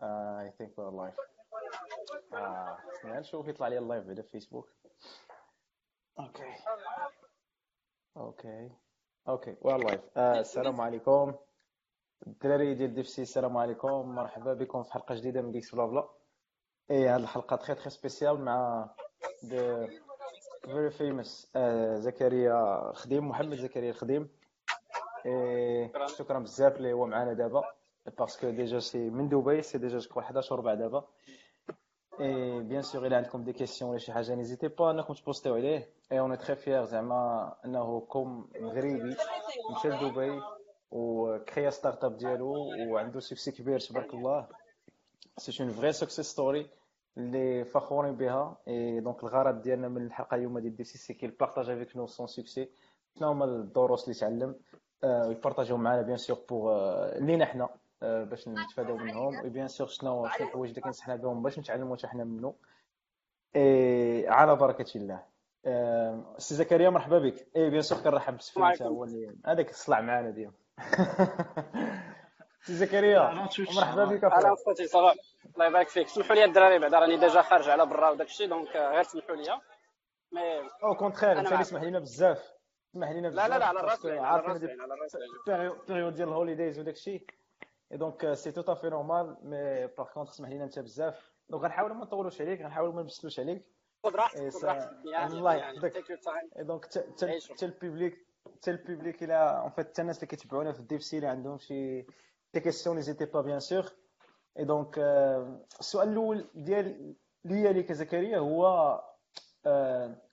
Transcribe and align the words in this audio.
I 0.00 0.50
think 0.58 0.70
we're 0.76 0.90
live. 0.90 1.18
آه 2.34 2.78
نشوف 3.04 3.48
يطلع 3.48 3.68
لي 3.68 3.78
ال 3.78 3.83
live 3.83 4.04
بعدا 4.04 4.22
في 4.22 4.28
فيسبوك 4.28 4.68
okay 6.18 6.54
okay 8.16 8.70
okay 9.28 9.56
we're 9.60 9.76
live 9.76 10.18
السلام 10.18 10.80
عليكم 10.80 11.34
الدراري 12.26 12.74
ديال 12.74 12.94
DevC 12.94 13.22
السلام 13.22 13.56
عليكم 13.56 14.14
مرحبا 14.14 14.54
بكم 14.54 14.82
في 14.82 14.92
حلقه 14.92 15.14
جديده 15.14 15.42
من 15.42 15.52
DevC 15.52 15.74
بلا 15.74 15.86
بلا 15.86 16.08
et 16.90 17.08
هاد 17.08 17.20
الحلقة 17.20 17.56
très 17.56 17.74
très 17.74 17.90
spéciale 17.90 18.40
مع 18.44 18.88
the 19.44 19.86
very 20.64 20.90
famous 20.90 21.56
زكريا 21.94 22.92
خديم 22.94 23.28
محمد 23.28 23.54
زكريا 23.56 23.90
الخديم 23.90 24.28
شكرا 26.06 26.38
بزاف 26.38 26.76
اللي 26.76 26.92
هو 26.92 27.06
معنا 27.06 27.32
دابا. 27.32 27.62
parce 28.18 28.38
que 28.38 28.50
déjà 28.50 28.78
c'est 28.78 29.10
من 29.10 29.28
دبي 29.28 29.62
c'est 29.62 29.78
déjà 29.78 29.98
جو 29.98 30.20
11 30.20 30.54
وربع 30.54 30.74
دابا 30.74 31.04
et 32.20 32.60
bien 32.60 32.82
sûr 32.82 33.06
إلى 33.06 33.16
عندكم 33.16 33.44
des 33.44 33.52
questions 33.52 33.90
ولا 33.90 33.98
شي 33.98 34.12
حاجة 34.12 34.34
n'hésitez 34.34 34.68
pas 34.68 34.90
انكم 34.90 35.14
تبوستيو 35.14 35.54
عليه 35.54 35.88
et 36.12 36.20
on 36.20 36.38
est 36.38 36.46
très 36.46 36.56
fiers 36.56 36.84
زعما 36.84 37.54
انه 37.64 38.00
comme 38.00 38.48
مغربي 38.60 39.16
مشى 39.76 39.88
لدبي 39.88 40.40
وكريا 40.90 41.70
start-up 41.70 42.16
ديالو 42.16 42.54
وعنده 42.88 43.20
succès 43.20 43.52
كبير 43.52 43.78
تبارك 43.80 44.14
الله 44.14 44.46
c'est 45.38 45.62
un 45.62 45.72
vrai 45.72 45.92
success 45.92 46.26
story 46.26 46.66
اللي 47.18 47.64
فخورين 47.64 48.16
بها 48.16 48.56
et 48.68 49.00
donc 49.00 49.22
الغرض 49.24 49.62
ديالنا 49.62 49.88
من 49.88 50.06
الحلقة 50.06 50.34
اليوم 50.34 50.58
ديال 50.58 50.76
DevC 50.76 51.14
qu'il 51.14 51.26
partage 51.26 51.70
avec 51.70 51.96
nous 51.96 52.06
son 52.06 52.26
succès 52.26 52.68
شنو 53.18 53.28
هما 53.28 53.44
الدروس 53.44 54.04
اللي 54.04 54.14
تعلم 54.20 54.54
ويبارطاجيو 55.04 55.76
معنا 55.76 56.02
bien 56.02 56.16
sûr 56.16 56.38
pour 56.48 56.72
لينا 57.18 57.44
حنا 57.44 57.68
باش 58.02 58.48
نتفاداو 58.48 58.96
منهم. 58.96 59.40
oui 59.44 59.50
bien 59.50 59.68
sûr 59.68 59.86
شنو 59.86 60.28
شنو 60.28 60.46
الحوايج 60.46 60.70
اللي 60.70 60.80
كنصحنا 60.80 61.16
بهم 61.16 61.42
باش 61.42 61.58
نتعلموا 61.58 61.96
حتى 61.96 62.06
حنا 62.06 62.24
منه 62.24 62.54
اي 63.56 64.28
على 64.28 64.56
بركة 64.56 64.96
الله. 64.96 65.22
سي 66.38 66.54
زكريا 66.54 66.90
مرحبا 66.90 67.18
بك. 67.18 67.46
et 67.56 67.70
bien 67.70 67.82
sûr 67.82 67.98
كنرحب 67.98 68.36
بسفين 68.36 68.62
هو 68.82 69.04
اللي 69.04 69.36
هذاك 69.46 69.70
الصلع 69.70 70.00
معنا 70.00 70.30
ديال 70.30 70.52
سي 72.66 72.74
زكريا 72.74 73.46
مرحبا 73.76 74.04
بك 74.04 74.24
أهلا 74.24 74.54
خوتي 74.66 74.86
ça 74.86 75.00
va 75.00 75.14
الله 75.54 75.66
يبارك 75.66 75.88
فيك. 75.88 76.08
سمحوا 76.08 76.34
لي 76.34 76.44
الدراري 76.44 76.78
بعدا 76.78 76.98
راني 76.98 77.16
déjà 77.16 77.42
خارج 77.42 77.68
على 77.68 77.86
برا 77.86 78.10
وداك 78.10 78.26
الشيء 78.26 78.48
donc 78.48 78.76
غير 78.76 79.02
سمحوا 79.02 79.36
لي. 79.36 79.60
mais 80.32 80.70
au 80.82 80.94
contraire 80.94 81.38
انت 81.40 81.52
اللي 81.52 81.64
سمح 81.64 81.82
لينا 81.82 81.98
بزاف. 81.98 82.52
سمح 82.92 83.10
لينا 83.10 83.28
بزاف 83.28 83.48
لا 83.48 83.48
لا 83.48 83.58
لا 83.58 83.66
على 83.66 83.80
راسي 83.80 84.18
على 84.18 84.42
راسي 84.42 84.66
على 84.66 84.94
راسي 85.02 85.18
période 85.88 86.14
ديال 86.14 86.28
ال 86.28 86.34
holidays 86.34 86.78
وداك 86.78 86.94
الشيء. 86.94 87.26
et 87.96 88.00
donc 88.00 88.32
c'est 88.32 88.52
tout 88.52 88.72
à 88.72 88.75
fait 88.75 88.88
normal 88.88 89.36
mais 89.42 89.86
par 89.86 90.06
contre 90.14 90.32
سمح 90.32 90.48
لينا 90.48 90.64
انت 90.64 90.78
بزاف 90.78 91.32
donc 91.48 91.62
غنحاول 91.62 91.92
ما 91.94 92.04
نطولوش 92.04 92.40
عليك 92.40 92.62
غنحاول 92.62 92.94
ما 92.94 93.02
نبسلوش 93.02 93.40
عليك 93.40 93.66
خذ 94.04 94.14
راحتك 94.14 94.40
الله 95.32 95.54
يحفظك 95.54 95.96
donc 96.56 96.84
حتى 97.50 97.66
ال 97.66 97.75
public 97.75 98.26
حتى 98.54 98.70
ال 98.70 98.77
public 98.77 99.22
إلى 99.22 99.34
en 99.34 99.70
fait 99.70 99.88
حتى 99.88 100.02
الناس 100.02 100.16
اللي 100.16 100.26
كيتبعونا 100.26 100.72
في 100.72 100.80
ال 100.80 101.04
DevC 101.04 101.16
اللي 101.16 101.28
عندهم 101.28 101.58
شي 101.58 102.02
des 102.54 102.60
questions 102.60 102.96
n'hésitez 102.96 103.24
pas 103.24 103.40
bien 103.40 103.60
sûr 103.60 103.92
et 104.58 104.64
donc 104.64 104.98
السؤال 105.80 106.08
الأول 106.08 106.48
ديال 106.54 107.14
ليا 107.44 107.72
ليك 107.72 107.92
زكريا 107.92 108.38
هو 108.38 109.00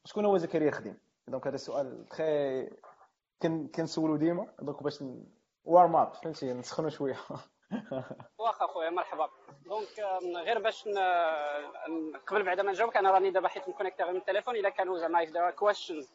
شكون 0.05 0.25
هو 0.25 0.37
زكريا 0.37 0.71
خديم 0.71 0.97
donc 1.27 1.47
هذا 1.47 1.55
السؤال 1.55 2.05
تخي 2.09 2.69
كنسولو 3.75 4.15
ديما 4.15 4.47
donc 4.59 4.83
باش 4.83 5.03
warm 5.65 5.95
up 5.95 6.13
فهمتي 6.13 6.53
نسخنوا 6.53 6.89
شوية 6.89 7.17
واخا 8.39 8.67
خويا 8.67 8.89
مرحبا. 8.89 9.29
donc 9.65 9.99
غير 10.35 10.59
باش 10.59 10.87
قبل 12.27 12.43
بعد 12.43 12.61
ما 12.61 12.71
نجاوبك 12.71 12.97
أنا 12.97 13.11
راني 13.11 13.31
دابا 13.31 13.47
حيت 13.47 13.69
مكونيكتي 13.69 14.03
غير 14.03 14.13
من 14.13 14.19
التليفون 14.19 14.55
الا 14.55 14.69
كانوا 14.69 14.97
زعما 14.97 15.23
اف 15.23 15.55
questions 15.55 16.13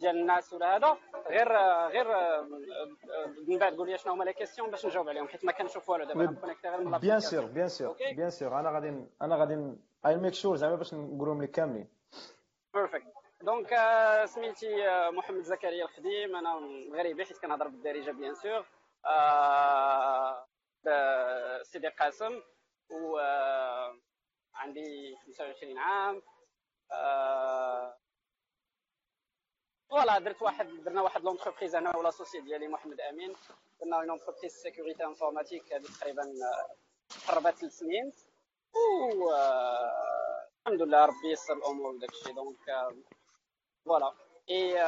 ديال 0.00 0.16
الناس 0.16 0.52
ولا 0.52 0.76
هذا 0.76 0.96
غير 1.28 1.52
غير 1.88 2.06
من 3.48 3.58
بعد 3.58 3.74
قول 3.74 3.90
لي 3.90 3.98
شنو 3.98 4.12
هما 4.12 4.24
les 4.24 4.32
questions 4.32 4.70
باش 4.70 4.86
نجاوب 4.86 5.08
عليهم 5.08 5.28
حيت 5.28 5.44
ما 5.44 5.52
كنشوف 5.52 5.88
والو 5.88 6.04
دابا 6.04 6.24
مكونيكتي 6.24 6.68
غير 6.68 6.80
من 6.80 6.98
bien 6.98 7.20
sûr 7.20 7.44
bien 7.44 7.68
sûr 7.68 7.96
bien 8.16 8.30
sûr 8.30 8.60
أنا 8.60 8.70
غادي 8.70 9.06
أنا 9.22 9.36
غادي 9.36 9.72
et 10.06 10.16
make 10.16 10.34
sure 10.34 10.56
زعما 10.56 10.74
باش 10.76 10.94
نقولهم 10.94 11.42
لك 11.42 11.50
كاملين. 11.50 11.88
perfect 12.74 13.06
donc 13.42 13.74
سميتي 14.24 14.76
محمد 15.10 15.42
زكريا 15.42 15.84
الخديم 15.84 16.36
أنا 16.36 16.58
مغربي 16.92 17.24
حيت 17.24 17.38
كنهضر 17.38 17.68
بالدارجة 17.68 18.10
bien 18.10 18.34
sûr 18.34 18.64
سيدي 21.62 21.88
قاسم 21.88 22.42
و 22.90 23.18
عندي 24.54 25.16
25 25.26 25.78
عام 25.78 26.22
voilà 29.90 30.18
درت 30.18 30.42
واحد 30.42 30.66
درنا 30.84 31.02
واحد 31.02 31.24
l'entreprise 31.24 31.74
أنا 31.74 31.96
و 31.96 32.10
l'associé 32.10 32.40
ديالي 32.40 32.68
محمد 32.68 33.00
أمين. 33.00 33.36
درنا 33.80 33.96
une 33.96 34.10
entreprise 34.10 34.52
sécurité 34.52 35.04
informatique 35.04 35.72
هذه 35.72 35.86
تقريبا 36.00 36.22
قربت 37.28 37.54
ثلاث 37.54 37.72
سنين. 37.72 38.12
و 39.22 39.30
الحمد 40.66 40.82
لله 40.82 41.04
ربي 41.04 41.30
يسر 41.32 41.54
الأمور 41.54 41.86
وداك 41.94 42.10
الشيء 42.10 42.34
donc 42.34 42.58
voilà. 43.84 44.23
et 44.50 44.82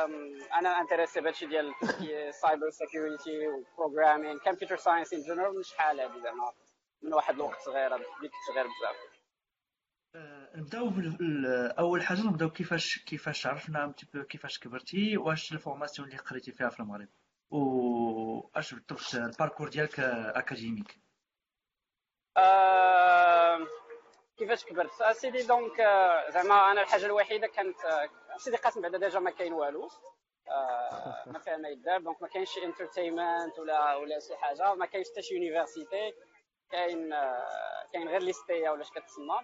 أنا 0.58 0.80
intéressé 0.80 1.20
بهادشي 1.20 1.46
ديال 1.46 1.74
cyber 2.34 2.70
security 2.70 3.48
و 3.48 3.56
programming 3.56 4.38
computer 4.38 4.76
science 4.76 5.12
in 5.12 5.20
general 5.20 5.56
من 5.56 5.62
شحال 5.62 6.00
هادي 6.00 6.20
زعما 6.20 6.52
من 7.02 7.14
واحد 7.14 7.34
الوقت 7.34 7.60
صغير 7.60 7.96
ديك 7.96 8.32
صغير 8.48 8.66
بزاف. 8.66 8.96
نبداو 10.56 10.92
اول 11.78 12.02
حاجة 12.02 12.20
نبداو 12.20 12.50
كيفاش 12.50 12.98
كيفاش 12.98 13.46
عرفنا 13.46 13.94
كيفاش 14.28 14.58
كبرتي 14.58 15.16
واش 15.16 15.52
ال 15.52 15.58
formation 15.58 16.08
اللي 16.08 16.18
قريتي 16.18 16.52
فيها 16.52 16.68
في 16.68 16.80
المغرب؟ 16.80 17.08
و 17.50 18.48
اش 18.54 18.74
بالضبط 18.74 19.14
ال 19.14 19.20
parcours 19.20 19.68
ديالك 19.68 20.00
académique؟ 20.00 21.00
أه... 22.36 23.05
كيفاش 24.38 24.64
كبرت؟ 24.64 25.02
اسيدي 25.02 25.42
donc 25.42 25.76
زعما 26.28 26.70
أنا 26.70 26.82
الحاجة 26.82 27.06
الوحيدة 27.06 27.46
كانت 27.46 27.76
سيدي 28.36 28.56
قاسم 28.56 28.80
بعدا 28.80 28.98
déjà 28.98 29.18
ما 29.18 29.30
كاين 29.30 29.52
والو. 29.52 29.88
أه... 30.48 31.22
ما 31.26 31.38
فيها 31.38 31.56
ما 31.56 31.68
يدار. 31.68 32.00
donc 32.00 32.22
ما 32.22 32.28
كاينش 32.28 32.58
entertainment 32.58 33.58
ولا 33.58 33.94
ولا 33.94 34.20
شي 34.20 34.36
حاجة. 34.36 34.74
ما 34.74 34.86
كاينش 34.86 35.06
حتى 35.10 35.22
شي 35.22 35.34
université 35.34 36.12
كاين 36.70 37.10
كاين 37.92 38.08
غير 38.08 38.22
ليستيا 38.22 38.70
ولا 38.70 38.82
اش 38.82 38.90
كتسمى. 38.90 39.40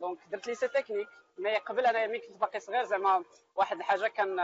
donc 0.00 0.18
درت 0.30 0.46
lycée 0.46 0.68
technique 0.68 1.08
mais 1.38 1.56
قبل 1.58 1.86
أنا 1.86 2.06
ملي 2.06 2.18
كنت 2.18 2.36
باقي 2.40 2.60
صغير 2.60 2.84
زعما 2.84 3.24
واحد 3.54 3.76
الحاجة 3.76 4.08
كان 4.08 4.40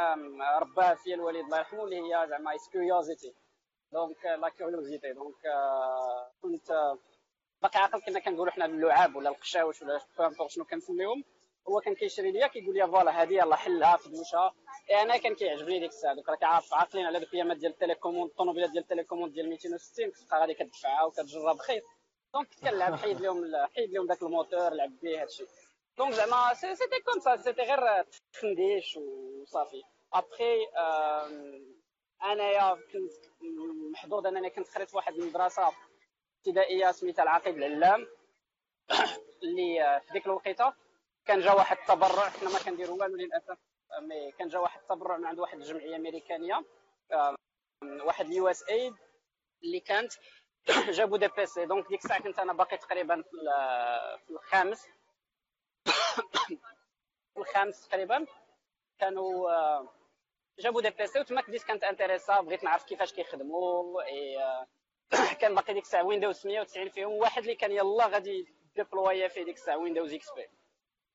رباها 0.60 0.94
فيا 0.94 1.14
الوالد 1.14 1.44
الله 1.44 1.58
يرحمه 1.58 1.84
اللي 1.84 1.96
هي 1.96 2.26
زعما 2.28 2.52
curiosité 2.72 3.34
donc 3.92 4.24
la 4.24 4.48
curiosité 4.48 5.12
donc 5.12 5.36
كنت 6.42 6.72
باقي 7.62 7.78
عاقل 7.80 8.00
كنا 8.00 8.18
كنقولوا 8.20 8.52
حنا 8.52 8.64
اللعاب 8.64 9.16
ولا 9.16 9.30
القشاوش 9.30 9.82
ولا 9.82 10.00
شنو 10.48 10.64
كنسميهم؟ 10.64 11.24
هو 11.68 11.80
كان 11.80 11.94
كيشري 11.94 12.32
ليا 12.32 12.46
كيقول 12.46 12.74
لي 12.74 12.86
voilà 12.86 13.22
هذه 13.22 13.32
يلاه 13.34 13.56
حلها 13.56 13.96
في 13.96 14.08
دوشها 14.08 14.54
اي 14.90 15.02
أنا 15.02 15.16
كان 15.16 15.34
كيعجبني 15.34 15.80
ديك 15.80 15.90
الساعة. 15.90 16.14
donc 16.14 16.28
راك 16.28 16.42
عارف 16.42 16.74
عاقلين 16.74 17.06
على 17.06 17.20
دوك 17.20 17.28
الأيامات 17.28 17.56
ديال 17.56 17.72
ال 17.72 17.77
télécommande 17.77 18.30
الطوموبيلات 18.30 18.70
ديال 18.70 18.82
ال 18.82 18.86
télécommande 18.86 19.32
ديال 19.32 19.48
260 19.48 20.10
كتبقى 20.10 20.40
غادي 20.40 20.54
كتدفعها 20.54 21.04
وكتجرب 21.04 21.58
خيط 21.58 21.82
donc 22.34 22.48
كنلعب 22.62 22.94
حيد 22.94 23.20
لهم 23.20 23.44
حيد 23.76 23.90
لهم 23.92 24.06
داك 24.06 24.22
الموتور 24.22 24.70
لعب 24.70 24.90
به 25.02 25.22
هادشي 25.22 25.46
donc 25.98 26.12
زعما 26.12 26.54
c'était 26.54 27.00
comme 27.04 27.20
ça 27.20 27.36
c'était 27.36 27.62
غير 27.62 28.04
تخنديش 28.32 28.96
وصافي. 28.96 29.82
ابخي 30.12 30.66
أنايا 32.22 32.74
كنت 32.74 33.12
محظوظ 33.92 34.26
أنني 34.26 34.50
كنت 34.50 34.68
قريت 34.74 34.90
في 34.90 34.96
واحد 34.96 35.14
المدرسة 35.14 35.72
ابتدائية 36.38 36.92
سميتها 36.92 37.22
العقيد 37.22 37.56
العلام. 37.56 38.06
اللي 39.42 40.00
في 40.06 40.12
ديك 40.12 40.26
الوقيتة 40.26 40.74
كان 41.26 41.40
جا 41.40 41.52
واحد 41.52 41.76
التبرع 41.78 42.28
حنا 42.28 42.50
ما 42.50 42.58
كنديروا 42.58 43.02
والو 43.02 43.16
للأسف 43.16 43.58
mais 44.02 44.32
كان 44.32 44.48
جا 44.48 44.58
واحد 44.58 44.80
التبرع 44.80 45.16
من 45.16 45.26
عند 45.26 45.38
واحد 45.38 45.58
الجمعية 45.58 45.96
أمريكانية. 45.96 46.64
واحد 47.82 48.26
ال 48.26 48.48
USAID 48.48 48.94
اللي 49.64 49.80
كانت 49.80 50.12
جابوا 50.98 51.18
des 51.18 51.28
PC 51.28 51.66
donc 51.66 51.88
ديك 51.88 52.04
الساعة 52.04 52.22
كنت 52.22 52.38
أنا 52.38 52.52
باقي 52.52 52.76
تقريبا 52.76 53.22
في 54.26 54.30
الخامس. 54.30 54.86
في 57.34 57.40
الخامس 57.40 57.88
تقريبا 57.88 58.26
كانوا 58.98 59.50
جابوا 60.58 60.82
des 60.82 60.90
PC 60.90 61.20
وتما 61.20 61.40
بديت 61.40 61.62
كانت 61.62 61.84
intéressé 61.84 62.40
بغيت 62.40 62.64
نعرف 62.64 62.84
كيفاش 62.84 63.12
كيخدموا 63.12 64.02
كان 65.40 65.54
باقي 65.54 65.74
ديك 65.74 65.82
الساعة 65.84 66.02
Windows 66.04 66.46
190 66.46 66.88
فيهم 66.88 67.12
واحد 67.12 67.42
اللي 67.42 67.54
كان 67.54 67.72
يلا 67.72 68.06
غادي 68.06 68.46
déployer 68.76 69.28
فيه 69.28 69.44
ديك 69.44 69.56
الساعة 69.56 69.76
Windows 69.76 70.14
XP 70.14 70.48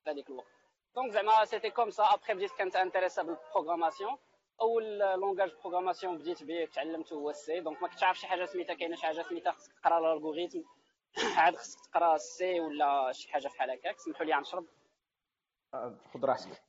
في 0.03 0.09
هذيك 0.09 0.29
الوقت. 0.29 0.47
donc 0.95 1.11
زعما 1.11 1.45
c'était 1.45 1.69
comme 1.69 1.89
ça 1.89 2.03
après 2.03 2.33
بديت 2.33 2.51
كنت 2.51 2.75
intéressé 2.75 3.23
بال 3.23 3.36
programmation 3.36 4.17
أول 4.61 4.99
langage 4.99 5.51
programmation 5.61 6.17
بديت 6.17 6.43
به 6.43 6.65
تعلمته 6.65 7.13
هو 7.13 7.29
ال 7.29 7.44
C 7.44 7.59
donc 7.59 7.81
ما 7.81 7.87
كنتش 7.87 8.03
عارف 8.03 8.19
شي 8.19 8.27
حاجة 8.27 8.45
سميتها 8.45 8.73
كاينة 8.75 8.95
شي 8.95 9.01
حاجة 9.05 9.21
سميتها 9.21 9.51
خصك 9.51 9.73
تقرأ 9.73 9.97
ال 9.99 10.05
algorithme 10.05 10.61
عاد 11.37 11.55
خصك 11.55 11.79
تقرأ 11.85 12.15
ال 12.15 12.37
C 12.37 12.59
ولا 12.59 13.11
شي 13.11 13.31
حاجة 13.31 13.47
بحال 13.47 13.71
هكاك 13.71 13.99
سمحوا 13.99 14.25
لي 14.25 14.35
غنشرب. 14.35 14.65
خذ 16.13 16.25
راحتك. 16.25 16.63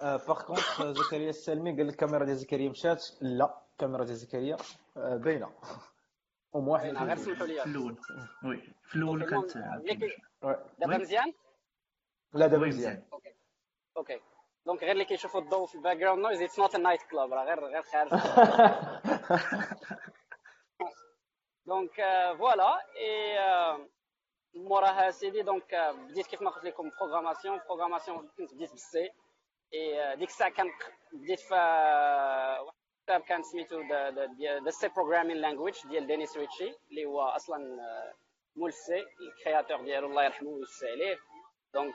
par 0.00 0.42
contre 0.46 0.82
زكريا 1.00 1.30
السلمي 1.30 1.70
قال 1.76 1.86
لك 1.86 1.92
الكاميرا 1.92 2.24
ديال 2.24 2.36
زكريا 2.36 2.68
مشات 2.70 3.04
لا. 3.20 3.63
الكاميرا 3.74 4.04
ديال 4.04 4.16
زكريا 4.16 4.56
باينة. 4.96 5.52
أو 6.54 6.70
واحد 6.72 6.96
غير 6.96 7.16
سمحوا 7.16 7.46
لي 7.46 7.60
في 7.62 7.66
الأول. 7.66 7.96
oui 8.44 8.74
في 8.82 8.96
الأول 8.96 9.30
كانت 9.30 9.58
دابا 10.78 10.96
مزيان؟ 10.98 11.32
لا 12.32 12.46
دابا 12.46 12.66
مزيان. 12.66 13.02
OK. 13.96 14.20
donc 14.66 14.80
غير 14.80 14.92
اللي 14.92 15.04
كيشوفوا 15.04 15.40
الضوء 15.40 15.66
في 15.66 15.74
ال 15.74 15.96
background 15.96 16.22
noise 16.22 16.42
it's 16.42 16.58
not 16.58 16.76
night 16.76 17.02
club 17.02 17.32
راه 17.32 17.44
غير 17.44 17.64
غير 17.64 17.82
خارج. 17.82 18.10
donc 21.66 21.94
voilà 22.38 22.80
et 22.96 23.38
موراها 24.54 25.10
سيدي 25.10 25.42
donc 25.42 25.74
بديت 26.08 26.26
كيف 26.26 26.42
ما 26.42 26.50
قلت 26.50 26.64
لكم 26.64 26.90
programmation 27.00 27.58
programmation 27.58 28.28
كنت 28.36 28.54
بديت 28.54 28.70
بالسي 28.70 29.10
اي 29.74 30.16
ديك 30.16 30.28
الساعة 30.28 30.50
كان 30.50 30.66
بديت 31.12 31.40
في 31.40 31.54
واحد 32.66 32.83
الكتاب 33.04 33.20
كان 33.20 33.42
سميتو 33.42 33.82
The 34.64 34.70
C 34.70 34.88
Programming 34.88 35.36
Language 35.36 35.74
ديال 35.86 36.06
دينيس 36.06 36.36
ريتشي 36.36 36.74
اللي 36.90 37.04
هو 37.04 37.20
أصلا 37.20 37.58
مول 38.56 38.68
ال 38.68 38.86
C 38.86 39.04
ال 39.20 39.27
créateur 39.27 39.82
ديالو 39.84 40.06
الله 40.06 40.24
يرحمه 40.24 40.48
ويوسع 40.48 40.90
عليه. 40.90 41.18
donc 41.74 41.94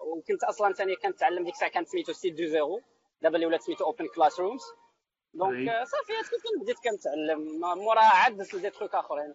وكنت 0.00 0.44
أصلا 0.44 0.72
ثاني 0.72 0.96
كنتعلم 0.96 1.44
ديك 1.44 1.54
الساعة 1.54 1.70
كانت 1.70 1.88
سميتو 1.88 2.12
Site 2.12 2.30
du 2.30 2.44
Zéro 2.44 2.80
دابا 3.22 3.34
اللي 3.34 3.46
ولات 3.46 3.62
سميتو 3.62 3.84
OpenClassrooms 3.84 4.62
donc 5.34 5.70
صافي 5.84 6.12
كيف 6.30 6.42
بديت 6.62 6.76
كنتعلم. 6.78 7.60
موراها 7.60 8.14
عاد 8.16 8.36
درت 8.36 8.56
des 8.56 8.70
trucs 8.70 8.94
آخرين. 8.94 9.34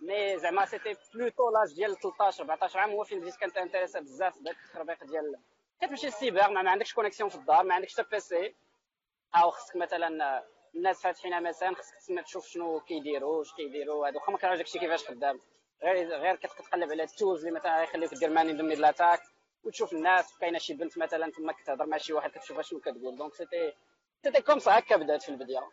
mais 0.00 0.38
زعما 0.38 0.64
c'était 0.66 0.96
plutôt 1.14 1.50
l'âge 1.50 1.74
ديال 1.74 1.96
13 2.00 2.40
14 2.42 2.78
عام 2.78 2.90
هو 2.90 3.04
فين 3.04 3.20
بديت 3.20 3.36
كنت 3.36 3.56
intéressé 3.56 4.00
بزاف 4.00 4.38
بداك 4.38 4.56
التخربيق 4.56 5.04
ديال 5.04 5.36
كتمشي 5.80 6.06
للسيبر 6.06 6.50
ما, 6.50 6.62
ما 6.62 6.70
عندكش 6.70 6.94
connexion 6.94 7.30
في 7.30 7.36
الدار 7.36 7.64
ما 7.64 7.74
عندكش 7.74 7.92
حتى 7.92 8.02
PC 8.10 8.54
أو 9.34 9.50
خصك 9.50 9.76
مثلا 9.76 10.42
الناس 10.74 11.02
فاتحين 11.02 11.42
مثلا 11.42 11.74
خصك 11.74 11.94
تسمع 11.94 12.22
تشوف 12.22 12.46
شنو 12.46 12.80
كيديروا 12.80 13.38
واش 13.38 13.52
كيديروا 13.52 14.06
هادو. 14.06 14.18
واخا 14.18 14.32
ما 14.32 14.38
كيعرفش 14.38 14.58
داكشي 14.58 14.78
كيفاش 14.78 15.04
خدام. 15.04 15.40
غير 15.82 16.08
غير 16.08 16.36
كتقلب 16.36 16.90
على 16.90 17.02
ال 17.02 17.09
tools 17.09 17.46
اللي 17.46 17.58
مثلا 17.58 17.80
غيخليوك 17.80 18.14
دير 18.14 18.30
man 18.30 18.43
in 18.43 18.52
the 18.52 18.59
middle 18.59 18.74
attack 18.74 19.20
وتشوف 19.64 19.92
الناس 19.92 20.38
كاينة 20.38 20.58
شي 20.58 20.74
بنت 20.74 20.98
مثلا 20.98 21.30
تما 21.30 21.52
كتهضر 21.52 21.86
مع 21.86 21.96
شي 21.96 22.12
واحد 22.12 22.30
كتشوفها 22.30 22.62
شنو 22.62 22.80
كتقول. 22.80 23.16
donc 23.16 23.34
c'était 23.34 23.72
c'était 24.24 24.42
comme 24.42 24.58
ça 24.58 24.78
هكا 24.78 24.96
بدات 24.96 25.22
في 25.22 25.28
البدايه 25.28 25.70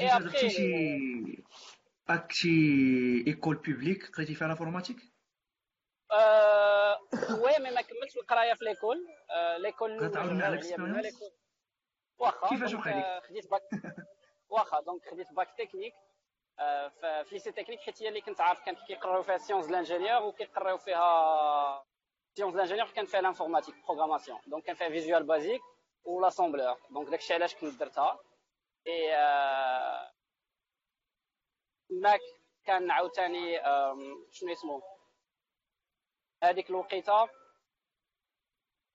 اي 0.00 0.10
اي 0.10 0.50
شي 0.50 1.44
باك 2.08 2.32
شي 2.32 2.48
école 3.26 3.56
publique 3.56 4.10
قريتي 4.16 4.34
فيها 4.34 4.48
l'informatique 4.48 4.96
أه 6.12 7.00
oui 7.42 7.58
mais 7.58 7.70
ما 7.70 7.80
كملتش 7.80 8.16
القراية 8.16 8.54
في 8.54 8.64
l'école 8.64 9.06
l'école 9.58 10.08
كتعاودنا 10.08 10.44
على 10.44 10.60
واخا 12.18 12.48
كيفاش 12.48 12.74
وقع 12.74 13.20
خديت 13.20 13.50
باك 13.50 13.62
واخا 14.50 14.80
donc 14.80 15.10
خديت 15.10 15.32
bac 15.32 15.48
technique 15.58 15.94
في 17.00 17.28
lycée 17.32 17.52
technique 17.52 17.80
حيت 17.80 18.02
هي 18.02 18.08
اللي 18.08 18.20
كنت 18.20 18.40
عارف 18.40 18.60
كانت 18.64 18.78
كيقراو 18.86 19.22
فيها 19.22 19.36
sciences 19.38 19.70
l'ingénieur 19.70 20.22
وكيقراو 20.22 20.78
فيها 20.78 21.84
sciences 22.36 22.54
l'ingénieur 22.54 22.90
كان 22.90 23.06
فيها 23.06 23.20
l'informatique 23.20 23.74
programmation 23.86 24.38
donc 24.46 24.64
كان 24.64 24.74
فيها 24.74 24.88
Visual 24.88 25.24
Basic 25.24 25.60
و 26.04 26.20
l'assembleur 26.20 26.78
donc 26.90 27.08
داكشي 27.08 27.34
علاش 27.34 27.54
كنت 27.54 27.80
درتها. 27.80 28.18
اي 28.86 29.16
ماك 31.90 32.20
كان 32.64 32.90
عاوتاني 32.90 33.58
شنو 34.30 34.52
اسمه 34.52 34.82
هذيك 36.42 36.70
الوقيتة. 36.70 37.28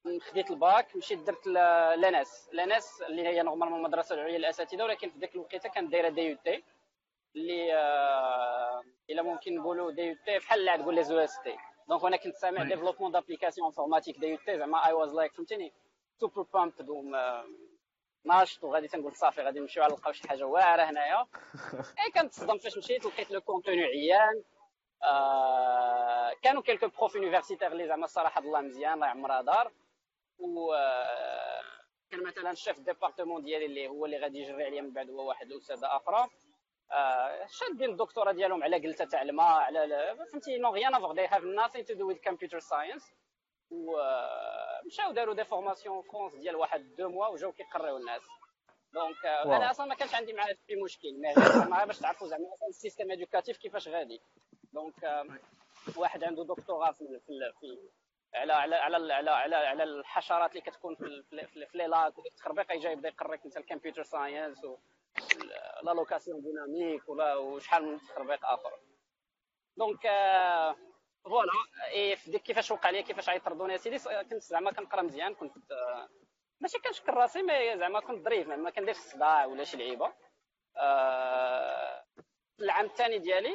خديت 0.05 0.51
الباك 0.51 0.95
مشيت 0.95 1.19
درت 1.19 1.47
l'ENS 1.47 2.49
l'ENS 2.53 3.01
اللي 3.01 3.27
هي 3.27 3.41
normalement 3.43 3.79
المدرسة 3.79 4.15
العليا 4.15 4.37
للاساتذه 4.37 4.83
ولكن 4.83 5.09
في 5.09 5.19
ذاك 5.19 5.35
الوقيته 5.35 5.69
كانت 5.69 5.91
دايرة 5.91 6.09
DUT 6.09 6.63
اللي 7.35 7.73
آه 7.75 8.81
إلا 9.09 9.21
ممكن 9.21 9.55
نقولوا 9.55 9.91
DUT 9.91 10.39
بحال 10.39 10.69
اللي 10.69 10.83
تقول 10.83 10.95
لي 10.95 11.03
les 11.03 11.19
EST. 11.19 11.57
donc 11.89 12.03
أنا 12.05 12.17
كنت 12.17 12.35
سامع 12.35 12.63
développement 12.63 13.11
d'applications 13.11 13.67
informatiques 13.67 14.17
DUT 14.17 14.57
زعما 14.57 14.85
I 14.85 14.93
was 14.93 15.13
like 15.13 15.33
فهمتيني؟ 15.33 15.73
super 16.19 16.41
pumped 16.41 16.73
دوم 16.81 17.15
ناشط 18.25 18.63
وغادي 18.63 18.87
تنقول 18.87 19.15
صافي 19.15 19.41
غادي 19.41 19.59
نمشيو 19.59 19.83
نلقاو 19.83 20.13
شي 20.13 20.27
حاجة 20.27 20.43
واعرة 20.43 20.83
هنايا. 20.83 21.27
إي 22.05 22.11
كنتصدم 22.15 22.57
فاش 22.57 22.77
مشيت 22.77 23.05
لقيت 23.05 23.31
le 23.31 23.41
contenu 23.41 23.83
عيان 23.83 24.43
آه 25.03 26.31
كانوا 26.43 26.61
quelques 26.61 26.87
profs 26.87 27.15
universitaires 27.15 27.71
اللي 27.71 27.87
زعما 27.87 28.05
الصراحة 28.05 28.41
الله 28.41 28.61
مزيان 28.61 28.93
الله 28.93 29.07
يعمرها 29.07 29.41
دار. 29.41 29.71
كان 32.11 32.23
مثلا 32.23 32.51
ال 32.51 32.57
chef 32.57 32.79
département 32.79 33.43
ديالي 33.43 33.65
اللي 33.65 33.87
هو 33.87 34.05
اللي 34.05 34.17
غادي 34.17 34.39
يجري 34.39 34.63
عليا 34.63 34.81
من 34.81 34.93
بعد 34.93 35.09
هو 35.09 35.27
واحد 35.27 35.51
الاستاذه 35.51 35.85
أخرى 35.95 36.27
آه 36.91 37.45
شادين 37.49 37.89
الدكتوراه 37.89 38.31
ديالهم 38.31 38.63
على 38.63 38.79
جلسه 38.79 39.05
تاع 39.05 39.21
الماء 39.21 39.45
على 39.45 40.15
فهمتي 40.31 40.57
n'ont 40.57 40.69
rien 40.69 40.95
à 40.95 40.99
voir 40.99 41.13
they 41.13 41.25
have 41.27 41.41
nothing 41.43 41.85
to 41.87 41.93
do 41.93 42.07
with 42.07 42.19
computer 42.19 42.59
science 42.59 43.13
ومشاو 43.71 45.11
داروا 45.11 45.33
des 45.33 45.43
formations 45.43 46.01
France 46.01 46.35
ديال 46.35 46.55
واحد 46.55 46.95
deux 46.95 47.09
mois 47.09 47.27
وجاو 47.27 47.51
كيقريو 47.51 47.97
الناس 47.97 48.21
donc 48.93 49.25
أنا 49.25 49.71
أصلا 49.71 49.85
ما 49.85 49.95
كانش 49.95 50.15
عندي 50.15 50.33
معاه 50.33 50.55
في 50.67 50.75
مشكل 50.75 51.09
زعما 51.37 51.85
باش 51.85 51.99
تعرفوا 51.99 52.27
زعما 52.27 52.43
ال 52.69 52.74
système 52.74 53.11
éducatif 53.11 53.57
كيفاش 53.57 53.87
غادي 53.87 54.21
donc 54.73 55.25
واحد 55.97 56.23
عنده 56.23 56.43
دكتوراه 56.43 56.91
في, 56.91 56.97
في, 56.97 57.53
في 57.59 57.77
على 58.33 58.53
على 58.53 58.75
على 58.75 59.13
على 59.13 59.29
على, 59.31 59.55
على 59.55 59.83
الحشرات 59.83 60.51
اللي 60.51 60.61
كتكون 60.61 60.95
في 60.95 61.23
في, 61.29 61.67
les 61.73 61.87
lacs. 61.87 62.17
والتخربيق 62.17 62.71
يجي 62.71 62.87
يبدا 62.87 63.09
يقريك 63.09 63.45
انت 63.45 63.57
ال 63.57 64.03
computer 64.03 64.65
science 65.83 65.91
l'allocation 65.93 66.41
dynamique 66.41 67.09
ولا 67.09 67.35
وشحال 67.35 67.85
من 67.85 67.97
تخربيق 67.99 68.45
آخر. 68.45 68.79
donc 69.77 70.01
voilà 71.23 71.51
et 71.93 72.15
ديك 72.27 72.41
كيفاش 72.41 72.71
وقع 72.71 72.89
لي 72.89 73.03
كيفاش 73.03 73.29
عيطردوني 73.29 73.77
سيدي 73.77 73.97
كنت 74.29 74.33
زعما 74.41 74.71
كنقرا 74.71 75.01
مزيان 75.01 75.35
كنت 75.35 75.53
ماشي 76.59 76.79
كنشكر 76.79 77.13
راسي 77.13 77.41
mais 77.41 77.77
زعما 77.77 77.99
كنت 77.99 78.25
ظريف 78.25 78.47
ما 78.47 78.69
كنديرش 78.69 78.97
الصداع 78.97 79.45
ولا 79.45 79.63
شي 79.63 79.77
لعيبة. 79.77 80.13
آه 80.77 82.03
العام 82.59 82.85
الثاني 82.85 83.19
ديالي 83.19 83.53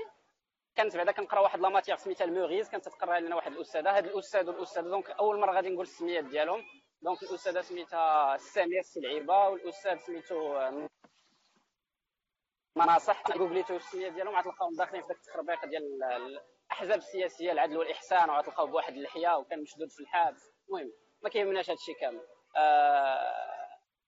كانت 0.76 0.96
بعدا 0.96 1.12
كنقرا 1.12 1.40
واحد 1.40 1.60
la 1.60 1.68
matière 1.68 1.96
سميتها 1.96 2.24
ال 2.24 2.31
Merise 2.31 2.70
كانت 2.70 2.88
تقرا 2.88 3.20
لنا 3.20 3.36
واحد 3.36 3.52
الأستاذة. 3.52 3.96
هاد 3.96 4.06
الأستاذ 4.06 4.48
والاستاذه 4.48 4.84
donc 4.84 5.10
أول 5.10 5.38
مرة 5.38 5.52
غادي 5.52 5.68
نقول 5.68 5.84
السميات 5.84 6.24
ديالهم. 6.24 6.64
donc 7.02 7.22
الأستاذة 7.22 7.60
سميتها 7.60 8.36
ساميه 8.36 8.78
السلعيبه 8.78 9.48
والأستاذ 9.48 9.98
سميتو 9.98 10.70
مناصح. 12.76 13.36
جوجليتو 13.36 13.76
السميه 13.76 14.08
ديالهم 14.08 14.36
غتلقاهم 14.36 14.76
داخلين 14.76 15.02
في 15.02 15.08
داك 15.08 15.16
التخربيق 15.16 15.64
ديال 15.64 16.02
الأحزاب 16.02 16.98
السياسية 16.98 17.52
العدل 17.52 17.76
والإحسان 17.76 18.30
وغتلقاو 18.30 18.66
بواحد 18.66 18.94
اللحية 18.94 19.36
وكان 19.36 19.62
مشدود 19.62 19.90
في 19.90 20.00
الحبس. 20.00 20.52
المهم 20.68 20.92
ما 21.22 21.28
كيهمناش 21.28 21.70
هادشي 21.70 21.94
كامل. 21.94 22.26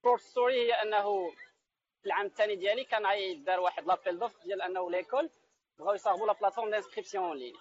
short 0.02 0.20
story 0.20 0.66
هي 0.66 0.72
أنه 0.72 1.30
في 2.00 2.06
العام 2.06 2.26
الثاني 2.26 2.56
ديالي 2.56 2.84
كان 2.84 3.06
غيدار 3.06 3.60
واحد 3.60 3.86
l'appel 3.86 4.18
d'offres 4.18 4.42
ديال 4.42 4.62
أنه 4.62 4.90
l'école 4.90 5.30
بغاو 5.78 5.94
يصاوبوا 5.94 6.26
la 6.26 6.32
plateforme 6.32 6.70
d'inscription 6.70 7.24
en 7.24 7.36
ligne 7.36 7.54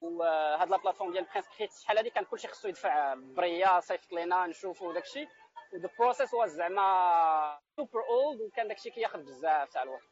وهاد 0.00 0.70
la 0.70 0.76
plateforme 0.76 1.12
ديال 1.12 1.24
préinscrit 1.24 1.72
شحال 1.72 1.98
هادي 1.98 2.10
كان 2.10 2.24
كلشي 2.24 2.48
خصو 2.48 2.68
يدفع 2.68 3.14
بريه 3.14 3.80
صيفط 3.80 4.12
لينا 4.12 4.46
نشوفوا 4.46 4.92
داكشي 4.92 5.28
the 5.74 5.90
process 5.98 6.34
was 6.34 6.50
زعما 6.50 7.60
super 7.76 8.00
old 8.08 8.40
وكان 8.40 8.68
داكشي 8.68 8.90
كياخذ 8.90 9.22
بزاف 9.22 9.68
تاع 9.68 9.82
الوقت 9.82 10.02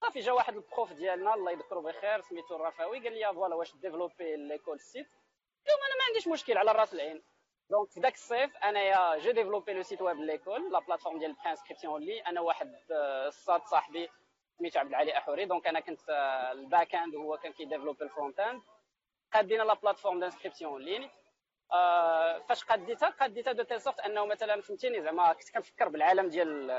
صافي 0.00 0.20
جا 0.20 0.32
واحد 0.32 0.54
ال 0.56 0.63
prof 0.63 0.92
ديالنا 0.92 1.34
الله 1.34 1.52
يذكرو 1.52 1.82
بخير 1.82 2.20
سميتو 2.20 2.56
الرفاوي 2.56 2.98
قال 2.98 3.12
لي 3.12 3.34
voilà 3.34 3.54
واش 3.54 3.76
développer 3.76 4.36
l'école 4.36 4.80
site 4.80 5.06
قلت 5.66 5.78
أنا 5.86 5.98
ما 5.98 6.04
عنديش 6.08 6.28
مشكل 6.28 6.58
على 6.58 6.72
راس 6.72 6.94
العين 6.94 7.24
donc 7.70 7.90
في 7.90 8.00
ذاك 8.00 8.14
الصيف 8.14 8.56
انايا 8.56 9.18
j'ai 9.18 9.32
développé 9.32 9.72
le 9.72 9.82
site 9.82 10.02
web 10.02 10.16
l'école 10.16 10.72
la 10.72 10.78
plateforme 10.78 11.18
ديال 11.18 11.30
ال 11.30 11.35
préinscription 11.35 12.02
لي 12.02 12.20
أنا 12.20 12.40
واحد 12.40 12.74
الصاد 13.26 13.62
صاحبي 13.62 14.08
سميتو 14.58 14.78
عبد 14.78 14.88
العالي 14.88 15.18
أحوري. 15.18 15.44
donc 15.44 15.66
أنا 15.66 15.80
كنت 15.80 16.00
ال 16.52 16.60
back 16.60 16.94
end 16.94 17.14
وهو 17.14 17.36
كان 17.36 17.52
كي 17.52 17.61
développer 17.61 18.04
ال 18.04 18.10
front 18.10 18.40
end 18.40 18.62
قادينا 19.32 19.62
la 19.62 19.74
plateforme 19.74 20.20
d'inscription 20.20 20.74
en 20.74 20.82
ligne 20.82 21.10
آه 21.72 22.38
فاش 22.38 22.64
قديتها؟ 22.64 23.08
قديتها 23.08 23.52
de 23.52 23.62
telle 23.62 23.80
sorte 23.80 24.00
أنه 24.00 24.26
مثلا 24.26 24.60
فهمتيني 24.60 25.02
زعما 25.02 25.32
كنت 25.32 25.50
كنفكر 25.50 25.88
بالعالم 25.88 26.28
ديال 26.28 26.70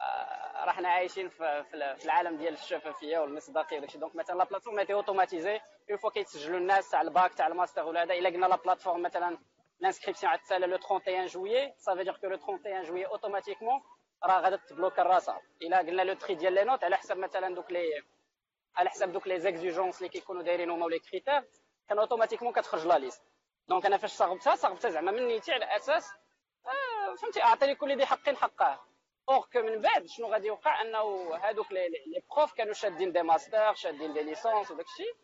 آه 0.00 0.64
راحنا 0.64 0.88
عايشين 0.88 1.28
في, 1.28 1.64
العالم 2.04 2.36
ديال 2.36 2.54
الشفافية 2.54 3.18
والمصداقية 3.18 3.78
وداكشي 3.78 3.98
donc 3.98 4.16
مثلا 4.16 4.38
la 4.38 4.44
plateforme 4.44 4.82
était 4.82 4.94
automatisée 4.94 5.60
une 5.90 5.98
fois 5.98 6.10
كيتسجلوا 6.10 6.58
الناس 6.58 6.90
تاع 6.90 7.00
الباك 7.00 7.34
تاع 7.34 7.46
الماستر 7.46 7.84
ولا 7.84 8.02
هذا 8.02 8.14
إلا 8.14 8.28
قلنا 8.28 8.46
la 8.46 8.56
plateforme 8.56 9.02
مثلا 9.02 9.38
l'inscription 9.80 10.28
à 10.28 10.58
le 10.58 10.78
31 10.78 11.26
juillet, 11.26 11.74
ça 11.76 11.94
veut 11.94 12.04
dire 12.04 12.18
que 12.20 12.26
le 12.26 12.38
31 12.38 12.82
juillet, 12.84 13.06
automatiquement, 13.06 13.82
راه 14.24 14.40
غادي 14.40 14.56
تبلوكا 14.56 15.02
راسها 15.02 15.42
إلا 15.62 15.78
قلنا 15.78 16.02
le 16.02 16.14
tri 16.14 16.34
ديال 16.34 16.52
les 16.52 16.64
notes 16.64 16.84
على 16.84 16.96
حسب 16.96 17.16
مثلا 17.16 17.54
دوك 17.54 17.72
لي 17.72 18.02
على 18.76 18.90
حسب 18.90 19.12
دوك 19.12 19.26
les 19.26 19.40
exigences 19.40 19.98
اللي 19.98 20.08
كيكونوا 20.08 20.42
دايرين 20.42 20.70
هما 20.70 20.86
les 20.86 20.98
critères 20.98 21.44
كان 21.88 21.98
automatiquement 21.98 22.52
كتخرج 22.52 22.86
la 22.86 22.98
liste 22.98 23.22
donc 23.68 23.86
أنا 23.86 23.96
فاش 23.96 24.12
صاوبتها 24.12 24.54
صاوبتها 24.56 24.90
زعما 24.90 25.12
من 25.12 25.26
نيتي 25.26 25.52
على 25.52 25.76
أساس 25.76 26.10
آه 26.66 27.14
فهمتي؟ 27.14 27.42
اعطي 27.42 27.66
لكل 27.66 27.96
ذي 27.96 28.06
حق 28.06 28.30
حقه 28.30 28.80
or 29.28 29.48
que 29.52 29.62
من 29.62 29.80
بعد 29.80 30.06
شنو 30.06 30.26
غادي 30.26 30.46
يوقع؟ 30.46 30.82
أنه 30.82 31.30
هادوك 31.34 31.72
لي 31.72 31.88
profs 32.36 32.52
كانوا 32.52 32.72
شادين 32.72 33.12
des 33.12 33.22
masters 33.22 33.74
شادين 33.74 34.12
des 34.12 34.22
licences 34.22 34.70
وداك 34.70 34.86
الشيء 34.86 35.14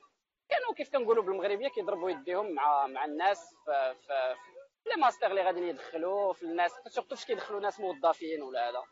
كانوا 0.48 0.74
كيف 0.74 0.90
كنقولوا 0.92 1.22
بالمغربية 1.22 1.68
كيضربوا 1.68 2.10
يديهم 2.10 2.52
مع 2.54 2.86
مع 2.86 3.04
الناس 3.04 3.54
في 4.06 4.34
les 4.86 4.96
masters 4.96 5.26
اللي 5.26 5.42
غادي 5.42 5.68
يدخلوا 5.68 6.32
في 6.32 6.42
الناس 6.42 6.72
surtout 6.88 7.16
فاش 7.16 7.24
كيدخلوا 7.24 7.60
ناس 7.60 7.80
موظفين 7.80 8.42
ولا 8.42 8.68
هذا. 8.68 8.82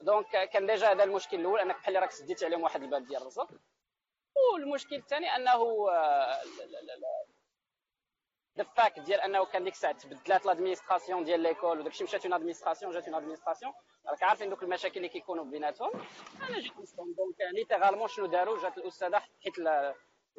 donc 0.00 0.48
كان 0.52 0.66
déjà 0.66 0.92
هذا 0.92 1.04
المشكل 1.04 1.40
الأول 1.40 1.60
أنك 1.60 1.76
بحال 1.76 1.96
راك 1.96 2.10
سديتي 2.10 2.44
عليهم 2.44 2.62
واحد 2.62 2.82
الباب 2.82 3.06
ديال 3.06 3.20
الرزق. 3.20 3.48
والمشكل 4.52 4.96
الثاني 4.96 5.36
أنه 5.36 5.88
ال 8.58 8.66
fact 8.66 8.98
ديال 8.98 9.20
أنه 9.20 9.44
كان 9.44 9.64
ديك 9.64 9.72
الساعة 9.72 9.92
تبدلات 9.92 10.46
l'administration 10.46 11.24
ديال 11.24 11.40
l'école 11.40 11.80
وداكشي 11.80 12.04
مشات 12.04 12.24
une 12.24 12.32
administration 12.34 12.92
جات 12.92 13.04
une 13.04 13.14
administration 13.14 13.72
راك 14.06 14.22
عارفين 14.22 14.50
دوك 14.50 14.62
المشاكل 14.62 14.96
اللي 14.96 15.08
كيكونوا 15.08 15.44
بيناتهم. 15.44 15.90
أنا 16.48 16.58
جيت 16.58 16.78
نسكن 16.78 17.14
donc 17.14 17.36
littéralement 17.52 18.08
شنو 18.08 18.26
داروا؟ 18.26 18.62
جات 18.62 18.78
الأستاذة 18.78 19.18
حيت 19.18 19.54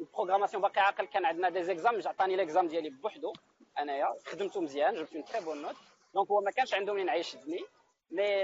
ال 0.00 0.04
programmation 0.04 0.62
باقي 0.62 0.80
عاقل 0.80 1.04
كان 1.04 1.24
عندنا 1.24 1.48
des 1.48 1.62
exams 1.62 2.00
عطاني 2.06 2.36
l'exam 2.36 2.68
ديالي 2.68 2.90
بوحدو. 2.90 3.32
أنايا 3.78 4.14
خدمته 4.26 4.60
مزيان 4.60 4.94
جبت 4.94 5.14
une 5.14 5.24
très 5.24 5.40
bonne 5.40 5.62
note. 5.62 5.76
donc 6.14 6.28
هو 6.30 6.40
ما 6.40 6.50
كانش 6.50 6.74
عنده 6.74 6.92
منين 6.92 7.08
يعيشني 7.08 7.64
mais 8.10 8.42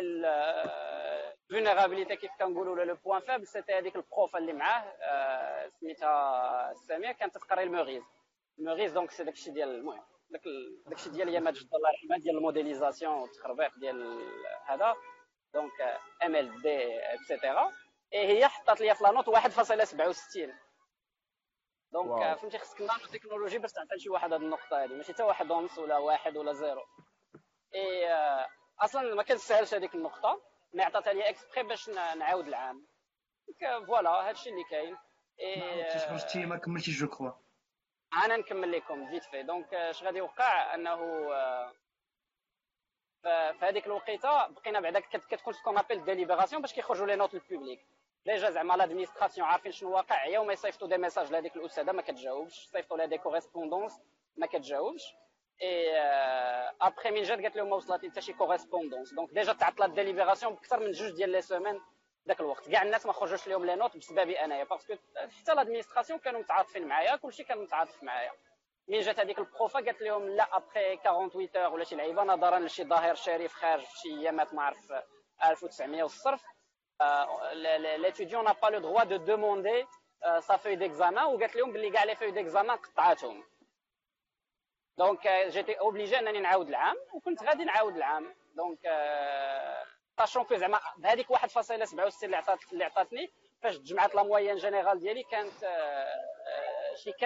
ال 1.48 1.53
vulnérabilité 1.53 2.16
كيف 2.16 2.30
كنقولوا 2.38 2.74
ولا 2.74 2.82
le 2.82 2.94
point 3.04 3.20
faible 3.20 3.46
c'était 3.46 3.72
هذيك 3.72 3.96
ال 3.96 4.04
prof 4.04 4.36
اللي 4.36 4.52
معاه 4.52 4.84
سميتها 5.80 6.72
ساميه 6.88 7.12
كانت 7.12 7.34
تقرا 7.38 7.62
ال 7.62 7.68
Merise 7.68 8.02
ال 8.58 8.63
Merise 8.63 8.92
donc 8.92 9.10
c'est 9.10 9.24
داكشي 9.24 9.50
ديال 9.50 9.68
المهم 9.68 10.02
داك 10.30 10.42
داكشي 10.86 11.10
ديال 11.10 11.28
يامات 11.28 11.54
جد 11.54 11.74
الله 11.74 11.90
يرحمها 11.90 12.18
ديال 12.18 12.36
ال 12.36 12.42
modélisation 12.42 13.14
والتخربيق 13.14 13.78
ديال 13.78 14.22
هذا. 14.66 14.94
donc 15.54 15.72
MLD 16.24 16.98
et 17.14 17.29
cetera 17.29 17.72
et 18.14 18.26
هي 18.26 18.48
حطات 18.48 18.80
لي 18.80 18.94
في 18.94 19.04
la 19.04 19.10
note 19.10 19.30
1.67 19.30 19.36
donc 21.92 22.36
فهمتي 22.38 22.58
خصك 22.58 22.80
nanotechnologie 22.80 23.58
باش 23.58 23.72
تعطي 23.72 23.98
شي 23.98 24.08
واحد 24.08 24.32
هذه 24.32 24.42
النقطة 24.42 24.84
هذه 24.84 24.92
ماشي 24.92 25.12
حتى 25.12 25.22
واحد 25.22 25.50
ونص 25.50 25.78
ولا 25.78 25.98
واحد 25.98 26.36
ولا 26.36 26.52
zéro. 26.52 26.82
et 27.74 28.08
أصلا 28.80 29.14
ما 29.14 29.22
كتسهلش 29.22 29.74
هذيك 29.74 29.94
النقطة 29.94 30.42
ما 30.74 30.84
عطاتها 30.84 31.12
لي 31.12 31.28
exprès 31.28 31.62
باش 31.62 31.88
نعاود 31.88 32.46
العام. 32.46 32.86
voilà 33.86 34.10
هادشي 34.10 34.50
اللي 34.50 34.64
كاين. 34.64 34.96
إي 35.40 36.46
ما 36.46 36.56
كملتيش 36.56 37.00
je 37.00 37.08
crois. 37.08 37.30
أنا 38.24 38.36
نكمل 38.36 38.72
لكم 38.72 39.10
vite 39.10 39.24
fait. 39.24 39.42
donc 39.42 39.74
اش 39.74 40.02
غادي 40.02 40.18
يوقع؟ 40.18 40.74
أنه 40.74 40.96
في 43.22 43.58
هذيك 43.62 43.86
الوقيتة 43.86 44.46
بقينا 44.46 44.80
بعدا 44.80 45.00
كتكون 45.00 45.52
ce 45.52 45.60
qu'on 45.60 45.78
appelle 45.78 46.04
délibération 46.04 46.62
باش 46.62 46.72
كيخرجوا 46.72 47.06
les 47.06 47.16
notes 47.16 47.34
لل 47.34 47.47
public 47.47 47.86
déjà 48.26 48.50
زعما 48.50 48.74
l'administration 48.74 49.46
عارفين 49.46 49.72
شنو 49.72 49.90
واقع. 49.94 50.26
يوم 50.26 50.50
يصيفطوا 50.50 50.88
des 50.88 50.98
messages 50.98 51.32
لهذيك 51.32 51.56
الاستاذه 51.56 51.92
ما 51.92 52.02
كتجاوبش 52.02 52.68
صيفطوا 52.72 52.96
لها 52.96 53.06
des 53.06 53.18
correspondances 53.18 54.00
ما 54.36 54.46
كتجاوبش 54.46 55.02
اي 55.62 55.98
ابخي 56.80 57.10
من 57.10 57.22
جات 57.22 57.40
قالت 57.42 57.56
لهم 57.56 57.70
ما 57.70 57.76
وصلت 57.76 58.06
حتى 58.06 58.20
شي 58.20 58.32
correspondance 58.32 59.14
donc 59.14 59.30
déjà 59.30 59.52
تعطلات 59.52 59.90
délibération 59.90 60.54
بكثر 60.54 60.80
من 60.80 60.90
جوج 60.90 61.10
ديال 61.16 61.30
les 61.30 61.40
semaines 61.42 61.80
ذاك 62.28 62.40
الوقت 62.40 62.68
كاع 62.70 62.82
الناس 62.82 63.06
ما 63.06 63.12
خرجوش 63.12 63.48
لهم 63.48 63.64
les 63.64 63.74
notes 63.74 63.96
بسببي 63.96 64.40
انايا 64.44 64.64
parce 64.64 64.83
que 64.83 64.94
حتى 65.40 65.54
l'administration 65.54 66.18
كانوا 66.18 66.40
متعاطفين 66.40 66.86
معايا 66.86 67.16
كلشي 67.16 67.44
كان 67.44 67.58
متعاطف 67.58 68.02
معايا 68.02 68.30
من 68.88 69.00
جات 69.00 69.20
هذيك 69.20 69.38
البروفا 69.38 69.80
قالت 69.80 70.02
لهم 70.02 70.28
لا 70.28 70.56
après 70.56 70.96
48 70.96 71.48
heures 71.56 71.72
ولا 71.74 71.84
شي 71.84 71.96
لعيبه 71.96 72.22
نظرا 72.22 72.58
لشي 72.58 72.84
ظاهر 72.84 73.14
شريف 73.14 73.52
خارج 73.52 73.84
في 73.84 73.98
شي 73.98 74.08
ايامات 74.20 74.54
ما 74.54 74.62
عرف 74.62 74.92
1900 75.44 76.02
والصرف 76.02 76.42
l'étudiant 77.98 78.44
n'a 78.44 78.54
pas 78.54 78.70
le 78.70 78.80
droit 78.80 79.04
de 79.04 79.18
demander 79.18 79.86
sa 80.40 80.58
feuille 80.58 80.76
d'examen 80.76 81.24
وقالت 81.24 81.56
لهم 81.56 81.72
باللي 81.72 81.90
كاع 81.90 82.04
les 82.04 82.16
feuilles 82.16 82.34
d'examen 82.34 82.70
قطعاتهم 82.70 83.44
donc 84.98 85.28
j'étais 85.28 85.78
obligé 85.80 86.18
انني 86.18 86.40
نعاود 86.40 86.68
العام 86.68 86.96
وكنت 87.12 87.42
غادي 87.42 87.64
نعاود 87.64 87.96
العام 87.96 88.34
donc 88.54 88.80
sachant 90.18 90.44
que 90.44 90.56
زعما 90.56 90.80
بهذيك 90.98 91.32
1.67 91.32 92.24
اللي 92.24 92.36
عطات 92.36 92.72
اللي 92.72 92.84
عطاتني 92.84 93.32
فاش 93.62 93.78
تجمعت 93.78 94.14
la 94.14 94.22
moyenne 94.22 94.56
générale 94.56 95.00
ديالي 95.00 95.22
كانت 95.22 95.52
شي 96.94 97.12
15.86 97.12 97.16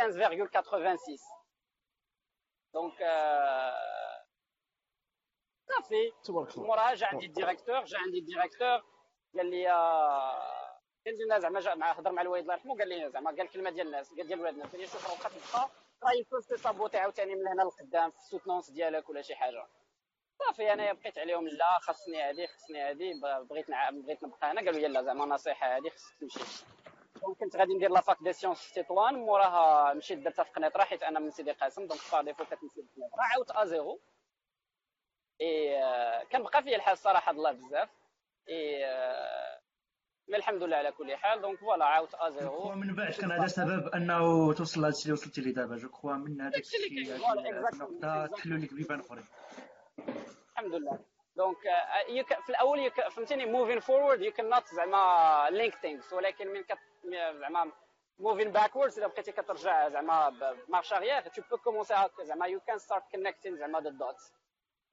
donc 2.75 2.99
صافي 5.69 6.13
موراها 6.57 6.95
جا 6.95 7.07
عندي 7.07 7.27
ال 7.27 7.32
directeur 7.32 7.85
جا 7.85 7.99
عندي 7.99 8.19
ال 8.19 8.25
directeur 8.25 8.83
قال 9.37 9.47
لي 9.51 9.67
قال 11.07 11.19
لنا 11.25 11.39
زعما 11.39 11.61
جا 11.61 11.75
مع 11.75 11.93
هضر 11.93 12.13
مع 12.13 12.23
الوالد 12.23 12.43
الله 12.43 12.55
يرحمه 12.55 12.79
قال 12.79 12.89
لي 12.89 13.11
زعما 13.11 13.31
قال 13.31 13.49
كلمة 13.51 13.71
ديال 13.71 13.87
الناس 13.87 14.15
قال 14.15 14.27
ديال 14.27 14.41
ولادنا 14.41 14.65
قال 14.67 14.81
لي 14.81 14.87
شوف 14.87 15.07
بقات 15.21 15.33
تبقى 15.33 15.71
راه 16.05 16.13
يمكن 16.13 16.47
ت 16.49 16.55
saboter 16.55 16.99
عاوتاني 16.99 17.35
من 17.35 17.49
هنا 17.49 17.63
لقدام 17.63 18.11
في 18.11 18.17
ال 18.17 18.22
soutenance 18.22 18.71
ديالك 18.71 19.09
ولا 19.11 19.23
شي 19.23 19.35
حاجة. 19.35 19.67
صافي 20.39 20.73
أنا 20.73 20.93
بقيت 20.93 21.19
عليهم 21.19 21.49
لا 21.49 21.79
خاصني 21.83 22.23
هذه 22.23 22.47
خاصني 22.47 22.83
هذه 22.83 23.13
بغيت. 23.51 23.67
بغيت 24.05 24.25
نبقى 24.25 24.51
هنا. 24.51 24.61
قالوا 24.61 24.81
يلا 24.81 25.03
زعما 25.03 25.25
نصيحة 25.27 25.77
هذه 25.77 25.89
خصك 25.89 26.17
تمشي. 26.21 26.65
كنت 27.41 27.57
غادي 27.57 27.75
ندير 27.75 27.91
la 27.91 28.01
fac 28.01 28.17
des 28.23 28.33
sciences 28.33 28.73
تطوان 28.73 29.15
موراها 29.15 29.95
مشيت 29.95 30.19
درتها 30.19 30.43
في 30.45 30.51
قنيطرة 30.53 30.83
حيت 30.85 31.03
أنا 31.03 31.21
من 31.21 31.31
سيدي 31.31 31.53
قاسم 31.53 31.87
donc 31.87 32.01
par 32.13 32.23
défaut 32.25 32.45
كتمشي 32.45 32.81
لقنيطره 32.81 33.23
عاودت 33.33 33.51
à 33.51 33.65
zéro 33.65 34.01
et 35.41 36.27
كنبقى 36.33 36.63
فيا 36.63 36.77
الحال 36.77 36.93
الصراحه 36.93 37.31
الله 37.33 37.53
بزاف. 37.53 37.89
إي 38.51 38.87
مي 40.29 40.37
الحمد 40.37 40.63
لله 40.63 40.77
على 40.77 40.93
كل 40.93 41.17
حال. 41.17 41.43
donc 41.43 41.59
voilà 41.59 41.85
عاودت 41.85 42.15
à 42.15 42.31
zéro. 42.31 42.73
من 42.73 42.95
بعد 42.95 43.13
كان 43.13 43.33
هذا 43.33 43.47
سبب 43.47 43.89
أنه 43.89 44.53
توصل 44.53 44.81
لهذا 44.81 44.95
اللي 45.03 45.13
وصلتي 45.13 45.41
ليه 45.41 45.55
دابا. 45.55 45.77
جو 45.77 45.89
كخوا 45.89 46.13
من 46.13 46.41
هذاك 46.41 46.61
الشيء 46.61 47.17
النقطة 47.73 48.27
تحلوا 48.27 48.59
لك 48.59 48.75
بيبان 48.75 49.01
أخرين. 49.01 49.25
الحمد 50.53 50.75
لله. 50.75 50.99
donc 51.37 51.63
في 52.45 52.51
الأول 52.51 52.91
فهمتيني؟ 52.91 53.47
موفين 53.47 53.81
فورورد 53.81 54.21
يو 54.23 54.33
كان 54.33 54.49
نوت 54.49 54.67
زعما 54.75 55.49
link 55.51 55.75
things 55.75 56.13
ولكن 56.13 56.49
من 56.49 56.65
زعما 57.41 57.73
moving 58.19 58.53
backwards 58.53 58.99
إذا 58.99 59.07
بقيتي 59.07 59.33
كترجع 59.33 59.89
زعما 59.89 60.29
ب 60.69 60.72
marche 60.72 60.93
arrière 60.93 61.23
tu 61.23 61.43
peux 61.51 61.57
commencer 61.57 61.95
هكا 61.95 62.25
زعما 62.25 62.47
you 62.47 62.61
can 62.61 62.79
start 62.79 63.03
connecting 63.11 63.57
زعما 63.57 63.81
the 63.81 63.91
dots 63.91 64.33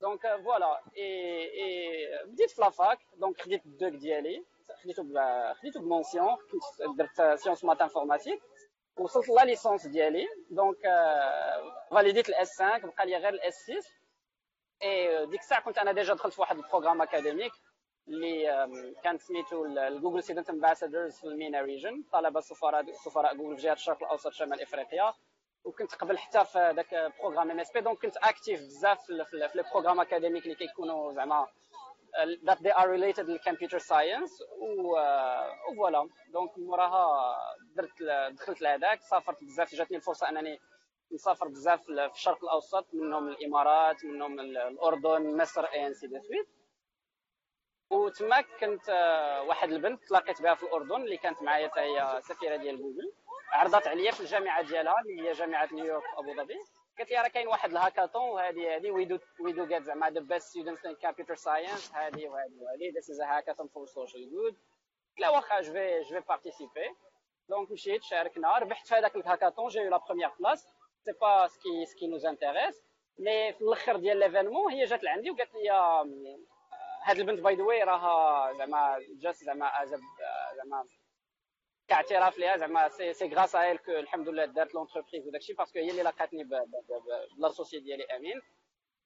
donc 0.01 0.21
voilà 0.43 0.81
et 0.97 2.23
بديت 2.25 2.51
في 2.51 2.61
la 2.61 2.77
fac 2.77 2.99
donc 3.17 3.41
خديت 3.41 3.65
ال 3.65 3.71
DEUG 3.71 3.93
ديالي 3.93 4.45
خديتو 4.83 5.03
خديتو 5.53 5.79
ب 5.79 5.86
mention 5.86 6.35
كنت 6.35 6.97
درت 6.97 7.39
sciences 7.39 7.63
maths 7.63 7.81
informatique 7.81 8.41
وصلت 8.97 9.29
la 9.29 9.45
licence 9.45 9.87
ديالي 9.87 10.27
donc 10.51 10.77
فاليديت 11.91 12.29
ال 12.29 12.45
S 12.45 12.61
5 12.61 12.77
بقى 12.87 13.05
لي 13.05 13.17
غير 13.17 13.33
ال 13.33 13.44
S 13.44 13.55
6 13.63 13.73
et 14.83 15.25
ديك 15.25 15.39
الساعة 15.39 15.61
كنت 15.61 15.77
أنا 15.77 15.91
déjà 15.91 16.13
دخلت 16.13 16.33
في 16.33 16.41
واحد 16.41 16.57
البروغرام 16.57 17.01
اكاديميك 17.01 17.51
اللي 18.07 18.45
كان 19.03 19.17
سميتو 19.17 19.65
ال 19.65 19.74
Google 19.74 20.23
student 20.23 20.49
ambassadors 20.49 21.17
في 21.19 21.23
ال 21.23 21.31
MENA 21.31 21.61
region 21.61 22.03
طلبه 22.11 22.39
سفراء 22.39 22.91
سفراء 22.93 23.35
جوجل 23.35 23.55
في 23.57 23.61
جهه 23.63 23.73
الشرق 23.73 24.03
الاوسط 24.03 24.31
شمال 24.31 24.61
افريقيا 24.61 25.13
وكنت 25.67 25.95
قبل 25.95 26.17
حتى 26.17 26.45
في 26.45 26.71
ذاك 26.75 27.13
programme 27.19 27.51
MSP 27.51 27.81
donc 27.81 27.99
كنت 28.01 28.17
actif 28.17 28.61
بزاف 28.61 29.05
في 29.05 29.49
لي 29.55 29.63
programme 29.73 29.99
académique 29.99 30.43
اللي 30.43 30.55
كيكونوا 30.55 31.13
زعما 31.13 31.47
that 32.47 32.57
they 32.57 32.71
are 32.71 32.87
related 32.87 33.19
لل 33.19 33.31
computer 33.31 33.77
science 33.77 34.43
و 34.59 34.84
voilà 34.84 36.09
donc 36.33 36.57
موراها 36.57 37.35
درت 37.75 38.03
دخلت 38.31 38.61
لهذاك 38.61 39.01
سافرت 39.01 39.43
بزاف 39.43 39.75
جاتني 39.75 39.97
الفرصة 39.97 40.29
أنني 40.29 40.59
نسافر 41.11 41.47
بزاف 41.47 41.81
في 41.83 42.11
الشرق 42.15 42.43
الأوسط 42.43 42.85
منهم 42.93 43.27
الإمارات 43.29 44.05
منهم 44.05 44.39
الأردن 44.39 45.37
مصر 45.37 45.65
et 45.65 45.87
ainsi 45.87 46.07
de 46.07 46.19
suite 46.19 46.47
وتما 47.91 48.41
كنت 48.41 48.89
واحد 49.47 49.71
البنت 49.71 50.03
تلاقيت 50.03 50.41
بها 50.41 50.55
في 50.55 50.63
الأردن 50.63 50.95
اللي 50.95 51.17
كانت 51.17 51.41
معايا 51.41 51.67
حتى 51.67 51.79
هي 51.79 52.21
سفيرة 52.23 52.55
ديال 52.55 52.77
جوجل 52.77 53.13
عرضت 53.51 53.87
عليا 53.87 54.11
في 54.11 54.19
الجامعة 54.19 54.61
ديالها 54.61 54.95
اللي 55.01 55.27
هي 55.29 55.31
جامعة 55.31 55.69
نيويورك 55.71 56.03
أبو 56.17 56.33
ظبي. 56.33 56.57
قالت 56.97 57.11
لي 57.11 57.17
راه 57.21 57.27
كاين 57.27 57.47
واحد 57.47 57.71
الهاكاثون 57.71 58.21
وهذه 58.29 58.75
هذه 58.75 58.91
we 58.91 59.05
do 59.05 59.19
we 59.39 59.51
do 59.51 59.65
get 59.65 59.83
زعما 59.83 60.09
the 60.09 60.19
best 60.19 60.47
students 60.47 60.85
in 60.85 60.95
computer 60.95 61.35
science 61.35 61.91
هذه 61.93 62.27
وهذه 62.27 62.53
وهذه 62.61 62.93
this 62.95 63.09
is 63.09 63.21
hackathon 63.21 63.67
for 63.67 63.85
social 63.85 64.31
good 64.31 64.57
لا 65.17 65.29
واخا 65.29 65.61
je 65.61 65.73
vais 65.73 66.01
je 66.01 66.19
vais 66.21 66.27
participer 66.27 66.95
donc 67.49 67.71
مشيت 67.71 68.03
شاركنا 68.03 68.57
ربحت 68.57 68.87
في 68.87 68.95
هذاك 68.95 69.15
ال 69.15 69.21
hackathon 69.21 69.67
j'ai 69.67 69.89
la 69.89 69.97
première 69.97 70.29
place 70.39 70.67
c'est 71.05 71.11
pas 71.21 71.47
ce 71.47 71.63
qui 71.63 71.85
ce 71.85 71.94
qui 71.94 72.07
nous 72.07 72.25
intéresse 72.25 72.83
mais 73.19 73.53
في 73.53 73.61
الآخر 73.61 73.95
ديال 73.97 74.17
l'événement 74.17 74.71
هي 74.71 74.85
جات 74.85 75.03
لعندي 75.03 75.31
وقالت 75.31 75.53
لي 75.55 75.69
هاد 77.03 77.19
البنت 77.19 77.39
by 77.39 77.55
the 77.55 77.63
way 77.63 77.83
راها 77.83 78.53
زعما 78.53 78.99
جات 79.21 79.35
زعما 79.35 79.71
زعما 79.85 80.85
كاعتراف 81.87 82.37
ليها 82.37 82.57
زعما 82.57 82.89
c'est 82.89 83.13
c'est 83.13 83.27
grâce 83.27 83.55
à 83.55 83.75
que 83.75 83.91
الحمد 83.91 84.29
لله 84.29 84.45
دارت 84.45 84.73
l'entreprise 84.73 85.27
وداكشي 85.27 85.53
parce 85.53 85.70
que 85.70 85.79
هي 85.79 85.89
اللي 85.91 86.03
لقاتني 86.03 86.49
ب 87.37 87.42
l'associé 87.42 87.79
ديالي 87.79 88.03
آمين. 88.03 88.41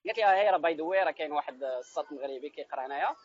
قالت 0.06 0.18
لي 0.18 0.26
هي 0.26 0.50
راه 0.50 0.58
by 0.58 0.74
the 0.74 0.84
way 0.84 1.04
راه 1.04 1.12
كاين 1.12 1.32
واحد 1.32 1.64
الساط 1.64 2.12
مغربي 2.12 2.50
كيقرا 2.50 2.86
هنايا. 2.86 3.16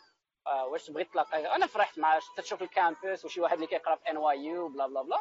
آه، 0.46 0.66
واش 0.66 0.86
تبغي 0.86 1.04
تلاقي؟ 1.04 1.56
أنا 1.56 1.66
فرحت 1.66 1.98
مع 1.98 2.18
تشوف 2.36 2.62
ال 2.62 2.71
campus 2.71 3.24
وشي 3.24 3.40
واحد 3.40 3.54
اللي 3.54 3.66
كيقرا 3.66 3.96
في 3.96 4.10
NYU 4.10 4.16
bla 4.16 4.86
bla 4.86 5.02
bla. 5.02 5.16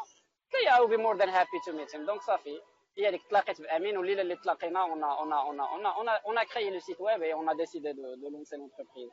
قال 0.53 0.63
لي 0.63 0.69
I'll 0.77 0.88
be 0.88 0.97
more 0.97 1.17
than 1.17 1.29
happy 1.29 1.50
to 1.65 1.71
meet 1.71 1.95
donc 1.95 2.21
صافي 2.21 2.61
هي 2.97 3.07
اللي 3.07 3.19
تلاقيت 3.29 3.61
بامين 3.61 3.97
والليلة 3.97 4.21
اللي 4.21 4.35
تلاقينا 4.35 4.81
on 4.81 5.03
on 5.03 5.33
on 5.33 5.59
on 5.85 6.09
on 6.09 6.43
crée 6.43 6.69
le 6.69 6.79
site 6.79 7.01
web 7.01 7.24
on 7.24 7.57
décide 7.57 7.93
de 7.93 8.29
lancer 8.29 8.55
l'entreprise 8.55 9.09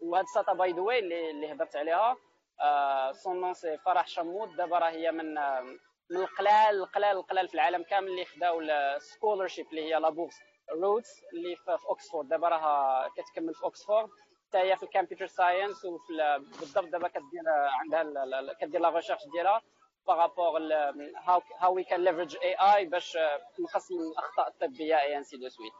وهاد 0.00 0.24
الساطا 0.24 0.52
by 0.52 0.72
the 0.72 0.80
way 0.80 0.98
اللي 0.98 1.52
هضرت 1.52 1.76
عليها 1.76 2.16
son 3.12 3.40
nom 3.40 3.54
c'est 3.54 3.78
فرح 3.78 4.06
شمود. 4.06 4.56
دابا 4.56 4.78
راه 4.78 4.90
هي 4.90 5.12
من 5.12 5.34
من 6.10 6.16
القلال 6.20 6.76
القلال 6.82 7.16
القلال 7.16 7.48
في 7.48 7.54
العالم 7.54 7.82
كامل 7.82 8.08
اللي 8.08 8.24
خداو 8.24 8.60
ال 8.60 8.69
scholarship 8.69 9.66
اللي 9.70 9.82
هي 9.94 10.00
la 10.00 10.10
bourse 10.10 10.34
Rhodes 10.70 11.20
اللي 11.32 11.56
في 11.56 11.76
اوكسفورد 11.88 12.28
دابا 12.28 12.48
راها 12.48 13.08
كتكمل 13.16 13.54
في 13.54 13.62
اوكسفورد 13.64 14.08
حتى 14.48 14.58
هي 14.58 14.76
في 14.76 14.82
ال 14.82 14.87
computer 14.87 15.26
science 15.26 15.84
وفي 15.84 16.38
بالضبط 16.58 16.84
دابا 16.88 17.08
كدير 17.08 17.42
عندها 17.80 18.52
كدير 18.60 18.80
la 18.80 18.88
recherche 18.90 19.20
ديالها 19.34 19.62
par 20.06 20.60
rapport 21.58 21.74
how 21.74 21.84
we 21.84 22.04
can 22.04 22.36
leverage 22.42 22.54
AI 22.54 22.84
باش 22.84 23.18
نخص 23.60 23.92
من 23.92 23.98
الأخطاء 24.12 24.48
الطبية 24.48 25.00
et 25.00 25.16
ainsi 25.16 25.36
de 25.36 25.48
suite 25.48 25.72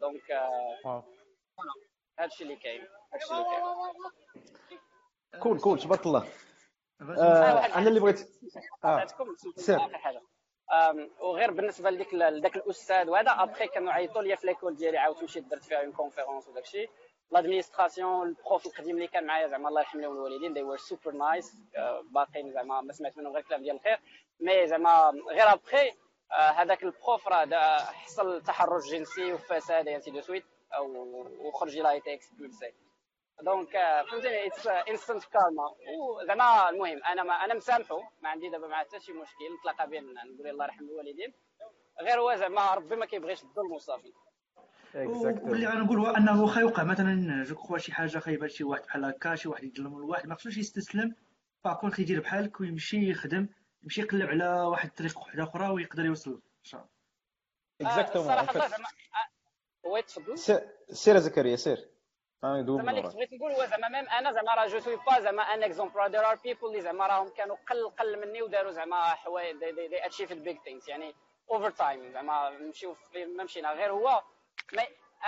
donc 0.00 0.32
هادشي 2.18 2.44
اللي 2.44 2.56
كاين. 2.56 2.86
هادشي 3.12 3.32
اللي 3.34 3.44
كاين. 3.44 3.62
كول 5.42 5.60
كول 5.60 5.78
تبارك 5.78 6.06
الله 6.06 6.28
أنا 7.76 7.88
اللي 7.88 8.00
بغيت 8.00 8.20
آه 8.84 9.06
سير. 9.56 9.78
وغير 11.20 11.50
بالنسبة 11.50 11.90
لديك 11.90 12.14
لذاك 12.14 12.56
الأستاذ 12.56 13.08
وهذا 13.10 13.30
ابخي 13.30 13.66
كانوا 13.66 13.92
عيطوا 13.92 14.22
لي 14.22 14.36
في 14.36 14.46
l'école 14.46 14.76
ديالي 14.76 14.98
عاودت 14.98 15.22
مشيت 15.24 15.44
درت 15.44 15.64
فيها 15.64 15.80
une 15.80 15.92
conférence 15.92 16.48
وداك 16.48 16.64
الشيء. 16.64 16.90
l'administration 17.30 18.28
ال 18.28 18.36
prof 18.36 18.66
القديم 18.66 18.96
اللي 18.96 19.06
كان 19.08 19.26
معايا 19.26 19.48
زعما 19.48 19.68
الله 19.68 19.80
يرحم 19.80 20.00
لهم 20.00 20.12
الوالدين 20.12 20.52
they 20.54 20.62
were 20.62 20.76
super 20.76 21.12
nice 21.12 21.56
باقيين 22.10 22.52
زعما 22.52 22.80
ما 22.80 22.92
سمعت 22.92 23.16
منهم 23.18 23.32
غير 23.32 23.42
كلام 23.42 23.62
ديال 23.62 23.76
الخير. 23.76 23.98
mais 24.40 24.66
زعما 24.66 25.12
غير 25.30 25.52
après 25.52 25.92
هذاك 26.32 26.82
ال 26.82 26.91
prof 26.91 27.28
راه 27.28 27.78
حصل 27.78 28.42
تحرش 28.42 28.90
جنسي 28.90 29.32
وفساد 29.32 29.88
ainsi 29.88 30.10
de 30.10 30.20
suite 30.20 30.44
وخرج 31.40 31.78
l'a 31.78 31.90
été 31.90 32.14
expulsé 32.14 32.72
donc 33.42 33.72
فهمتني 34.10 34.46
it's 34.46 34.66
instant 34.66 35.24
karma 35.24 35.74
وزعما 36.22 36.70
المهم 36.70 37.04
أنا 37.04 37.22
ما 37.22 37.34
أنا 37.34 37.54
مسامحه 37.54 38.12
ما 38.22 38.28
عندي 38.28 38.48
دابا 38.48 38.66
معاه 38.66 38.84
حتى 38.84 39.00
شي 39.00 39.12
مشكل 39.12 39.44
نتلاقى 39.58 39.90
بين 39.90 40.14
نقول 40.14 40.48
الله 40.48 40.64
يرحم 40.64 40.84
الوالدين. 40.84 41.32
غير 42.00 42.20
هو 42.20 42.34
زعما 42.34 42.74
ربي 42.74 42.96
ما 42.96 43.06
كيبغيش 43.06 43.42
الظلم 43.42 43.72
وصافي 43.72 44.12
واللي 44.94 45.66
غنقول 45.66 45.98
هو 45.98 46.06
أنه 46.06 46.42
واخا 46.42 46.60
يوقع 46.60 46.82
مثلا 46.82 47.44
جو 47.44 47.54
كخوا 47.54 47.78
شي 47.78 47.92
حاجة 47.92 48.18
خايبه 48.18 48.46
لشي 48.46 48.64
واحد 48.64 48.82
بحال 48.82 49.04
هكا 49.04 49.34
شي 49.34 49.48
واحد 49.48 49.64
يظلم 49.64 49.96
الواحد 49.96 50.26
ما 50.26 50.34
خصوش 50.34 50.56
يستسلم. 50.56 51.14
باكونت 51.64 51.98
يدير 51.98 52.20
بحالك 52.20 52.60
ويمشي 52.60 53.10
يخدم 53.10 53.48
يمشي 53.82 54.00
يقلب 54.00 54.28
على 54.28 54.48
واحد 54.48 54.88
الطريق 54.88 55.18
واحدة 55.18 55.42
أخرى 55.42 55.68
ويقدر 55.68 56.04
يوصل. 56.04 56.30
ان 56.30 56.64
شاء 56.64 56.86
الله 57.80 57.90
اكزاكتومون 57.90 58.28
زعما 58.68 58.88
وي 59.84 60.02
تفضل 60.02 60.38
سير 60.92 61.18
زكريا 61.18 61.56
سير. 61.56 61.88
زعما 62.76 62.90
اللي 62.90 63.02
بغيت 63.02 63.32
نقول 63.32 63.52
هو 63.52 63.64
زعما 63.66 63.88
même 63.88 64.08
أنا 64.08 64.32
زعما 64.32 64.54
راه 64.54 64.66
je 64.66 64.78
sais 64.80 64.96
pas 64.96 65.20
زعما 65.20 65.42
un 65.42 65.62
exemple 65.62 66.10
there 66.10 66.30
are 66.30 66.34
people 66.34 66.66
اللي 66.66 66.80
زعما 66.80 67.06
راهم 67.06 67.28
كانوا 67.28 67.56
قل 67.70 67.90
قل 67.90 68.20
مني 68.20 68.42
وداروا 68.42 68.70
زعما 68.72 69.02
حوايج 69.04 69.56
they 69.58 70.06
achieve 70.06 70.32
big 70.32 70.58
things 70.58 70.88
يعني 70.88 71.14
over 71.50 71.70
time 71.70 72.10
زعما 72.12 72.50
نمشيو 72.50 72.96
ما 73.36 73.44
مشينا 73.44 73.72
غير 73.72 73.92
هو 73.92 74.22
ما 74.72 74.82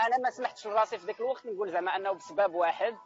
أنا 0.07 0.19
ما 0.25 0.31
سمحتش 0.31 0.67
لراسي 0.67 0.99
في 0.99 1.07
ذاك 1.07 1.21
الوقت 1.21 1.47
نقول 1.47 1.71
زعما 1.71 1.97
انه 1.97 2.13
بسبب 2.13 2.55
واحد 2.55 2.97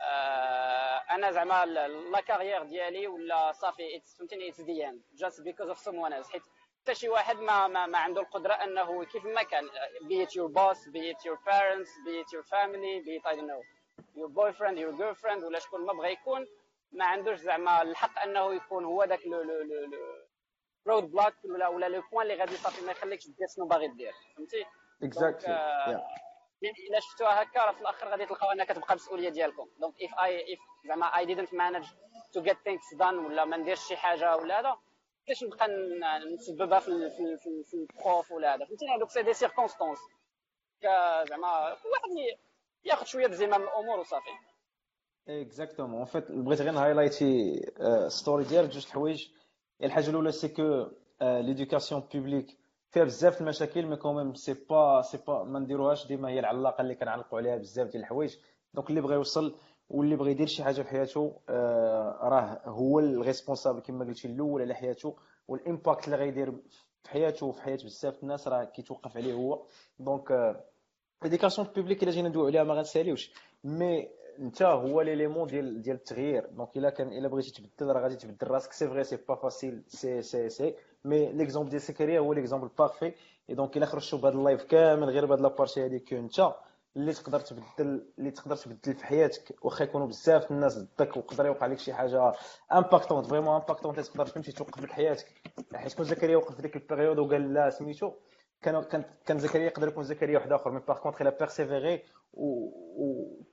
آه 0.00 1.04
أنا 1.10 1.30
زعما 1.30 1.66
la 1.66 2.20
carrière 2.20 2.62
ديالي 2.62 3.06
ولا 3.06 3.52
صافي 3.52 4.00
فهمتيني 4.18 4.48
it's 4.48 4.60
the 4.60 4.88
end 4.88 5.02
just 5.14 5.40
because 5.40 5.68
of 5.68 5.78
someone 5.78 6.24
حيت 6.24 6.42
حتى 6.88 6.94
شي 6.94 7.08
واحد 7.08 7.36
ما, 7.36 7.66
ما, 7.66 7.86
ما 7.86 7.98
عنده 7.98 8.20
القدرة 8.20 8.54
أنه 8.54 9.04
كيف 9.04 9.24
ما 9.24 9.42
كان 9.42 9.68
be 10.08 10.26
it 10.26 10.30
your 10.30 10.48
boss 10.48 10.78
be 10.88 11.00
it 11.12 11.20
your 11.28 11.36
parents 11.50 11.90
be 12.06 12.14
it 12.22 12.32
your 12.32 12.42
family 12.42 13.02
be 13.04 13.12
it 13.18 13.26
I 13.26 13.36
don't 13.36 13.46
know 13.46 13.62
your 14.16 14.28
boyfriend 14.28 14.78
your 14.78 14.92
girlfriend 14.92 15.44
ولا 15.44 15.58
شكون 15.58 15.86
ما 15.86 15.92
بغى 15.92 16.12
يكون 16.12 16.46
ما 16.92 17.04
عندوش 17.04 17.38
زعما 17.38 17.82
الحق 17.82 18.18
أنه 18.18 18.54
يكون 18.54 18.84
هو 18.84 19.04
ذاك 19.04 19.26
le 19.26 19.42
le 19.42 19.62
le 19.62 19.98
roadblock 20.86 21.34
ولا 21.44 21.68
ولا 21.68 21.88
le 21.88 22.02
point 22.12 22.22
اللي 22.22 22.34
غادي 22.40 22.56
صافي 22.56 22.84
ما 22.84 22.92
يخليكش 22.92 23.26
دير 23.26 23.46
شنو 23.56 23.66
باغي 23.66 23.88
دير 23.88 24.12
فهمتي؟ 24.36 24.64
exactly 25.02 25.52
يعني 26.62 26.76
إلا 26.88 27.00
شفتوها 27.00 27.42
هكا 27.42 27.64
راه 27.64 27.72
في 27.72 27.80
الآخر 27.80 28.08
غادي 28.08 28.26
تلقاو 28.26 28.50
انها 28.52 28.64
كتبقى 28.64 28.94
مسؤولية 28.94 29.28
ديالكم. 29.28 29.68
donc 29.80 29.94
if 30.02 30.18
I 30.24 30.54
if 30.54 30.58
زعما 30.84 31.06
I 31.06 31.36
didn't 31.36 31.50
manage 31.50 31.88
to 32.36 32.42
get 32.48 32.56
things 32.56 32.98
done 32.98 33.14
ولا 33.26 33.44
ما 33.44 33.56
نديرش 33.56 33.88
شي 33.88 33.96
حاجة 33.96 34.36
ولا 34.36 34.60
هذا 34.60 34.76
كيفاش 35.28 35.44
نبقى 35.44 35.68
نسببها 36.34 36.80
في 36.80 37.10
في 37.10 37.36
في, 37.36 37.64
في 37.64 37.74
ال 37.74 37.86
prof 37.86 38.32
ولا 38.32 38.54
هذا؟ 38.54 38.64
فهمتيني؟ 38.64 38.96
هذوك 38.96 39.10
c'est 39.10 39.22
des 39.22 39.34
circonstances 39.34 39.98
زعما 41.28 41.48
واحد 41.68 42.38
ياخذ 42.84 43.04
شوية 43.06 43.26
بزمام 43.26 43.62
الأمور 43.62 44.00
وصافي. 44.00 44.30
exactement 45.28 46.04
vite 46.04 46.30
بغيت 46.32 46.60
غير 46.60 46.72
ن 46.72 46.81
highlight 46.81 47.60
ي 48.08 48.14
story 48.14 48.44
ديالك 48.44 48.70
جوج 48.70 48.86
حوايج 48.86 49.28
الحاجة 49.82 50.10
الاولى 50.10 50.32
c'est 50.32 50.48
que 50.48 50.86
l'éducation 51.22 52.00
publique 52.14 52.46
فيها 52.90 53.04
بزاف 53.04 53.40
المشاكل 53.40 53.86
mais 53.86 53.96
quand 53.96 54.17
même 54.17 54.34
c'est 54.34 54.54
pas 54.70 55.02
c'est 55.02 55.18
pas 55.26 55.44
ما 55.44 55.58
نديروهاش 55.58 56.06
ديما 56.06 56.28
هي 56.28 56.38
العلاقة 56.40 56.80
اللي 56.82 56.94
كنعلقوا 56.94 57.38
عليها 57.38 57.56
بزاف 57.56 57.88
ديال 57.88 58.02
الحوايج 58.02 58.36
donc 58.74 58.90
اللي 58.90 59.00
بغى 59.00 59.14
يوصل 59.14 59.58
واللي 59.90 60.16
بغى 60.16 60.30
يدير 60.30 60.46
شي 60.46 60.64
حاجة 60.64 60.82
في 60.82 60.88
حياته 60.88 61.32
آه 61.48 62.18
راه 62.22 62.60
هو 62.64 62.98
ال 63.00 63.07
responsable 63.07 63.80
كما 63.80 64.04
قلتي 64.04 64.28
الأول 64.28 64.62
على 64.62 64.74
حياته 64.74 65.16
وال 65.48 65.62
impact 65.62 66.04
اللي 66.04 66.16
غيدير 66.16 66.52
في 67.02 67.10
حياته 67.10 67.46
وفي 67.46 67.62
حياة 67.62 67.78
بزاف 67.84 68.22
الناس 68.22 68.48
راه 68.48 68.64
كيتوقف 68.64 69.16
عليه 69.16 69.32
هو. 69.34 69.62
donc 69.98 70.56
l'éducation 71.22 71.68
publique 71.76 72.02
الا 72.02 72.10
جينا 72.10 72.28
ندويو 72.28 72.46
عليها 72.46 72.64
ما 72.64 72.74
غنساليوش. 72.74 73.32
mais 73.64 74.08
انت 74.38 74.62
هو 74.62 75.00
l'élément 75.00 75.46
ديال 75.46 75.82
ديال 75.82 75.96
التغيير. 75.96 76.46
donc 76.46 76.76
إلا 76.76 76.90
كان 76.90 77.08
إلا 77.08 77.28
بغيتي 77.28 77.52
تبدل 77.52 77.92
راه 77.92 78.00
غادي 78.02 78.16
تبدل 78.16 78.46
راسك. 78.46 78.72
c'est 78.72 78.88
vrai 78.88 79.04
c'est 79.04 79.16
pas 79.28 79.34
facile 79.34 79.82
c'est 79.88 80.22
c'est 80.22 80.48
c'est 80.48 80.74
mais 81.04 81.32
l'exemple 81.32 81.70
ديال 81.70 81.82
زكريا 81.82 82.20
هو 82.20 82.32
l'exemple 82.32 82.68
parfait 82.78 83.14
et 83.50 83.54
donc 83.54 83.76
إلا 83.76 83.86
خرجتوا 83.86 84.18
بهذا 84.18 84.34
ال 84.34 84.40
live 84.40 84.62
كامل 84.64 85.10
غير 85.10 85.26
بهذا 85.26 85.42
la 85.42 85.53
partie 85.53 85.84
هذيك 85.86 86.14
انت 86.14 86.54
اللي 86.98 87.12
تقدر 87.12 87.40
تبدل 87.40 88.06
اللي 88.18 88.30
تقدر 88.30 88.56
تبدل 88.56 88.94
في 88.94 89.06
حياتك. 89.06 89.64
واخا 89.64 89.84
يكونوا 89.84 90.06
بزاف 90.06 90.50
الناس 90.50 90.78
ضدك 90.78 91.16
ويقدر 91.16 91.46
يوقع 91.46 91.66
لك 91.66 91.78
شي 91.78 91.92
حاجة 91.92 92.32
impactante 92.72 93.26
vraiment 93.26 93.54
impactante 93.54 94.00
تقدر 94.00 94.26
تمشي 94.26 94.52
توقف 94.52 94.82
لك 94.82 94.90
حياتك. 94.90 95.26
حيت 95.74 95.94
كون 95.94 96.04
زكريا 96.04 96.36
وقف 96.36 96.56
في 96.56 96.62
ديك 96.62 96.76
ال 96.76 96.81
période 96.81 97.18
وقال 97.18 97.54
لا 97.54 97.70
سميتو 97.70 98.12
كان 98.62 99.04
كان 99.26 99.38
زكريا 99.38 99.66
يقدر 99.66 99.88
يكون 99.88 100.04
زكريا 100.04 100.38
واحد 100.38 100.52
آخر. 100.52 100.70
mais 100.70 100.80
par 100.88 100.98
contre 100.98 101.20
الا 101.20 101.30
persévérer 101.30 102.02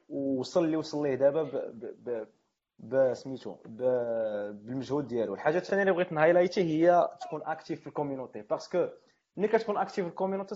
ووصل 0.10 0.66
اللي 0.66 0.78
وصل 0.78 1.04
ليه 1.04 1.16
دابا 1.16 2.28
بسميتو 2.80 3.56
بالمجهود 3.66 5.08
ديالو. 5.08 5.34
الحاجة 5.34 5.58
الثانية 5.58 5.82
اللي 5.82 5.94
بغيت 5.94 6.12
ن 6.12 6.16
highlight 6.16 6.57
ي 6.57 6.62
هي 6.62 7.10
تكون 7.22 7.42
active 7.44 7.82
في 7.82 7.88
ال 7.88 7.93
community 7.93 8.42
parce 8.42 8.70
que 8.71 8.88
ملي 9.38 9.48
كتكون 9.48 9.78
active 9.78 10.08
ال 10.08 10.13
community 10.13 10.56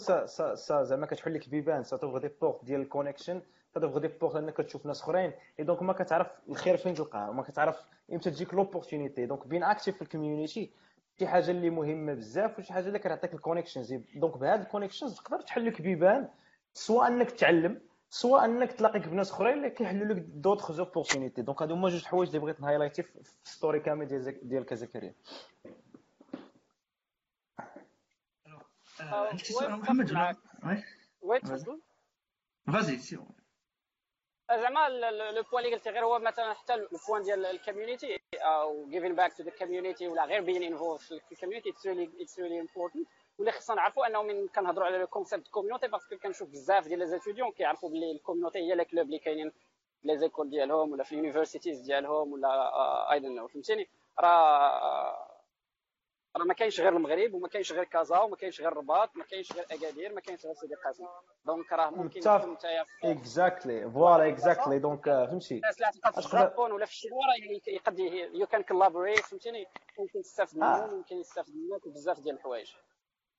زعما 0.83 1.05
كتحل 1.05 1.33
لك 1.33 1.49
بيبان 1.49 1.83
ça 1.83 1.91
t'ouvre 1.91 2.17
des 2.17 2.29
portes 2.41 2.65
ديال 2.65 2.81
ال 2.81 2.87
connection 2.87 3.41
des 3.77 4.07
portes 4.07 4.35
انك 4.35 4.57
تشوف 4.57 4.85
ناس 4.85 5.01
اخرين 5.01 5.31
et 5.59 5.63
donc 5.63 5.81
ما 5.81 5.93
كتعرف 5.93 6.27
الخير 6.49 6.77
فين 6.77 6.93
تلقاه 6.93 7.31
ما 7.31 7.43
كتعرف 7.43 7.83
إمتى 8.13 8.31
تجيك 8.31 8.53
l'opportunité 8.53 9.25
donc 9.25 9.47
being 9.47 9.63
active 9.63 9.95
في 9.95 10.01
ال 10.01 10.08
community 10.08 10.71
شي 11.19 11.27
حاجة 11.27 11.51
اللي 11.51 11.69
مهمه 11.69 12.13
بزاف 12.13 12.59
وشي 12.59 12.73
حاجة 12.73 12.87
اللي 12.87 12.99
كتعطيك 12.99 13.33
ال 13.33 13.38
connections 13.38 13.93
donc 14.15 14.37
بهاد 14.37 14.61
ال 14.61 14.66
connections 14.66 15.15
تقدر 15.15 15.41
تحل 15.41 15.65
لك 15.65 15.81
بيبان 15.81 16.27
سواء 16.73 17.07
انك 17.07 17.31
تعلم 17.31 17.81
سواء 18.09 18.45
انك 18.45 18.71
تلاقيك 18.71 19.07
بناس 19.07 19.31
اخرين 19.31 19.53
اللي 19.53 19.69
كيحلوا 19.69 20.13
لك 20.13 20.15
d'autres 20.17 20.71
opportunités 20.71 21.41
donc 21.41 21.61
هادو 21.61 21.73
هما 21.73 21.89
جوج 21.89 22.03
حوايج 22.05 22.29
اللي 22.29 22.39
بغيت 22.39 22.61
ن 22.61 22.65
highlight 22.65 22.99
ي 22.99 23.03
في 23.03 23.21
story 23.43 23.79
كامل 23.79 24.05
ديال 24.05 24.49
ديال 24.49 24.65
زكريا 24.77 25.13
عندك 29.01 29.45
سؤال 29.45 29.71
محمد 29.71 30.35
oui 31.21 31.39
تفضل 31.39 31.81
vas-y 32.73 32.97
si 32.97 33.19
زعما 34.51 34.89
le 34.89 35.43
point 35.43 35.65
اللي 35.65 35.75
قلتي 35.75 35.89
غير 35.89 36.05
هو 36.05 36.19
مثلا 36.19 36.53
حتى 36.53 36.73
ال 36.73 36.81
point 36.81 37.21
ديال 37.23 37.45
ال 37.45 37.52
community 37.52 38.19
أو 38.35 38.89
giving 38.91 39.15
back 39.15 39.33
to 39.35 39.43
the 39.43 39.51
community 39.51 40.01
ولا 40.01 40.25
غير 40.25 40.45
being 40.45 40.73
involved 40.73 41.01
في 41.01 41.31
ال 41.31 41.35
community 41.35 41.71
it's 41.71 41.81
really 41.81 42.23
it's 42.23 42.33
really 42.33 42.67
important. 42.67 43.07
واللي 43.37 43.51
خصنا 43.51 43.75
نعرفوا 43.75 44.07
أنه 44.07 44.23
من 44.23 44.47
كنهضروا 44.47 44.85
على 44.85 44.97
le 44.97 45.07
concept 45.07 45.47
community 45.47 45.87
parce 45.87 46.06
que 46.06 46.17
كنشوف 46.17 46.49
بزاف 46.49 46.87
ديال 46.87 46.99
les 46.99 47.07
étudiants 47.07 47.51
كيعرفوا 47.51 47.89
بلي 47.89 48.11
ال 48.11 48.16
community 48.16 48.59
هي 48.59 48.75
les 48.75 48.85
clubs 48.85 49.05
اللي 49.05 49.19
كاينين 49.19 49.49
في 49.49 50.07
les 50.07 50.17
écoles 50.17 50.49
ديالهم 50.49 50.91
ولا 50.91 51.03
في 51.03 51.11
ال 51.11 51.16
universities 51.16 51.79
ديالهم 51.79 52.33
ولا 52.33 53.11
I 53.11 53.19
don't 53.19 53.35
know 53.35 53.47
فهمتيني؟ 53.47 53.89
راه 54.19 55.28
راه 56.37 56.43
ما 56.45 56.53
كاينش 56.53 56.79
غير 56.81 56.95
المغرب 56.95 57.33
وما 57.33 57.47
كاينش 57.47 57.71
غير 57.73 57.83
كازا 57.83 58.17
وما 58.19 58.35
كاينش 58.35 58.61
غير 58.61 58.71
الرباط 58.71 59.15
ما 59.15 59.23
كاينش 59.23 59.53
غير 59.53 59.65
أكادير 59.71 60.13
ما 60.13 60.21
كاينش 60.21 60.45
غير 60.45 60.55
سيدي 60.55 60.75
قاسم. 60.75 61.03
donc 61.45 61.71
راه 61.73 61.89
ممكن 61.89 62.19
تكون 62.19 62.53
نتايا 62.53 62.85
exactly 63.03 63.91
voilà 63.91 64.27
exactly 64.27 64.79
donc 64.79 65.05
فهمتي. 65.05 65.55
الناس 65.55 65.77
اللي 65.77 65.91
تلقى 65.93 66.21
في 66.21 66.27
الجابون 66.27 66.71
ولا 66.71 66.85
في 66.85 66.91
ال 66.91 66.94
Chinois 66.94 67.17
راه 67.17 67.73
يقد 67.73 67.99
you 68.35 68.47
can 68.47 68.63
collaborate 68.63 69.19
فهمتيني؟ 69.19 69.65
ممكن 69.99 70.21
تستافد 70.21 70.57
آه. 70.63 70.85
منهم 70.85 70.97
ممكن 70.97 71.15
يستافد 71.15 71.53
منك 71.55 71.87
بزاف 71.87 72.19
ديال 72.19 72.35
الحوايج. 72.35 72.71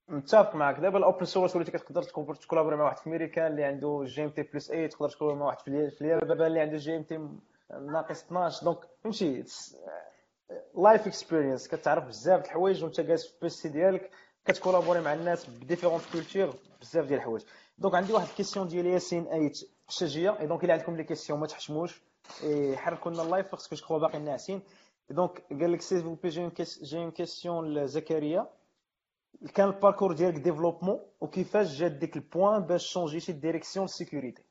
متفق 0.09 0.55
معك 0.55 0.79
دابا 0.81 0.99
ال 0.99 1.04
open 1.04 1.25
source 1.25 1.57
وليتي 1.57 1.71
كتقدر 1.73 2.03
ت 2.35 2.38
collaborer 2.38 2.77
مع 2.77 2.85
واحد 2.85 2.97
في 2.99 3.07
امريكان 3.07 3.47
اللي 3.47 3.65
عنده 3.65 4.03
GMT 4.07 4.43
plus 4.43 4.69
8 4.69 4.87
تقدر 4.87 5.09
ت 5.09 5.12
collaborer 5.12 5.41
مع 5.41 5.47
واحد 5.47 5.59
في 5.61 5.69
اليابان 6.01 6.47
اللي 6.47 6.61
عنده 6.61 6.77
GMT 6.77 7.29
ناقص 7.71 8.25
12 8.25 8.65
donc 8.65 8.79
فهمتي 9.05 9.45
life 10.75 11.07
experience 11.07 11.69
كتعرف 11.69 12.05
بزاف 12.05 12.41
د 12.41 12.45
الحوايج 12.45 12.85
وانت 12.85 13.01
جالس 13.01 13.27
في 13.27 13.35
ال 13.35 13.46
PC 13.46 13.69
ديالك 13.69 14.11
كت 14.45 14.54
collaborer 14.54 15.01
مع 15.01 15.13
الناس 15.15 15.51
ب 15.51 15.55
différentes 15.55 16.03
cultures 16.13 16.55
بزاف 16.81 17.05
ديال 17.07 17.19
الحوايج. 17.19 17.45
donc 17.79 17.95
عندي 17.95 18.13
واحد 18.13 18.27
ال 18.29 18.33
question 18.33 18.69
ديال 18.69 18.87
ياسين 18.87 19.27
آيت 19.27 19.59
الشجيه 19.89 20.41
et 20.41 20.47
donc 20.47 20.65
إلا 20.65 20.73
عندكم 20.73 20.97
les 20.97 21.05
questions 21.05 21.41
ما 21.41 21.47
تحشموش 21.47 22.03
حركوا 22.75 23.11
لنا 23.11 23.23
ال 23.23 23.28
live 23.28 23.51
parce 23.53 23.68
que 23.68 23.77
جو 23.77 23.99
باقي 23.99 24.19
ناعسين 24.19 24.63
donc 25.11 25.43
قال 25.51 25.73
لك 25.73 25.81
سي 25.81 26.17
بي 26.23 26.29
j'ai 26.29 26.51
une 26.99 27.11
question 27.11 27.75
لزكريا 27.75 28.51
كان 29.55 29.69
ال 29.69 29.73
parcours 29.73 30.13
ديالك 30.13 30.35
développement 30.39 31.01
وكيفاش 31.21 31.67
جات 31.79 31.93
ديك 31.93 32.17
ال 32.17 32.24
point 32.24 32.63
باش 32.63 32.93
changé 32.93 33.23
تي 33.23 33.33
direction 33.33 33.87
sécurité 33.87 34.43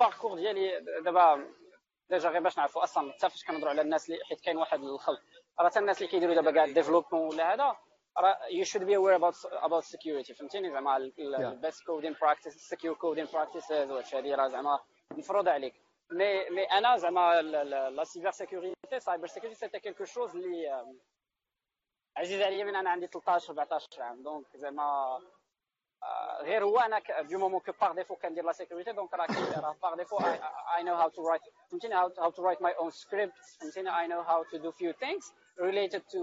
ال 0.00 0.04
parcours 0.04 0.34
ديالي 0.34 0.70
دابا 1.04 1.44
déjà 2.10 2.28
غير 2.28 2.40
باش 2.42 2.58
نعرفوا 2.58 2.82
أصلا 2.82 3.12
حتى 3.12 3.30
فاش 3.30 3.44
كنهضروا 3.44 3.70
على 3.70 3.82
الناس 3.82 4.10
اللي 4.10 4.24
حيت 4.24 4.40
كاين 4.40 4.56
واحد 4.56 4.80
الخلط 4.80 5.20
راه 5.60 5.68
حتى 5.68 5.78
الناس 5.78 5.98
اللي 5.98 6.08
كيديروا 6.08 6.34
دابا 6.34 6.50
كاع 6.50 6.66
développement 6.66 7.28
ولا 7.28 7.54
هذا 7.54 7.76
راه 8.18 8.38
you 8.50 8.64
should 8.64 8.84
be 8.84 8.96
aware 8.96 9.16
about 9.16 9.34
about 9.44 9.82
security 9.84 10.34
فهمتيني؟ 10.34 10.70
زعما 10.70 10.96
ال 10.96 11.14
best 11.14 11.86
coding 11.86 12.16
practice 12.20 12.54
secure 12.54 12.94
coding 12.96 13.26
practices 13.32 13.90
وهادشي 13.90 14.16
هادي 14.16 14.34
راه 14.34 14.48
زعما 14.48 14.80
مفروض 15.10 15.48
عليك. 15.48 15.74
مي 16.10 16.50
مي 16.50 16.64
أنا 16.64 16.96
زعما 16.96 17.42
la 17.42 18.04
cybersécurité 18.04 18.98
cyber 18.98 19.26
security 19.26 19.58
c'était 19.60 19.80
quelque 19.80 20.04
chose 20.04 20.36
اللي 20.36 20.84
عزيز 22.16 22.42
عليا 22.42 22.64
من 22.64 22.76
أنا 22.76 22.90
عندي 22.90 23.06
13 23.06 23.50
14 23.52 24.02
عام. 24.02 24.22
donc 24.22 24.56
زعما 24.56 25.18
غير 26.40 26.64
هو 26.64 26.78
أنا 26.78 27.02
du 27.20 27.38
moment 27.38 27.60
que 27.60 27.72
par 27.80 27.92
défaut 27.92 28.16
كندير 28.16 28.44
la 28.44 28.52
sécurité 28.52 28.92
donc 28.92 29.14
راه 29.14 29.26
راه 29.56 29.76
par 29.82 29.94
défaut 29.94 30.18
I 30.76 30.82
know 30.82 30.94
how 30.94 31.08
to 31.08 31.28
write 31.28 31.42
فهمتيني؟ 31.70 31.94
how 31.94 32.30
to 32.30 32.42
write 32.42 32.62
my 32.62 32.72
own 32.72 32.90
script 32.90 33.32
فهمتيني؟ 33.60 34.00
I 34.00 34.06
know 34.06 34.20
how 34.20 34.44
to 34.44 34.56
do 34.56 34.70
few 34.70 34.92
things 34.92 35.32
related 35.60 36.00
to 36.12 36.18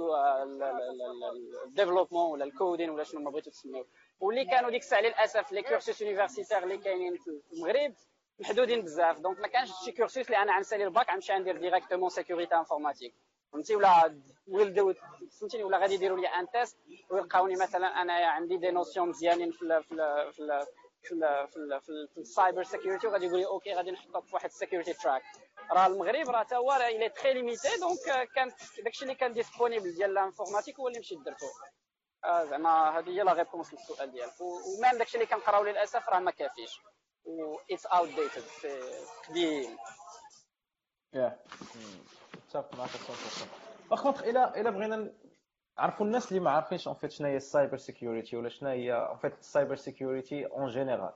ال 1.66 1.70
développement 1.70 2.32
ولا 2.32 2.46
ال 2.46 2.52
coding 2.52 2.90
ولا 2.90 3.04
شنو 3.04 3.22
ما 3.22 3.32
بغيتو 3.32 3.50
تسميو. 3.52 3.86
واللي 4.20 4.46
كانوا 4.46 4.70
ديك 4.70 4.82
الساعة 4.82 5.02
للأسف 5.02 5.52
les 5.52 5.64
cursus 5.64 6.02
universitaires 6.02 6.64
اللي 6.64 6.78
كاينين 6.78 7.18
في 7.18 7.42
المغرب 7.54 7.94
محدودين 8.40 8.82
بزاف. 8.82 9.20
donc 9.20 9.40
ما 9.40 9.48
كانش 9.48 9.70
شي 9.86 9.92
cursus 9.92 10.26
اللي 10.26 10.38
أنا 10.38 10.56
غنسالي 10.58 10.84
الباك 10.84 11.12
غنمشي 11.12 11.34
ندير 11.34 11.58
directement 11.58 12.10
sécurité 12.10 12.56
informatique 12.56 13.16
فهمتي؟ 13.54 13.76
ولا 13.76 14.22
ولدوا 14.48 14.94
فهمتيني؟ 15.40 15.64
ولا 15.64 15.78
غادي 15.78 15.94
يديروا 15.94 16.18
لي 16.18 16.28
un 16.28 16.50
test 16.50 16.78
ويلقاوني 17.10 17.56
مثلا 17.56 17.88
انايا 18.02 18.28
عندي 18.28 18.58
des 18.58 18.72
notions 18.72 19.10
مزيانين 19.10 19.52
في 19.52 19.62
ال 19.62 19.84
في 19.84 19.92
ال 19.92 20.34
في 20.34 20.40
ال 20.42 20.66
في 21.04 21.14
ال 21.14 21.48
في, 21.48 21.58
ال 21.58 21.82
في, 21.82 21.90
ال 21.90 22.08
في 22.08 22.18
ال 22.18 22.25
cyber 22.25 22.64
security 22.64 23.08
وغادي 23.08 23.26
يقول 23.26 23.40
لي 23.40 23.46
OK 23.46 23.74
غادي 23.74 23.92
نحطك 23.92 24.26
في 24.26 24.36
واحد 24.36 24.46
ال 24.50 24.55
security 24.55 24.94
track 24.94 25.24
راه 25.72 25.88
المغرب 25.88 26.30
راه 26.30 26.44
تا 26.44 26.56
هو 26.56 26.72
راه 26.72 26.88
il 26.88 27.10
est 27.10 27.20
très 27.20 27.34
limité 27.34 27.78
donc 27.80 28.30
كانت 28.36 28.54
داكشي 28.84 29.04
اللي 29.04 29.16
كان 29.16 29.34
disponible 29.34 29.96
ديال 29.96 30.12
ال 30.12 30.17
informatique 30.17 30.80
هو 30.80 30.88
اللي 30.88 31.00
مشيت 31.00 31.20
درتو. 31.20 31.46
آه 32.26 32.46
زعما 32.46 33.00
هذه 33.00 33.10
هي 33.10 33.24
la 33.24 33.34
réponse 33.34 33.74
للسؤال 33.74 34.12
ديالك. 34.12 34.34
و 34.42 34.53
même 34.53 34.98
داكشي 34.98 35.18
اللي 35.18 35.28
كنقراو 35.28 35.64
للأسف 35.64 36.10
راه 36.10 36.20
ما 36.20 36.32
كافيش. 36.32 36.80
و 37.26 37.58
it's 37.72 37.86
outdated 37.86 38.44
قديم 39.30 39.78
متفق 42.50 42.78
معك 42.78 42.90
100% 42.90 43.90
par 43.90 44.30
إلى 44.30 44.54
إلى 44.62 44.72
بغينا 44.72 45.12
نعرفوا 45.78 46.06
الناس 46.06 46.30
اللي 46.30 46.40
ما 46.40 46.52
عارفينش 46.52 46.88
en 46.88 46.96
fait 46.96 47.12
شنو 47.12 47.28
هي 47.28 47.38
ال 47.38 47.44
cyber 47.44 47.78
security 47.78 48.38
ولا 48.38 48.50
شنو 48.50 48.70
هي 48.70 48.94
en 48.94 49.18
fait 49.18 49.40
ال 49.40 49.46
cyber 49.46 49.76
security 49.76 50.46
en 50.46 50.68
général 50.68 51.12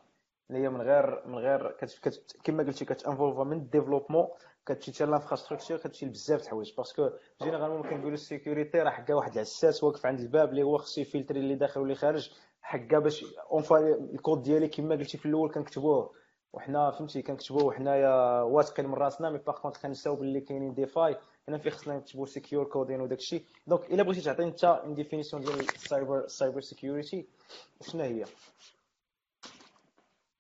اللي 0.50 0.62
هي 0.64 0.70
من 0.70 0.82
غير 0.82 1.28
من 1.28 1.38
غير 1.38 1.72
كت... 1.72 2.36
كما 2.44 2.64
قلتي 2.64 2.86
كت 2.86 2.98
involve 2.98 3.38
ا 3.38 3.44
من 3.44 3.58
ال 3.58 3.63
développement 3.63 4.28
كتمشي 4.66 4.92
حتى 4.94 5.06
l'infrastructure 5.06 5.78
كتمشي 5.78 6.06
لبزاف 6.06 6.40
د 6.40 6.44
الحوايج. 6.44 6.74
parce 6.78 6.98
que 6.98 7.10
généralement 7.44 7.84
كنقولوا 7.84 8.14
ال 8.14 8.21
sécurité 8.21 8.80
راه 8.80 8.90
حكا 8.90 9.14
واحد 9.14 9.34
العساس 9.34 9.84
واقف 9.84 10.06
عند 10.06 10.20
الباب 10.20 10.50
اللي 10.50 10.64
هو 10.64 10.78
خصو 10.78 11.02
ي 11.02 11.07
filtrer 11.07 11.40
اللي 11.40 11.56
داخل 11.56 11.80
واللي 11.80 11.96
خارج 11.96 12.32
حكا 12.62 13.00
باش 13.00 13.26
اون 13.52 13.64
الكود 14.14 14.42
ديالي 14.42 14.68
كما 14.68 14.96
قلتي 14.96 15.18
في 15.18 15.26
الأول 15.26 15.52
كنكتبوه. 15.52 16.23
وحنا 16.54 16.92
فهمتي 16.92 17.22
كنكتبوه 17.22 17.64
وحنايا 17.64 18.42
واثقين 18.42 18.88
من 18.88 18.94
راسنا 18.94 19.30
mais 19.30 19.38
par 19.38 19.60
contre 19.60 19.78
كنساو 19.78 20.16
باللي 20.16 20.42
كاينين 20.42 20.74
des 20.74 20.86
failles 20.86 21.18
هنا 21.48 21.58
في 21.58 21.70
خصنا 21.70 21.98
نكتبوا 21.98 22.26
secure 22.26 22.66
coding 22.66 23.02
وداك 23.02 23.20
الشيء. 23.20 23.46
donc 23.68 23.92
إلا 23.92 24.04
بغيتي 24.04 24.22
تعطيني 24.22 24.50
انت 24.50 24.64
une 24.64 24.96
définition 24.96 25.42
ديال 25.42 25.60
ال 25.60 25.71
cyber 25.71 26.28
cyber 26.28 26.62
security 26.62 27.28
شنو 27.82 28.04
هي؟ 28.04 28.26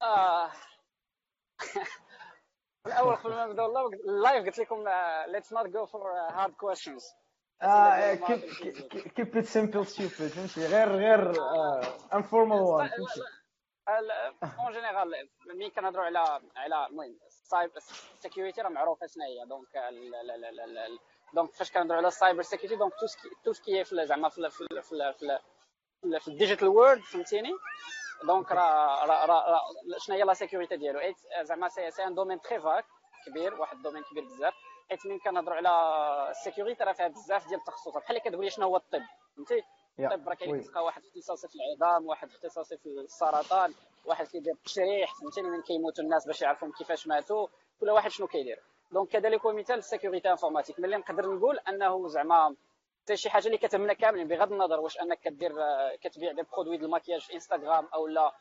آه. 0.01 0.51
الأول 2.87 3.15
قبل 3.15 3.29
ما 3.29 3.45
نبداو 3.45 3.87
ال 3.87 3.99
live 3.99 4.45
قلت 4.45 4.59
لكم 4.59 4.83
let's 5.27 5.53
not 5.53 5.65
go 5.65 5.85
for 5.85 6.11
hard 6.11 6.53
questions 6.53 7.03
آه 7.61 8.13
keep 9.15 9.37
it 9.37 9.45
simple 9.45 9.85
stupid 9.87 10.11
فهمتي؟ 10.11 10.67
غير 10.67 10.89
غير 10.89 11.33
informal 12.13 12.61
one 12.61 12.87
فهمتي؟ 12.87 13.21
en 13.89 14.71
général 14.71 15.29
ملي 15.45 15.69
كنهضروا 15.69 16.05
على 16.05 16.41
على 16.55 16.87
المهم 16.87 17.19
ال 17.27 17.36
cyber 17.36 17.79
security 18.19 18.61
راه 18.61 18.69
معروفة 18.69 19.07
شنو 19.07 19.23
هي 19.23 19.45
donc 19.45 19.67
donc 21.33 21.53
فاش 21.53 21.71
كنهضروا 21.71 21.97
على 21.97 22.07
ال 22.07 22.13
cyber 22.13 22.41
security 22.41 22.75
donc 22.75 22.93
tout 23.43 23.53
ce 23.53 23.65
qui 23.65 23.83
في 23.83 24.05
زعما 24.05 24.29
في 24.29 24.49
في 24.49 24.81
في 26.19 26.27
ال 26.27 26.32
digital 26.32 26.67
world 26.67 26.99
فهمتيني؟ 27.01 27.51
donc 28.23 28.51
راه 28.51 29.05
راه 29.05 29.61
شنو 29.97 30.15
هي 30.15 30.23
la 30.23 30.33
sécurité 30.33 30.77
ديالو. 30.77 31.13
زعما 31.41 31.69
c'est 31.69 31.91
c'est 31.91 32.03
un 32.03 32.15
domaine 32.15 32.41
très 32.41 32.59
vaste 32.59 32.85
كبير 33.25 33.53
واحد 33.53 33.77
ال 33.77 33.80
domaine 33.80 34.03
كبير 34.03 34.23
بزاف. 34.23 34.53
حيت 34.89 35.05
ملي 35.05 35.19
كنهضروا 35.19 35.55
على 35.55 36.29
ال 36.31 36.37
security 36.37 36.83
راه 36.83 36.93
فيها 36.93 37.07
بزاف 37.07 37.47
ديال 37.47 37.59
التخصصات. 37.59 38.03
بحال 38.03 38.17
اللي 38.17 38.29
كتقول 38.29 38.45
لي 38.45 38.51
شنو 38.51 38.65
هو 38.65 38.77
الطب 38.77 39.01
فهمتي؟ 39.35 39.63
الطب 39.99 40.29
راه 40.29 40.35
كاين 40.35 40.61
كتلقى 40.61 40.83
واحد 40.83 41.01
اختصاصي 41.05 41.47
في 41.47 41.55
العظام 41.55 42.07
واحد 42.07 42.27
اختصاصي 42.29 42.77
في 42.77 42.85
السرطان 42.89 43.73
واحد 44.05 44.27
كيدير 44.27 44.53
التشريح 44.53 45.13
فهمتيني 45.21 45.49
من 45.49 45.61
كيموتوا 45.61 46.03
الناس 46.03 46.27
باش 46.27 46.41
يعرفوا 46.41 46.71
كيفاش 46.77 47.07
ماتوا. 47.07 47.47
كل 47.79 47.89
واحد 47.89 48.09
شنو 48.11 48.27
كيدير. 48.27 48.63
donc 48.91 49.09
كذلك 49.09 49.45
هو 49.45 49.53
مثال 49.53 49.77
ال 49.77 49.83
sécurité 49.83 50.31
informatique 50.31 50.79
ملي 50.79 50.97
نقدر 50.97 51.35
نقول 51.35 51.59
أنه 51.59 52.07
زعما 52.07 52.55
حتى 53.03 53.15
شي 53.15 53.29
حاجة 53.29 53.45
اللي 53.47 53.57
كتهمنا 53.57 53.93
كاملين 53.93 54.27
بغض 54.27 54.51
النظر 54.51 54.79
واش 54.79 54.99
أنك 54.99 55.19
كدير 55.19 55.51
كتبيع 56.01 56.31
des 56.31 56.41
produits 56.41 56.77
د 56.77 56.83
الماكياج 56.83 57.21
في 57.21 57.33
انستغرام 57.33 57.85
أو 57.85 58.07
لا 58.07 58.31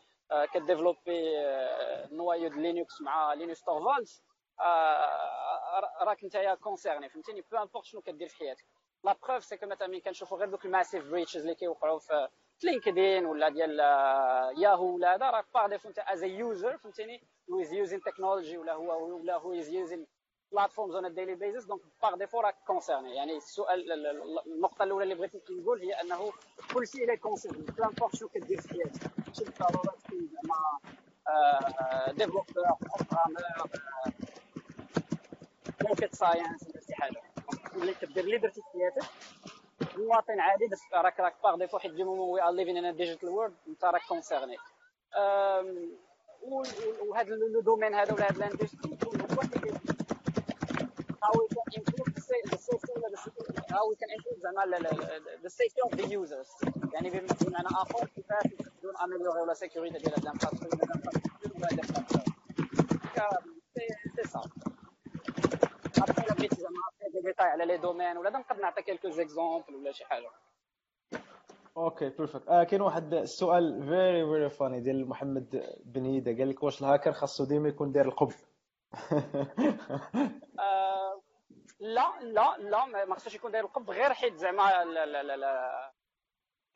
ك 0.53 0.59
développer 0.59 1.23
noyau 2.13 2.49
د 2.49 2.55
لينكس 2.55 3.01
مع 3.01 3.35
لينكس 3.35 3.63
تورفالدز 3.63 4.23
راك 6.03 6.25
نتايا 6.25 6.55
concerné 6.55 7.09
فهمتيني 7.09 7.41
peu 7.41 7.57
importe 7.57 7.85
شنو 7.85 8.01
كدير 8.01 8.29
في 8.29 8.37
حياتك. 8.37 8.65
la 9.05 9.17
preuve 9.23 9.45
c'est 9.45 9.57
que 9.57 9.67
مثلا 9.67 10.01
كنشوفوا 10.01 10.39
غير 10.39 10.49
دوك 10.49 10.65
ال 10.65 10.70
massive 10.70 11.11
breaches 11.11 11.41
اللي 11.41 11.55
كيوقعوا 11.55 11.99
في 11.99 12.29
لينكدين 12.63 13.27
ولا 13.27 13.49
ديال 13.49 13.79
ياهو 14.59 14.95
ولا 14.95 15.15
هذا 15.15 15.31
راك 15.31 15.45
par 15.55 15.67
défaut 15.67 15.89
انت 15.89 15.99
as 15.99 16.23
user 16.23 16.79
فهمتيني 16.79 17.23
who 17.51 17.65
is 17.65 17.69
using 17.69 18.01
technology 18.11 18.57
ولا 18.57 18.73
هو 18.73 19.17
ولا 19.17 19.63
is 19.63 19.67
using 19.67 20.07
platforms 20.55 20.95
on 20.95 21.05
a 21.05 21.11
daily 21.11 21.37
basis 21.37 21.67
donc 21.67 21.81
par 22.03 22.17
défaut 22.17 22.41
راك 22.41 22.57
concerné 22.67 23.17
يعني 23.17 23.37
السؤال 23.37 23.93
النقطه 24.47 24.83
الاولى 24.83 25.05
اللي 25.05 25.15
بغيت 25.15 25.51
نقول 25.51 25.81
هي 25.83 25.93
انه 25.93 26.33
كل 26.75 26.87
شيء 26.87 27.03
اللي 27.03 27.17
concerné 27.17 27.63
peu 27.63 27.89
importe 27.89 28.17
شنو 28.17 28.29
كدير 28.29 28.61
في 28.61 28.69
حياتك 28.69 29.01
ماشي 29.29 29.45
بالضروره 29.45 29.97
تكون 30.05 30.29
زعما 30.29 30.81
developer 32.13 32.45
programmer 32.53 33.71
rocket 35.89 36.15
science 36.15 36.63
ولا 36.63 36.81
شي 36.87 36.95
حاجة 36.95 37.32
اللي 37.75 37.95
كدير 37.95 38.25
اللي 38.25 38.39
درتي 38.39 38.61
في 38.61 38.69
حياتك 38.73 39.11
مواطن 39.97 40.41
عادي 40.41 40.71
راك 40.95 41.21
راك 41.21 41.35
par 41.43 41.57
défaut 41.57 41.79
حيت 41.79 41.93
du 41.93 42.05
moment 42.05 42.29
we 42.29 42.43
are 42.43 42.51
living 42.51 42.85
in 42.85 42.97
digital 42.97 43.29
world 43.29 43.55
انت 43.69 43.85
راك 43.85 44.03
concerné 44.09 44.57
وهذا 47.09 47.35
le 47.35 47.61
domaine 47.61 47.95
هذا 47.95 48.15
ولا 48.15 48.31
هذا 48.31 48.37
ال 48.37 48.44
industry 48.44 48.99
هو 49.05 49.13
how 51.25 51.33
we 51.39 51.47
can 51.55 51.81
improve 51.81 52.11
the 52.15 52.21
safety 52.21 52.93
ولا 52.97 53.17
how 53.73 53.85
we 53.89 53.97
can 53.97 54.13
كن 54.13 54.18
improve 54.18 54.39
زعما 54.43 54.79
the 55.43 55.49
safety 55.49 55.83
of 55.83 55.95
the 55.95 56.13
users 56.13 56.49
يعني 56.95 57.11
بمعنى 57.11 57.69
اخر 57.69 58.07
كيفاش 58.17 58.47
نقدروا 58.61 59.05
améliorer 59.05 59.45
و 59.45 59.48
la 59.48 59.55
sécurité 59.55 59.99
ديال 59.99 60.15
هاد 60.15 60.23
ال 60.23 60.31
infrastructure 60.31 61.53
ولا 61.55 61.69
هاد 63.17 63.45
c'est 63.75 64.29
ça 64.29 64.43
après 65.99 66.23
إلا 66.23 66.35
بغيتي 66.35 66.57
زعما 66.57 66.92
دي 67.23 67.29
ديتاي 67.29 67.47
على 67.47 67.65
les 67.65 67.77
domaines 67.77 68.17
ولا 68.19 68.31
نقدر 68.31 68.61
نعطي 68.63 68.83
quelques 68.83 69.11
exemples 69.11 69.75
ولا 69.75 69.93
شي 69.93 70.05
حاجة 70.05 70.31
okay 71.77 72.09
perfect 72.09 72.49
آه 72.49 72.65
كاين 72.65 72.83
واحد 72.83 73.15
السؤال 73.15 73.83
very 73.83 74.27
very 74.27 74.51
funny 74.51 74.81
ديال 74.81 75.09
محمد 75.09 75.79
بن 75.85 76.05
هيدا. 76.05 76.39
قال 76.39 76.49
لك 76.49 76.63
واش 76.63 76.81
الهاكر 76.81 77.13
خاصو 77.13 77.45
ديما 77.45 77.69
يكون 77.69 77.93
داير 77.93 78.07
القب 78.09 78.33
آه 80.61 81.23
لا 81.81 82.13
لا 82.21 82.57
لا 82.59 83.05
ما 83.05 83.15
خصوش 83.15 83.35
يكون 83.35 83.51
داير 83.51 83.65
القب 83.65 83.91
غير 83.91 84.13
حيت 84.13 84.35
زعما 84.35 84.63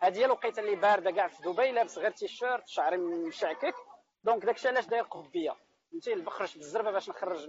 هذه 0.01 0.19
هي 0.19 0.25
الوقيته 0.25 0.61
اللي 0.61 0.77
بارده 0.77 1.11
كاع 1.11 1.29
في 1.29 1.43
دبي 1.43 1.73
لابس 1.73 1.99
غير 1.99 2.11
تيشيرت 2.11 2.67
شعري 2.67 2.97
مشعكك. 2.97 3.75
donc 4.25 4.45
داكشي 4.45 4.69
علاش 4.69 4.87
داير 4.87 5.03
قبيه 5.05 5.57
فهمتي؟ 5.91 6.15
بخرج 6.15 6.55
بالزربة 6.59 6.91
باش 6.91 7.09
نخرج 7.09 7.47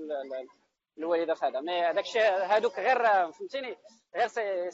الوالده 0.98 1.34
في 1.34 1.46
هذا. 1.46 1.62
mais 1.62 1.82
هذاك 1.82 2.04
الشيء 2.04 2.22
هذوك 2.22 2.80
غير 2.80 3.32
فهمتيني؟ 3.32 3.78
غير 4.16 4.28
c'est 4.28 4.72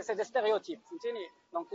c'est 0.00 0.14
des 0.14 0.24
stéréotypes 0.24 0.80
فهمتيني؟ 0.90 1.26
donc 1.52 1.66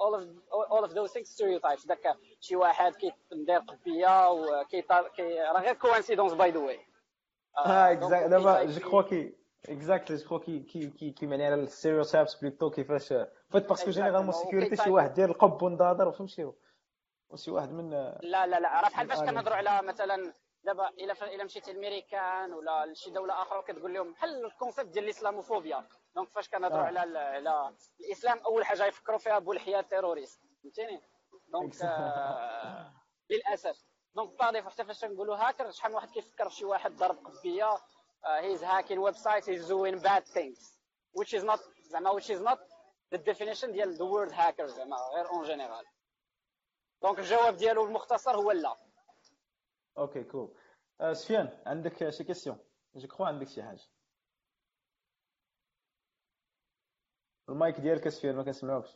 all 0.00 0.36
of 0.52 0.70
all 0.70 0.82
of 0.82 0.92
those 0.92 1.10
things 1.10 1.28
stereotypes 1.28 1.86
داك 1.86 2.16
شي 2.40 2.56
واحد 2.56 2.94
كيدير 2.96 3.58
قبيه 3.58 4.30
وكي 4.30 4.84
راه 4.90 5.60
غير 5.60 5.74
coïncidence 5.74 6.32
by 6.32 6.50
the 6.50 6.58
way 6.58 6.80
آه 7.58 7.92
exact 7.92 8.26
دابا 8.30 8.64
je 8.64 8.80
crois 8.80 9.02
que 9.02 9.34
exactly 9.68 10.16
je 10.16 10.24
crois 10.24 10.38
que 10.38 10.60
que 10.60 10.90
que 10.90 11.10
que 11.10 11.26
معني 11.26 11.46
على 11.46 11.54
ال 11.54 11.61
stereotypes 11.61 12.34
plutôt 12.34 12.70
كيفاش 12.70 13.08
فات 13.50 13.68
parce 13.68 13.82
que 13.82 13.90
généralement 13.90 14.32
sécurité 14.32 14.76
شي 14.76 14.90
واحد 14.90 15.14
داير 15.14 15.28
القب 15.28 15.62
ونضاضر 15.62 16.12
فهمتي؟ 16.12 16.52
وشي 17.30 17.50
واحد 17.50 17.72
من 17.72 17.90
لا 17.90 18.46
لا 18.46 18.60
لا 18.60 18.80
راه 18.80 18.88
بحال 18.88 19.08
فاش 19.08 19.18
كنهضروا 19.18 19.56
على 19.56 19.82
مثلا 19.88 20.32
دابا 20.64 20.88
إلا 20.88 21.34
إلا 21.34 21.44
مشيتي 21.44 21.72
للميريكان 21.72 22.52
ولا 22.52 22.86
لشي 22.86 23.10
دولة 23.10 23.42
أخرى 23.42 23.62
كتقول 23.62 23.94
لهم 23.94 24.12
بحال 24.12 24.44
ال 24.44 24.50
concept 24.50 24.88
ديال 24.88 25.04
الإسلاموفوبيا. 25.04 25.88
donc 26.14 26.28
فاش 26.28 26.48
كنهضروا 26.48 26.82
آه. 26.82 26.86
على 26.86 27.18
على 27.18 27.74
الإسلام 28.00 28.38
أول 28.38 28.64
حاجة 28.64 28.86
يفكروا 28.86 29.18
فيها 29.18 29.38
بولحيه 29.38 29.80
terroriste. 29.80 30.40
فهمتيني؟ 30.62 31.02
donc 31.48 31.82
آه 31.82 32.92
للأسف. 33.30 33.84
donc 34.14 34.38
par 34.38 34.50
défaut 34.50 34.70
حتى 34.70 34.84
فاش 34.84 35.04
نقولوا 35.04 35.36
هاكر 35.36 35.70
شحال 35.70 35.90
من 35.90 35.96
واحد 35.96 36.10
كيفكر 36.10 36.48
في 36.48 36.54
شي 36.56 36.64
واحد 36.64 36.96
داير 36.96 37.18
قبية 37.26 37.70
he's 38.24 38.64
hacking 38.64 38.98
website 38.98 39.50
he's 39.50 39.68
doing 39.68 39.98
bad 39.98 40.24
things 40.24 40.78
which 41.20 41.40
is 41.40 41.44
not 41.44 41.60
زعما 41.82 42.10
which 42.20 42.30
is 42.30 42.40
not 42.48 42.58
the 43.14 43.18
definition 43.18 43.66
ديال 43.66 43.96
the 43.96 44.00
word 44.04 44.32
hacker 44.32 44.64
زعما 44.64 44.96
غير 45.14 45.28
en 45.30 45.44
général 45.44 45.84
donc 47.02 47.18
الجواب 47.18 47.56
ديالو 47.56 47.84
المختصر 47.84 48.36
هو 48.36 48.50
لا. 48.52 48.76
okay 50.00 50.24
cool 50.24 50.54
سفيان 51.12 51.62
عندك 51.66 52.10
شي 52.10 52.24
question 52.24 52.58
je 52.94 53.08
crois 53.08 53.26
عندك 53.26 53.48
شي 53.48 53.62
حاجة 53.62 53.82
المايك 57.48 57.80
ديالك 57.80 58.08
سفيان 58.08 58.36
ما 58.36 58.42
كنسمعوكش 58.42 58.90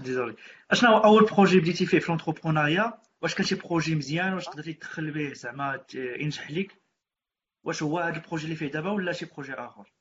désolé 0.00 0.36
اشنو 0.70 0.98
اول 0.98 1.24
projet 1.24 1.60
بديتي 1.60 1.86
فيه 1.86 1.98
في 1.98 2.08
l'entrepreneuriat 2.08 2.98
واش 3.22 3.34
كان 3.34 3.46
شي 3.46 3.54
projet 3.54 3.94
مزيان 3.94 4.34
واش 4.34 4.48
قدرتي 4.48 4.72
تدخل 4.72 5.10
به 5.10 5.32
زعما 5.32 5.84
ينجح 5.94 6.50
ليك 6.50 6.82
واش 7.64 7.82
هو 7.82 7.98
هذا 7.98 8.16
ال 8.16 8.20
projet 8.20 8.44
اللي 8.44 8.56
فيه 8.56 8.66
دابا 8.70 8.90
ولا 8.90 9.12
شي 9.12 9.26
projet 9.26 9.54
اخر 9.54 9.92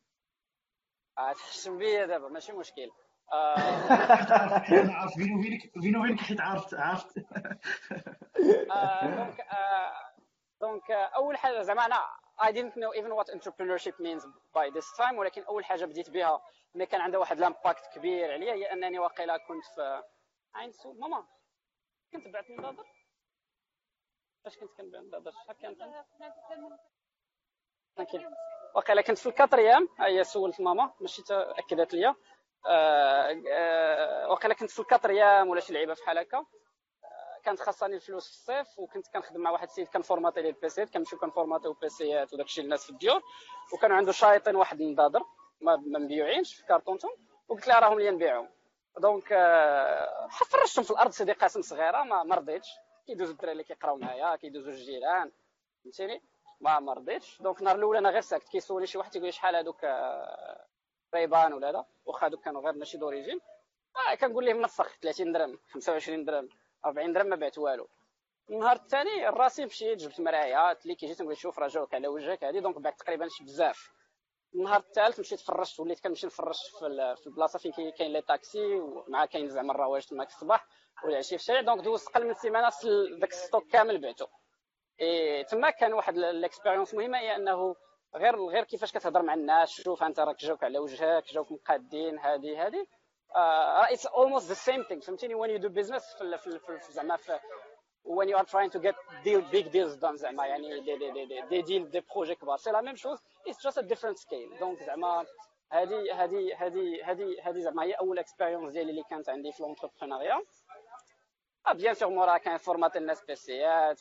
تحشم 1.18 1.78
بيا 1.78 2.06
دابا 2.06 2.28
ماشي 2.28 2.52
مشكل 2.52 2.92
أنا 4.84 4.94
عارف 4.94 5.18
بيني 5.18 5.36
وبينك 5.36 5.72
بيني 5.78 5.98
وبينك 5.98 6.20
حيت 6.20 6.42
عرفت 6.42 6.74
عرفت. 6.74 7.18
donc 9.04 9.38
donc 10.62 10.92
أول 10.92 11.38
حاجة 11.38 11.62
زعما 11.62 11.86
أنا 11.86 12.00
I 12.42 12.52
didn't 12.52 12.76
know 12.82 12.92
even 13.00 13.12
what 13.20 13.28
entrepreneurship 13.36 13.96
means 14.00 14.24
by 14.56 14.70
this 14.70 14.88
time 14.98 15.18
ولكن 15.18 15.44
أول 15.44 15.66
حاجة 15.66 15.86
بديت 15.86 16.10
بها 16.10 16.42
ملي 16.76 16.86
كان 16.86 17.02
عندها 17.02 17.20
واحد 17.20 17.38
ال 17.38 17.45
impact 17.45 17.86
كبير 17.96 18.32
عليا 18.34 18.54
هي 18.54 18.74
أنني 18.74 19.00
واقيلا 19.00 19.38
كنت 19.38 19.66
في 19.76 20.04
عين 20.56 20.72
سو 20.72 20.94
ماما 20.94 21.26
كنت 22.14 22.28
بعت 22.28 22.50
من 22.50 22.56
نضاضر؟ 22.62 22.84
فاش 24.44 24.58
كنت 24.58 24.70
كنبيع 24.78 25.02
من 25.02 25.10
نضاضر؟ 25.10 25.32
شحال 25.32 25.58
كانت؟ 25.58 25.82
واقيلا 28.76 29.02
كنت 29.02 29.18
في 29.18 29.30
ال 29.30 29.35
quatrième. 29.35 29.90
هي 30.00 30.24
سولت 30.24 30.62
ماما 30.62 30.94
ماشي 31.02 31.22
اكدت 31.32 31.94
ليا. 31.94 32.10
آه، 32.10 32.14
آه، 32.14 32.16
وقيلا 34.30 34.54
كنت 34.54 34.70
في 34.72 34.80
ال 34.80 34.87
quatrième 34.87 35.50
ولا 35.50 35.62
شي 35.62 35.74
لعيبة 35.74 35.94
بحال 35.94 36.18
هكا. 36.18 36.38
آه، 36.38 36.46
كانت 37.44 37.60
خاصني 37.60 37.96
الفلوس 37.96 38.26
في 38.28 38.32
الصيف 38.32 38.80
وكنت 38.80 39.08
كنخدم 39.08 39.42
مع 39.42 39.52
واحد 39.52 39.68
السيد 39.68 39.88
كن 39.88 40.00
formaté 40.00 40.42
ليه 40.42 40.50
البيسيات 40.50 40.90
كنمشيو 40.90 41.20
كن 41.20 41.30
formaté 41.30 41.64
يو 41.64 41.74
بيسيات 41.74 42.34
وداك 42.34 42.46
الشيء 42.46 42.64
للناس 42.64 42.84
في 42.84 42.90
الديور. 42.90 43.22
وكانوا 43.74 43.98
عنده 43.98 44.12
شايطين 44.12 44.56
واحد 44.56 44.82
النضادر 44.82 45.24
ما 45.62 45.76
مبيوعينش 45.76 46.56
في 46.56 46.66
كارطونتهم. 46.66 47.12
وقلت 47.48 47.68
لها 47.68 47.80
راهم 47.80 48.00
لي 48.00 48.10
نبيعهم. 48.12 48.50
donc 48.98 49.28
فرشتهم 50.50 50.84
في 50.86 50.92
الأرض 50.92 51.12
سيدي 51.12 51.32
قاسم 51.34 51.62
صغيرة 51.62 52.04
ما, 52.04 52.36
رضيتش. 52.36 52.70
كيدوزو 53.08 53.32
الدراري 53.32 53.52
اللي 53.52 53.64
كيقراو 53.64 53.98
معايا 53.98 54.36
كيدوزو 54.36 54.70
الجيران 54.70 55.32
فهمتيني؟ 55.84 56.22
ما 56.62 56.80
ما 56.80 56.94
رضيتش. 56.94 57.42
دونك 57.42 57.60
النهار 57.60 57.76
الأول 57.76 57.98
أنا 57.98 58.10
غير 58.10 58.22
ساكت 58.22 58.50
كيسولني 58.50 58.88
شي 58.88 58.98
واحد 58.98 59.12
تيقول 59.12 59.26
لي 59.26 59.32
شحال 59.32 59.56
هذوك 59.56 59.86
ريبان 61.16 61.54
ولا 61.54 61.72
لا 61.72 61.86
واخا 62.06 62.28
هذوك 62.28 62.44
كانوا 62.44 62.62
غير 62.62 62.74
ماشي 62.74 62.98
d'origine. 62.98 63.40
آه 64.12 64.16
كنقول 64.16 64.46
لهم 64.46 64.62
مثلا 64.62 64.98
30 65.02 65.32
درهم 65.32 65.60
25 65.72 66.26
درهم 66.26 66.50
40 66.86 67.14
درهم 67.14 67.28
ما 67.28 67.36
بعت 67.36 67.58
والو. 67.58 67.88
النهار 68.50 68.76
الثاني 68.76 69.26
راسي 69.28 69.66
مشيت 69.66 69.98
جبت 69.98 70.20
مرايه 70.20 70.72
اللي 70.72 70.96
كي 70.96 71.06
جيت 71.06 71.34
شوف 71.34 71.60
راه 71.60 71.68
جاوك 71.68 71.94
على 71.94 72.08
وجهك 72.08 72.44
هذه 72.44 72.60
donc 72.60 72.78
بعت 72.78 73.00
تقريبا 73.00 73.28
شي 73.28 73.44
بزاف. 73.44 73.92
النهار 74.56 74.80
الثالث 74.80 75.20
مشيت 75.20 75.40
فرشت 75.40 75.80
وليت 75.80 76.00
كنمشي 76.00 76.28
نفرش 76.28 76.58
في, 76.80 77.16
في 77.16 77.28
البلاصة 77.28 77.60
فين 77.60 77.92
كاين 77.92 78.14
les 78.14 78.22
taxis 78.22 78.76
ومع 78.76 79.26
كاين 79.26 79.50
زعما 79.50 79.72
الرواج 79.74 80.06
تماك 80.06 80.28
الصباح 80.28 80.68
والعشيه 81.04 81.38
في 81.38 81.42
الشارع. 81.44 81.62
donc 81.62 81.84
دوزت 81.84 82.08
قل 82.10 82.28
من 82.28 82.34
سيمانة 82.34 82.70
داك 83.20 83.32
ال 83.32 83.38
stock 83.38 83.68
كامل 83.68 84.02
بعتو. 84.02 84.28
إي 85.02 85.44
تما 85.44 85.70
كان 85.70 85.94
واحد 85.94 86.18
ال 86.18 86.25
expérience 86.25 86.94
مهمة 86.94 87.18
هي 87.20 87.36
أنه 87.36 87.76
غير 88.16 88.46
غير 88.46 88.64
كيفاش 88.64 88.92
كتهضر 88.92 89.22
مع 89.22 89.34
الناس 89.34 89.70
شوف 89.70 90.04
انت 90.04 90.20
راك 90.20 90.40
جاوك 90.40 90.64
على 90.64 90.80
وجهك 90.80 91.34
جاوك 91.34 91.52
مقادين 91.52 92.20
هذه 92.20 92.68
هذه 92.68 92.88
راه 93.36 93.94
it's 93.94 94.06
almost 94.08 94.48
the 94.48 94.54
same 94.54 94.84
thing 94.84 95.02
فهمتيني؟ 95.02 95.36
when 95.36 95.52
you 95.52 95.58
do 95.58 95.70
business 95.70 96.16
في 96.38 96.92
زعما 96.92 97.16
في 97.18 97.40
when 98.06 98.28
you 98.28 98.38
are 98.38 98.46
trying 98.46 98.72
to 98.72 98.80
get 98.80 98.96
deal 99.24 99.42
big 99.52 99.66
deals 99.72 99.96
done 100.02 100.16
زعما 100.16 100.46
يعني 100.46 100.80
دي 100.80 100.98
دي 100.98 101.12
دي 101.12 101.42
دي 101.50 101.62
ديل 101.62 101.90
دي 101.90 102.04
بروجي 102.16 102.36
كبار. 102.36 102.58
c'est 102.58 102.72
la 102.72 102.82
même 102.82 102.96
chose 102.96 103.20
it's 103.48 103.64
just 103.64 103.78
a 103.78 103.82
different 103.82 104.18
scale 104.18 104.58
donc 104.60 104.84
زعما 104.84 105.26
هذه 105.72 106.24
هذه 106.24 106.56
هذه 106.58 107.12
هذه 107.12 107.36
هذه 107.44 107.60
زعما 107.60 107.84
هي 107.84 107.94
أول 107.94 108.20
expérience 108.20 108.74
ديالي 108.74 108.92
اللي 108.92 109.04
كانت 109.10 109.30
عندي 109.30 109.52
في 109.52 109.64
l'entrepreneuriat 109.64 110.42
bien 111.74 111.94
sûr 111.94 112.10
موراها 112.10 112.38
كاين 112.38 112.58
formate 112.58 112.98
الناس 112.98 113.24
بيسيات 113.26 114.00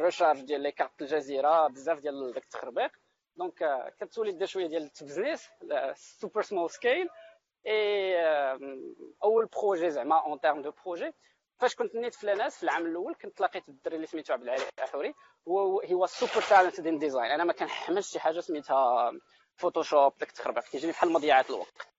recharge 0.00 0.40
ديال 0.40 0.60
les 0.60 0.72
cartes 0.72 1.02
الجزيرة 1.02 1.66
بزاف 1.68 2.00
ديال 2.00 2.32
داك 2.32 2.44
التخربيق 2.44 2.90
donc 3.36 3.92
كتولي 4.00 4.32
دير 4.32 4.46
شوية 4.46 4.66
ديال 4.66 4.82
التبزنيس 4.82 5.48
super 5.94 6.42
small 6.42 6.70
scale 6.70 7.08
اي 7.66 8.16
اول 9.24 9.46
projet 9.46 9.90
زعما 9.90 10.26
en 10.26 10.40
termes 10.40 10.62
de 10.62 10.72
projet 10.84 11.12
فاش 11.58 11.74
كنت 11.74 11.94
نيت 11.94 12.14
في 12.14 12.26
l'ENSA 12.26 12.56
في 12.56 12.62
العام 12.62 12.86
الأول 12.86 13.14
كنت 13.14 13.40
لقيت 13.40 13.68
الدري 13.68 13.96
اللي 13.96 14.06
سميتو 14.06 14.32
عبد 14.32 14.42
العالي 14.42 14.62
احوري 14.84 15.14
هو 15.48 15.80
هو 15.80 16.06
super 16.06 16.42
talented 16.48 16.86
in 16.86 16.98
design 16.98 17.30
أنا 17.30 17.44
ما 17.44 17.52
كنحملش 17.52 18.10
شي 18.12 18.20
حاجة 18.20 18.40
سميتها 18.40 19.12
Photoshop 19.56 20.12
داك 20.18 20.28
التخربيق 20.28 20.62
كيجيني 20.64 20.92
بحال 20.92 21.12
مضيعه 21.12 21.44
الوقت 21.50 21.92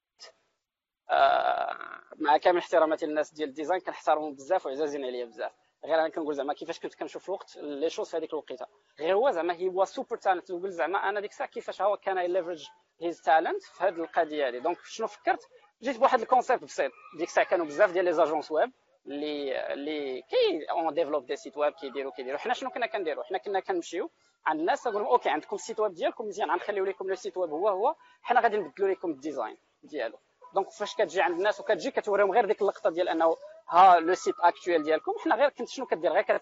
مع 2.16 2.38
كامل 2.38 2.58
احتراماتي 2.58 3.06
للناس 3.06 3.34
ديال 3.34 3.50
ال 3.50 3.54
design 3.54 3.80
كنحترمهم 3.82 4.34
بزاف 4.34 4.66
وعزازين 4.66 5.06
عليا 5.06 5.26
بزاف 5.26 5.52
غير 5.86 6.00
أنا 6.00 6.10
كنقول 6.10 6.36
زعما 6.36 6.54
كيفاش 6.54 6.80
كنت 6.80 6.96
كنشوف 6.96 7.30
الوقت 7.30 7.58
les 7.58 7.90
choses 7.90 8.10
في 8.10 8.18
هذيك 8.18 8.34
الوقيته. 8.34 8.66
غير 9.00 9.16
هو 9.16 9.32
زعما 9.32 9.58
هو 9.70 9.86
super 9.86 10.18
talented 10.18 10.52
نقول 10.52 10.72
زعما 10.72 11.10
أنا 11.10 11.20
ديك 11.20 11.32
الساعة 11.32 11.50
كيفاش 11.50 11.82
هو 11.82 11.98
كان 11.98 12.18
ي 12.18 12.23
leverage 12.23 12.68
his 13.02 13.22
talent 13.22 13.64
في 13.64 13.84
هذه 13.84 13.96
القضية 13.96 14.48
هذه 14.48 14.58
donc 14.58 14.78
شنو 14.84 15.08
فكرت؟ 15.08 15.48
جيت 15.82 15.98
بواحد 15.98 16.22
ال 16.22 16.27
concept 16.27 16.64
بسيط. 16.64 16.92
ديك 17.18 17.28
الساعة 17.28 17.48
كانوا 17.48 17.66
بزاف 17.66 17.92
ديال 17.92 18.06
les 18.06 18.14
agences 18.14 18.52
web 18.52 18.72
اللي 19.08 19.74
اللي 19.74 20.22
qui 20.22 20.66
développent 20.72 21.36
des 21.36 21.44
sites 21.44 21.58
web 21.58 21.74
كيديروا 21.74 22.12
كيديروا. 22.12 22.40
حنا 22.40 22.54
شنو 22.54 22.70
كنا 22.70 22.86
كنديروا؟ 22.86 23.24
حنا 23.24 23.38
كنا 23.38 23.60
كنمشيو 23.60 24.10
عند 24.46 24.60
الناس 24.60 24.88
نقول 24.88 25.02
لهم 25.02 25.12
okay 25.12 25.30
عندكم 25.30 25.56
ال 25.56 25.61
site 25.61 25.80
web 25.80 25.94
ديالكم 25.94 26.28
مزيان 26.28 26.52
غنخليو 26.52 26.86
لكم 26.86 27.10
le 27.10 27.16
site 27.16 27.38
web 27.38 27.50
هو 27.50 27.70
هو. 27.70 27.96
حنا 28.22 28.40
غادي 28.42 28.58
نبدلوا 28.58 28.90
لكم 28.90 29.12
ال 29.12 29.18
design 29.18 29.58
ديالو. 29.84 30.18
donc 30.54 30.70
فاش 30.70 30.96
كتجي 30.96 31.22
عند 31.22 31.38
الناس 31.38 31.60
وكتجي 31.60 31.92
كتوريهم 31.92 32.32
غير 32.32 32.46
ديك 32.46 32.62
اللقطة 32.62 32.90
ديال 32.90 33.10
أنه 33.10 33.36
ها 33.74 34.00
le 34.00 34.14
site 34.14 34.36
actuel 34.40 34.84
ديالكم. 34.84 35.14
حنا 35.20 35.36
غير 35.36 35.50
كنت 35.50 35.70
شنو 35.70 35.86
كدير؟ 35.86 36.12
غير 36.12 36.40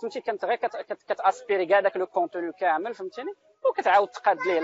فهمتي 0.00 0.20
كانت 0.20 0.44
غير 0.44 0.56
كت 1.08 1.21
aspirer 1.21 1.66
كاع 1.66 1.80
داك 1.80 1.96
le 1.96 2.06
contenu 2.06 2.52
كامل 2.52 2.94
فهمتيني؟ 2.94 3.32
وكتعاود 3.70 4.08
تقاد 4.08 4.38
ليه 4.46 4.58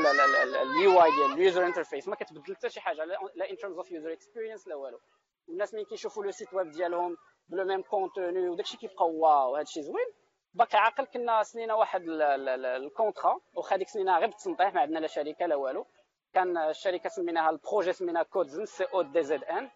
ال 0.63 1.03
UI 1.03 1.11
ديال 1.11 1.33
ال 1.33 1.40
user 1.40 1.67
interface 1.67 2.09
ما 2.09 2.17
كتبدل 2.17 2.57
حتى 2.57 2.71
شي 2.71 2.81
حاجة 2.81 3.05
لا 3.05 3.51
in 3.51 3.57
terms 3.57 3.77
of 3.77 3.91
user 3.91 4.13
experience 4.13 4.69
لا 4.69 4.75
والو. 4.75 5.01
الناس 5.49 5.75
ملي 5.75 5.85
كيشوفوا 5.85 6.25
le 6.25 6.31
site 6.31 6.55
web 6.55 6.71
ديالهم 6.71 7.17
ب 7.49 7.54
le 7.54 7.65
même 7.65 7.83
contenu 7.83 8.49
وداكشي 8.49 8.77
كيبقى 8.77 9.07
waw 9.07 9.57
هادشي 9.57 9.83
زوين. 9.83 10.07
باقي 10.55 10.79
عاقل 10.79 11.05
كنا 11.05 11.43
سنينا 11.43 11.75
واحد 11.75 12.03
contrat 12.07 13.41
واخا 13.55 13.77
ديك 13.77 13.89
سنينا 13.89 14.19
غير 14.19 14.29
بالتنطيح 14.29 14.75
ما 14.75 14.81
عندنا 14.81 14.99
لا 14.99 15.07
شركة 15.07 15.47
لا 15.47 15.57
والو. 15.57 15.87
كان 16.35 16.57
الشركة 16.59 17.09
سميناها 17.09 17.51
ال 17.51 17.57
projet 17.57 17.93
سميناها 17.93 18.23
Codzn 18.23 18.67
C 18.67 18.85
O 18.85 19.03
D 19.03 19.23
Z 19.23 19.45
N 19.45 19.71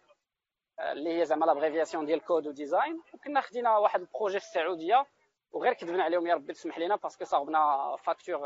اللي 0.81 1.21
هي 1.21 1.25
زعما 1.25 1.45
l'abréviation 1.47 2.07
ديال 2.07 2.21
code 2.25 2.47
و 2.47 2.55
design 2.55 3.03
وكنا 3.15 3.41
خدينا 3.41 3.77
واحد 3.79 4.01
projet 4.01 4.41
في 4.41 4.47
السعودية 4.47 5.07
وغير 5.53 5.73
كذبنا 5.73 6.05
عليهم 6.05 6.27
يا 6.27 6.35
ربي 6.35 6.53
تسمح 6.53 6.79
لينا 6.79 6.97
parce 6.97 7.14
que 7.14 7.25
صاوبنا 7.25 7.97
facture 8.03 8.37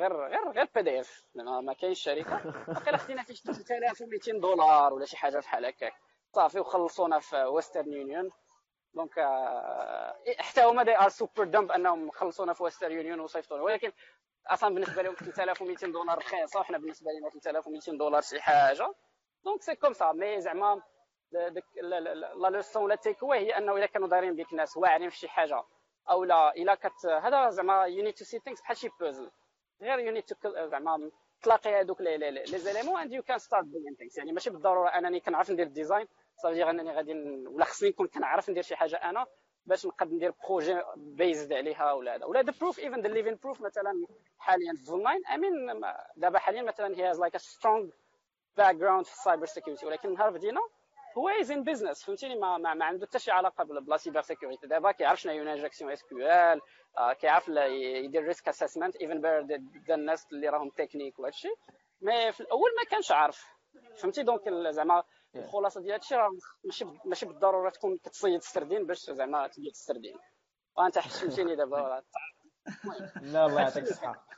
غير 0.00 0.26
غير 0.26 0.50
غير 0.50 0.68
PDF 0.74 1.24
ما 1.34 1.72
كاينش 1.72 2.00
شركة. 2.02 2.36
باقي 2.68 2.98
خدينا 2.98 3.22
فيه 3.22 3.34
3200 3.34 4.32
دولار 4.32 4.94
ولا 4.94 5.04
شي 5.04 5.16
حاجة 5.16 5.38
بحال 5.38 5.64
هكاك 5.66 5.92
صافي 6.34 6.60
وخلصونا 6.60 7.18
في 7.18 7.36
ويسترن 7.44 7.92
يونيون 7.92 8.30
donc 8.94 9.12
حتى 10.38 10.64
هما 10.64 10.82
they 10.82 10.98
are 10.98 11.08
super 11.08 11.44
dumb 11.44 11.72
أنهم 11.72 12.10
خلصونا 12.10 12.52
في 12.52 12.62
ويسترن 12.62 12.92
يونيون 12.92 13.20
وصيفطونا. 13.20 13.62
ولكن 13.62 13.92
أصلا 14.46 14.74
بالنسبة 14.74 15.02
لهم 15.02 15.14
3200 15.14 15.86
دولار 15.92 16.18
رخيصة 16.18 16.60
وحنا 16.60 16.78
بالنسبة 16.78 17.10
لنا 17.12 17.30
3200 17.30 17.92
دولار 17.98 18.22
شي 18.22 18.40
حاجة. 18.40 18.94
donc 19.44 19.62
c'est 19.62 19.74
comme 19.76 19.92
ça 19.92 20.12
mais 20.12 20.40
زعما 20.40 20.82
la 21.32 22.48
leçon 22.50 22.88
la 22.88 22.94
tech 22.94 23.24
هي 23.24 23.58
أنه 23.58 23.76
إذا 23.76 23.86
كانوا 23.86 24.08
دايرين 24.08 24.36
بك 24.36 24.54
ناس 24.54 24.76
واعرين 24.76 25.10
في 25.10 25.16
شي 25.16 25.28
حاجة 25.28 25.62
أو 26.10 26.24
لا 26.24 26.56
إلا 26.56 26.74
كت 26.74 27.06
هذا 27.06 27.50
زعما 27.50 27.84
you 27.84 28.04
need 28.04 28.14
to 28.14 28.24
see 28.24 28.38
things 28.38 28.60
بحال 28.60 28.76
شي 28.76 28.88
بوزل 29.00 29.30
غير 29.82 29.98
you 29.98 30.12
need 30.12 30.22
to 30.22 30.66
زعما 30.66 31.10
تلاقي 31.42 31.80
هذوك 31.80 32.00
les 32.00 32.58
éléments 32.58 33.00
and 33.00 33.12
you 33.12 33.22
can 33.22 33.38
start 33.38 33.64
doing 33.64 33.94
things 33.94 34.18
يعني 34.18 34.32
ماشي 34.32 34.50
بالضرورة 34.50 34.88
أنني 34.88 35.20
كنعرف 35.20 35.50
ندير 35.50 35.66
design 35.66 36.06
صافي 36.36 36.70
أنني 36.70 36.92
غادي 36.92 37.12
ولا 37.48 37.64
خصني 37.64 37.88
نكون 37.88 38.06
كنعرف 38.06 38.50
ندير 38.50 38.62
شي 38.62 38.76
حاجة 38.76 38.96
أنا 38.96 39.26
باش 39.66 39.86
نقدر 39.86 40.14
ندير 40.14 40.34
projet 40.48 40.80
based 40.96 41.52
عليها 41.52 41.92
ولا 41.92 42.14
هذا. 42.14 42.24
ولا 42.24 42.42
the 42.42 42.52
proof 42.60 42.78
even 42.78 43.00
the 43.00 43.08
living 43.08 43.38
proof 43.42 43.60
مثلا 43.60 44.06
حاليا 44.38 44.72
في 44.84 44.90
online 44.90 45.26
I 45.26 45.36
mean 45.36 45.82
دابا 46.16 46.38
حاليا 46.38 46.62
مثلا 46.62 46.96
he 46.96 47.10
has 47.10 47.20
like 47.20 47.34
a 47.34 47.38
strong 47.38 47.88
background 48.56 49.04
في 49.04 49.12
ال 49.12 49.46
cybersecurity 49.46 49.86
ولكن 49.86 50.14
نهار 50.14 50.30
بدينا 50.30 50.60
he 51.18 51.28
was 51.28 51.50
in 51.50 51.64
business 51.64 52.04
فهمتيني؟ 52.04 52.36
ما, 52.36 52.58
ما, 52.58 52.74
ما 52.74 52.84
عنده 52.84 53.06
حتى 53.06 53.18
شي 53.18 53.30
علاقة 53.30 53.64
ب 53.64 53.96
la 53.96 54.20
cybersécurité. 54.22 54.66
دابا 54.66 54.92
كيعرف 54.92 55.20
شنو 55.20 55.32
هي 55.32 55.42
injection 55.42 55.92
SQL 55.92 56.60
كيعرف 57.20 57.48
يدير 57.48 58.24
risk 58.24 58.48
assessment 58.48 58.96
even 58.96 59.20
pire 59.20 59.60
الناس 59.94 60.26
اللي 60.32 60.48
راهم 60.48 60.70
تكنيك 60.70 61.18
وهذا 61.18 61.28
الشيء 61.34 61.54
mais 62.00 62.32
في 62.32 62.40
الأول 62.40 62.70
ما 62.78 62.84
كانش 62.90 63.12
عارف. 63.12 63.46
فهمتي؟ 63.96 64.22
donc 64.22 64.48
زعما 64.70 65.02
الخلاصة 65.36 65.80
ديال 65.80 65.92
هادشي 65.92 66.14
راه 66.14 66.30
ماشي 66.64 66.84
ماشي 67.04 67.26
بالضرورة 67.26 67.70
تكون 67.70 67.98
كتصيد 67.98 68.34
السردين 68.34 68.86
باش 68.86 69.10
زعما 69.10 69.46
تبيع 69.46 69.70
السردين 69.70 70.16
وانت 70.76 70.98
حشمتيني 70.98 71.56
دابا. 71.56 72.02
لا 73.32 73.46
الله 73.46 73.60
يعطيك 73.60 73.82
الصحة. 73.82 74.10
آه 74.10 74.37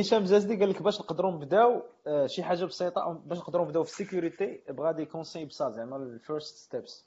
هشام 0.00 0.24
جازدي 0.24 0.56
قال 0.56 0.70
لك 0.70 0.82
باش 0.82 1.00
نقدروا 1.00 1.30
نبداو 1.30 1.82
آه 2.06 2.26
شي 2.26 2.42
حاجة 2.42 2.64
بسيطة 2.64 3.12
باش 3.24 3.38
نقدروا 3.38 3.64
نبداو 3.64 3.84
في 3.84 3.90
ال 3.90 3.98
sécurité 3.98 4.62
بغا 4.68 4.92
des 4.92 5.04
conseils 5.04 5.44
بساط 5.44 5.72
زعما 5.72 5.96
ال 5.96 6.06
first 6.06 6.56
steps 6.56 7.06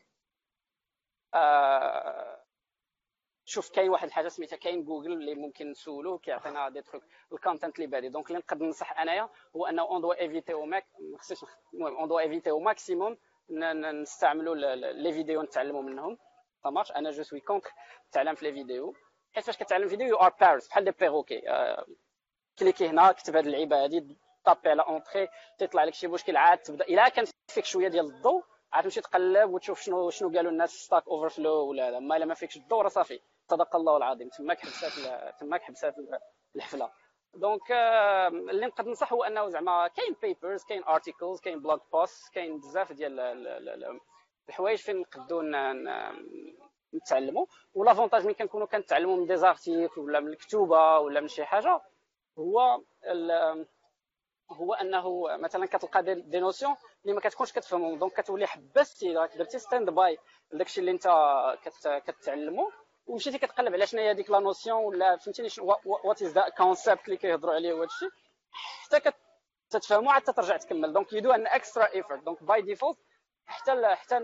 شوف 3.46 3.70
كاين 3.70 3.90
واحد 3.90 4.08
الحاجة 4.08 4.28
سميتها 4.28 4.58
كاين 4.58 4.84
جوجل 4.84 5.14
اللي 5.14 5.36
ممكن 5.36 5.70
نسولوه 5.72 6.18
كيعطينا 6.18 6.70
des 6.70 6.82
trucs 6.82 7.04
ال 7.34 7.39
content 7.39 7.76
اللي 7.76 7.88
بادي. 7.88 8.10
donc 8.10 8.28
اللي 8.28 8.40
نقدر 8.40 8.66
ننصح 8.66 9.00
أنايا 9.00 9.30
هو 9.56 9.66
أنه 9.66 9.82
on 9.82 10.02
doit 10.02 10.12
éviter 10.12 10.54
au 10.54 10.66
max 10.66 10.86
ما 11.12 11.18
خصنيش 11.18 11.40
المهم 11.74 11.96
on 11.98 12.08
doit 12.08 12.20
éviter 12.20 12.50
au 12.50 12.60
maximum 12.60 13.18
نستعملوا 14.02 14.56
les 14.76 15.14
vidéos 15.14 15.42
نتعلموا 15.42 15.82
منهم. 15.82 16.18
مارش 16.66 16.92
أنا 16.92 17.12
je 17.12 17.24
suis 17.24 17.40
contre 17.40 17.72
تعلم 18.12 18.36
في 18.36 18.46
les 18.46 18.54
vidéos 18.54 18.94
حيت 19.34 19.44
فاش 19.44 19.58
كتعلم 19.58 19.88
فيديو 19.88 20.08
you 20.08 20.16
are 20.16 20.34
parrots 20.42 20.68
بحال 20.68 20.84
des 20.86 20.92
perroquets 20.92 21.42
cliquer 22.60 22.88
هنا 22.88 23.12
كتب 23.12 23.36
هذه 23.36 23.46
اللعيبة 23.46 23.86
هذه 23.86 24.16
taper 24.46 24.70
على 24.70 24.82
entrée 24.82 25.28
تيطلع 25.58 25.84
لك 25.84 25.94
شي 25.94 26.08
مشكل 26.08 26.38
عاد 26.38 26.58
تبدا 26.58 26.86
إلا 26.86 27.10
كان 27.10 27.26
فيك 27.48 27.66
شوية 27.66 27.88
ديال 27.88 28.06
الضوء 28.06 28.44
عاد 28.74 28.84
تمشي 28.84 29.02
تقلب 29.02 29.54
وتشوف 29.54 29.82
شنو 29.82 30.10
شنو 30.10 30.30
قالوا 30.30 30.52
الناس 30.52 30.70
Stack 30.70 31.08
Overflow 31.08 31.70
ولا 31.70 31.92
لا. 31.92 32.00
ما 32.00 32.18
إلا 32.18 32.26
ما 32.26 32.34
فيكش 32.34 32.58
الضوء 32.58 32.82
راه 32.82 32.90
صافي. 32.90 33.20
صدق 33.48 33.76
الله 33.76 33.98
العظيم. 33.98 34.30
تماك 34.30 34.60
حبسات 34.60 34.92
تماك 35.40 35.62
حبسات 35.62 35.96
الحفلة. 36.56 36.92
donc 37.34 37.72
اللي 37.72 38.66
نقدر 38.66 38.88
ننصح 38.88 39.14
هو 39.14 39.24
أنه 39.24 39.50
زعما 39.50 39.88
كاين 39.88 40.16
papers 40.22 40.64
كاين 40.64 40.84
articles 40.84 41.42
كاين 41.42 41.60
blog 41.62 41.80
posts 41.94 42.34
كاين 42.34 42.60
بزاف 42.60 42.92
ديال 42.94 43.20
الحوايج 44.50 44.80
فين 44.80 45.00
نقدروا 45.00 45.44
نتعلموا 46.94 47.46
و 47.74 47.79
l'avantage 47.79 48.26
ملي 48.26 48.34
كنكونوا 48.34 48.68
كنتعلموا 48.68 49.18
من 49.18 49.26
des 49.26 49.47
articles 49.47 50.02
ولا 50.02 50.20
من 50.20 50.28
الكتوبة 50.28 51.00
ولا 51.00 51.22
من 51.22 51.28
شي 51.28 51.46
حاجة 51.46 51.82
هو 52.40 52.82
هو 54.52 54.74
أنه 54.74 55.38
مثلا 55.38 55.66
كتلقى 55.66 56.04
des 56.04 56.40
notions 56.40 56.76
اللي 57.04 57.14
ما 57.14 57.22
كتكونش 57.22 57.52
كتفهمهم. 57.52 58.00
donc 58.00 58.22
كتولي 58.22 58.48
حبستي 58.48 59.14
درتي 59.14 59.60
stand 59.60 59.90
by 59.90 60.18
داكشي 60.54 60.80
اللي 60.80 60.92
أنت 60.92 61.08
كتعلمو 62.08 62.72
ومشيتي 63.06 63.38
كتقلب 63.38 63.74
على 63.74 63.88
شنو 63.88 64.02
هي 64.02 64.12
هذيك 64.12 64.30
la 64.30 64.40
notion 64.40 64.84
ولا 64.84 65.18
فهمتيني 65.18 65.50
what 65.86 66.22
is 66.22 66.32
the 66.34 66.50
concept 66.50 67.06
اللي 67.06 67.18
كيهضروا 67.18 67.54
عليه 67.54 67.74
وهذا 67.74 67.86
الشيء. 67.86 68.10
حتى 68.52 69.12
كتفهمو 69.70 70.10
عاد 70.10 70.22
ترجع 70.24 70.58
تكمل. 70.58 70.94
donc 70.94 71.14
you 71.14 71.25
do 71.25 71.32
an 71.32 71.48
extra 71.48 71.94
effort 71.94 72.24
donc 72.24 72.44
by 72.44 72.62
default 72.62 72.98
حتى 73.46 73.96
حتى 73.96 74.20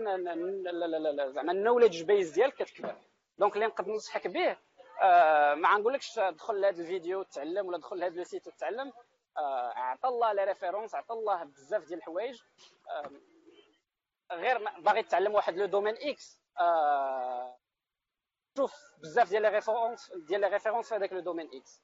زعما 1.32 1.52
ال 1.52 1.57
knowledge 1.57 2.02
base 2.02 2.30
ديالك 2.30 2.54
كتكبر. 2.54 2.96
donc 3.38 3.54
اللي 3.54 3.66
نقدر 3.66 3.92
ننصحك 3.92 4.26
به 4.26 4.56
آه 5.02 5.54
ما 5.54 5.78
نقولكش 5.78 6.18
دخل 6.18 6.60
لهذا 6.60 6.82
الفيديو 6.82 7.20
وتعلم 7.20 7.66
ولا 7.66 7.78
دخل 7.78 7.98
لهذا 7.98 8.16
le 8.16 8.24
site 8.24 8.46
وتعلم. 8.46 8.92
آه 9.36 9.72
عطى 9.72 10.08
الله 10.08 10.32
les 10.32 10.44
références 10.44 10.94
عطى 10.94 11.14
الله 11.14 11.44
بزاف 11.44 11.84
ديال 11.84 11.98
الحوايج. 11.98 12.40
آه 12.90 13.10
غير 14.32 14.70
باغي 14.80 15.02
تعلم 15.02 15.34
واحد 15.34 15.56
le 15.56 15.66
domaine 15.66 15.94
X 16.00 16.40
آه 16.60 17.56
شوف 18.56 18.74
بزاف 19.02 19.28
ديال 19.28 19.42
les 19.42 19.48
références 19.48 20.12
ديال 20.14 20.40
les 20.40 20.48
références 20.48 20.88
في 20.88 20.94
هذاك 20.94 21.12
le 21.12 21.20
domaine 21.20 21.50
X 21.54 21.82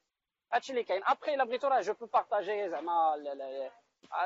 هادشي 0.53 0.71
اللي 0.71 0.83
كاين. 0.83 1.01
ابخي 1.05 1.33
الا 1.33 1.43
بغيتو 1.43 1.67
راه 1.67 1.81
je 1.81 1.93
peux 1.93 2.05
partager 2.05 2.69
زعما 2.69 3.15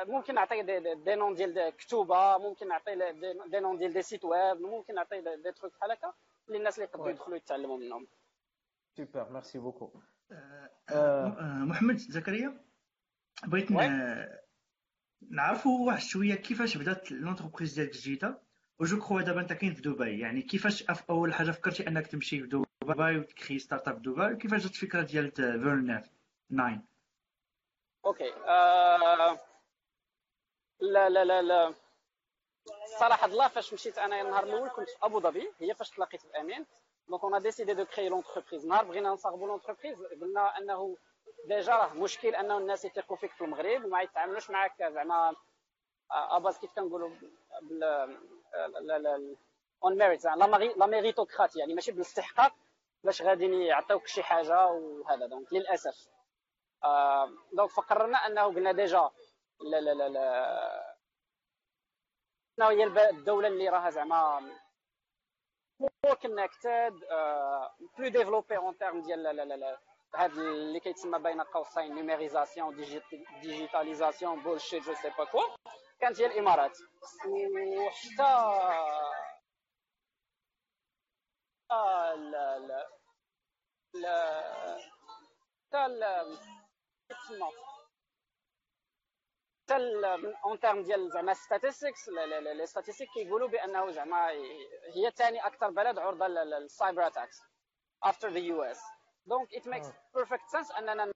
ممكن 0.04 0.34
نعطي 0.34 0.62
دي, 0.62 0.94
des 0.94 1.14
noms 1.14 1.34
ديال 1.34 1.76
كتوبة 1.76 2.38
ممكن 2.38 2.68
نعطي 2.68 3.12
دي 3.46 3.60
نون 3.60 3.78
ديال 3.78 3.92
des 3.92 4.02
sites 4.02 4.24
web 4.24 4.60
ممكن 4.60 4.94
نعطي 4.94 5.20
des 5.20 5.52
trucs 5.52 5.72
بحال 5.72 5.90
هكا. 5.90 6.12
للناس 6.48 6.74
اللي 6.74 6.88
يقدروا 6.88 7.10
يدخلوا 7.10 7.36
يتعلموا 7.36 7.76
منهم. 7.76 8.08
super 8.98 9.30
merci 9.30 9.58
beaucoup 9.58 10.00
محمد 11.70 11.96
زكريا 11.96 12.64
بغيت 13.44 13.68
نعرفوا 15.30 15.86
واحد 15.86 16.00
شوية 16.00 16.34
كيفاش 16.34 16.76
بدات 16.76 17.12
l'entreprise 17.12 17.74
ديالك 17.74 17.94
الجديدة. 17.94 18.42
و 18.80 18.86
je 18.86 18.98
crois 18.98 19.22
دابا 19.22 19.40
انت 19.40 19.52
كاين 19.52 19.74
في 19.74 19.82
دبي 19.82 20.18
يعني 20.20 20.42
كيفاش 20.42 20.84
أول 21.10 21.34
حاجة 21.34 21.50
فكرتي 21.50 21.88
أنك 21.88 22.06
تمشي 22.06 22.40
في 22.40 22.46
دبي 22.46 23.18
وتكري 23.18 23.58
startup 23.58 23.96
في 23.96 24.02
دبي؟ 24.02 24.36
كيفاش 24.36 24.62
جات 24.62 24.70
الفكرة 24.70 25.02
ديال 25.02 25.32
فيرنات 25.32 26.06
9 26.50 26.82
okay 28.04 28.32
آه... 28.34 29.38
لا 30.80 31.08
لا 31.08 31.24
لا 31.24 31.42
لا. 31.42 31.74
صراحة 33.00 33.26
الله 33.26 33.48
فاش 33.48 33.74
مشيت 33.74 33.98
أنا 33.98 34.20
النهار 34.20 34.44
الأول 34.44 34.68
كنت 34.68 34.88
في 34.88 34.96
أبو 35.02 35.20
ظبي 35.20 35.52
هي 35.60 35.74
فاش 35.74 35.90
تلاقيت 35.90 36.26
بامين 36.26 36.66
donc 37.08 37.24
on 37.24 37.42
a 37.42 37.47
décidé 37.47 37.74
de 37.74 37.84
créer 37.84 38.08
l'entreprise 38.08 38.66
نهار 38.66 38.84
بغينا 38.84 39.10
نصاوبوا 39.10 39.48
l'entreprise 39.48 40.02
قلنا 40.20 40.58
انه 40.58 40.96
déjà 41.44 41.76
راه 41.76 41.94
مشكل 41.94 42.34
انه 42.34 42.58
الناس 42.58 42.84
يثقوا 42.84 43.16
فيك 43.16 43.32
في 43.32 43.44
المغرب 43.44 43.84
وما 43.84 44.02
يتعاملوش 44.02 44.50
معك 44.50 44.82
زعما 44.82 45.36
à 46.10 46.20
base 46.20 46.58
كيف 46.58 46.72
كنقولوا 46.72 47.10
based 47.62 49.36
on 49.84 49.98
merit 49.98 50.24
la 50.24 50.86
méritocratie 50.86 51.58
يعني 51.58 51.74
ماشي 51.74 51.92
بالاستحقاق 51.92 52.54
باش 53.04 53.22
غادي 53.22 53.64
يعطيوك 53.64 54.06
شي 54.06 54.22
حاجة 54.22 54.66
وهذا 54.66 55.26
donc 55.26 55.52
للاسف 55.52 56.08
donc 57.52 57.70
فقررنا 57.70 58.18
انه 58.18 58.42
قلنا 58.42 58.72
déjà 58.72 59.10
لا 59.60 59.80
لا 59.80 59.94
لا 59.94 60.08
لا 62.58 62.70
هي 62.70 62.84
الدولة 63.10 63.48
اللي 63.48 63.68
راها 63.68 63.90
زعما 63.90 64.50
more 65.80 66.14
connected 66.22 66.94
plus 67.98 68.08
développée 68.08 68.56
en 68.56 68.78
termes 68.78 69.02
ديال 69.02 69.22
لا 69.22 69.32
لا 69.32 69.54
لا 69.56 69.78
هاد 70.14 70.30
اللي 70.38 70.80
كيتسمى 70.80 71.18
بين 71.18 71.40
قوسين 71.40 71.94
numérisation 71.94 72.76
digitalisation 73.42 74.42
bullshit 74.42 74.82
je 74.82 74.94
sais 74.94 75.10
pas 75.18 75.24
quoi 75.24 75.42
كانت 76.00 76.20
هي 76.20 76.26
الامارات 76.26 76.78
وحتى 77.26 78.22
آه 81.70 82.14
لا 82.14 82.58
لا 82.58 82.88
لا 83.94 84.78
حتى 85.72 86.38
تسمى 87.08 87.48
حتى 89.68 89.76
en 90.44 90.60
termes 90.60 90.82
ديال 90.82 91.10
زعما 91.10 91.34
statistics 91.34 92.08
les 92.08 92.66
statistiques 92.66 93.08
كيقولوا 93.14 93.48
بأنه 93.48 93.90
زعما 93.90 94.30
هي 94.94 95.10
ثاني 95.16 95.46
أكثر 95.46 95.70
بلد 95.70 95.98
عرضة 95.98 96.26
لل 96.26 97.06
cyber 97.06 97.36
attacks 98.02 98.28
after 98.28 98.38
the 98.38 98.62
US 98.62 98.80
donc 99.26 99.54
it 99.54 99.68
makes 99.68 99.86
perfect 100.14 100.46
sense 100.52 100.70
أننا 100.72 101.12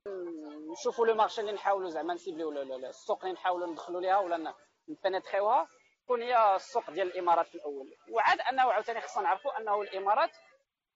نشوفوا 0.72 1.06
le 1.06 1.14
marché 1.14 1.40
اللي 1.40 1.52
نحاولوا 1.52 1.90
زعما 1.90 2.14
نسيبليو 2.14 2.52
السوق 2.88 3.22
اللي 3.22 3.32
نحاولوا 3.34 3.66
ندخلوا 3.66 4.00
ليها 4.00 4.18
ولا 4.18 4.54
نبنتريوها 4.88 5.68
تكون 6.04 6.22
هي 6.22 6.56
السوق 6.56 6.90
ديال 6.90 7.06
الإمارات 7.06 7.46
في 7.46 7.54
الأول. 7.54 7.86
وعاد 8.10 8.40
أنه 8.40 8.62
عاوتاني 8.62 9.00
خصنا 9.00 9.22
نعرفوا 9.22 9.58
أنه 9.60 9.82
الإمارات 9.82 10.30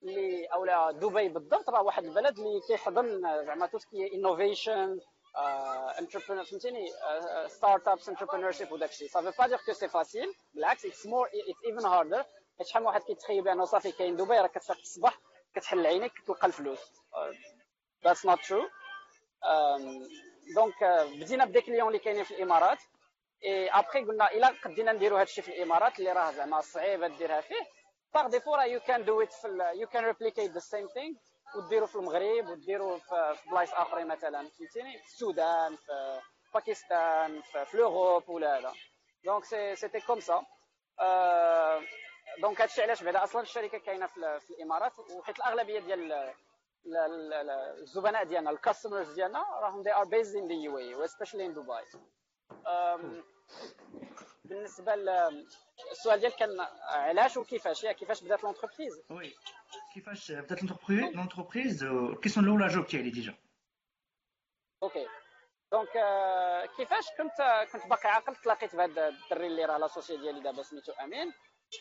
اللي 0.02 0.46
اولا 0.46 0.90
دبي 0.90 1.28
بالضبط 1.28 1.68
راه 1.70 1.82
واحد 1.82 2.04
البلد 2.04 2.38
اللي 2.38 2.60
كيحضن 2.68 3.20
زعما 3.46 3.66
tout 3.66 3.88
ce 3.88 3.98
qui 3.98 4.14
innovation 4.14 5.00
entrepreneur 5.98 6.44
فهمتيني 6.44 6.88
startups 7.46 8.08
entrepreneurship 8.08 8.72
وداك 8.72 8.90
الشيء 8.90 9.08
صافي 9.08 9.32
pas 9.38 9.46
dire 9.46 9.58
que 9.66 9.72
c'est 9.72 9.88
facile. 9.88 10.34
بالعكس 10.54 10.86
it's 10.86 11.06
more 11.06 11.26
it's 11.26 11.64
even 11.66 11.86
harder 11.86 12.24
حيت 12.58 12.66
شحال 12.66 12.82
من 12.82 12.88
واحد 12.88 13.02
كيتخيل 13.02 13.42
بأنه 13.44 13.64
صافي 13.64 13.92
كاين 13.92 14.16
دبي 14.16 14.34
راه 14.34 14.46
كتفيق 14.46 14.76
الصباح 14.76 15.18
كتحل 15.54 15.86
عينيك 15.86 16.12
تلقى 16.26 16.46
الفلوس. 16.46 16.80
that's 18.04 18.26
not 18.26 18.38
true 18.48 18.62
donc 20.54 20.84
بدينا 21.20 21.44
ب 21.44 21.48
des 21.48 21.60
clients 21.60 21.88
اللي 21.88 21.98
كاينين 21.98 22.24
في 22.24 22.34
الإمارات. 22.34 22.78
اي 23.44 23.68
ابخي 23.70 24.04
قلنا 24.04 24.32
إلا 24.32 24.48
قدينا 24.64 24.92
نديروا 24.92 25.18
هذا 25.18 25.22
الشيء 25.24 25.44
في 25.44 25.50
الإمارات 25.50 25.98
اللي 25.98 26.12
راه 26.12 26.30
زعما 26.30 26.60
صعيبه 26.60 27.08
ديرها 27.08 27.40
فيه 27.40 27.66
par 28.14 28.28
défaut 28.28 28.54
راه 28.54 28.64
you 28.64 28.80
can 28.80 29.04
do 29.04 29.22
it 29.22 29.32
في 29.32 29.72
you 29.74 29.88
can 29.88 30.04
replicate 30.04 30.50
the 30.50 30.58
same 30.58 30.86
thing 30.86 31.14
وديروا 31.54 31.86
في 31.86 31.96
المغرب 31.96 32.48
وديروا 32.48 32.98
في 32.98 33.36
بلايص 33.50 33.74
آخرين 33.74 34.06
مثلا. 34.06 34.48
فهمتيني؟ 34.48 34.98
في 34.98 35.06
السودان 35.06 35.76
في 35.76 36.20
باكستان 36.54 37.42
في 37.42 37.76
l'Europe 37.76 38.28
ولا 38.28 38.58
هذا. 38.58 38.72
donc 39.24 39.44
c'est 39.44 39.76
c'était 39.76 40.00
comme 40.00 40.20
ça 40.20 40.44
donc 42.38 42.60
هادشي 42.60 42.82
علاش 42.82 43.02
بعدا 43.02 43.24
أصلا 43.24 43.42
الشركة 43.42 43.78
كاينة 43.78 44.06
في, 44.06 44.40
في 44.40 44.50
الإمارات 44.50 44.98
وحيت 44.98 45.36
الأغلبية 45.38 45.80
ديال 45.80 46.32
الزبناء 47.82 48.24
ديالنا 48.24 48.50
ال 48.50 48.57
customers 48.57 49.12
ديالنا 49.14 49.38
راهم 49.38 49.82
they 49.84 49.92
are 49.92 50.04
based 50.06 50.34
in 50.34 50.48
the 50.48 50.68
UAE 50.68 51.04
especially 51.04 51.44
in 51.44 51.54
Dubai. 51.54 51.84
بالنسبة 54.48 54.94
للسؤال 54.94 56.20
ديالك 56.20 56.36
كان 56.36 56.60
علاش 56.82 57.36
وكيفاش 57.36 57.84
يا 57.84 57.92
كيفاش 57.92 58.24
بدات 58.24 58.44
l'entreprise 58.44 59.02
oui 59.10 59.34
كيفاش 59.94 60.32
بدات 60.32 60.62
l'entreprise 60.92 61.84
ال 61.84 61.91
question 61.91 62.46
الاولى 62.46 62.66
جاوبتي 62.66 62.98
عليه 62.98 63.12
déjà 63.12 63.34
OK 64.82 65.06
donc 65.72 65.88
كيفاش 66.76 67.04
كنت 67.18 67.68
كنت 67.72 67.86
باقي 67.86 68.08
عاقل؟ 68.08 68.36
تلاقيت 68.36 68.76
بهذا 68.76 69.08
الدري 69.08 69.46
اللي 69.46 69.64
راه 69.64 69.78
l'associé 69.78 70.16
ديالي 70.16 70.40
دابا 70.40 70.62
سميتو 70.62 70.92
أمين. 70.92 71.32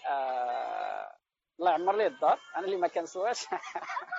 آه 0.09 1.15
الله 1.59 1.71
يعمر 1.71 1.95
ليه 1.95 2.07
الدار. 2.07 2.39
أنا 2.55 2.65
اللي 2.65 2.77
ما 2.77 2.87
كنسواش. 2.87 3.45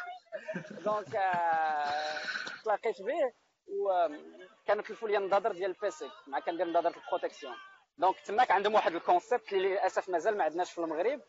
donc 0.87 1.17
آه 1.17 2.21
تلاقيت 2.65 3.03
به 3.03 3.33
وكانوا 3.67 4.83
كلفوا 4.83 5.09
لي 5.09 5.17
النظاظر 5.19 5.53
ديال 5.53 5.71
ال 5.71 5.84
PC 5.84 6.11
مع 6.27 6.41
كندير 6.41 6.67
نظاظر 6.67 6.97
ال 6.97 7.02
protection 7.02 7.55
donc 7.99 8.21
تماك 8.21 8.51
عندهم 8.51 8.75
واحد 8.75 8.95
ال 8.95 9.02
concept 9.02 9.53
اللي 9.53 9.69
للأسف 9.69 10.09
مازال 10.09 10.37
ما 10.37 10.45
عندناش 10.45 10.73
في 10.73 10.79
المغرب 10.79 11.21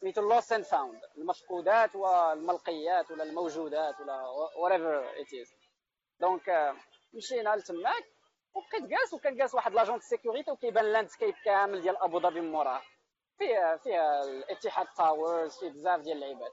سميتو 0.00 0.20
lost 0.20 0.52
and 0.52 0.64
found 0.64 1.00
المفقودات 1.18 1.96
والملقيات 1.96 3.10
ولا 3.10 3.22
الموجودات 3.24 4.00
ولا 4.00 4.22
whatever 4.62 5.18
it 5.20 5.28
is. 5.28 5.54
donc 6.20 6.74
مشينا 7.14 7.56
لتماك 7.56 8.04
وبقيت 8.54 8.82
جالس 8.82 9.14
وكان 9.14 9.36
جالس 9.36 9.54
واحد 9.54 9.72
l'agent 9.72 10.00
sécurité 10.00 10.50
وكيبان 10.50 10.84
landscape 10.84 11.34
كامل 11.44 11.80
ديال 11.80 11.96
أبو 11.96 12.20
ظبي 12.20 12.40
من 12.40 12.52
موراه 12.52 12.82
فيه 13.38 13.76
فيه 13.76 14.22
الاتحاد 14.22 14.86
Towers 14.96 15.58
فيه 15.58 15.68
بزاف 15.68 16.00
ديال 16.00 16.16
اللعيبات. 16.16 16.52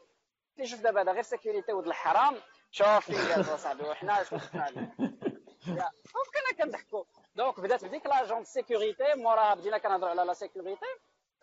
اللي 0.55 0.67
شوف 0.67 0.81
دابا 0.81 1.01
هذا 1.01 1.11
غير 1.11 1.21
sécurité 1.21 1.73
ولد 1.73 1.87
الحرام. 1.87 2.35
شوف 2.71 3.05
فين 3.05 3.15
جالس 3.15 3.49
أصاحبي 3.49 3.83
وحنا 3.83 4.23
شنو 4.23 4.39
شفنا؟ 4.39 4.65
كنا 6.33 6.65
كنضحكوا 6.65 7.03
donc 7.35 7.59
بدات 7.59 7.85
بديك 7.85 8.05
l'agent 8.05 8.43
sécurité 8.43 9.15
موراها 9.15 9.53
بدينا 9.53 9.77
كنهضروا 9.77 10.09
على 10.09 10.23
la 10.23 10.33
sécurité 10.33 10.85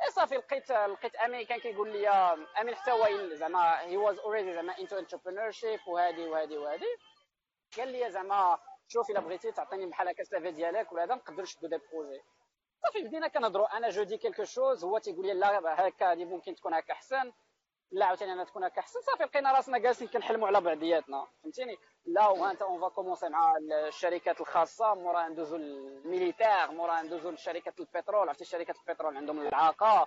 et 0.03 0.11
صافي 0.11 0.35
لقيت 0.35 0.71
لقيت 0.71 1.17
امين 1.17 1.47
كان 1.47 1.59
كيقول 1.59 1.93
لي 1.93 2.09
امين 2.61 2.75
حتى 2.75 2.91
هو 2.91 3.35
زعما 3.35 3.81
he 3.81 3.97
was 3.97 4.19
already 4.19 4.53
زعما 4.53 4.79
into 4.79 4.99
entrepreneurship 4.99 5.81
وهادي 5.87 6.29
وهادي 6.29 6.59
وهادي 6.59 6.97
قال 7.77 7.89
لي 7.89 8.11
زعما 8.11 8.59
شوف 8.89 9.11
الا 9.11 9.21
بغيتي 9.21 9.53
تعطيني 9.53 9.87
بحال 9.87 10.09
هكا 10.09 10.23
ال 10.23 10.32
CV 10.32 10.51
ديالك 10.51 10.93
ولا 10.93 11.05
هذا 11.05 11.15
نقدر 11.15 11.43
نشدو 11.43 11.69
des 11.69 11.79
projets 11.93 12.23
صافي 12.83 13.03
بدينا 13.03 13.29
كنهضروا 13.29 13.77
أنا 13.77 13.89
je 13.89 14.03
dis 14.03 14.19
quelque 14.19 14.45
chose 14.45 14.85
هو 14.85 14.99
تيقول 14.99 15.27
لي 15.27 15.35
لا 15.35 15.89
هكا 15.89 16.13
هذه 16.13 16.25
ممكن 16.25 16.55
تكون 16.55 16.75
هكا 16.75 16.93
احسن 16.93 17.33
لا 17.93 18.07
عاوتاني 18.07 18.33
أنا 18.33 18.45
تكون 18.45 18.65
هكا. 18.65 18.81
احسن 18.81 19.01
صافي 19.01 19.23
لقينا 19.23 19.53
راسنا 19.53 19.79
جالسين 19.79 20.09
كنحلموا 20.09 20.47
على 20.47 20.61
بعضياتنا. 20.61 21.27
فهمتيني؟ 21.43 21.77
لا 22.05 22.29
وأنت 22.29 22.63
on 22.63 22.81
va 22.81 22.89
commencer 22.89 23.29
مع 23.29 23.55
الشركات 23.87 24.41
الخاصة. 24.41 24.95
مورا 24.95 25.29
ندوزو 25.29 25.57
ال 25.57 25.68
militaire 25.68 26.71
مورا 26.71 27.03
ندوزو 27.03 27.31
لشركات 27.31 27.81
البترول. 27.81 28.29
عرفتي 28.29 28.45
شركات 28.45 28.77
البترول 28.77 29.17
عندهم 29.17 29.41
العاقه 29.41 30.07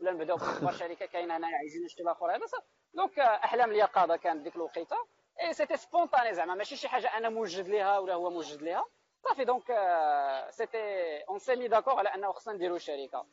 ولا 0.00 0.12
نبداو 0.12 0.36
باكبر 0.36 0.72
شركة 0.82 1.06
كاينة 1.06 1.36
هنايا 1.36 1.56
عايزين 1.56 1.84
نشتري 1.84 2.04
الآخر 2.04 2.36
هذا 2.36 2.46
donc 2.94 3.18
أحلام 3.18 3.70
اليقظه 3.70 4.16
كانت 4.16 4.42
ديك 4.42 4.56
الوقيتة. 4.56 4.96
et 5.42 5.52
c'était 5.52 5.76
spontané 5.76 6.34
زعما. 6.34 6.54
ماشي 6.54 6.76
شي 6.76 6.88
حاجة 6.88 7.16
أنا 7.16 7.28
موجد 7.28 7.68
ليها 7.68 7.98
ولا 7.98 8.14
هو 8.14 8.30
موجد 8.30 8.62
ليها. 8.62 8.84
صافي 9.24 9.44
donc 9.44 9.66
c'était 10.50 10.78
on 11.28 11.38
s'est 11.38 11.56
mis 11.56 11.68
d'accord 11.68 11.98
على 11.98 12.08
أنه 12.14 12.32
خصنا 12.32 12.54
نديرو 12.54 12.78
شركة. 12.78 13.26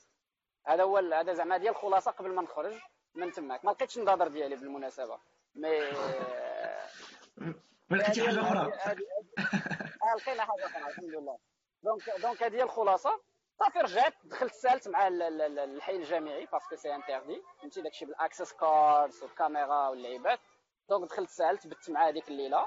هذا 0.68 0.84
هو 0.84 0.98
هذا 0.98 1.34
زعما 1.34 1.58
ديال 1.58 1.72
الخلاصة 1.72 2.12
قبل 2.12 2.36
ما 2.36 2.42
نخرج. 2.42 2.82
من 3.16 3.32
تماك. 3.32 3.66
ما 3.66 3.72
لقيتش 3.72 3.98
النظر 3.98 4.28
ديالي 4.28 4.56
بالمناسبة. 4.56 5.20
mais 5.56 5.80
ما 7.90 7.98
لقيتي 7.98 8.28
حاجة 8.28 8.42
أخرى؟ 8.42 8.72
لقينا 10.18 10.46
حاجة 10.46 10.66
أخرى 10.66 10.90
الحمد 10.90 11.10
لله. 11.10 11.38
donc 11.84 12.10
donc 12.22 12.44
هذه 12.44 12.56
هي 12.56 12.64
الخلاصة. 12.64 13.22
صافي 13.60 13.80
رجعت 13.80 14.14
دخلت 14.24 14.54
سألت 14.54 14.88
مع 14.88 15.08
الحي 15.08 15.96
الجامعي 15.96 16.46
parce 16.46 16.64
que 16.64 16.76
c'est 16.76 16.96
interdit 16.96 17.42
فهمتي؟ 17.62 17.82
داكشي 17.82 18.06
بال 18.06 18.18
access 18.18 18.54
cards 18.54 19.24
والكاميرا 19.24 19.88
واللعيبات. 19.90 20.40
donc 20.90 21.10
دخلت 21.10 21.30
سألت 21.30 21.68
بت 21.68 21.90
مع 21.90 22.08
هذيك 22.08 22.28
الليلة. 22.28 22.66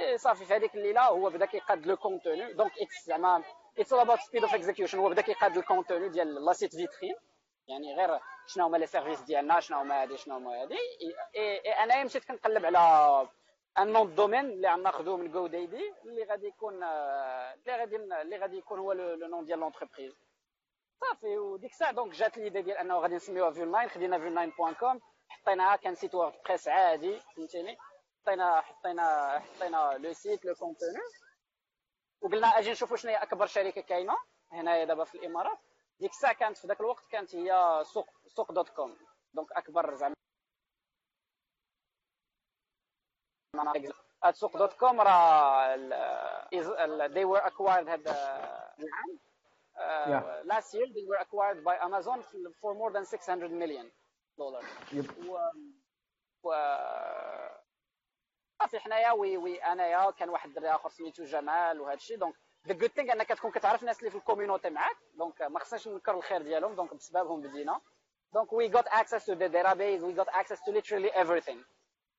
اي 0.00 0.18
صافي 0.18 0.44
في 0.44 0.54
هذيك 0.54 0.74
الليلة 0.74 1.02
هو 1.02 1.30
بدا 1.30 1.46
كيقاد 1.46 1.86
le 1.86 1.96
contenu 1.96 2.52
donc 2.52 2.72
it's 2.72 3.06
زعما 3.06 3.42
it's 3.78 3.94
about 3.94 4.18
speed 4.18 4.42
of 4.48 4.52
execution. 4.52 4.94
هو 4.94 5.08
بدا 5.08 5.22
كيقاد 5.22 5.56
ال 5.56 5.62
contenu 5.62 6.08
ديال 6.08 6.44
la 6.44 6.52
site 6.52 6.76
vitrine 6.76 7.14
يعني 7.68 7.94
غير 7.96 8.20
شنو 8.46 8.64
هما 8.66 8.76
les 8.76 8.86
services 8.86 9.20
ديالنا 9.20 9.60
شنو 9.60 9.78
هما 9.78 10.02
هادي 10.02 10.16
شنو 10.16 10.36
هما 10.36 10.62
هادي. 10.62 10.78
أنا 11.82 12.04
مشيت 12.04 12.24
كنقلب 12.24 12.64
على 12.66 13.28
un 13.78 13.92
nom 13.92 14.14
domaine 14.14 14.44
اللي 14.44 14.68
غناخذوه 14.72 15.16
من 15.16 15.30
GoDaddy 15.30 15.94
اللي 16.04 16.24
غادي 16.24 16.46
يكون 16.46 16.74
اللي 16.84 17.76
غادي 17.76 17.96
اللي 17.96 18.36
غادي 18.36 18.56
يكون 18.58 18.78
هو 18.78 18.92
le 18.92 19.26
nom 19.28 19.44
ديال 19.44 19.58
l'entreprise 19.58 20.14
صافي 21.00 21.38
وديك 21.38 21.70
الساعة 21.70 21.92
donc 21.92 22.12
جات 22.12 22.38
l'idée 22.38 22.62
ديال 22.62 22.76
أنه 22.76 22.98
غادي 22.98 23.14
نسميوها 23.14 23.50
فيل 23.50 23.68
9 23.72 23.88
خدينا 23.88 24.18
فيل 24.18 24.32
9 24.34 24.56
point 24.56 24.74
com 24.74 25.00
حطيناها 25.28 25.76
كان 25.76 25.94
site 25.94 26.14
WordPress 26.14 26.68
عادي 26.68 27.20
فهمتيني؟ 27.20 27.78
حطينا 28.22 28.60
حطينا 28.60 29.38
حطينا 29.38 29.98
le 29.98 30.12
site 30.12 30.44
le 30.44 30.54
contenu 30.54 30.98
وقلنا 32.20 32.46
أجي 32.46 32.70
نشوفوا 32.70 32.96
شنو 32.96 33.10
هي 33.10 33.16
أكبر 33.16 33.46
شركة 33.46 33.80
كاينة 33.80 34.16
هنايا 34.52 34.84
دابا 34.84 35.04
في 35.04 35.14
الإمارات. 35.14 35.58
ديك 36.00 36.10
الساعة 36.10 36.34
كانت 36.34 36.56
في 36.58 36.66
ذاك 36.66 36.80
الوقت 36.80 37.06
كانت 37.10 37.34
هي 37.34 37.80
سوق 37.84 38.08
سوق 38.26 38.52
dot 38.52 38.68
com. 38.68 38.96
donc 39.34 39.52
أكبر 39.52 39.94
زعما 39.94 40.14
سوق 44.30 44.56
dot 44.56 44.72
com 44.72 45.00
راه 45.00 45.76
they 47.08 47.24
were 47.24 47.40
acquired 47.50 47.88
هذا 47.88 48.12
العام 48.78 49.18
last 50.44 50.74
year 50.74 50.86
they 50.86 51.04
were 51.10 51.20
acquired 51.20 51.64
by 51.64 51.76
Amazon 51.86 52.22
for 52.60 52.74
more 52.74 52.92
than 52.92 53.04
600 53.04 53.50
million 53.50 53.90
دولار 54.38 54.64
و 55.28 55.38
و 56.42 56.52
صافي 58.60 58.78
حنايا 58.80 59.12
we 59.12 59.36
we 59.36 59.58
أنايا 59.64 60.10
كان 60.10 60.28
واحد 60.30 60.48
الدري 60.48 60.68
آخر 60.70 60.88
سميتو 60.90 61.24
جمال 61.24 61.80
وهذا 61.80 61.94
الشيء 61.94 62.18
donc 62.18 62.36
the 62.68 62.74
good 62.74 62.90
thing 62.90 63.12
أنك 63.12 63.28
تكون 63.28 63.50
كتعرف 63.50 63.80
الناس 63.80 63.98
اللي 63.98 64.10
في 64.10 64.16
ال 64.16 64.21
community 64.21 64.70
معاك. 64.70 64.96
donc 65.14 65.42
ما 65.42 65.58
خصناش 65.58 65.88
ننكر 65.88 66.14
الخير 66.14 66.42
ديالهم. 66.42 66.74
donc 66.74 66.94
بسببهم 66.94 67.40
بدينا. 67.40 67.80
donc 68.32 68.52
we 68.52 68.66
got 68.68 68.86
access 68.86 69.26
to 69.26 69.32
the 69.32 69.46
database 69.46 70.04
we 70.04 70.14
got 70.14 70.28
access 70.28 70.64
to 70.64 70.72
literally 70.72 71.16
everything 71.16 71.62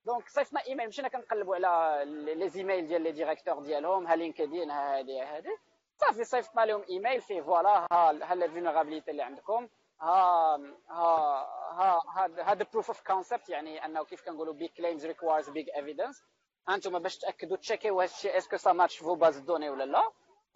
donc 0.05 0.29
صيفطنا 0.29 0.65
ايميل 0.67 0.87
مشينا 0.87 1.07
كنقلبوا 1.07 1.55
على 1.55 2.03
les 2.35 2.49
emails 2.49 2.87
ديال 2.87 3.01
les 3.01 3.11
directeurs 3.11 3.59
ديالهم. 3.59 4.07
ها 4.07 4.15
LinkedIn 4.15 4.71
ها 4.71 4.97
هادي 4.97 5.21
ها 5.21 5.37
هادي. 5.37 5.57
صافي 5.97 6.23
صيفطنا 6.23 6.65
لهم 6.65 6.83
ايميل 6.89 7.21
فيه 7.21 7.41
voilà 7.41 7.69
ها 7.69 7.87
ها 7.91 8.35
la 8.35 8.47
vulnérabilité 8.47 9.11
اللي 9.11 9.23
عندكم. 9.23 9.67
ها 10.01 10.55
ها 10.89 11.47
ها 11.71 12.01
هذا 12.43 12.65
proof 12.73 12.87
of 12.87 13.01
concept 13.07 13.49
يعني 13.49 13.85
أنه 13.85 14.05
كيف 14.05 14.25
كنقولوا 14.25 14.53
big 14.53 14.69
claims 14.69 15.05
requires 15.05 15.49
big 15.49 15.69
evidence 15.75 16.23
أنتم 16.69 16.99
باش 16.99 17.17
تأكدوا 17.17 17.57
تشيكيو 17.57 18.01
هذا 18.01 18.11
الشيء 18.11 18.37
est-ce 18.37 18.71
que 18.71 18.79
ça 18.79 18.84
match 18.84 18.97
vos 18.97 19.15
bases 19.15 19.37
de 19.37 19.44
données 19.44 19.69
ولا 19.69 19.83
لا؟ 19.83 20.03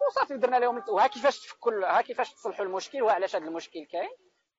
وصافي 0.07 0.37
درنا 0.37 0.57
لهم 0.57 0.83
وها 0.87 1.07
كيفاش 1.07 1.39
تفكوا 1.39 1.85
ها 1.85 2.01
كيفاش 2.01 2.33
تصلحوا 2.33 2.65
المشكل 2.65 3.01
وها 3.01 3.13
علاش 3.13 3.35
هذا 3.35 3.45
المشكل 3.45 3.85
كاين. 3.85 4.09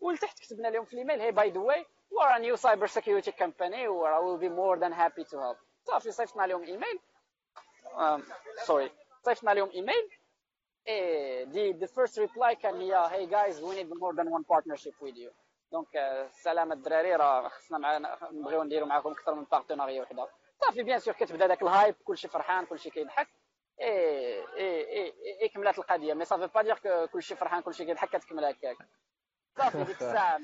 ولتحت 0.00 0.38
كتبنا 0.38 0.68
لهم 0.68 0.84
في 0.84 0.92
ال 0.92 0.97
email 0.97 1.20
hey 1.20 1.32
by 1.32 1.50
the 1.50 1.60
way 1.60 1.86
new 2.38 2.56
cyber 2.56 2.88
security 2.88 3.32
company. 3.32 3.88
Where 3.88 4.14
I 4.14 4.20
will 4.20 4.38
be 4.38 4.48
more 4.48 4.76
than 4.78 4.92
happy 4.92 5.24
to 5.24 5.38
help. 5.38 5.56
صافي 5.84 6.10
صيفطنا 6.10 6.46
لهم 6.46 6.62
email. 6.62 7.00
sorry 8.64 8.90
صيفطنا 9.22 9.50
لهم 9.50 9.70
email. 9.70 10.10
the 11.52 11.86
the 11.86 11.88
first 11.90 12.18
reply 12.18 12.52
كان 12.52 12.80
هي 12.80 13.08
hey 13.08 13.30
guys 13.30 13.60
we 13.60 13.74
need 13.74 13.88
more 13.88 14.14
than 14.14 14.30
one 14.30 14.44
partnership 14.44 14.94
with 15.00 15.16
you. 15.16 15.30
donc 15.72 15.96
السلام 15.96 16.72
الدراري 16.72 17.16
راه 17.16 17.48
خصنا 17.48 17.78
معنا 17.78 18.18
نبغيو 18.32 18.62
نديرو 18.62 18.86
معاكم 18.86 19.10
أكثر 19.10 19.34
من 19.34 19.44
partenariat 19.44 20.00
وحده. 20.00 20.28
صافي 20.60 20.82
bien 20.82 20.98
sûr 20.98 21.14
كتبدا 21.14 21.46
داك 21.46 21.62
ال 21.62 21.69
hype 21.69 21.94
كلشي 22.04 22.28
فرحان 22.28 22.66
كلشي 22.66 22.90
كيضحك. 22.90 23.28
اي 23.80 24.38
اي 24.56 24.92
اي 24.92 25.14
اي 25.42 25.48
كملات 25.48 25.78
القضية. 25.78 26.14
mais 26.14 26.24
صافي 26.24 26.46
با 26.46 26.62
دير 26.62 27.06
كلشي 27.06 27.36
فرحان 27.36 27.62
كلشي 27.62 27.84
كيضحك 27.84 28.08
كتكمل 28.16 28.44
هكاك. 28.44 28.76
صافي 29.58 29.84
ديك 29.84 29.96
الساعة. 30.02 30.40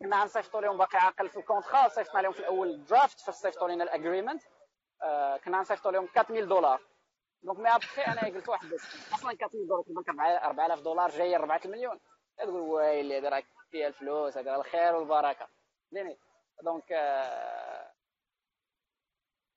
كنا 0.00 0.22
غنصيفطوا 0.22 0.60
لهم 0.60 0.78
باقي 0.78 0.98
عاقل 0.98 1.28
في 1.28 1.36
ال 1.36 1.43
contrat 1.43 1.88
صيفطنا 1.88 2.20
لهم 2.20 2.32
في 2.32 2.40
الأول 2.40 2.84
draft 2.84 3.20
فاش 3.20 3.34
صيفطوا 3.34 3.68
لنا 3.68 3.84
ال 3.84 3.90
agreement 3.90 4.42
آه 5.02 5.36
كنا 5.36 5.58
غنصيفطوا 5.58 5.90
لهم 5.92 6.08
4000 6.16 6.48
دولار. 6.48 6.80
donc 7.42 7.58
mais 7.58 7.68
après 7.74 8.02
أنا 8.02 8.20
قلت 8.20 8.48
واحد 8.48 8.68
بس. 8.68 9.12
أصلا 9.14 9.30
4000 9.30 9.52
دولار 9.68 9.82
كيبان 9.82 10.20
4000 10.20 10.80
دولار 10.80 11.10
جاية 11.10 11.36
4 11.36 11.60
المليون. 11.64 12.00
تقول 12.38 12.60
ويلي 12.60 13.18
هذا 13.18 13.28
راه 13.28 13.42
فيها 13.70 13.86
الفلوس 13.88 14.38
هذا 14.38 14.56
الخير 14.56 14.94
والبركة. 14.96 15.48
فهمتني 15.92 16.18
donc 16.62 16.92
آه 16.92 17.71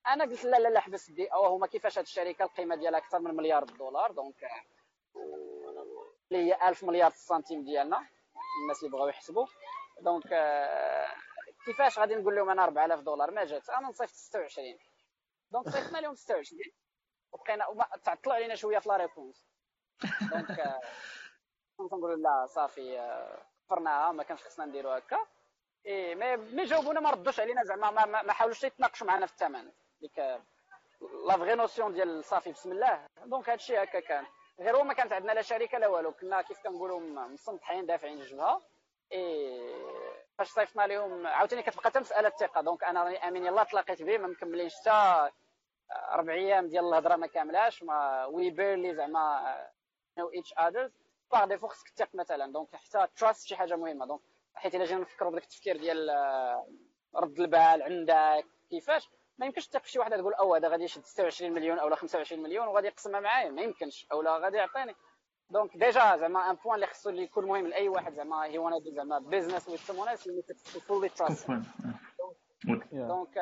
أنا 0.08 0.24
قلت 0.26 0.44
لا 0.46 0.58
لا 0.58 0.68
لا 0.70 0.80
حبس 0.80 1.10
دي. 1.10 1.28
أو 1.28 1.46
هما 1.46 1.68
كيفاش 1.68 1.98
هاد 1.98 2.06
الشركة 2.06 2.44
القيمة 2.46 2.76
ديالها 2.76 3.00
أكثر 3.00 3.20
من 3.20 3.36
مليار 3.36 3.64
دولار؟ 3.64 4.12
donc 4.12 4.36
اللي 6.32 6.54
هي 6.54 6.70
1000 6.70 6.84
مليار 6.84 7.12
السنتيم 7.12 7.64
ديالنا. 7.64 8.08
الناس 8.64 8.80
اللي 8.84 8.92
بغاو 8.92 9.08
يحسبوا. 9.08 9.46
donc 10.02 10.24
كيفاش 11.66 12.00
غادي 12.00 12.16
نقول 12.16 12.36
لهم 12.36 12.50
أنا 12.50 12.64
4000 12.64 13.00
دولار؟ 13.00 13.32
ما 13.32 13.46
جات. 13.46 13.70
أنا 13.70 13.88
نصيفط 13.88 14.14
26 14.14 14.78
donc 15.52 15.70
صيفطنا 15.70 15.98
لهم 15.98 16.16
26 16.16 16.62
وبقينا 17.32 17.66
تعطلوا 18.04 18.36
علينا 18.36 18.56
شوية 18.56 18.80
في 18.80 18.90
la 18.90 18.98
réponse. 18.98 19.46
donc 20.32 20.80
كنت 21.78 21.94
نقول 21.94 22.22
لا 22.22 22.46
صافي 22.46 22.98
فرناها 23.70 24.12
ما 24.12 24.24
كانش 24.24 24.44
خصنا 24.44 24.66
نديرو 24.66 24.90
هكا. 24.90 25.18
مي 25.86 26.38
مي 26.38 26.64
جاوبونا 26.64 27.00
ما 27.00 27.10
ردوش 27.10 27.40
علينا 27.40 27.64
زعما 27.64 27.92
ما, 27.92 28.06
ما, 28.06 28.22
ما 28.24 28.34
حاولوش 28.34 28.64
يتناقشوا 28.64 29.08
معنا 29.08 29.26
في 29.26 29.32
الثمن. 29.34 29.72
ديك 30.06 30.20
la 31.28 31.38
vraie 31.38 31.56
notion 31.56 31.94
ديال 31.94 32.24
صافي 32.24 32.52
بسم 32.52 32.72
الله. 32.72 33.06
donc 33.26 33.50
هادشي 33.50 33.78
هكا 33.78 34.00
كان. 34.00 34.26
غير 34.60 34.78
هو 34.78 34.84
ما 34.84 34.94
كانت 34.94 35.14
عندنا 35.14 35.32
لا 35.32 35.42
شركة 35.42 35.78
لا 35.78 35.88
والو. 35.88 36.12
كنا 36.12 36.42
كيف 36.42 36.60
كنقولوا 36.64 37.00
مصنطحين 37.00 37.86
دافعين 37.86 38.22
الجبهه 38.22 38.62
إي 39.14 39.76
فاش 40.38 40.48
صيفطنا 40.48 40.88
لهم 40.88 41.28
عاوتاني 41.28 41.62
كتبقى 41.62 41.84
حتى 41.84 42.00
مسألة 42.00 42.28
الثقة. 42.28 42.62
donc 42.62 42.84
أنا 42.84 43.04
راني 43.04 43.28
آمين 43.28 43.46
يلاه 43.46 43.64
تلاقيت 43.64 44.02
به 44.02 44.18
ما 44.18 44.28
مكملينش 44.28 44.76
حتى 44.76 45.30
ربع 46.14 46.34
أيام 46.34 46.68
ديال 46.68 46.86
الهضرة 46.86 47.16
ما 47.16 47.28
كاملاش. 47.28 47.84
mais 47.84 48.26
we 48.26 48.50
barely 48.50 48.96
زعما 48.96 49.56
know 50.18 50.32
each 50.32 50.54
others 50.54 50.92
par 51.32 51.46
défaut 51.46 51.68
خصك 51.68 51.90
تثق 51.90 52.10
مثلا. 52.14 52.52
donc 52.54 52.76
حتى 52.76 53.08
trust 53.16 53.48
شي 53.48 53.56
حاجة 53.56 53.76
مهمة. 53.76 54.06
donc 54.06 54.22
حيت 54.56 54.76
إلا 54.76 54.86
جينا 54.86 55.02
نفكروا 55.02 55.32
بداك 55.32 55.44
التفكير 55.44 55.78
ديال 55.78 56.10
رد 57.16 57.40
البال 57.40 57.84
عندك 57.84 58.46
كيفاش؟ 58.70 59.10
ما 59.38 59.46
يمكنش 59.46 59.68
تثق 59.68 59.84
في 59.84 59.90
شي 59.92 60.00
واحد 60.00 60.12
تقول 60.18 60.34
أو 60.34 60.56
هذا 60.56 60.68
غادي 60.68 60.84
يشد 60.84 61.06
26 61.06 61.52
مليون 61.52 61.80
أو 61.80 61.96
25 61.96 62.44
مليون 62.44 62.68
وغادي 62.68 62.88
يقسمها 62.88 63.20
معايا. 63.20 63.50
ما 63.50 63.62
يمكنش. 63.62 64.08
أو 64.12 64.22
لا 64.22 64.38
غادي 64.38 64.58
يعطيني. 64.58 64.96
donc 65.50 65.78
déjà 65.78 66.18
زعما 66.18 66.50
un 66.50 66.56
point 66.56 66.76
اللي 66.76 66.88
خصو 66.88 67.10
اللي 67.10 67.24
يكون 67.24 67.46
مهم 67.46 67.68
لأي 67.68 67.90
واحد 67.90 68.14
زعما 68.14 68.46
هي 68.46 68.58
وأنا 68.58 68.80
زعما 68.80 69.20
business 69.20 69.70
with 69.70 69.80
someone 69.80 70.08
else 70.08 70.28
you 70.28 70.44
fully 70.82 71.10
trust 71.10 71.48
donc 73.08 73.38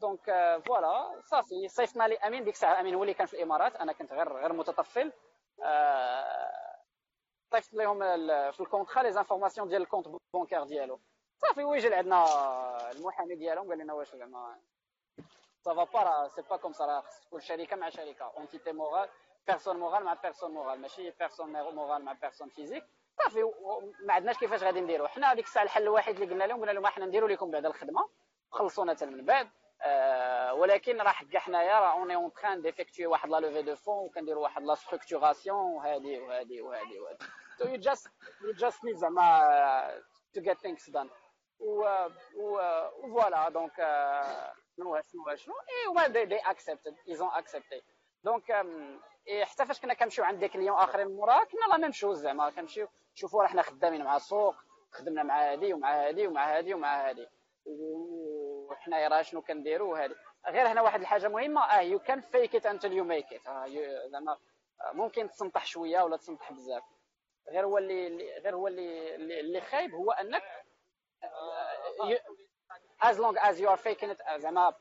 donc 0.00 0.24
voilà 0.66 1.20
صافي 1.24 1.68
صيفطنا 1.68 2.08
لي 2.08 2.16
امين 2.16 2.44
ديك 2.44 2.54
الساعة 2.54 2.80
امين 2.80 2.94
هو 2.94 3.02
اللي 3.02 3.14
كان 3.14 3.26
في 3.26 3.34
الامارات 3.34 3.76
أنا 3.76 3.92
كنت 3.92 4.12
غير 4.12 4.32
غير 4.32 4.52
متطفل. 4.52 5.12
صيفط 7.52 7.72
لهم 7.74 7.98
في 8.50 8.60
ال 8.60 8.65
contrat 8.65 9.02
les 9.02 9.12
informations 9.12 9.68
ديال 9.68 9.82
ال 9.82 9.85
compte 9.85 10.06
bancaire 10.34 10.64
ديالو. 10.64 11.00
صافي 11.36 11.64
ويجي 11.64 11.88
لعندنا 11.88 12.24
المحامي 12.90 13.34
ديالهم 13.34 13.68
قال 13.68 13.78
لنا 13.78 13.92
واش 13.92 14.14
زعما 14.16 14.58
pas 15.64 16.02
راه 16.02 16.28
c'est 16.28 16.42
pas 16.42 16.56
comme 16.56 16.72
ça 16.72 16.86
راه 16.86 17.04
تكون 17.26 17.40
شركه 17.40 17.76
مع 17.76 17.90
شركه 17.90 18.24
entité 18.36 18.72
morale 18.72 19.08
personne 19.46 19.76
morale 19.76 20.04
مع 20.04 20.14
personne 20.14 20.50
morale 20.50 20.80
ماشي 20.80 21.10
personne 21.10 21.52
morale 21.52 22.04
مع 22.04 22.12
personne 22.12 22.48
physique 22.48 22.84
صافي 23.18 23.42
ما 24.06 24.14
عندناش 24.14 24.38
كيفاش 24.38 24.62
غادي 24.62 24.80
نديرو 24.80 25.06
حنا 25.08 25.32
هذيك 25.32 25.44
الساعة 25.44 25.62
الحل 25.64 25.82
الوحيد 25.82 26.20
اللي 26.20 26.34
قلنا 26.34 26.44
لهم 26.44 26.60
قلنا 26.60 26.70
لهم 26.70 26.84
إحنا 26.84 27.06
نديرو 27.06 27.26
لكم 27.26 27.50
بعد 27.50 27.66
الخدمه 27.66 28.08
خلصونا 28.50 28.94
حتى 28.94 29.06
من 29.06 29.24
بعد 29.24 29.48
ولكن 30.52 31.00
راه 31.00 31.14
كاع 31.32 31.40
حنايا 31.40 31.80
راه 31.80 31.92
on 31.92 32.14
est 32.14 32.25
en 32.25 32.32
train 32.32 32.62
d'effectuer 32.62 33.06
واحد 33.06 33.28
la 33.28 33.40
levée 33.40 33.62
de 33.62 33.76
fonds 33.76 34.04
وكنديرو 34.04 34.42
واحد 34.42 34.62
la 34.62 34.74
structuration 34.74 35.56
وهادي 35.56 36.18
وهادي 36.18 36.60
وهادي 36.62 36.98
وهادي 37.00 37.24
so 37.58 37.64
you 37.64 37.78
just 37.78 38.06
you 38.42 38.52
just 38.64 38.78
need 38.84 38.96
زعما 38.96 40.02
to 40.36 40.40
get 40.40 40.58
things 40.60 40.92
done. 40.92 41.08
و 41.60 42.08
و 42.36 42.58
voilà 43.02 43.48
donc 43.48 43.80
شنو 44.78 45.00
شنو 45.02 45.36
شنو 45.36 45.54
et 45.54 45.88
هما 45.90 46.06
they 46.06 46.36
accepted 46.36 46.96
ils 47.08 47.18
ont 47.18 47.28
accepté 47.32 47.82
donc 48.24 48.52
حتى 49.42 49.66
فاش 49.66 49.80
كنا 49.80 49.94
كنمشيو 49.94 50.24
عند 50.24 50.40
des 50.40 50.48
clients 50.48 50.76
آخرين 50.76 51.06
مورا 51.08 51.44
كنا 51.44 51.66
la 51.70 51.76
même 51.76 51.92
chose 51.92 52.18
زعما. 52.18 52.50
كنمشيو 52.50 52.88
شوفوا 53.14 53.42
راه 53.42 53.48
حنا 53.48 53.62
خدامين 53.62 54.04
مع 54.04 54.16
السوق 54.16 54.54
خدمنا 54.90 55.22
مع 55.22 55.52
هادي 55.52 55.72
ومع 55.72 56.06
هادي 56.06 56.26
ومع 56.26 56.56
هادي 56.56 56.74
ومع 56.74 57.08
هادي. 57.08 57.26
وحنايا 57.66 59.08
راه 59.08 59.22
شنو 59.22 59.42
كنديروا 59.42 59.92
وهادي. 59.92 60.14
غير 60.48 60.66
هنا 60.66 60.82
واحد 60.82 61.00
الحاجة 61.00 61.28
مهمة 61.28 61.64
آه 61.64 61.80
you 61.80 61.98
can 61.98 62.20
fake 62.20 62.56
it 62.56 62.66
until 62.66 62.92
you 62.92 63.04
make 63.04 63.32
it 63.32 63.70
زعما 64.10 64.38
ممكن 64.92 65.30
تسنطح 65.30 65.66
شوية 65.66 66.02
ولا 66.02 66.16
تسنطح 66.16 66.52
بزاف. 66.52 66.82
غير 67.52 67.64
هو 67.66 67.78
اللي 67.78 68.38
غير 68.40 68.54
هو 68.54 68.68
اللي 68.68 69.14
اللي 69.40 69.60
خايب 69.60 69.94
هو 69.94 70.10
أنك 70.10 70.42
as 73.00 73.18
long 73.18 73.36
as 73.36 73.60
you 73.60 73.68
are 73.68 73.76
faking 73.76 74.10
it 74.10 74.18
زعما 74.36 74.74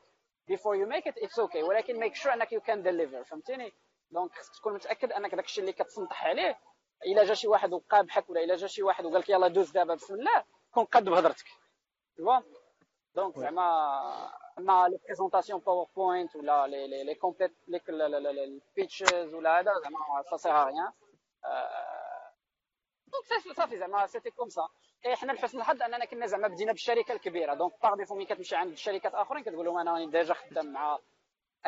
before 0.51 0.76
you 0.76 0.86
make 0.88 1.05
it 1.05 1.15
it's 1.18 1.38
okay. 1.39 1.63
ولكن 1.63 1.99
make 1.99 2.15
sure 2.15 2.34
أنك 2.34 2.49
you 2.53 2.61
can 2.61 2.82
deliver. 2.84 3.24
فهمتيني؟ 3.24 3.74
donc 4.11 4.32
خصك 4.34 4.55
تكون 4.55 4.74
متأكد 4.74 5.11
أنك 5.11 5.36
داك 5.36 5.45
الشيء 5.45 5.61
اللي 5.61 5.74
كتسنطح 5.74 6.26
عليه 6.26 6.59
إلا 7.05 7.24
جا 7.24 7.34
شي 7.34 7.47
واحد 7.47 7.74
وقابحك 7.74 8.30
ولا 8.30 8.43
إلا 8.43 8.55
جا 8.55 8.68
شي 8.68 8.84
واحد 8.84 9.05
وقال 9.05 9.20
لك 9.20 9.30
يلاه 9.30 9.47
دوز 9.47 9.72
دابا 9.72 9.95
بسم 9.95 10.13
الله 10.13 10.43
كون 10.74 10.86
قد 10.86 11.05
بهضرتك. 11.05 11.45
donc 13.15 13.39
زعما 13.39 13.68
أما 14.57 14.88
les 14.88 14.97
présentations 15.05 15.59
PowerPoint 15.59 16.36
ولا 16.36 16.68
les 16.67 16.88
les 16.88 17.03
les 17.03 17.15
templates 17.15 17.55
les 17.67 18.43
pitches 18.43 19.34
ولا 19.34 19.59
هذا 19.59 19.72
زعما 19.84 20.24
ça 20.30 20.38
sert 20.38 20.63
à 20.63 20.69
rien 20.69 20.91
donc 23.07 23.55
صافي 23.57 23.78
زعما 23.78 24.07
c'était 24.07 24.32
comme 24.32 24.49
ça 24.49 24.67
et 25.05 25.15
حنا 25.15 25.31
لحسن 25.31 25.57
الحظ 25.57 25.81
أننا 25.81 26.05
كنا 26.05 26.25
زعما 26.25 26.47
بدينا 26.47 26.71
بالشركة 26.71 27.11
الكبيرة. 27.13 27.53
donc 27.53 27.71
par 27.84 27.95
défaut 27.95 28.15
ملي 28.15 28.25
كتمشي 28.25 28.55
عند 28.55 28.71
الشركات 28.71 29.15
آخرين 29.15 29.43
كتقول 29.43 29.65
لهم 29.65 29.77
أنا 29.77 29.93
راني 29.93 30.11
déjà 30.11 30.34
خدام 30.33 30.71
مع 30.73 30.99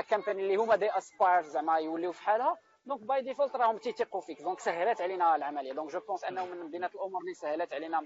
company 0.10 0.44
اللي 0.44 0.56
هما 0.56 0.76
they 0.76 0.98
aspire 0.98 1.42
زعما 1.42 1.80
يوليو 1.80 2.12
في 2.12 2.22
حالها. 2.22 2.58
donc 2.86 3.02
by 3.02 3.22
default 3.22 3.56
راهم 3.56 3.78
تيثيقوا 3.78 4.22
فيك. 4.22 4.42
donc 4.42 4.60
سهلات 4.60 5.02
علينا 5.02 5.36
العملية. 5.36 5.74
donc 5.74 5.92
je 5.92 6.00
pense 6.00 6.24
أنه 6.24 6.46
من 6.46 6.72
بينات 6.72 6.96
الأمور 6.96 7.22
اللي 7.22 7.34
سهلات 7.34 7.74
علينا 7.74 8.02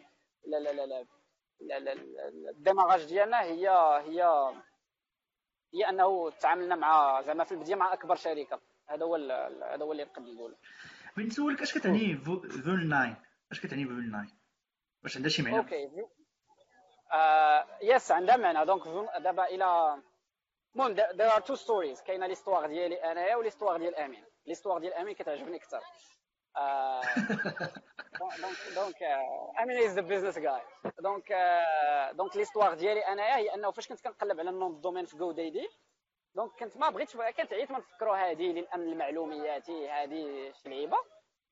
لا 0.45 0.57
لا 0.57 0.69
لا 0.73 1.05
لا 1.61 1.93
ال 2.49 2.55
démarrage 2.55 3.05
ديالنا. 3.05 3.41
هي 3.41 3.69
هي 4.07 4.23
هي 5.73 5.89
أنه 5.89 6.29
تعاملنا 6.29 6.75
مع 6.75 7.21
زعما 7.21 7.43
في 7.43 7.51
البداية 7.51 7.75
مع 7.75 7.93
أكبر 7.93 8.15
شركة. 8.15 8.61
هذا 8.89 9.05
هو 9.05 9.15
هذا 9.15 9.83
هو 9.83 9.91
اللي 9.91 10.03
نقدر 10.03 10.21
نقول 10.21 10.55
بغيت 11.17 11.27
نسولك 11.27 11.61
أش 11.61 11.77
كتعني 11.77 12.17
VUL9 12.17 13.17
أش 13.51 13.59
كتعني 13.59 13.85
VUL9 13.85 14.42
واش 15.03 15.17
عندها 15.17 15.29
شي 15.29 15.41
معنى. 15.41 15.57
OK. 15.57 15.89
Yes 17.81 18.11
عندها 18.11 18.37
معنى. 18.37 18.65
donc 18.65 18.87
دابا 19.17 19.45
إلى 19.45 19.97
المهم 20.75 20.95
there 20.95 21.31
are 21.31 21.41
two 21.41 21.55
stories. 21.55 22.03
كاينة 22.03 22.27
l'histoire 22.27 22.67
ديالي 22.67 22.95
انايا 23.11 23.35
و 23.35 23.39
l'histoire 23.39 23.77
ديال 23.77 23.95
أمين. 23.95 24.25
l'histoire 24.45 24.77
ديال 24.77 24.93
أمين 24.93 25.15
كتعجبني 25.15 25.57
أكثر. 25.57 25.81
donc 28.19 28.57
donc 28.75 29.03
أمين 29.61 29.77
is 29.77 29.93
the 29.93 30.01
business 30.01 30.39
guy 30.39 30.61
donc 30.99 31.33
donc 32.11 32.35
l'histoire 32.37 32.73
ديالي 32.73 32.99
انايا 32.99 33.35
هي 33.37 33.53
أنه 33.53 33.71
فاش 33.71 33.87
كنت 33.87 34.01
كنقلب 34.01 34.39
على 34.39 34.49
ال 34.49 34.55
nom 34.55 34.71
de 34.71 34.79
domaine 34.79 35.05
في 35.05 35.17
GoDaddy 35.17 35.69
donc 36.35 36.51
كنت 36.59 36.77
ما 36.77 36.89
بغيتش 36.89 37.15
كنت 37.17 37.53
عييت 37.53 37.71
ما 37.71 37.77
نفكروا 37.77 38.15
هذه 38.15 38.51
للامن 38.51 38.91
المعلوماتي 38.91 39.89
هذه 39.89 40.53
شي 40.63 40.69
لعيبة. 40.69 40.97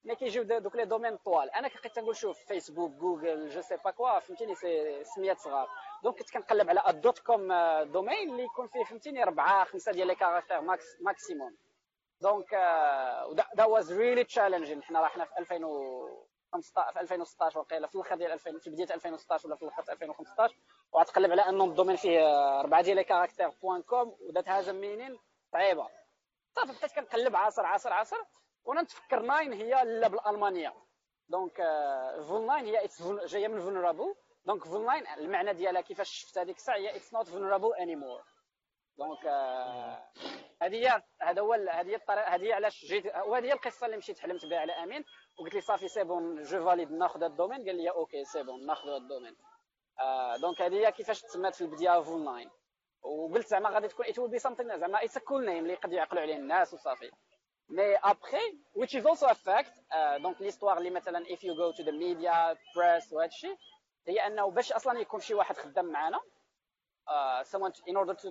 mais 0.04 0.16
كيجيو 0.16 0.44
دوك 0.44 0.76
les 0.76 0.86
domaines 0.86 1.18
طوال 1.18 1.50
أنا 1.52 1.68
كنت 1.68 1.88
تنقول 1.88 2.16
شوف 2.16 2.40
فيسبوك 2.40 2.92
جوجل 2.92 3.50
je 3.50 3.62
sais 3.62 3.78
pas 3.78 3.92
quoi 3.92 4.20
فهمتيني 4.20 4.56
c'est 4.56 5.04
سميات 5.04 5.40
صغار 5.40 5.70
donc 6.04 6.20
كنت 6.20 6.30
كنقلب 6.32 6.70
على 6.70 6.84
ال 6.88 6.96
dot 6.96 7.20
com 7.20 7.54
domain 7.84 8.30
اللي 8.30 8.44
يكون 8.44 8.68
فيه 8.68 8.84
فهمتيني 8.84 9.24
اربعه 9.24 9.66
خمسه 9.66 9.92
ديال 9.92 10.08
les 10.08 10.16
caractères 10.16 10.62
max 10.62 11.02
maximum 11.02 11.58
donc 12.22 12.54
that 13.58 13.64
was 13.66 13.94
really 13.94 14.24
challenging 14.24 14.84
حنا 14.84 15.02
راه 15.02 15.08
حنا 15.08 15.26
في 15.26 15.40
2015 15.40 16.94
في 16.94 17.00
2016 17.02 17.60
وقيله 17.60 17.88
في 17.88 17.96
الآخر 17.96 18.16
ديال 18.16 18.32
2000 18.32 18.60
في 18.60 18.70
بدايه 18.70 18.94
2016 18.96 19.48
ولا 19.48 19.56
في 19.56 19.64
الآخر 19.64 19.92
2015 19.92 20.56
وغتقلب 20.92 21.32
على 21.32 21.42
un 21.42 21.64
nom 21.66 21.73
de 21.73 21.78
domaine 21.78 21.96
فيه 21.96 22.20
اربعه 22.60 22.82
ديال 22.82 22.96
les 22.96 23.04
caractères 23.04 23.50
point 23.50 23.82
com 23.82 24.18
و 24.22 24.28
that 24.28 24.50
has 24.50 24.70
meaning 24.70 25.20
صعيبه 25.54 25.88
صافي 26.56 26.72
بديت 26.72 26.92
كنقلب 26.92 27.36
عصر 27.36 27.66
عصر 27.66 27.94
عصر 27.94 28.18
وأنا 28.66 28.82
نتفكر 28.82 29.22
nein 29.22 29.54
هي 29.54 29.84
لا 29.84 30.08
بالألمانية. 30.08 30.74
donc 31.30 31.58
VUL9 32.28 32.66
هي 32.66 32.88
جاية 33.26 33.48
من 33.48 33.60
vulnerable 33.60 34.16
donc 34.46 34.64
VUL9 34.64 35.08
المعنى 35.08 35.54
ديالها 35.54 35.82
كيفاش 35.82 36.10
شفت 36.10 36.38
هذيك 36.38 36.56
الساعة 36.58 36.78
هي 36.78 36.96
it's 36.96 37.14
not 37.14 37.28
vulnerable 37.28 37.74
anymore 37.74 38.24
donc 38.98 39.26
هذه 40.62 40.76
هي 40.76 41.04
هذا 41.22 41.42
هو 41.42 41.54
هذه 41.54 41.90
هي 41.90 41.96
الطريقة 41.96 42.28
هذه 42.28 42.44
هي 42.44 42.54
علاش 42.54 42.86
جيت 42.86 43.06
وهذه 43.06 43.46
هي 43.46 43.54
القصة 43.54 43.86
اللي 43.86 43.98
مشيت 43.98 44.20
حلمت 44.20 44.46
بها 44.46 44.60
على 44.60 44.74
أمين. 44.74 45.06
وقلت 45.40 45.54
لي 45.54 45.62
صافي 45.62 45.88
c'est 45.88 46.04
bon 46.04 46.44
je 46.44 46.66
valide 46.66 46.92
ناخذ 46.92 47.24
ال 47.24 47.29
domaine. 47.29 47.66
قال 47.66 47.76
لي 47.76 47.90
OK 47.90 48.26
c'est 48.26 48.44
bon 48.44 48.66
ناخذ 48.66 48.90
ال 48.90 48.95
domaine. 48.95 49.36
donc 50.42 50.62
هذه 50.62 50.76
هي 50.76 50.92
كيفاش 50.92 51.22
تسمات 51.22 51.56
في 51.56 51.62
البداية 51.62 52.02
VUL9 52.02 52.50
وقلت 53.02 53.48
زعما 53.48 53.70
غادي 53.70 53.88
تكون 53.88 54.06
it 54.06 54.20
be 54.20 54.40
something 54.40 54.78
زعما 54.78 55.04
it's 55.04 55.18
cool 55.18 55.46
name 55.46 55.58
اللي 55.58 55.74
يقدروا 55.74 55.96
يعقلوا 55.96 56.22
عليه 56.22 56.36
الناس 56.36 56.74
وصافي. 56.74 57.12
مي 57.71 57.97
ابخي 57.97 58.59
which 58.75 58.95
is 58.95 59.07
also 59.07 59.27
a 59.27 59.35
fact 59.35 59.97
دونك 60.23 60.41
ليستوار 60.41 60.79
اللي 60.79 60.91
مثلا 60.91 61.25
if 61.25 61.39
you 61.39 61.55
go 61.55 61.73
to 61.77 61.85
the 61.85 61.93
media 61.93 62.57
press 62.75 63.13
وهذا 63.13 63.29
الشيء 63.29 63.57
هي 64.07 64.27
انه 64.27 64.51
باش 64.51 64.73
اصلا 64.73 65.01
يكون 65.01 65.21
شي 65.21 65.35
واحد 65.35 65.57
خدام 65.57 65.85
معنا 65.87 66.21
uh, 67.09 67.45
someone 67.45 67.73
to, 67.73 67.81
in 67.87 67.97
order 67.97 68.15
to 68.15 68.29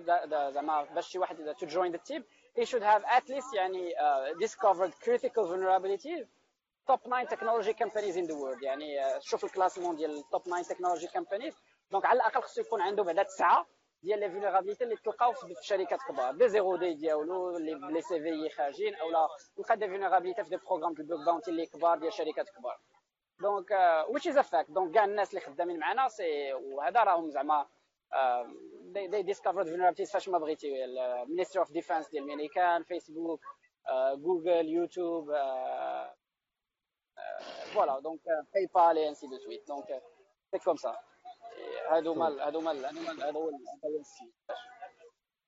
زعما 0.52 0.82
باش 0.82 1.08
شي 1.08 1.18
واحد 1.18 1.54
to 1.58 1.66
join 1.66 1.92
the 1.92 2.12
team 2.12 2.22
he 2.58 2.64
should 2.64 2.82
have 2.82 3.02
at 3.04 3.28
least 3.28 3.54
يعني 3.54 3.94
uh, 3.94 4.46
discovered 4.46 4.92
critical 5.04 5.44
vulnerabilities 5.44 6.26
top 6.86 7.00
9 7.04 7.26
technology 7.26 7.74
companies 7.74 8.16
in 8.16 8.26
the 8.26 8.34
world 8.34 8.62
يعني 8.62 9.04
uh, 9.04 9.18
شوف 9.18 9.44
الكلاسمون 9.44 9.96
ديال 9.96 10.24
top 10.34 10.42
9 10.42 10.64
technology 10.64 11.08
companies 11.08 11.54
دونك 11.90 12.06
على 12.06 12.16
الاقل 12.16 12.42
خصو 12.42 12.60
يكون 12.60 12.80
عنده 12.80 13.02
بعدا 13.02 13.22
تسعه 13.22 13.66
ديال 14.03 14.19
les 14.19 14.29
vulnérabilités 14.29 14.83
اللي 14.83 14.95
تلقاو 14.95 15.33
في 15.33 15.55
شركات 15.61 15.99
كبار. 16.09 16.35
des 16.35 16.49
zero 16.49 16.75
day 16.75 16.93
ديالو 16.93 17.57
اللي 17.57 17.73
les 17.93 18.21
CVE 18.21 18.49
خارجين 18.49 18.95
اولا 18.95 19.27
تلقى 19.57 19.77
des 19.77 19.87
vulnérabilités 19.87 20.43
في 20.43 20.49
des 20.49 20.57
programmes 20.57 20.93
ديال 20.93 21.07
bug 21.07 21.25
bounty 21.25 21.51
اللي 21.51 21.65
كبار 21.65 21.97
ديال 21.97 22.13
شركات 22.13 22.49
كبار. 22.49 22.79
donc 23.41 23.71
which 24.09 24.27
is 24.27 24.37
a 24.37 24.44
fact 24.44 24.71
donc 24.71 24.93
كاع 24.93 25.05
الناس 25.05 25.29
اللي 25.29 25.41
خدامين 25.41 25.79
معنا 25.79 26.07
سي 26.07 26.53
وهذا 26.53 27.03
راهم 27.03 27.29
زعما 27.29 27.67
they 28.83 29.21
discovered 29.21 29.65
vulnerabilities 29.65 30.11
فاش 30.11 30.29
ما 30.29 30.37
بغيتي. 30.37 30.85
ال 30.85 30.93
Ministry 30.93 31.59
of 31.59 31.71
Defense 31.71 32.09
ديال 32.09 32.23
الميريكان 32.23 32.83
فيسبوك 32.83 33.41
جوجل 34.15 34.69
يوتيوب 34.69 35.31
voilà 37.73 37.99
donc 37.99 38.21
PayPal 38.53 38.97
et 38.97 39.09
ainsi 39.09 39.27
de 39.27 39.37
suite 39.37 39.67
donc 39.67 40.03
c'est 40.51 40.59
comme 40.59 40.75
ça 40.75 40.95
هادو 41.91 42.13
مال 42.13 42.39
هادو 42.39 42.61
مال 42.61 42.85
هادو 42.85 42.99
مال 43.01 43.23
هذا 43.23 43.31
هو 43.31 43.51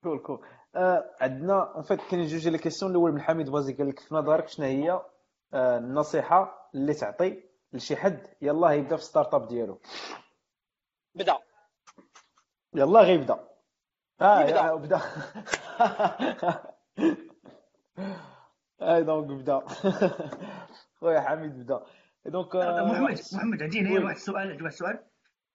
cool 0.03 0.19
cool 0.19 0.45
آه 0.75 1.15
عندنا 1.21 1.77
en 1.77 1.81
fait 1.83 1.99
كاين 2.01 2.25
جوج 2.27 2.47
les 2.47 2.57
questions 2.57 2.91
الأول 2.91 3.11
من 3.11 3.21
حميد 3.21 3.49
بازي 3.49 3.73
قال 3.73 3.87
لك 3.89 3.99
في 3.99 4.15
نظرك 4.15 4.47
شنو 4.47 4.65
هي؟ 4.65 4.91
آه 5.53 5.77
النصيحة 5.77 6.69
اللي 6.75 6.93
تعطي 6.93 7.43
لشي 7.73 7.95
حد 7.95 8.27
يلاه 8.41 8.71
يبدا 8.73 8.95
في 8.95 9.03
start-up 9.03 9.47
ديالو. 9.47 9.79
بدا. 11.15 11.37
يلا 12.73 12.99
غيبدا 13.01 13.47
آه 14.21 14.41
يبدا. 14.41 14.75
بدا. 14.75 15.01
et 18.81 19.03
donc 19.03 19.27
بدا. 19.41 19.59
خويا 20.99 21.21
حميد 21.21 21.63
بدا. 21.63 21.83
donc 22.25 22.55
محمد 22.55 23.19
محمد 23.33 23.61
عندي 23.63 23.79
هنا 23.79 24.05
واحد 24.05 24.15
السؤال 24.15 24.37
عندي 24.51 24.63
واحد 24.63 24.73
السؤال 24.73 24.99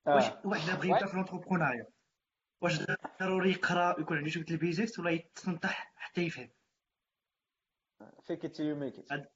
واش 0.06 0.24
واحد 0.44 0.78
بغى 0.78 0.88
يبدا 0.88 1.06
في 1.06 1.16
l'entrepreneuriat 1.16 1.86
واش 2.62 2.78
ضروري 3.20 3.50
يقرا 3.50 4.00
يكون 4.00 4.16
عنده 4.16 4.30
شوية 4.30 4.44
ال 4.50 4.57
basics 4.57 4.98
ولا 4.98 5.10
يتسنطح 5.10 5.92
حتى 5.96 6.20
يفهم؟ 6.22 6.50
fake 8.26 8.44
it 8.44 8.60
you 8.60 8.76
make 8.76 8.94
it 9.12 9.32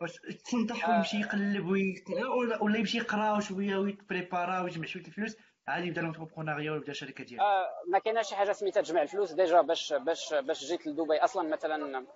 واش 0.00 0.12
يتسنطح 0.30 0.88
ويمشي 0.88 1.20
يقلب 1.20 1.66
ويقرا 1.66 2.28
ولا 2.28 2.62
ولا 2.62 2.78
يمشي 2.78 2.98
يقرا 2.98 3.40
شوية 3.40 3.76
ويتبريبارا 3.76 4.60
ويجمع 4.60 4.86
شوية 4.86 5.04
الفلوس؟ 5.04 5.36
عادي 5.68 5.86
يبدا 5.86 6.00
l'entrepreneuriat 6.02 6.72
ويبدا 6.72 6.92
شركة 6.92 7.24
ديالو. 7.24 7.42
آه 7.44 7.68
ما 7.88 7.98
كايناش 7.98 8.28
شي 8.28 8.36
حاجة 8.36 8.52
سميتها 8.52 8.82
تجمع 8.82 9.02
الفلوس 9.02 9.32
déjà 9.32 9.60
باش 9.60 9.92
باش 9.92 10.34
باش 10.34 10.64
جيت 10.64 10.86
لدبي 10.86 11.16
أصلا 11.18 11.48
مثلا 11.48 12.06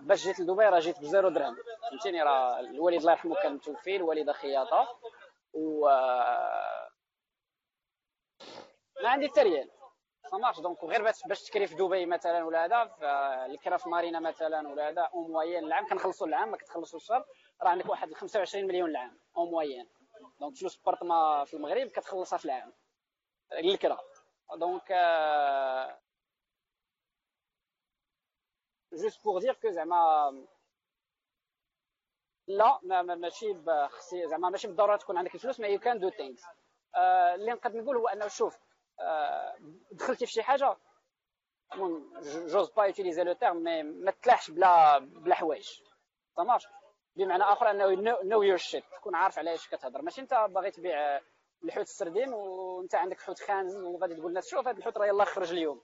باش 0.00 0.24
جيت 0.24 0.40
لدبي 0.40 0.64
راه 0.64 0.80
جيت 0.80 1.00
بزيرو 1.00 1.28
درهم. 1.28 1.56
فهمتيني؟ 1.90 2.22
راه 2.22 2.60
الوالد 2.60 2.96
الله 3.00 3.12
يرحمه 3.12 3.34
كان 3.42 3.54
متوفي 3.54 3.96
الوالده 3.96 4.32
خياطه 4.32 4.88
و 5.52 5.88
ما 9.02 9.08
عندي 9.08 9.28
حتى 9.28 9.42
ريال. 9.42 9.70
marche 10.32 10.60
donc 10.60 10.84
غير 10.84 11.02
باش 11.02 11.26
باش 11.26 11.42
تكري 11.42 11.66
في 11.66 11.74
دبي 11.74 12.06
مثلا 12.06 12.44
ولا 12.44 12.64
هذا 12.64 12.82
الكرا 13.46 13.76
في 13.76 13.88
مارينا 13.88 14.20
مثلا 14.20 14.68
ولا 14.68 14.88
هذا 14.88 15.02
en 15.02 15.30
moyenne 15.30 15.64
العام. 15.64 15.86
كنخلصوا 15.86 16.26
العام 16.26 16.50
ما 16.50 16.56
كتخلصوا 16.56 16.98
الشهر. 16.98 17.24
راه 17.62 17.68
عندك 17.68 17.88
واحد 17.88 18.14
25 18.14 18.66
مليون 18.66 18.90
العام 18.90 19.20
en 19.36 19.50
moyenne 19.50 19.88
donc 20.40 20.56
فلوس 20.56 20.76
بارتما 20.76 21.44
في 21.44 21.54
المغرب 21.54 21.86
كتخلصها 21.88 22.36
في 22.38 22.44
العام. 22.44 22.72
للكرا 23.52 23.98
donc 24.56 24.92
juste 28.92 29.24
pour 29.24 29.38
dire 29.40 29.54
que 29.54 29.70
زعما 29.70 30.30
لا 32.56 32.80
ما 32.82 33.02
ماشي 33.02 33.52
بخصي 33.52 34.28
زعما 34.28 34.50
ماشي 34.50 34.66
بالضرورة 34.66 34.96
تكون 34.96 35.18
عندك 35.18 35.34
الفلوس 35.34 35.60
mais 35.60 35.68
you 35.68 35.78
can 35.78 35.98
do 35.98 36.10
things 36.10 36.42
اللي 37.34 37.52
نقدر 37.52 37.82
نقول 37.82 37.96
هو 37.96 38.08
أنه 38.08 38.28
شوف 38.28 38.58
آه 39.00 39.54
دخلتي 39.92 40.26
في 40.26 40.32
شي 40.32 40.42
حاجة 40.42 40.76
j'ose 42.46 42.70
pas 42.70 42.84
utiliser 42.84 43.24
le 43.24 43.32
terme 43.32 43.56
mais 43.56 43.82
ما 43.82 44.10
تلاحش 44.10 44.50
بلا 44.50 44.98
بلا 44.98 45.34
حوايج. 45.34 45.80
marche 46.38 46.68
بمعنى 47.16 47.42
آخر 47.42 47.70
أنه 47.70 48.18
know 48.22 48.42
your 48.42 48.56
shit 48.56 48.84
تكون 48.96 49.14
عارف 49.14 49.38
على 49.38 49.50
إيش 49.50 49.68
كتهضر. 49.68 50.02
ماشي 50.02 50.20
أنت 50.20 50.34
باغي 50.34 50.70
تبيع 50.70 51.20
الحوت 51.64 51.86
السردين 51.86 52.32
وانت 52.32 52.94
عندك 52.94 53.20
حوت 53.20 53.40
خانز 53.40 53.66
وغادي 53.84 54.14
تقول 54.14 54.28
للناس 54.28 54.48
شوف 54.48 54.68
هذا 54.68 54.78
الحوت 54.78 54.98
راه 54.98 55.06
يلاه 55.06 55.24
خرج 55.24 55.52
اليوم. 55.52 55.82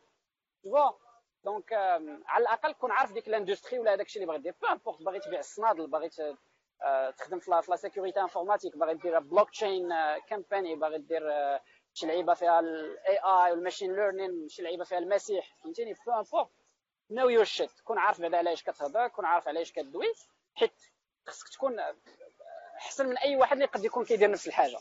voilà 0.63 0.91
donc 1.45 1.73
على 2.27 2.43
الأقل 2.43 2.73
كون 2.73 2.91
عارف 2.91 3.13
ديك 3.13 3.29
ال 3.29 3.34
industry 3.34 3.79
ولا 3.79 3.95
هذاك 3.95 4.07
الشيء 4.07 4.23
اللي 4.23 4.33
باغي 4.33 4.43
دير. 4.43 4.55
peu 4.63 4.67
importe 4.67 5.03
باغي 5.03 5.21
تبيع 5.21 5.39
الصنادل 5.39 5.87
باغي 5.87 6.11
آه، 6.21 6.37
تخدم 7.19 7.39
في 7.39 7.51
la 7.51 7.77
sécurité 7.77 8.21
informatique 8.21 8.77
باغي 8.77 8.95
دير 8.95 9.19
blockchain 9.19 9.89
company 10.29 10.77
باغي 10.77 10.99
دير 10.99 11.33
آه، 11.33 11.61
شي 11.95 12.07
لعيبة 12.07 12.35
فيها 12.35 12.61
ال 12.61 13.19
AI 13.19 13.51
وال 13.51 13.61
machine 13.61 13.97
learning 13.97 14.49
شي 14.49 14.63
لعيبة 14.63 14.85
فيها 14.85 14.99
المسيح 14.99 15.57
فهمتيني؟ 15.63 15.95
peu 16.07 16.13
importe 16.13 16.51
know 17.11 17.29
your 17.29 17.45
shit 17.45 17.81
كون 17.85 17.99
عارف 17.99 18.21
بعدا 18.21 18.39
علاش 18.39 18.63
كتهضر 18.63 19.09
كون 19.09 19.25
عارف 19.25 19.49
علاش 19.49 19.73
كدوي 19.73 20.13
حيت 20.55 20.73
خصك 21.27 21.49
تكون 21.49 21.77
أحسن 22.77 23.07
من 23.07 23.19
أي 23.19 23.37
واحد 23.37 23.53
اللي 23.53 23.65
قد 23.65 23.85
يكون 23.85 24.05
كيدير 24.05 24.31
نفس 24.31 24.49
الحاجة. 24.49 24.79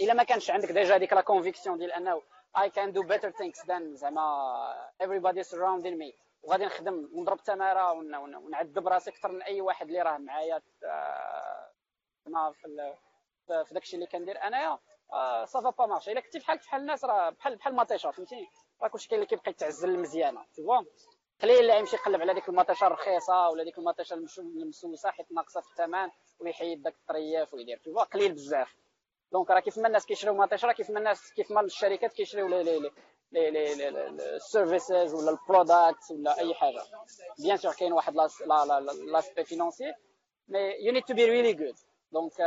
إلا 0.00 0.14
ما 0.14 0.22
كانش 0.22 0.50
عندك 0.50 0.72
déjà 0.72 0.96
هذيك 0.96 1.12
la 1.12 1.20
conviction 1.20 1.78
ديال 1.78 1.92
أنه 1.92 2.22
I 2.56 2.68
can 2.68 2.92
do 2.92 3.02
better 3.02 3.30
things 3.30 3.58
than 3.66 3.94
زعما 3.94 4.90
everybody 5.02 5.42
surrounding 5.42 5.98
me. 5.98 6.14
وغادي 6.42 6.64
نخدم 6.64 7.08
ونضرب 7.12 7.42
تماره 7.42 7.92
ونعذب 7.92 8.88
راسي 8.88 9.10
أكثر 9.10 9.32
من 9.32 9.42
أي 9.42 9.60
واحد 9.60 9.86
اللي 9.86 10.02
راه 10.02 10.18
معايا 10.18 10.58
في 12.52 12.94
في 13.64 13.74
داكشي 13.74 13.96
اللي 13.96 14.06
كندير. 14.06 14.42
أنايا 14.42 14.78
ça 15.44 15.57
va 15.57 15.70
pas 15.70 15.86
marcher 15.86 16.12
إلا 16.12 16.20
كنتي 16.20 16.38
بحال 16.38 16.58
بحال 16.58 16.80
الناس 16.80 17.04
راه 17.04 17.30
بحال 17.30 17.56
بحال 17.56 17.72
المطيشه 17.72 18.10
فهمتيني 18.10 18.46
راه 18.82 18.88
كلشي 18.88 19.08
كاين 19.08 19.20
اللي 19.22 19.28
كيبقى 19.28 19.50
يتعزل 19.50 19.88
المزيانه 19.90 20.44
تي 20.54 20.62
قليل 21.42 21.58
اللي 21.60 21.78
يمشي 21.78 21.96
يقلب 21.96 22.20
على 22.20 22.34
ديك 22.34 22.48
المطيشه 22.48 22.86
الرخيصة 22.86 23.48
ولا 23.48 23.64
ديك 23.64 23.78
المطيشه 23.78 24.14
المسوسة 24.38 25.10
حيت 25.10 25.32
ناقصة 25.32 25.60
في 25.60 25.66
الثمن 25.70 26.08
ويحيد 26.40 26.82
داك 26.82 26.94
الطرياف 26.94 27.54
ويدير 27.54 27.78
تي 27.78 27.90
قليل 27.90 28.32
بزاف. 28.32 28.76
donc 29.32 29.50
راه 29.50 29.60
كيف 29.60 29.78
ما 29.78 29.86
الناس 29.86 30.06
كيشريو 30.06 30.34
مطيشه 30.34 30.66
راه 30.66 30.72
كيف 30.72 30.90
ما 30.90 30.98
الناس 30.98 31.32
كيف 31.32 31.50
ما 31.50 31.60
الشركات 31.60 32.12
كيشريو 32.12 32.46
ال 33.34 33.54
services 33.54 35.14
ولا 35.14 35.30
ال 35.30 35.40
product 35.40 36.10
ولا 36.10 36.38
اي 36.38 36.54
حاجة 36.54 36.82
bien 37.38 37.56
sûr 37.56 37.72
كاين 37.72 37.92
واحد 37.92 38.16
l'aspect 39.12 39.44
financier 39.44 39.92
mais 40.48 40.58
you 40.58 40.92
need 40.92 41.04
to 41.04 41.14
be 41.14 41.24
really 41.24 41.52
good 41.52 41.74
donc 42.12 42.40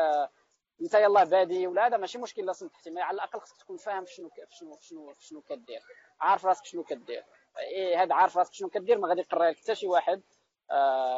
انت 0.81 0.93
يلاه 0.93 1.23
بادي 1.23 1.67
ولا 1.67 1.87
هذا 1.87 1.97
ماشي 1.97 2.17
مشكل 2.17 2.45
لا 2.45 2.53
سمحتي 2.53 2.89
mais 2.89 3.01
على 3.01 3.15
الاقل 3.15 3.39
خصك 3.39 3.57
تكون 3.57 3.77
فاهم 3.77 4.05
شنو 4.05 4.29
شنو 4.49 4.77
شنو 4.81 5.13
شنو 5.19 5.41
كدير 5.41 5.81
عارف 6.21 6.45
راسك 6.45 6.65
شنو 6.65 6.83
كدير 6.83 7.23
إيه 7.59 8.03
هذا 8.03 8.15
عارف 8.15 8.37
راسك 8.37 8.53
شنو 8.53 8.69
كدير 8.69 8.97
ما 8.97 9.07
غادي 9.07 9.21
يقرا 9.21 9.49
لك 9.49 9.57
حتى 9.57 9.75
شي 9.75 9.87
واحد 9.87 10.21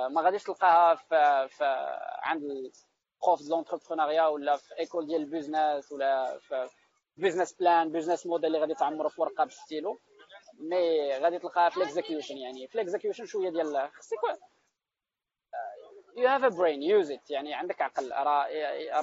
ما 0.10 0.22
غاديش 0.22 0.44
تلقاها 0.44 0.96
في, 0.96 1.48
في 1.50 1.66
عند 2.24 2.72
prof 3.24 3.42
de 3.42 3.56
l'entrepreneuriat 3.56 4.28
ولا 4.28 4.58
في 4.58 4.80
école 4.80 5.08
ديال 5.08 5.22
ال 5.22 5.30
business 5.30 5.92
ولا 5.92 6.40
في 6.40 6.70
business 7.18 7.54
plan 7.54 7.92
business 7.92 8.26
model 8.26 8.46
اللي 8.46 8.60
غادي 8.60 8.74
تعمرو 8.74 9.10
في 9.10 9.22
ورقه 9.22 9.44
بالستيلو 9.44 10.00
mais 10.60 11.18
غادي 11.18 11.40
تلقاها 11.40 11.70
في 11.70 11.78
ال 11.78 11.84
execution 11.84 12.38
يعني 12.38 12.68
في 12.68 12.76
ال 12.76 12.81
execution 12.81 13.26
شوية 13.26 13.50
ديال 13.50 13.90
خصك 13.94 14.18
you 16.18 16.28
have 16.28 16.44
a 16.44 16.48
brain 16.48 16.84
use 16.84 17.12
it 17.12 17.32
يعني 17.32 17.54
عندك 17.54 17.82
عقل 17.82 18.12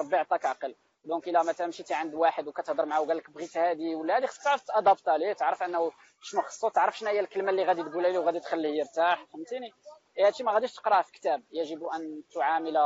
ربي 0.01 0.17
عطاك 0.17 0.45
عقل 0.45 0.75
donc 1.05 1.29
الا 1.29 1.43
مثلا 1.43 1.67
مشيتي 1.67 1.95
عند 1.95 2.15
واحد 2.15 2.49
وكتهضر 2.49 2.87
معاه 2.87 3.01
وقال 3.01 3.17
لك 3.17 3.31
بغيت 3.31 3.57
هذه 3.57 3.95
ولا 3.95 4.19
هذه 4.19 4.27
خصك 4.27 4.43
تعرف 4.43 4.63
تادابت 4.63 5.09
عليه 5.09 5.33
تعرف 5.33 5.63
انه 5.63 5.93
شنو 6.23 6.43
خصو 6.43 6.69
تعرف 6.69 6.99
شنو 6.99 7.09
هي 7.09 7.21
الكلمة 7.21 7.51
اللي 7.51 7.65
غادي 7.65 7.83
تقولها 7.83 8.11
له 8.11 8.19
وغادي 8.19 8.41
تخليه 8.41 8.79
يرتاح 8.79 9.25
فهمتيني 9.25 9.73
هادشي 10.19 10.43
ما 10.43 10.53
غاديش 10.53 10.75
تقراه 10.75 11.03
في 11.03 11.13
كتاب. 11.13 11.43
يجب 11.53 11.85
أن 11.85 12.23
تعامل 12.35 12.77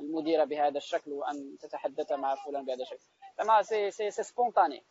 المدير 0.00 0.44
بهذا 0.44 0.78
الشكل 0.78 1.12
وأن 1.12 1.56
تتحدث 1.60 2.12
مع 2.12 2.34
فلان 2.34 2.64
بهذا 2.64 2.82
الشكل. 2.82 3.04
زعما 3.38 3.62
c'est 3.62 3.90
c'est 3.90 4.10
c'est 4.10 4.22
spontané 4.22 4.84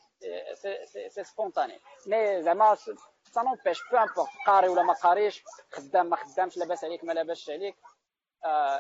c'est 1.09 1.23
spontané 1.23 1.79
mais 2.07 2.41
زعما 2.41 2.75
ça 2.75 3.41
n'empêche 3.41 3.79
peu 3.91 3.97
importe 3.97 4.29
قاري 4.47 4.69
ولا 4.69 4.83
ما 4.83 4.93
قاريش 4.93 5.43
خدام 5.71 6.09
ما 6.09 6.15
خدامش 6.15 6.57
لاباس 6.57 6.83
عليك 6.83 7.03
ما 7.03 7.13
لاباس 7.13 7.49
عليك. 7.49 7.75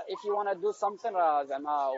if 0.07 0.19
you 0.25 0.35
wanna 0.35 0.55
do 0.55 0.71
something 0.73 1.13
راه 1.13 1.43
زعما 1.43 1.91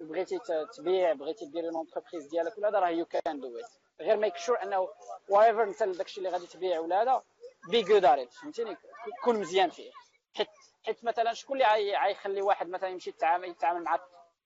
بغيتي 0.00 0.38
تبيع 0.76 1.12
بغيتي 1.12 1.44
دير 1.46 1.64
l'entreprise 1.64 2.26
ديالك 2.26 2.58
ولا 2.58 2.68
هذا 2.68 2.78
راه 2.78 2.88
you 2.88 3.06
can 3.06 3.40
do 3.40 3.58
it 3.58 3.70
غير 4.00 4.16
make 4.16 4.36
sure 4.36 4.62
أنه 4.62 4.88
whatever 5.28 5.62
انت 5.62 5.82
داكشي 5.82 6.18
اللي 6.18 6.28
غادي 6.30 6.46
تبيع 6.46 6.80
ولا 6.80 7.02
هذا 7.02 7.22
be 7.70 7.82
good 7.82 8.04
at 8.04 8.32
فهمتيني؟ 8.32 8.76
كون 9.24 9.40
مزيان 9.40 9.70
فيه. 9.70 9.90
حيت 10.36 10.48
حيت 10.86 11.04
مثلا 11.04 11.32
شكون 11.32 11.62
اللي 11.62 11.96
غيخلي 11.96 12.42
واحد 12.42 12.68
مثلا 12.68 12.88
يمشي 12.88 13.10
يتعامل 13.10 13.48
يتعامل 13.48 13.82
مع 13.82 14.00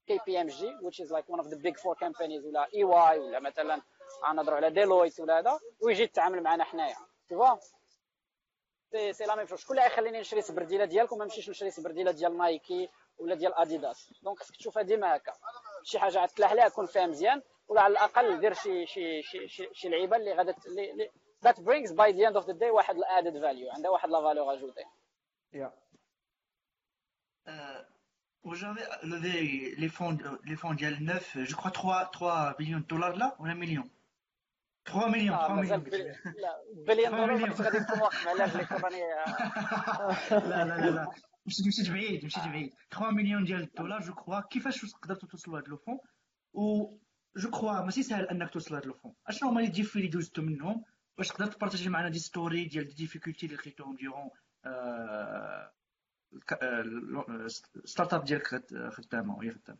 KPMG 0.06 0.76
which 0.78 1.06
is 1.06 1.10
like 1.10 1.26
one 1.36 1.40
of 1.40 1.48
the 1.50 1.56
big 1.56 1.76
four 1.76 1.94
companies 2.06 2.44
ولا 2.46 2.68
EY 2.74 3.18
ولا 3.18 3.40
مثلا 3.40 3.82
غنهضروا 4.24 4.56
على 4.56 4.70
Deloitte 4.70 5.20
ولا 5.20 5.38
هذا 5.38 5.58
ويجي 5.82 6.02
يتعامل 6.02 6.42
معنا 6.42 6.64
حنايا. 6.64 6.96
tout 7.28 7.56
ça 8.90 9.12
c'est 9.12 9.24
la 9.24 9.34
même 9.34 9.46
chose 9.46 9.58
شكون 9.58 9.78
اللي 9.78 9.88
غيخليني 9.88 10.20
نشري 10.20 10.42
سبرديله 10.42 10.84
ديالك 10.84 11.12
وما 11.12 11.24
نمشيش 11.24 11.50
نشري 11.50 11.70
سبرديله 11.70 12.10
ديال 12.10 12.38
Nike 12.38 12.88
ولا 13.18 13.34
ديال 13.34 13.54
Adidas 13.54 14.10
donc 14.22 14.38
خصك 14.38 14.56
تشوفها 14.56 14.82
ديما 14.82 15.16
هكا. 15.16 15.32
شي 15.84 15.98
حاجة 15.98 16.22
غتلاح 16.22 16.52
لها 16.52 16.68
كون 16.68 16.86
فيها 16.86 17.06
مزيان 17.06 17.42
ولا 17.68 17.80
على 17.80 17.92
الأقل 17.92 18.40
دير 18.40 18.54
شي 18.54 18.86
شي 18.86 19.22
شي 19.22 19.48
شي, 19.48 19.68
شي 19.72 19.88
لعيبة 19.88 20.16
اللي 20.16 20.32
غادا 20.32 20.54
that 21.46 21.58
brings 21.64 21.92
by 21.92 22.12
the 22.12 22.24
end 22.28 22.36
of 22.36 22.46
the 22.46 22.54
day 22.62 22.70
واحد 22.70 22.96
added 22.96 23.34
value 23.34 23.74
عندها 23.74 23.90
واحد 23.90 24.08
la 24.08 24.20
valeur 24.20 24.54
ajoutée 24.54 24.84
yeah. 25.54 25.70
Aujourd'hui, 28.42 28.82
les 29.76 29.88
fonds, 29.88 30.16
les 30.44 30.56
fonds 30.56 30.74
ديال 30.74 31.04
9, 31.04 31.38
je 31.44 31.54
crois 31.54 31.72
3, 31.72 32.10
3 32.12 32.54
millions 32.60 32.78
de 32.78 32.84
dollars 32.84 33.16
là, 33.16 33.36
ou 33.40 33.46
1 33.46 33.54
million? 33.54 33.84
3 34.84 35.10
millions, 35.10 35.36
3 35.36 35.56
millions. 35.56 35.82
لا 36.24 36.62
بليون 36.86 37.10
دولار 37.10 37.52
غادي 37.52 37.78
نكون 37.78 38.00
واقف 38.00 38.28
على 38.28 38.44
رجليك 38.44 38.72
لا 38.72 40.64
لا 40.64 40.64
لا 40.64 40.90
لا 40.90 41.10
مشيت 41.46 41.66
مشيت 41.66 41.90
بعيد 41.90 42.24
مشيت 42.24 42.44
بعيد 42.44 42.74
3 42.90 43.10
مليون 43.10 43.44
ديال 43.44 43.60
الدولار 43.60 44.00
je 44.00 44.14
crois 44.14 44.40
كيفاش 44.40 44.94
قدرتوا 44.94 45.28
توصلوا 45.28 45.58
لهذا 45.58 45.68
le 45.68 45.76
fonds 45.76 45.98
و 46.52 46.96
je 47.36 47.50
crois 47.50 47.80
ماشي 47.80 48.02
سهل 48.02 48.28
انك 48.28 48.50
توصل 48.50 48.74
لهذا 48.74 48.86
le 48.86 48.92
fonds 48.92 49.14
اشنو 49.26 49.48
هما 49.48 49.60
les 49.60 49.66
défis 49.66 49.96
اللي 49.96 50.08
دوزتو 50.08 50.42
منهم 50.42 50.84
واش 51.18 51.28
تقدر 51.28 51.46
تبارطاجي 51.52 51.88
معنا 51.88 52.08
des 52.08 52.18
stories 52.18 52.64
ديال 52.64 52.86
des 52.86 52.94
difficultés 52.94 53.46
اللي 53.46 53.56
لقيتوهم 53.56 53.96
durant 53.96 54.30
start-up 57.84 58.24
ديالك 58.24 58.46
خدامه 58.92 59.36
وهي 59.36 59.50
خدامه 59.50 59.78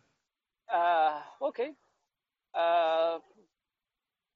okay 1.42 1.74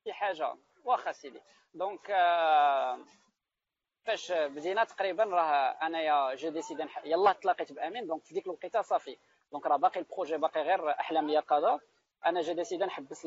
شي 0.05 0.12
حاجة 0.12 0.55
واخا 0.84 1.12
سيدي 1.12 1.40
donc 1.74 2.06
فاش 4.05 4.32
بدينا 4.32 4.84
تقريبا 4.84 5.24
راه 5.24 5.86
انايا 5.86 6.34
j'ai 6.34 6.50
décidé 6.50 6.86
يلاه 7.05 7.32
تلاقيت 7.32 7.72
بامين 7.72 8.07
donc 8.06 8.24
في 8.24 8.34
ديك 8.34 8.46
الوقيته 8.46 8.82
صافي 8.82 9.16
donc 9.52 9.66
راه 9.66 9.76
باقي 9.76 10.01
ال 10.00 10.06
projet 10.06 10.36
باقي 10.36 10.62
غير 10.62 10.90
احلام 10.90 11.28
اليقظه 11.28 11.80
أنا 12.26 12.40
je 12.40 12.52
décide 12.52 12.84
نحبس 12.84 13.26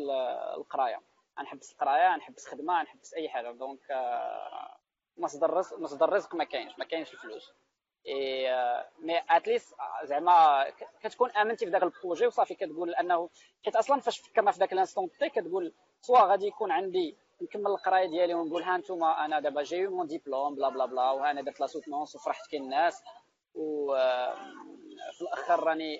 القرايه 0.57 1.01
نحبس 1.41 1.71
القرايه 1.71 2.15
نحبس 2.15 2.47
خدمه 2.47 2.84
نحبس 2.84 3.13
أي 3.13 3.29
حاجة. 3.29 3.51
donc 3.51 3.79
مصدر 5.17 5.45
الرزق 5.49 5.79
مصدر 5.79 6.05
الرزق 6.05 6.36
ما 6.36 6.43
كاينش 6.43 6.79
ما 6.79 6.86
كاينش 6.86 7.13
الفلوس. 7.13 7.53
et 8.07 8.47
mais 8.99 9.21
at 9.29 9.43
least 9.43 9.75
زعما 10.03 10.65
كتكون 11.01 11.31
آمنتي 11.31 11.65
في 11.65 11.71
ذاك 11.71 11.84
ال 11.84 11.90
projet 11.90 12.27
وصافي 12.27 12.55
كتقول 12.55 12.95
انه 12.95 13.29
حيت 13.65 13.75
أصلا 13.75 13.99
فاش 13.99 14.19
فكرنا 14.19 14.51
في 14.51 14.59
ذاك 14.59 14.73
ال 14.73 14.78
instant 14.78 15.09
تي 15.19 15.29
كتقول 15.29 15.73
soit 16.01 16.19
غادي 16.19 16.47
يكون 16.47 16.71
عندي 16.71 17.17
نكمل 17.41 17.67
القراية 17.67 18.07
ديالي 18.07 18.34
ونقول 18.34 18.63
ها 18.63 18.75
أنتم 18.75 19.03
أنا 19.03 19.39
دابا 19.39 19.63
جاي 19.63 19.88
mon 19.88 20.07
diplôme 20.07 20.55
bla 20.55 20.69
bla 20.69 20.86
bla 20.86 21.11
وها 21.11 21.31
أنا 21.31 21.41
درت 21.41 21.59
la 21.59 21.67
soutenance 21.67 22.15
وفرحت 22.15 22.51
كاين 22.51 22.63
الناس. 22.63 23.03
وفي 23.55 25.21
الأخر 25.21 25.63
راني 25.63 25.99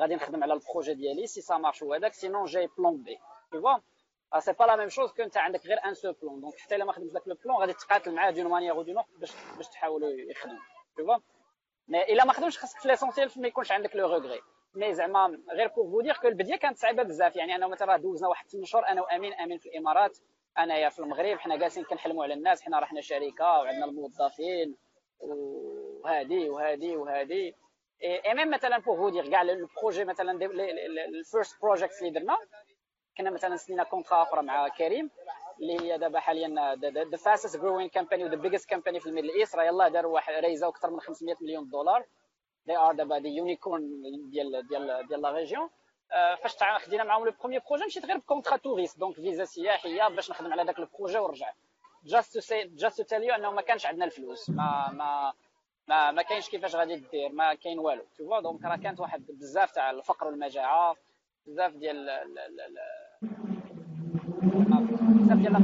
غادي 0.00 0.14
نخدم 0.14 0.42
على 0.42 0.52
ال 0.52 0.58
projet 0.58 0.94
ديالي 0.94 1.26
si 1.26 1.40
ça 1.40 1.56
marche 1.56 1.82
وهذاك 1.82 2.12
sinon 2.12 2.44
j'ai 2.44 2.68
plan 2.78 3.02
B 3.02 3.18
tu 3.54 3.60
vois 3.60 3.80
c'est 4.38 4.52
pas 4.52 4.64
la 4.64 4.76
même 4.76 4.88
chose 4.88 5.12
que 5.12 5.22
انت 5.22 5.36
عندك 5.36 5.66
غير 5.66 5.78
un 5.84 5.94
seul 5.94 6.12
plan 6.12 6.40
donc 6.40 6.58
حتى 6.58 6.74
الا 6.76 6.84
ما 6.84 6.92
خدمتش 6.92 7.12
داك 7.12 7.28
le 7.28 7.34
plan 7.44 7.56
غادي 7.56 7.72
تقاتل 7.72 8.14
معاه 8.14 8.30
d'une 8.30 8.46
manière 8.46 8.82
donc 8.82 9.02
باش 9.18 9.32
باش 9.56 9.68
تحاولوا 9.68 10.10
يخدم 10.10 10.58
vois? 11.00 11.20
mais 11.88 12.02
الا 12.02 12.24
ما 12.24 12.32
خدمش 12.32 12.58
خاصك 12.58 12.78
في 12.78 12.88
l'essentiel 12.88 13.30
ما 13.36 13.48
يكونش 13.48 13.72
عندك 13.72 13.96
le 13.96 14.14
regret 14.14 14.40
mais 14.74 14.94
زعما 14.94 15.42
غير 15.52 15.68
pour 15.68 15.90
vous 15.90 16.00
dire 16.00 16.16
que 16.16 16.28
البديه 16.28 16.56
كانت 16.56 16.78
صعيبه 16.78 17.02
بزاف 17.02 17.36
يعني 17.36 17.54
أنا 17.54 17.66
مثلا 17.68 17.96
دوزنا 17.96 18.28
واحد 18.28 18.48
8 18.48 18.66
شهور 18.66 18.88
أنا 18.88 19.02
وأمين 19.02 19.34
أمين 19.34 19.58
في 19.58 19.68
الإمارات 19.68 20.18
أنايا 20.58 20.88
في 20.88 20.98
المغرب 20.98 21.38
حنا 21.38 21.56
جالسين 21.56 21.84
كنحلموا 21.84 22.24
على 22.24 22.34
الناس 22.34 22.62
حنا 22.62 22.78
رحنا 22.78 23.00
شركة 23.00 23.44
وعندنا 23.44 23.84
الموظفين 23.84 24.76
وهادي 25.20 26.48
وهادي 26.48 26.96
وهادي. 26.96 27.54
et 28.02 28.34
même 28.34 28.50
مثلا 28.50 28.78
pour 28.78 28.96
vous 28.96 29.08
dire 29.08 29.30
كاع 29.30 29.42
ال 29.42 29.51
projet 29.51 30.04
مثلا 30.04 30.32
ال 31.08 31.17
first 31.17 31.62
project 31.62 32.02
اللي 32.02 32.10
درنا 32.10 32.38
كنا 33.18 33.30
مثلا 33.30 33.56
سنينا 33.56 33.84
contrat 33.84 34.22
أخرى 34.22 34.42
مع 34.42 34.68
كريم 34.68 35.10
اللي 35.60 35.80
هي 35.80 35.98
دابا 35.98 36.20
حاليا 36.20 36.76
the 37.10 37.16
fastest 37.16 37.56
growing 37.56 37.88
company 37.88 38.24
و 38.24 38.27
the 38.27 38.36
biggest 38.36 38.68
company 38.70 39.00
في 39.00 39.06
ال 39.06 39.09
Middle 39.09 39.30
East. 39.30 39.56
راه 39.56 39.64
يلاه 39.64 39.88
داروا 39.88 40.14
واحد 40.14 40.34
raisa 40.34 40.64
و 40.64 40.70
أكثر 40.70 40.90
من 40.90 41.00
500 41.00 41.36
مليون 41.40 41.68
دولار. 41.68 42.06
They 42.70 42.76
are 42.76 42.92
دابا 42.96 43.18
the 43.18 43.28
unicorn 43.28 44.02
ديال 44.30 44.66
ديال 44.68 45.06
ديال 45.08 45.22
la 45.22 45.30
région 45.30 45.70
فاش 46.42 46.56
خدينا 46.84 47.04
معاهم 47.04 47.24
le 47.24 47.32
premier 47.40 47.62
projet 47.68 47.84
مشيت 47.84 48.06
غير 48.06 48.16
ب 48.16 48.21
contrat 48.21 48.56
touriste 48.56 48.98
donc 48.98 49.14
فيزا 49.14 49.44
سياحية 49.44 50.08
باش 50.08 50.30
نخدم 50.30 50.52
على 50.52 50.62
ذاك 50.64 50.78
ال 50.78 50.84
projet 50.84 51.18
ونرجع 51.18 51.52
just 52.04 52.34
to 52.34 52.40
say 52.40 52.64
just 52.64 52.96
to 52.96 53.02
tell 53.02 53.22
you 53.22 53.34
أنه 53.34 53.50
ما 53.50 53.62
كانش 53.62 53.86
عندنا 53.86 54.04
الفلوس. 54.04 54.50
ما 54.50 54.90
ما 54.92 55.32
ما 55.88 56.10
ما 56.10 56.22
كاينش 56.22 56.48
كيفاش 56.50 56.74
غادي 56.76 56.96
دير 56.96 57.32
ما 57.32 57.54
كاين 57.54 57.78
والو 57.78 58.04
tu 58.18 58.40
donc 58.40 58.64
راه 58.64 58.76
كانت 58.76 59.00
واحد 59.00 59.26
بزاف 59.26 59.72
تاع 59.72 59.90
الفقر 59.90 60.26
والمجاعة 60.26 60.96
بزاف 61.46 61.72
ديال 61.72 62.10
بزاف 65.20 65.38
ديال 65.38 65.54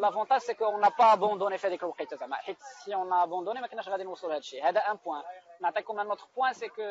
l'avantage 0.00 0.40
c'est 0.40 0.54
qu'on 0.54 0.80
n'a 0.80 0.88
pas 0.98 1.12
abandonné 1.12 1.58
في 1.58 1.66
هذيك 1.66 1.82
الوقيته 1.82 2.16
زعما 2.16 2.36
حيت 2.36 2.56
si 2.84 2.94
on 2.94 3.12
abandonnait 3.12 3.60
ما 3.60 3.66
كناش 3.66 3.88
غادي 3.88 4.04
نوصلوا 4.04 4.30
لهذا 4.30 4.40
الشيء 4.40 4.68
هذا 4.68 4.80
un 4.80 4.96
point 5.04 5.22
نعطيكم 5.60 6.00
un 6.00 6.06
autre 6.06 6.24
point 6.36 6.52
c'est 6.52 6.68
que 6.68 6.82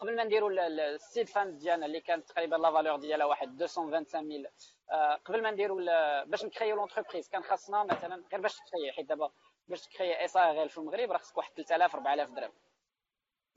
قبل 0.00 0.16
ما 0.16 0.24
نديروا 0.24 0.50
ال 0.50 0.66
seed 0.66 1.28
fund 1.28 1.58
ديالنا 1.58 1.86
اللي 1.86 2.00
كانت 2.00 2.28
تقريبا 2.28 2.56
la 2.56 2.72
valeur 2.72 2.96
ديالها 2.96 3.26
واحد 3.26 3.62
225000 3.62 4.52
قبل 5.24 5.42
ما 5.42 5.50
نديروا 5.50 6.24
باش 6.24 6.44
نكريو 6.44 6.76
l'entreprise 6.76 7.28
كان 7.28 7.42
خاصنا 7.42 7.84
مثلا 7.84 8.24
غير 8.32 8.40
باش 8.40 8.56
تكري 8.56 8.92
حيت 8.92 9.08
دابا 9.08 9.30
باش 9.68 9.86
تكري 9.86 10.24
SARL 10.24 10.68
في 10.68 10.78
المغرب 10.78 11.12
راه 11.12 11.18
خصك 11.18 11.36
واحد 11.36 11.52
3000 11.56 11.94
4000 11.94 12.30
درهم 12.30 12.52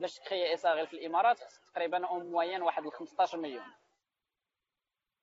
باش 0.02 0.20
تكري 0.20 0.54
SARL 0.54 0.86
في 0.86 0.94
الإمارات 0.94 1.40
تقريبا 1.74 2.08
en 2.08 2.32
moyenne 2.32 2.62
واحد 2.62 2.90
15 2.90 3.38
مليون. 3.38 3.64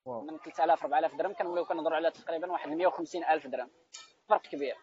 من 0.07 0.39
3000 0.39 0.83
4000 0.83 1.15
درهم 1.15 1.35
كنوليو 1.35 1.65
كنهضروا 1.65 1.97
على 1.97 2.11
تقريبا 2.11 2.53
واحد 2.53 2.69
150 2.69 3.25
ألف 3.25 3.47
درهم. 3.47 3.71
فرق 4.29 4.43
كبير. 4.43 4.77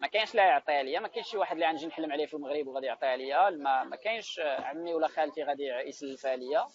ما 0.00 0.06
كاينش 0.08 0.30
اللي 0.30 0.42
يعطيها 0.42 0.82
ليا 0.82 1.00
ما 1.00 1.08
كاينش 1.08 1.30
شي 1.30 1.36
واحد 1.36 1.52
اللي 1.54 1.66
غنجي 1.66 1.86
نحلم 1.86 2.12
عليه 2.12 2.26
في 2.26 2.34
المغرب 2.34 2.66
وغادي 2.66 2.86
يعطيها 2.86 3.16
ليا 3.16 3.50
ما, 3.50 3.84
ما 3.84 3.96
كاينش 3.96 4.40
عمي 4.40 4.94
ولا 4.94 5.08
خالتي 5.08 5.42
غادي 5.42 5.64
يسلفها 5.66 6.36
ليا 6.36 6.66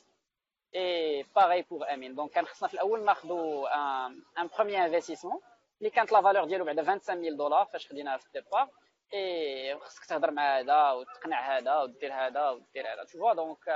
et 0.76 1.24
pareil 1.36 1.62
pour 1.62 1.94
أمين 1.94 2.16
donc 2.16 2.32
كان 2.32 2.46
خصنا 2.46 2.68
في 2.68 2.74
الأول 2.74 3.06
ناخذوا 3.06 3.68
un 4.42 4.48
premier 4.58 4.86
investissement 4.86 5.42
اللي 5.80 5.90
كانت 5.90 6.12
la 6.12 6.22
valeur 6.22 6.46
ديالو 6.46 6.66
بعدا 6.66 6.84
25000 6.84 7.34
دولار 7.38 7.66
فاش 7.66 7.88
خديناها 7.88 8.18
في 8.18 8.26
ال 8.26 8.32
départ 8.32 8.70
et 9.14 9.80
خصك 9.80 10.06
تهضر 10.06 10.32
مع 10.32 10.60
هذا 10.60 10.92
وتقنع 10.92 11.58
هذا 11.58 11.82
ودير 11.82 12.14
هذا 12.14 12.50
ودير 12.50 12.94
هذا. 12.94 13.04
tu 13.04 13.20
vois 13.20 13.34
donc 13.34 13.70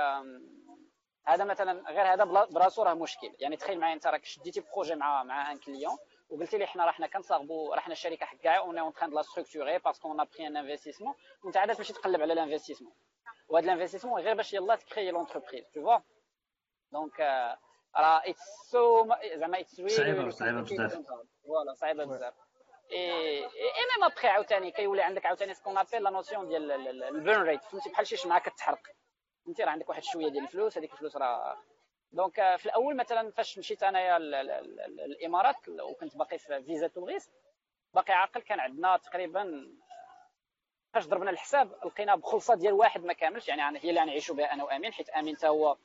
هذا 1.26 1.44
مثلا 1.44 1.90
غير 1.90 2.12
هذا 2.12 2.24
براسو 2.24 2.82
راه 2.82 2.94
مشكل. 2.94 3.34
يعني 3.38 3.56
تخيل 3.56 3.80
معايا 3.80 3.94
أنت 3.94 4.06
راك 4.06 4.24
شديتي 4.24 4.60
projet 4.60 4.94
مع 4.94 5.22
مع 5.22 5.52
un 5.52 5.58
client 5.58 5.96
وقلتي 6.30 6.58
لي 6.58 6.66
حنا 6.66 6.84
راه 6.84 6.92
حنا 6.92 7.06
كنصاغبوا 7.06 7.74
راه 7.74 7.80
حنا 7.80 7.92
الشركة 7.92 8.26
حق 8.26 8.36
كاع 8.36 8.58
on 8.58 8.78
en 8.78 8.92
train 8.92 9.10
de 9.10 9.16
la 9.16 9.22
structurer 9.22 9.78
parce 9.78 9.97
que 9.97 10.08
on 10.08 10.24
prend 10.24 10.56
un 10.56 10.63
investissement 10.63 11.14
وأنت 11.44 11.56
عاد 11.56 11.74
تمشي 11.74 11.92
تقلب 11.92 12.20
على 12.22 12.32
ال 12.32 12.36
investissement 12.36 12.92
وهذا 13.48 13.72
ال 13.72 13.75
investissement 13.75 14.20
غير 14.20 14.34
باش 14.34 14.54
يلاه 14.54 14.74
تكري 14.74 15.10
l'entreprise 15.10 15.64
tu 15.74 15.82
vois 15.82 15.98
donc 16.92 17.20
راه 17.96 18.22
it's 18.26 18.70
so 18.70 19.08
زعما 19.36 19.60
it's 19.60 19.78
really 19.80 19.90
صعيبة 19.90 20.30
صعيبة 20.30 20.60
بزاف. 20.60 20.92
voilà 21.44 21.74
صعيبة 21.74 22.04
بزاف. 22.04 22.34
et 22.92 23.40
même 23.96 24.04
après 24.04 24.28
عاوتاني 24.28 24.70
كيولي 24.70 25.02
عندك 25.02 25.26
عاوتاني 25.26 25.54
ce 25.54 25.61
qu'on 25.61 25.78
appelle 25.78 26.02
la 26.02 26.10
notion 26.10 26.48
ديال 26.48 26.70
ال 27.02 27.10
burn 27.10 27.42
rate 27.42 27.64
فهمتي؟ 27.64 27.90
بحال 27.90 28.06
شي 28.06 28.16
شمعة 28.16 28.40
كتحرق. 28.40 28.80
فهمتي؟ 29.44 29.62
راه 29.64 29.70
عندك 29.70 29.88
واحد 29.88 30.02
شوية 30.02 30.28
ديال 30.28 30.44
الفلوس 30.44 30.78
هذيك 30.78 30.92
الفلوس 30.92 31.16
راه 31.16 31.62
donc 32.12 32.56
في 32.56 32.66
الأول 32.66 32.96
مثلا 32.96 33.30
فاش 33.30 33.58
مشيت 33.58 33.82
أنايا 33.82 34.16
الإمارات 34.16 35.68
وكنت 35.68 36.16
باقي 36.16 36.38
في 36.38 36.62
visa 36.62 36.86
touriste 36.86 37.32
باقي 37.94 38.12
عاقل 38.14 38.40
كان 38.40 38.60
عندنا 38.60 38.96
تقريبا 38.96 39.72
فاش 40.94 41.06
ضربنا 41.06 41.30
الحساب 41.30 41.72
لقينا 41.84 42.14
بخلصة 42.14 42.54
ديال 42.54 42.72
واحد 42.72 43.04
ما 43.04 43.12
كاملش 43.12 43.48
يعني 43.48 43.78
هي 43.78 43.90
اللي 43.90 44.00
غنعيشوا 44.00 44.34
بها 44.34 44.52
أنا 44.52 44.64
وأمين 44.64 44.92
حيت 44.92 45.08
أمين 45.08 45.36
حتى 45.36 45.48
هو 45.48 45.76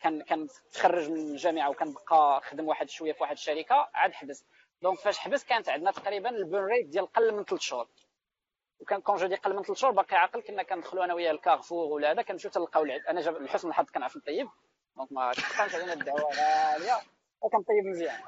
كان 0.00 0.22
كان 0.22 0.48
تخرج 0.72 1.10
من 1.10 1.16
الجامعة 1.16 1.70
وكان 1.70 1.92
بقى 2.10 2.40
خدم 2.40 2.68
واحد 2.68 2.88
شوية 2.88 3.12
في 3.12 3.22
واحد 3.22 3.32
الشركة 3.32 3.90
عاد 3.94 4.12
حبس. 4.12 4.44
donc 4.82 4.98
فاش 4.98 5.18
حبس 5.18 5.44
كانت 5.44 5.68
عندنا 5.68 5.90
تقريبا 5.90 6.30
ال 6.30 6.37
burn 6.37 6.64
rate 6.64 6.86
ديال 6.86 7.06
قل 7.12 7.34
من 7.34 7.44
ثلاث 7.44 7.60
شهور 7.60 7.88
وكان 8.80 9.00
كون 9.00 9.16
جو 9.16 9.36
قل 9.36 9.56
من 9.56 9.62
ثلاث 9.62 9.78
شهور 9.78 9.92
باقي 9.92 10.16
عاقل 10.16 10.40
كنا 10.40 10.62
كندخلوا 10.62 11.04
أنا 11.04 11.14
وياه 11.14 11.30
الكارفور 11.30 11.92
ولا 11.92 12.10
هذا 12.10 12.22
كنمشيو 12.22 12.50
تلقاو 12.50 12.84
أنا 12.84 13.20
جاب 13.20 13.42
لحسن 13.42 13.68
الحظ 13.68 13.90
كنعرف 13.90 14.16
نطيب 14.16 14.48
donc 14.96 15.12
ما 15.12 15.32
كانش 15.32 15.74
علينا 15.74 15.92
الدعوه 15.92 16.20
غاليه 16.20 17.00
وكنطيب 17.40 17.84
مزيان 17.84 18.20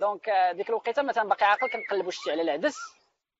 donc 0.00 0.30
ديك 0.56 0.68
الوقيته 0.68 1.02
مثلا 1.02 1.28
باقي 1.28 1.46
عاقل 1.46 1.70
كنقلبوا 1.70 2.10
شتي 2.10 2.30
على 2.30 2.42
العدس 2.42 2.76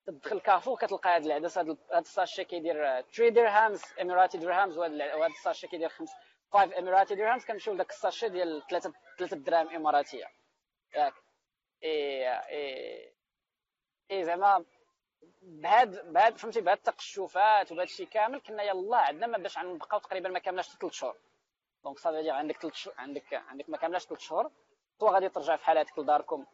تدخل 0.06 0.40
كارفور 0.40 0.76
كتلقى 0.76 1.16
هذا 1.16 1.26
العدس 1.26 1.58
هذا 1.58 1.76
ال 1.94 2.01
sachet 2.01 2.44
كيدير 2.44 3.02
3 3.02 3.28
dirhams 3.28 3.82
émirati 4.00 4.38
dirhams 4.38 4.78
وهذا 4.78 5.26
ال 5.26 5.32
sachet 5.32 5.66
كيدير 5.66 5.88
5 5.88 6.14
5 6.52 6.78
émirati 6.78 7.14
dirhams 7.14 7.44
كنمشيو 7.44 7.74
لذاك 7.74 7.90
ال 7.90 7.96
sachet 7.96 8.28
ديال 8.28 8.62
3 8.70 8.92
3 9.18 9.36
دراهم 9.36 9.68
إماراتية. 9.68 10.30
ياك. 10.96 11.14
إي 11.84 12.28
إي 12.28 13.12
إي 14.10 14.24
زعما 14.24 14.64
بهاد 15.42 16.12
بهاد 16.12 16.36
فهمتي 16.36 16.60
بهاد 16.60 16.76
التقشفات 16.76 17.72
وبهاد 17.72 17.86
الشيء 17.86 18.06
كامل 18.06 18.40
كنا 18.40 18.62
يلاه 18.62 18.98
عندنا 18.98 19.26
ما 19.26 19.38
باش 19.38 19.58
نبقاو 19.58 20.00
تقريبا 20.00 20.28
ما 20.28 20.38
كاملاش 20.38 20.68
ثلاث 20.76 20.92
شهور. 20.92 21.16
donc 21.84 21.98
صافي 21.98 22.30
عندك 22.30 22.56
ثلاث 22.56 22.74
شهور 22.74 22.96
عندك 22.98 23.34
عندك 23.34 23.68
ما 23.70 23.76
كاملاش 23.76 24.06
ثلاث 24.06 24.20
شهور. 24.20 24.50
تو 24.98 25.06
غادي 25.08 25.28
ترجع 25.28 25.56
في 25.56 25.64
حالاتك 25.64 25.98
لداركم. 25.98 26.46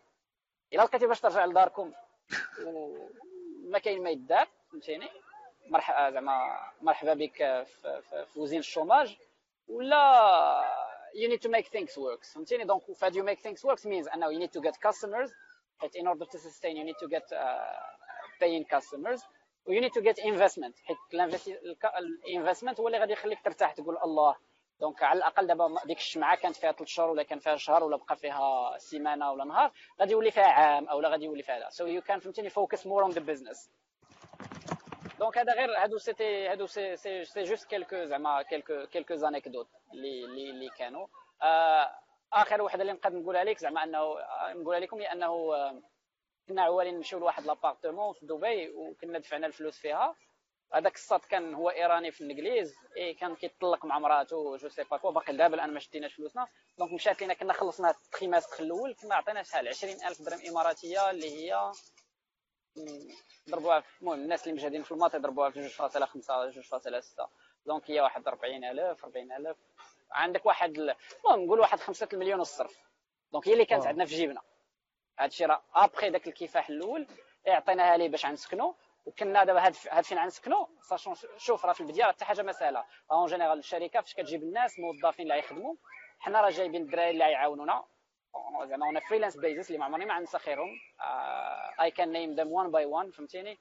إلا 0.72 0.82
لقيتي 0.82 1.07
باش 1.07 1.20
ترجع 1.20 1.44
لداركم 1.44 1.92
ما 3.64 3.78
كاين 3.78 4.03
ما 4.03 4.11
يدار 4.11 4.49
فهمتيني؟ 4.70 5.09
مرحبا 5.66 6.11
زعما 6.11 6.61
مرحبا 6.82 7.14
بك 7.14 7.36
في, 7.36 8.03
في, 8.03 8.26
في 8.26 8.40
وزين 8.40 8.59
ال 8.59 8.65
chômage. 8.65 9.18
ولا 9.68 10.62
you 11.14 11.28
need 11.28 11.42
to 11.42 11.50
make 11.50 11.66
things 11.66 11.96
work. 11.96 12.24
فهمتيني؟ 12.34 12.64
donc 12.64 12.82
فهاد 12.92 13.14
you 13.14 13.22
make 13.24 13.40
things 13.42 13.64
work 13.64 13.80
means 13.80 14.14
انه 14.14 14.26
you 14.32 14.38
need 14.46 14.52
to 14.52 14.62
get 14.62 14.74
customers 14.74 15.30
حيت 15.78 15.96
in 15.96 16.06
order 16.06 16.24
to 16.26 16.38
sustain 16.38 16.76
you 16.76 16.84
need 16.84 16.98
to 17.04 17.08
get 17.08 17.32
uh, 17.32 17.38
paying 18.40 18.64
customers. 18.76 19.20
و 19.66 19.72
you 19.72 19.80
need 19.80 19.92
to 19.92 20.02
get 20.02 20.18
investment. 20.24 20.74
حيت 20.84 20.98
ال 22.26 22.31
investment 22.31 22.80
هو 22.80 22.86
اللي 22.86 22.98
غادي 22.98 23.12
يخليك 23.12 23.44
ترتاح 23.44 23.72
تقول 23.72 23.98
الله. 24.04 24.36
donc 24.80 25.02
على 25.02 25.18
الأقل 25.18 25.46
دابا 25.46 25.74
ديك 25.86 25.98
الشمعة 25.98 26.36
كانت 26.36 26.56
فيها 26.56 26.72
ثلاث 26.72 26.88
شهور 26.88 27.10
ولا 27.10 27.22
كان 27.22 27.38
فيها 27.38 27.56
شهر 27.56 27.84
ولا 27.84 27.96
بقى 27.96 28.16
فيها 28.16 28.78
سيمانة 28.78 29.32
ولا 29.32 29.44
نهار 29.44 29.72
غادي 30.00 30.12
يولي 30.12 30.30
فيها 30.30 30.44
عام 30.44 30.88
أو 30.88 31.00
لا 31.00 31.08
غادي 31.08 31.24
يولي 31.24 31.42
فيها 31.42 31.70
so 31.70 31.86
you 31.86 32.02
can 32.02 32.18
فهمتيني 32.18 32.50
focus 32.50 32.86
more 32.86 33.02
on 33.02 33.11
the 33.11 33.20
business 33.20 33.70
donc 35.18 35.38
هذا 35.38 35.52
غير 35.52 35.78
هادو 35.78 35.98
c'était 35.98 36.48
هادو 36.48 36.66
c'est 36.66 36.96
c'est 37.24 37.42
juste 37.42 37.68
quelques 37.68 38.04
زعما 38.04 38.42
quelques 38.42 38.86
quelques 38.86 39.14
anecdotes 39.14 39.68
اللي 39.92 40.24
اللي 40.24 40.50
اللي 40.50 40.68
كانوا 40.68 41.06
اخر 42.32 42.62
وحده 42.62 42.82
اللي 42.82 42.92
نقدر 42.92 43.18
نقولها 43.18 43.44
لك 43.44 43.58
زعما 43.58 43.84
انه 43.84 44.14
نقولها 44.48 44.80
لكم 44.80 45.00
هي 45.00 45.12
انه 45.12 45.52
كنا 46.48 46.62
عوالين 46.62 46.94
نمشيو 46.94 47.18
لواحد 47.18 47.46
l'appartement 47.46 48.12
في 48.12 48.26
دبي 48.26 48.70
وكنا 48.70 49.18
دفعنا 49.18 49.46
الفلوس 49.46 49.78
فيها 49.78 50.16
هذاك 50.74 50.94
الساط 50.94 51.24
كان 51.24 51.54
هو 51.54 51.70
ايراني 51.70 52.10
في 52.10 52.20
الانجليز 52.20 52.74
اي 52.96 53.14
كان 53.14 53.34
كيطلق 53.34 53.84
مع 53.84 53.98
مراته 53.98 54.56
je 54.56 54.68
sais 54.68 54.84
pas 54.84 54.96
quoi 54.96 55.11
باقي 55.10 55.36
دابا 55.36 55.54
الان 55.54 55.74
ما 55.74 55.80
شديناش 55.80 56.14
فلوسنا 56.14 56.46
donc 56.78 56.92
مشات 56.92 57.20
لينا 57.20 57.34
كنا 57.34 57.52
خلصنا 57.52 57.90
ال 57.90 57.97
trimestre 57.97 58.61
الأول 58.60 58.94
كنا 58.94 59.14
عطينا 59.14 59.42
شحال 59.42 59.68
20000 59.68 60.22
درهم 60.22 60.40
اماراتيه 60.48 61.10
اللي 61.10 61.30
هي 61.30 61.72
ضربوها 63.50 63.82
المهم 64.00 64.20
الناس 64.20 64.42
اللي 64.48 64.54
مجهدين 64.54 64.82
في 64.82 64.92
ال 64.92 64.96
maths 64.96 65.14
يضربوها 65.14 65.50
في 65.50 65.68
2.5 65.68 65.72
2.6 67.22 67.28
donc 67.66 67.90
هي 67.90 68.00
واحد 68.00 68.28
40000 68.28 69.04
40000 69.04 69.56
عندك 70.10 70.46
واحد 70.46 70.78
المهم 70.78 71.44
نقول 71.44 71.60
واحد 71.60 71.80
5 71.80 72.08
المليون 72.12 72.40
الصرف. 72.40 72.78
donc 73.32 73.48
هي 73.48 73.52
اللي 73.52 73.64
كانت 73.64 73.86
عندنا 73.86 74.04
في 74.04 74.14
جيبنا. 74.14 74.40
هادشي 75.18 75.44
راه 75.44 75.62
ابخي 75.74 76.10
داك 76.10 76.28
الكفاح 76.28 76.68
الأول 76.68 77.06
عطيناها 77.46 77.96
ليه 77.96 78.08
باش 78.08 78.26
غنسكنوا 78.26 78.72
وكنا 79.06 79.44
دابا 79.44 79.66
هاد 79.66 79.76
هاد 79.90 80.04
فين 80.04 80.18
غنسكنوا 80.18 80.66
sachant 80.82 81.14
شوف 81.36 81.64
راه 81.64 81.72
في 81.72 81.80
البداية 81.80 82.04
حتى 82.04 82.24
حاجة 82.24 82.42
ما 82.42 82.52
سهلة. 82.52 82.84
en 83.12 83.26
général 83.26 83.59
الشركة 83.58 84.00
فاش 84.00 84.14
كتجيب 84.14 84.42
الناس 84.42 84.78
موظفين 84.78 85.22
اللي 85.22 85.34
غيخدموا. 85.34 85.74
حنا 86.18 86.40
راه 86.40 86.50
جايبين 86.50 86.82
الدراري 86.82 87.10
اللي 87.10 87.24
غيعاونونا. 87.24 87.84
زعما 88.64 88.86
on 88.86 89.00
freelance 89.00 89.36
basis 89.36 89.66
اللي 89.66 89.78
ما 89.78 89.84
عمرني 89.84 90.04
ما 90.04 90.18
غنسى 90.18 90.38
خيرهم. 90.38 90.80
I 91.80 91.90
can 91.90 92.12
name 92.12 92.34
them 92.34 92.52
one 92.52 92.70
by 92.70 92.84
one 92.84 93.11
فهمتيني؟ 93.10 93.58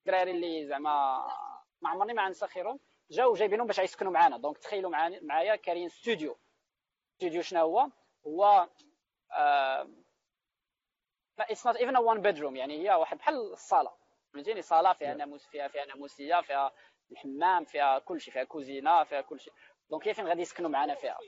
الدراري 0.00 0.30
اللي 0.30 0.66
زعما 0.66 1.26
ما 1.80 1.90
عمرني 1.90 2.12
ما 2.12 2.24
غنسى 2.26 2.46
خيرهم. 2.46 2.80
جاو 3.10 3.34
جايبينهم 3.34 3.66
باش 3.66 3.78
يسكنوا 3.78 4.12
معنا 4.12 4.38
donc 4.38 4.58
تخيلوا 4.58 4.90
معايا 5.22 5.56
كاين 5.56 5.88
ستوديو 5.88 6.38
ستوديو 7.16 7.42
شنو 7.42 7.60
هو؟ 7.60 7.90
هو 8.26 8.68
it's 11.38 11.66
not 11.66 11.76
even 11.76 11.96
one 11.96 12.22
bedroom 12.22 12.56
يعني 12.56 12.78
هي 12.78 12.94
واحد 12.94 13.18
بحال 13.18 13.34
الصاله 13.52 13.92
فهمتيني؟ 14.32 14.62
صالة 14.62 14.92
فيها 14.92 15.14
ناموس 15.14 15.46
فيها 15.46 15.68
فيها 15.68 15.84
ناموسية 15.84 16.40
فيها 16.40 16.72
الحمام 17.10 17.64
فيها 17.64 17.98
كل 17.98 18.20
شيء 18.20 18.34
فيها 18.34 18.44
كوزينة 18.44 19.04
فيها 19.04 19.20
كل 19.20 19.40
شيء. 19.40 19.52
donc 19.90 20.08
هي 20.08 20.14
فين 20.14 20.26
غادي 20.26 20.42
يسكنوا 20.42 20.70
معنا 20.70 20.94
فيها؟ 20.94 21.18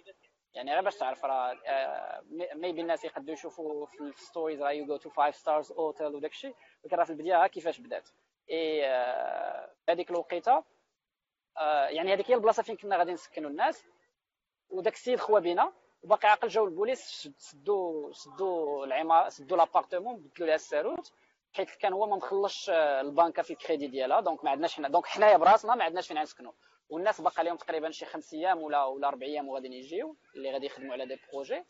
يعني 0.54 0.72
غير 0.72 0.82
باش 0.82 0.96
تعرف 0.96 1.24
راه 1.24 1.58
maybe 2.54 2.80
الناس 2.80 3.04
يقدروا 3.04 3.32
يشوفوا 3.34 3.86
في 3.86 4.00
ال 4.00 4.08
stories 4.08 4.62
راه 4.62 4.70
you 4.70 4.86
go 4.86 4.96
to 4.96 5.10
five 5.10 5.36
stars 5.36 5.72
hotel 5.72 6.14
وداك 6.14 6.30
الشيء 6.30 6.54
ولكن 6.84 6.96
راه 6.96 7.04
في 7.04 7.10
البداية 7.10 7.46
كيفاش 7.46 7.80
بدات. 7.80 8.08
اي 8.50 8.86
هذيك 9.88 10.10
الوقيتة 10.10 10.64
يعني 11.88 12.12
هذيك 12.12 12.30
هي 12.30 12.34
البلاصة 12.34 12.62
فين 12.62 12.76
كنا 12.76 12.96
غادي 12.96 13.12
نسكنوا 13.12 13.50
الناس 13.50 13.84
وداك 14.70 14.94
السيد 14.94 15.18
خوا 15.18 15.38
بينا 15.38 15.72
وباقي 16.02 16.28
عاقل 16.28 16.48
جاو 16.48 16.64
البوليس 16.64 17.28
سدوا 17.38 18.12
سدوا 18.12 18.84
العمارة 18.86 19.28
سدوا 19.28 19.56
l'appartement 19.56 20.16
بدلوا 20.16 20.46
لها 20.46 20.54
الساروت 20.54 21.12
حيت 21.52 21.70
كان 21.70 21.92
هو 21.92 22.06
ما 22.06 22.16
مخلصش 22.16 22.70
آه، 22.70 23.00
البنكة 23.00 23.42
في 23.42 23.52
الكريدي 23.52 23.86
ديالها 23.86 24.20
donc 24.20 24.44
ما 24.44 24.50
عندناش 24.50 24.74
حنا 24.74 24.88
دونك 24.88 25.06
حنايا 25.06 25.36
براسنا 25.36 25.74
ما 25.74 25.84
عندناش 25.84 26.08
فين 26.08 26.22
نسكنوا 26.22 26.52
والناس 26.92 27.20
باقا 27.20 27.42
لهم 27.42 27.56
تقريبا 27.56 27.90
شي 27.90 28.04
خمس 28.04 28.34
أيام 28.34 28.62
ولا 28.62 28.84
ولا 28.84 29.08
أربع 29.08 29.26
أيام 29.26 29.48
وغادي 29.48 29.68
يجيو 29.68 30.16
اللي 30.36 30.52
غادي 30.52 30.66
يخدموا 30.66 30.92
على 30.92 31.06
des 31.06 31.16
projets. 31.32 31.64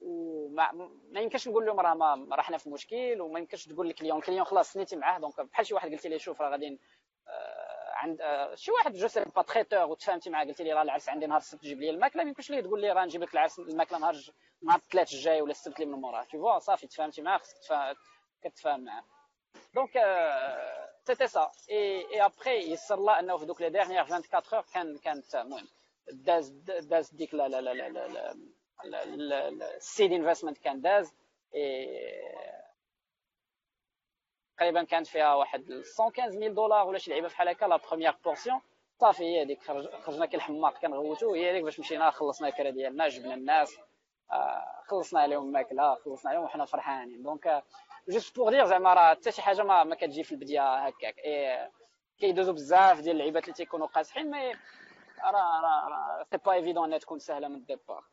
وما 0.00 0.72
ما 1.12 1.20
يمكنش 1.20 1.48
نقول 1.48 1.66
لهم 1.66 1.80
راه 1.80 1.94
ما 1.94 2.36
راه 2.36 2.42
حنا 2.42 2.58
في 2.58 2.70
مشكل 2.70 3.20
وما 3.20 3.38
يمكنش 3.38 3.66
تقول 3.66 3.88
لك 3.88 4.00
اليوم 4.00 4.18
ال 4.18 4.22
client 4.22 4.44
خلاص 4.44 4.72
signيتي 4.72 4.96
معاه 4.96 5.18
donc 5.18 5.40
بحال 5.40 5.66
شي 5.66 5.74
واحد 5.74 5.90
قلتي 5.92 6.08
لي 6.08 6.18
شوف 6.18 6.40
راه 6.40 6.50
غادي 6.50 6.80
عند 7.94 8.20
آه، 8.20 8.54
شي 8.54 8.70
واحد 8.70 8.92
جو 8.92 9.08
سي 9.08 9.24
با 9.36 9.42
تريتور 9.42 9.84
وتفاهمتي 9.84 10.30
معاه 10.30 10.44
قلتي 10.44 10.64
لي 10.64 10.72
راه 10.72 10.82
العرس 10.82 11.08
عندي 11.08 11.26
نهار 11.26 11.38
السبت 11.38 11.62
جيب 11.62 11.80
لي 11.80 11.90
الماكلة 11.90 12.22
ما 12.22 12.28
يمكنش 12.28 12.50
ليه 12.50 12.60
تقول 12.60 12.80
لي 12.80 12.92
راه 12.92 13.04
نجيب 13.04 13.22
لك 13.22 13.34
العرس 13.34 13.58
الماكلة 13.58 13.98
نهار 13.98 14.16
نهار 14.62 14.78
الثلاث 14.78 15.12
الجاي 15.12 15.42
ولا 15.42 15.50
السبت 15.50 15.80
اللي 15.80 15.92
من 15.92 16.00
موراه. 16.00 16.24
تو 16.24 16.38
فوا 16.38 16.58
صافي 16.58 16.86
تفاهمتي 16.86 17.22
معاه 17.22 17.38
خصك 17.38 17.96
كتفاهم 18.44 18.84
معاه. 18.84 19.04
دونك 19.74 19.96
سيتي 21.06 21.26
سا 21.26 21.50
اي 21.70 22.06
اي 22.12 22.24
ابخي 22.24 22.72
يسر 22.72 22.94
الله 22.94 23.18
انه 23.18 23.36
في 23.36 23.46
دوك 23.46 23.60
لي 23.60 23.70
ديرنيير 23.70 24.00
24 24.00 24.42
اور 24.54 24.64
كان 24.74 24.98
كانت 24.98 25.34
المهم 25.34 25.68
داز 26.12 26.50
داز 26.80 27.10
ديك 27.10 27.34
لا 27.34 27.48
لا 27.48 27.60
لا 27.60 27.88
لا 27.88 28.34
لا 28.84 29.76
السيد 29.76 30.12
انفستمنت 30.12 30.58
كان 30.58 30.80
داز 30.80 31.14
تقريبا 34.56 34.84
كانت 34.84 35.06
فيها 35.06 35.34
واحد 35.34 35.64
115000 35.72 36.52
دولار 36.52 36.88
ولا 36.88 36.98
شي 36.98 37.10
لعيبه 37.10 37.28
بحال 37.28 37.48
هكا 37.48 37.66
la 37.66 37.76
première 37.76 38.16
portion 38.24 38.60
صافي 39.00 39.24
هي 39.24 39.42
هذيك 39.42 39.62
خرجنا 40.02 40.26
كي 40.26 40.36
الحماق 40.36 40.78
كنغوتو 40.78 41.34
هي 41.34 41.50
هذيك 41.50 41.64
باش 41.64 41.80
مشينا 41.80 42.10
خلصنا 42.10 42.48
الكرا 42.48 42.70
ديالنا 42.70 43.08
جبنا 43.08 43.34
الناس 43.34 43.78
خلصنا 44.86 45.20
عليهم 45.20 45.52
ماكله 45.52 45.94
خلصنا 45.94 46.30
عليهم 46.30 46.44
وحنا 46.44 46.64
فرحانين 46.64 47.22
donc 47.22 47.62
juste 48.08 48.36
pour 48.36 48.50
dire 48.50 48.64
زعما 48.64 48.94
راه 48.94 49.14
حتى 49.14 49.32
شي 49.32 49.42
حاجة 49.42 49.62
ما, 49.62 49.84
ما 49.84 49.94
كتجي 49.94 50.24
في 50.24 50.32
البدايه 50.32 50.86
هكاك 50.86 51.14
كيدوزو 52.18 52.52
بزاف 52.52 53.00
ديال 53.00 53.16
اللعيبات 53.16 53.44
اللي 53.44 53.54
تيكونوا 53.54 53.86
قاصحين 53.86 54.30
mais 54.30 54.52
راه 55.24 55.60
راه 55.62 55.88
راه 55.88 56.26
c'est 56.30 56.36
pas 56.36 56.52
évident 56.52 56.84
انها 56.84 56.98
تكون 56.98 57.18
سهله 57.18 57.48
من 57.48 57.56
ال 57.56 57.63
départ 57.63 58.04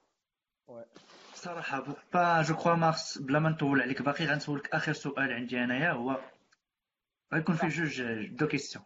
صراحة 1.34 1.86
bah 2.14 2.42
je 2.42 2.56
crois 2.56 2.76
مارس 2.76 3.18
بلا 3.18 3.40
ما 3.40 3.50
نطول 3.50 3.82
عليك 3.82 4.02
باقي 4.02 4.26
غنسولك 4.26 4.76
اخر 4.76 4.94
سؤال 4.94 5.34
عندي 5.34 5.64
انايا 5.64 5.92
هو 5.92 6.20
غيكون 7.34 7.56
فيه 7.56 7.68
جوج 7.68 8.02
deux 8.26 8.48
questions 8.48 8.86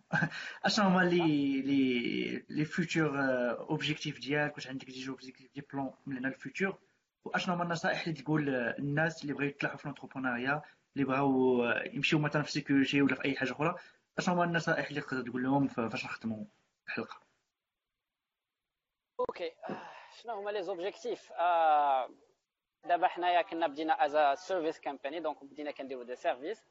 اشنو 0.65 0.85
هما 0.85 1.01
les 1.01 1.61
les 1.61 2.45
les 2.49 2.65
futurs 2.65 3.19
objectifs 3.59 4.19
ديالك 4.19 4.55
واش 4.55 4.67
عندك 4.67 4.85
déjà 4.85 5.11
objectifs 5.11 5.53
des 5.53 5.61
plans 5.73 5.91
من 6.05 6.17
هنا 6.17 6.27
ال 6.27 6.36
futur 6.36 6.79
واشنو 7.25 7.55
هما 7.55 7.63
النصائح 7.63 8.01
اللي 8.07 8.21
تقول 8.21 8.49
الناس 8.49 9.21
اللي 9.21 9.33
بغاو 9.33 9.47
يتلاحوا 9.47 9.77
في 9.77 9.85
ال 9.85 9.90
entrepreneuriat 9.90 10.61
اللي 10.95 11.05
بغاو 11.07 11.63
يمشيو 11.93 12.19
مثلا 12.19 12.41
في 12.41 12.47
ال 12.47 12.53
sécurité 12.53 13.01
ولا 13.01 13.15
في 13.15 13.25
أي 13.25 13.35
حاجة 13.35 13.51
أخرى 13.51 13.75
اشنو 14.17 14.35
هما 14.35 14.43
النصائح 14.43 14.87
اللي 14.87 15.01
تقدر 15.01 15.21
تقول 15.29 15.43
لهم 15.43 15.67
فاش 15.67 16.05
نختموا 16.05 16.45
الحلقة. 16.87 17.21
okay. 19.19 19.51
شنو 20.21 20.33
هما 20.33 20.49
les 20.51 20.63
objectifs؟ 20.63 21.31
دابا 22.85 23.07
حنايا 23.07 23.41
كنا 23.41 23.67
بدينا 23.67 24.05
as 24.05 24.39
service 24.39 24.79
company 24.79 25.19
donc 25.19 25.43
بدينا 25.43 25.71
كنديرو 25.71 26.03
des 26.03 26.15
services 26.15 26.63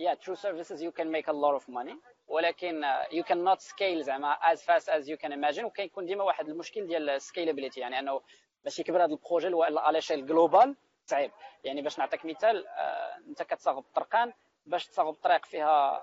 yeah 0.00 0.14
through 0.14 0.36
services 0.36 0.80
you 0.82 0.92
can 0.98 1.08
make 1.10 1.28
a 1.28 1.32
lot 1.32 1.54
of 1.60 1.68
money 1.68 1.96
ولكن 2.28 2.82
uh, 2.84 3.04
you 3.12 3.22
cannot 3.24 3.60
scale 3.62 4.00
زعما 4.02 4.34
as 4.54 4.58
fast 4.58 4.88
as 4.88 5.08
you 5.08 5.16
can 5.16 5.32
imagine 5.32 5.64
وكيكون 5.64 6.06
ديما 6.06 6.24
واحد 6.24 6.48
المشكل 6.48 6.86
ديال 6.86 7.20
scalability 7.20 7.78
يعني 7.78 7.98
أنه 7.98 8.20
باش 8.64 8.78
يكبر 8.78 9.04
هذا 9.04 9.12
ال 9.12 9.17
projet 9.17 9.50
على 9.78 10.00
échelle 10.00 10.26
globale 10.26 10.76
صعيب 11.10 11.30
يعني 11.64 11.82
باش 11.82 11.98
نعطيك 11.98 12.24
مثال 12.24 12.66
آه 12.66 13.16
انت 13.28 13.42
كتصاوب 13.42 13.84
طرقان 13.94 14.32
باش 14.66 14.86
تصاوب 14.86 15.14
طريق 15.14 15.44
فيها 15.46 16.02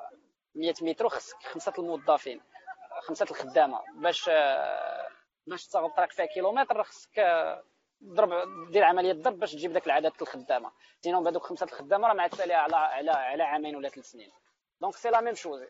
100 0.55 0.73
متر 0.81 1.09
خصك 1.09 1.43
خمسة 1.43 1.73
الموظفين 1.79 2.41
خمسة 3.01 3.27
الخدامة. 3.31 3.79
باش 3.95 4.29
آه 4.29 5.07
باش 5.47 5.67
تصاوب 5.67 5.89
طريق 5.89 6.11
فيها 6.11 6.25
كيلومتر 6.25 6.83
خصك 6.83 7.19
آه 7.19 7.63
ضرب 8.03 8.31
دير 8.71 8.83
عملية 8.83 9.13
ضرب 9.13 9.39
باش 9.39 9.51
تجيب 9.51 9.73
داك 9.73 9.85
العدد 9.85 10.11
الخدامة. 10.21 10.71
sinon 11.01 11.23
بهذوك 11.23 11.43
خمسة 11.43 11.63
الخدامة 11.65 12.07
راه 12.07 12.13
معتاليه 12.13 12.55
على 12.55 12.75
على 12.75 13.11
على 13.11 13.43
عامين 13.43 13.75
ولا 13.75 13.89
ثلاث 13.89 14.05
سنين. 14.05 14.31
donc 14.81 14.95
c'est 14.95 15.09
la 15.09 15.21
même 15.21 15.33
chose. 15.35 15.61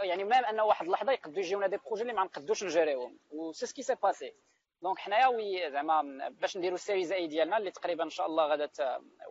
يعني 0.00 0.24
même 0.24 0.44
انه 0.44 0.64
واحد 0.64 0.86
اللحظة 0.86 1.12
يقدروا 1.12 1.38
يجيونا 1.38 1.66
des 1.66 1.76
projets 1.76 2.02
اللي 2.02 2.12
ما 2.12 2.24
نقدوش 2.24 2.64
نجريوهم. 2.64 3.18
و 3.30 3.52
c'est 3.52 3.66
ce 3.66 3.72
qui 3.72 3.82
s'est 3.82 3.94
passé. 3.94 4.34
donc 4.82 4.98
حنايا 4.98 5.26
oui 5.26 5.70
زعما 5.70 6.28
باش 6.28 6.56
نديروا 6.56 6.74
ال 6.74 6.79
Series 6.79 7.12
A 7.12 7.26
ديالنا 7.26 7.56
اللي 7.56 7.70
تقريبا 7.70 8.04
إن 8.04 8.10
شاء 8.10 8.26
الله 8.26 8.46
غادا 8.46 8.70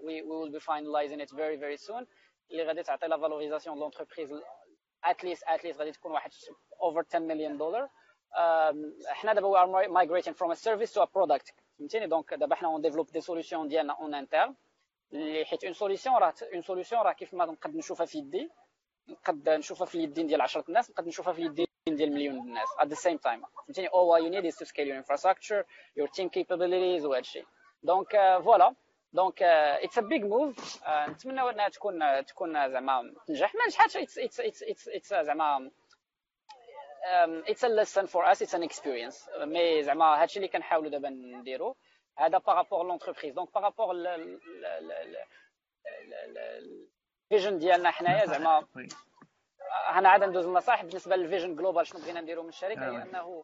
we 0.04 0.22
will 0.22 0.52
be 0.52 0.60
finalizing 0.60 1.22
it 1.22 1.30
very 1.30 1.58
very 1.58 1.78
soon 1.78 2.08
اللي 2.52 2.64
غادي 2.64 2.84
تعطي 2.84 3.08
la 3.08 3.18
valorisation 3.18 3.76
de 3.76 3.82
l'entreprise 3.82 4.42
at 5.04 5.15
least 5.15 5.44
at 5.48 5.57
least 5.57 5.80
غادي 5.80 5.92
تكون 5.92 6.12
واحد 6.12 6.32
over 6.82 7.04
10 7.10 7.20
مليون 7.20 7.58
دولار 7.58 7.90
حنا 9.08 9.34
دابا 9.34 9.48
we 9.48 9.60
are 9.60 9.88
migrating 9.88 10.34
from 10.34 10.52
a 10.52 10.56
service 10.56 10.94
to 10.94 11.02
a 11.02 11.08
product 11.08 11.54
فهمتيني؟ 11.80 12.08
donc 12.08 12.34
دابا 12.34 12.56
حنا 12.56 12.68
on 12.68 12.82
développe 12.82 13.08
des 13.12 13.22
solutions 13.22 13.68
ديالنا 13.68 13.94
en 13.94 14.14
interne 14.14 14.56
اللي 15.14 15.46
حيت 15.46 15.64
une 15.64 15.74
solution 15.74 16.16
راه 16.16 16.34
une 16.54 16.62
solution 16.62 17.02
راه 17.02 17.12
كيف 17.14 17.34
ما 17.34 17.46
نقد 17.46 17.76
نشوفها 17.76 18.06
في 18.06 18.18
يدي 18.18 18.50
نقد 19.10 19.50
نشوفها 19.50 19.86
في 19.88 19.96
اليدين 19.96 20.28
ديال 20.28 20.42
10 20.42 20.64
الناس 20.70 20.90
نقد 20.92 21.08
نشوفها 21.08 21.34
في 21.34 21.40
اليدين 21.40 21.66
ديال 21.88 22.12
مليون 22.14 22.36
الناس 22.40 22.68
at 22.80 22.86
the 22.88 22.96
same 22.96 23.18
time 23.18 23.46
فهمتيني 23.66 23.88
all 23.90 24.20
you 24.24 24.30
need 24.30 24.46
is 24.46 24.56
to 24.58 24.66
scale 24.66 24.88
your 24.88 24.98
infrastructure 25.04 25.64
your 26.00 26.08
team 26.08 26.30
capabilities 26.30 27.06
وهذا 27.06 27.20
الشيء 27.20 27.46
donc 27.84 28.12
voilà 28.44 28.76
donc 29.14 29.44
it's 29.44 29.98
a 29.98 30.02
big 30.02 30.24
move 30.26 30.80
نتمنى 30.88 31.42
انها 31.50 31.70
تكون 31.70 32.26
تكون 32.26 32.70
زعما 32.70 33.14
تنجح 33.28 33.56
ما 33.56 33.66
نجحتش 33.68 33.98
it's 33.98 34.20
it's 34.20 34.40
it's 34.40 34.88
it's 34.90 35.10
زعما 35.14 35.72
it's 37.48 37.66
a 37.66 37.84
lesson 37.84 38.08
for 38.08 38.24
us 38.32 38.42
it's 38.42 38.54
an 38.60 38.64
experience 38.64 39.30
mais 39.42 39.84
زعما 39.84 40.06
هادشي 40.22 40.38
اللي 40.40 40.48
كنحاولوا 40.48 40.90
دابا 40.92 41.10
نديرو 41.10 41.76
هذا 42.18 42.38
par 42.38 42.52
rapport 42.52 42.84
l'entreprise 42.84 43.34
donc 43.34 43.54
par 43.54 43.66
rapport 43.66 43.96
ال 47.32 47.36
vision 47.36 47.58
ديالنا 47.60 47.92
حنايا 47.92 48.26
زعما 48.26 48.68
أنا 49.90 50.10
عاد 50.10 50.24
ندوز 50.24 50.46
النصائح 50.46 50.84
بالنسبة 50.84 51.16
لل 51.16 51.26
vision 51.26 51.56
globale 51.56 51.88
شنو 51.88 52.02
بغينا 52.02 52.22
نديرو 52.22 52.44
من 52.44 52.50
الشركة 52.50 52.92
هي 52.92 53.02
انه 53.02 53.44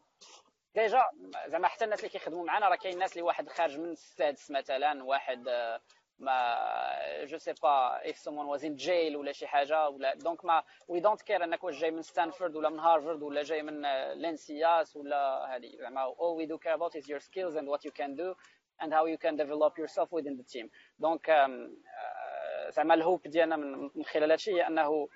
ديجا 0.75 1.03
زعما 1.47 1.67
حتى 1.67 1.85
الناس 1.85 1.99
اللي 1.99 2.09
كيخدموا 2.09 2.45
معنا 2.45 2.69
راه 2.69 2.75
كاين 2.75 2.97
ناس 2.97 3.11
اللي 3.11 3.21
واحد 3.21 3.49
خارج 3.49 3.79
من 3.79 3.91
السادس 3.91 4.51
مثلا 4.51 5.03
واحد 5.03 5.43
ما 6.19 6.57
جو 7.23 7.37
سي 7.37 7.53
با 7.63 7.99
إف 8.09 8.17
سومون 8.17 8.45
واز 8.45 8.65
ان 8.65 8.75
جيل 8.75 9.17
ولا 9.17 9.31
شي 9.31 9.47
حاجة 9.47 9.89
ولا 9.89 10.15
دونك 10.15 10.45
ما 10.45 10.63
وي 10.87 10.99
دونت 10.99 11.21
كير 11.21 11.43
إنك 11.43 11.63
واش 11.63 11.79
جاي 11.79 11.91
من 11.91 12.01
ستانفورد 12.01 12.55
ولا 12.55 12.69
من 12.69 12.79
هارفارد 12.79 13.21
ولا 13.21 13.43
جاي 13.43 13.61
من 13.61 13.81
لانسياس 14.13 14.95
ولا 14.95 15.55
هذه. 15.55 15.77
زعما 15.79 16.13
all 16.13 16.35
we 16.41 16.45
do 16.45 16.57
care 16.57 16.75
about 16.75 16.95
is 16.95 17.09
your 17.09 17.19
skills 17.19 17.55
and 17.55 17.67
what 17.67 17.85
you 17.85 17.91
can 17.91 18.15
do 18.15 18.35
and 18.81 18.93
how 18.93 19.05
you 19.05 19.17
can 19.17 19.35
develop 19.35 19.77
yourself 19.77 20.11
within 20.11 20.37
the 20.37 20.43
team. 20.43 20.69
دونك 20.99 21.31
زعما 22.69 22.93
الهوب 22.93 23.21
ديالنا 23.27 23.55
من 23.95 24.03
خلال 24.03 24.31
هادشي 24.31 24.51
هي 24.51 24.67
أنه 24.67 25.07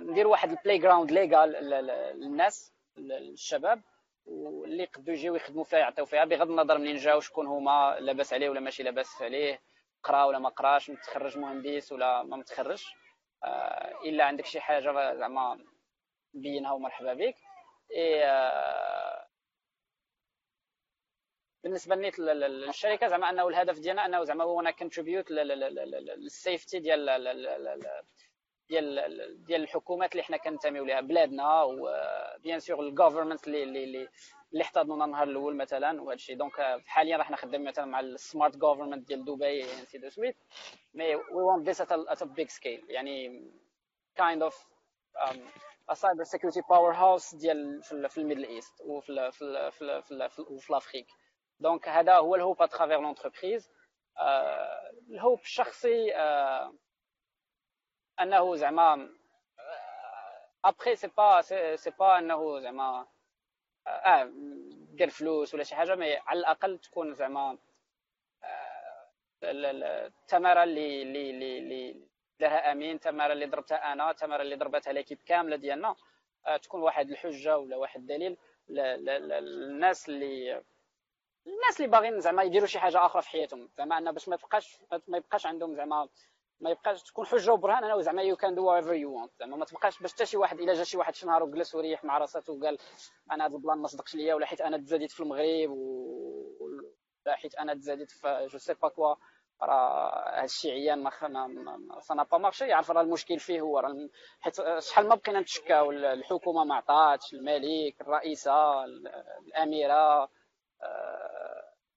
ندير 0.00 0.26
واحد 0.26 0.50
ال 0.50 0.78
playground 0.78 1.12
légal 1.12 1.50
للناس 2.20 2.72
للشباب 2.96 3.82
واللي 4.26 4.82
يقدروا 4.82 5.16
يجيو 5.16 5.34
يخدموا 5.34 5.64
فيها 5.64 5.78
يعطيو 5.78 6.06
فيها 6.06 6.24
بغض 6.24 6.50
النظر 6.50 6.78
منين 6.78 6.96
جاو 6.96 7.20
شكون 7.20 7.46
هما 7.46 7.96
لاباس 8.00 8.32
عليه 8.32 8.48
ولا 8.48 8.60
ماشي 8.60 8.82
لاباس 8.82 9.22
عليه 9.22 9.60
قرا 10.02 10.24
ولا 10.24 10.38
ما 10.38 10.48
قراش 10.48 10.90
متخرج 10.90 11.38
مهندس 11.38 11.92
ولا 11.92 12.22
ما 12.22 12.36
متخرجش 12.36 12.94
آه 13.44 14.00
الا 14.04 14.24
عندك 14.24 14.46
شي 14.46 14.60
حاجة 14.60 15.14
زعما 15.14 15.64
بينها 16.34 16.72
ومرحبا 16.72 17.14
بك 17.14 17.34
آه 17.96 19.26
بالنسبة 21.64 21.94
لنيت 21.96 22.18
للشركه 22.18 23.06
زعما 23.06 23.30
انه 23.30 23.48
الهدف 23.48 23.78
ديالنا 23.78 24.06
انه 24.06 24.24
زعما 24.24 24.44
هو 24.44 24.60
أنا 24.60 24.70
contribute 24.70 25.30
لل 25.30 25.67
safety 25.67 26.78
ديال 26.78 27.06
ديال 28.70 29.44
ديال 29.44 29.62
الحكومات 29.62 30.12
اللي 30.12 30.22
حنا 30.22 30.36
كنتميو 30.36 30.84
لها 30.84 31.00
بلادنا 31.00 31.62
و 31.62 31.82
bien 31.82 32.60
sûr 32.60 32.80
ال 32.80 32.86
government 32.86 33.46
اللي 33.46 33.62
اللي 33.62 34.08
اللي 34.52 34.62
احتضنونا 34.62 35.04
النهار 35.04 35.28
الأول 35.28 35.56
مثلا 35.56 36.02
وهذا 36.02 36.14
الشيء. 36.14 36.36
donc 36.36 36.80
حاليا 36.86 37.16
راه 37.16 37.22
حنا 37.22 37.36
خدامين 37.36 37.68
مثلا 37.68 37.84
مع 37.84 38.00
ال 38.00 38.09
smart 38.09 38.56
government 38.56 39.08
ديال 39.08 39.24
دبي 39.24 39.62
c'est 39.62 39.98
de 39.98 40.08
suite 40.08 40.36
mais 40.94 41.14
we 41.14 41.22
want 41.32 41.66
this 41.66 41.80
at 41.80 42.22
a 42.22 42.24
big 42.24 42.48
scale 42.48 42.84
يعني 42.88 43.50
kind 44.16 44.42
of 44.42 44.66
cyber 45.92 46.24
security 46.24 46.60
powerhouse 46.70 47.34
ديال 47.34 47.82
في 47.82 48.18
ال 48.18 48.22
Middle 48.22 48.44
East 48.44 48.80
وفي 48.80 49.30
في 49.32 49.70
في 49.70 50.02
في 50.28 50.42
وفي 50.42 51.04
donc 51.60 51.88
هذا 51.88 52.14
هو 52.16 52.34
ال 52.34 52.40
hope 52.40 52.62
à 52.62 52.67
travers 52.67 53.00
l'entreprise 53.00 53.70
ال 55.10 55.16
hope 55.16 55.40
الشخصي 55.40 56.12
أنه 58.20 58.56
زعما 58.56 59.10
après 60.64 60.96
c'est 60.96 61.08
pas 61.08 61.40
c'est 61.76 61.90
pas 61.90 62.18
أنه 62.18 62.60
زعما 62.60 63.06
آه 63.86 64.30
دير 64.92 65.10
فلوس 65.10 65.54
ولا 65.54 65.64
شي 65.64 65.74
حاجة 65.74 65.94
mais 65.94 66.16
على 66.16 66.40
الأقل 66.40 66.78
تكون 66.78 67.14
زعما 67.14 67.58
التماره 69.44 70.62
اللي 70.62 71.02
اللي 71.02 71.30
اللي 71.30 71.58
اللي 71.58 72.08
دارها 72.40 72.72
أمين 72.72 72.94
التماره 72.94 73.32
اللي 73.32 73.46
ضربتها 73.46 73.92
أنا 73.92 74.10
التماره 74.10 74.42
اللي 74.42 74.56
ضربتها 74.56 74.92
l'équipe 74.92 75.18
كاملة 75.26 75.56
ديالنا 75.56 75.96
تكون 76.62 76.82
واحد 76.82 77.10
الحجة 77.10 77.58
ولا 77.58 77.76
واحد 77.76 78.00
الدليل 78.00 78.36
للناس 78.68 80.08
اللي 80.08 80.62
الناس 81.46 81.76
اللي 81.80 81.88
باغيين 81.90 82.20
زعما 82.20 82.42
يديروا 82.42 82.66
شي 82.66 82.78
حاجة 82.78 83.06
آخرى 83.06 83.22
في 83.22 83.28
حياتهم. 83.28 83.68
زعما 83.78 83.98
أن 83.98 84.12
باش 84.12 84.28
ما 84.28 84.36
تبقاش 84.36 84.78
ما 85.08 85.16
يبقاش 85.16 85.46
عندهم 85.46 85.74
زعما 85.74 86.08
ما 86.60 86.70
يبقاش 86.70 87.02
تكون 87.02 87.26
حجة 87.26 87.52
وبرهان 87.52 87.84
انه 87.84 88.00
زعما 88.00 88.22
you 88.22 88.36
can 88.36 88.54
do 88.54 88.74
whatever 88.74 88.94
you 88.94 89.12
want 89.12 89.32
زعما 89.38 89.56
ما 89.56 89.64
تبقاش 89.64 90.02
باش 90.02 90.12
حتى 90.12 90.26
شي 90.26 90.36
واحد 90.36 90.60
إلا 90.60 90.74
جا 90.74 90.84
شي 90.84 90.98
واحد 90.98 91.14
شي 91.14 91.26
نهار 91.26 91.42
وجلس 91.42 91.74
وريح 91.74 92.04
مع 92.04 92.18
راساته 92.18 92.52
وقال 92.52 92.78
أنا 93.32 93.46
هذا 93.46 93.54
البلان 93.56 93.78
ما 93.78 93.86
صدقش 93.86 94.14
ليا 94.14 94.34
ولا 94.34 94.46
حيت 94.46 94.60
أنا 94.60 94.78
تزاديت 94.78 95.12
في 95.12 95.20
المغرب 95.20 95.70
ولا 95.70 97.36
حيت 97.36 97.54
أنا 97.54 97.74
تزاديت 97.74 98.10
في 98.10 98.46
je 98.50 98.58
sais 98.58 98.74
pas 98.74 98.88
quoi 98.88 99.14
راه 99.62 100.38
هاد 100.38 100.44
الشيء 100.44 100.72
عيان 100.72 101.02
mais 101.02 101.10
ça 102.00 102.14
pas 102.14 102.38
marché 102.38 102.64
يعرف 102.64 102.90
راه 102.90 103.02
المشكل 103.02 103.38
فيه 103.38 103.60
هو 103.60 103.78
راه 103.78 104.08
حيت 104.40 104.54
شحال 104.78 105.08
ما 105.08 105.14
بقينا 105.14 105.40
نتشكاو 105.40 105.90
الحكومة 105.90 106.64
ما 106.64 106.74
عطاتش 106.74 107.34
الملك 107.34 108.00
الرئيسة 108.00 108.84
الأميرة 108.84 110.28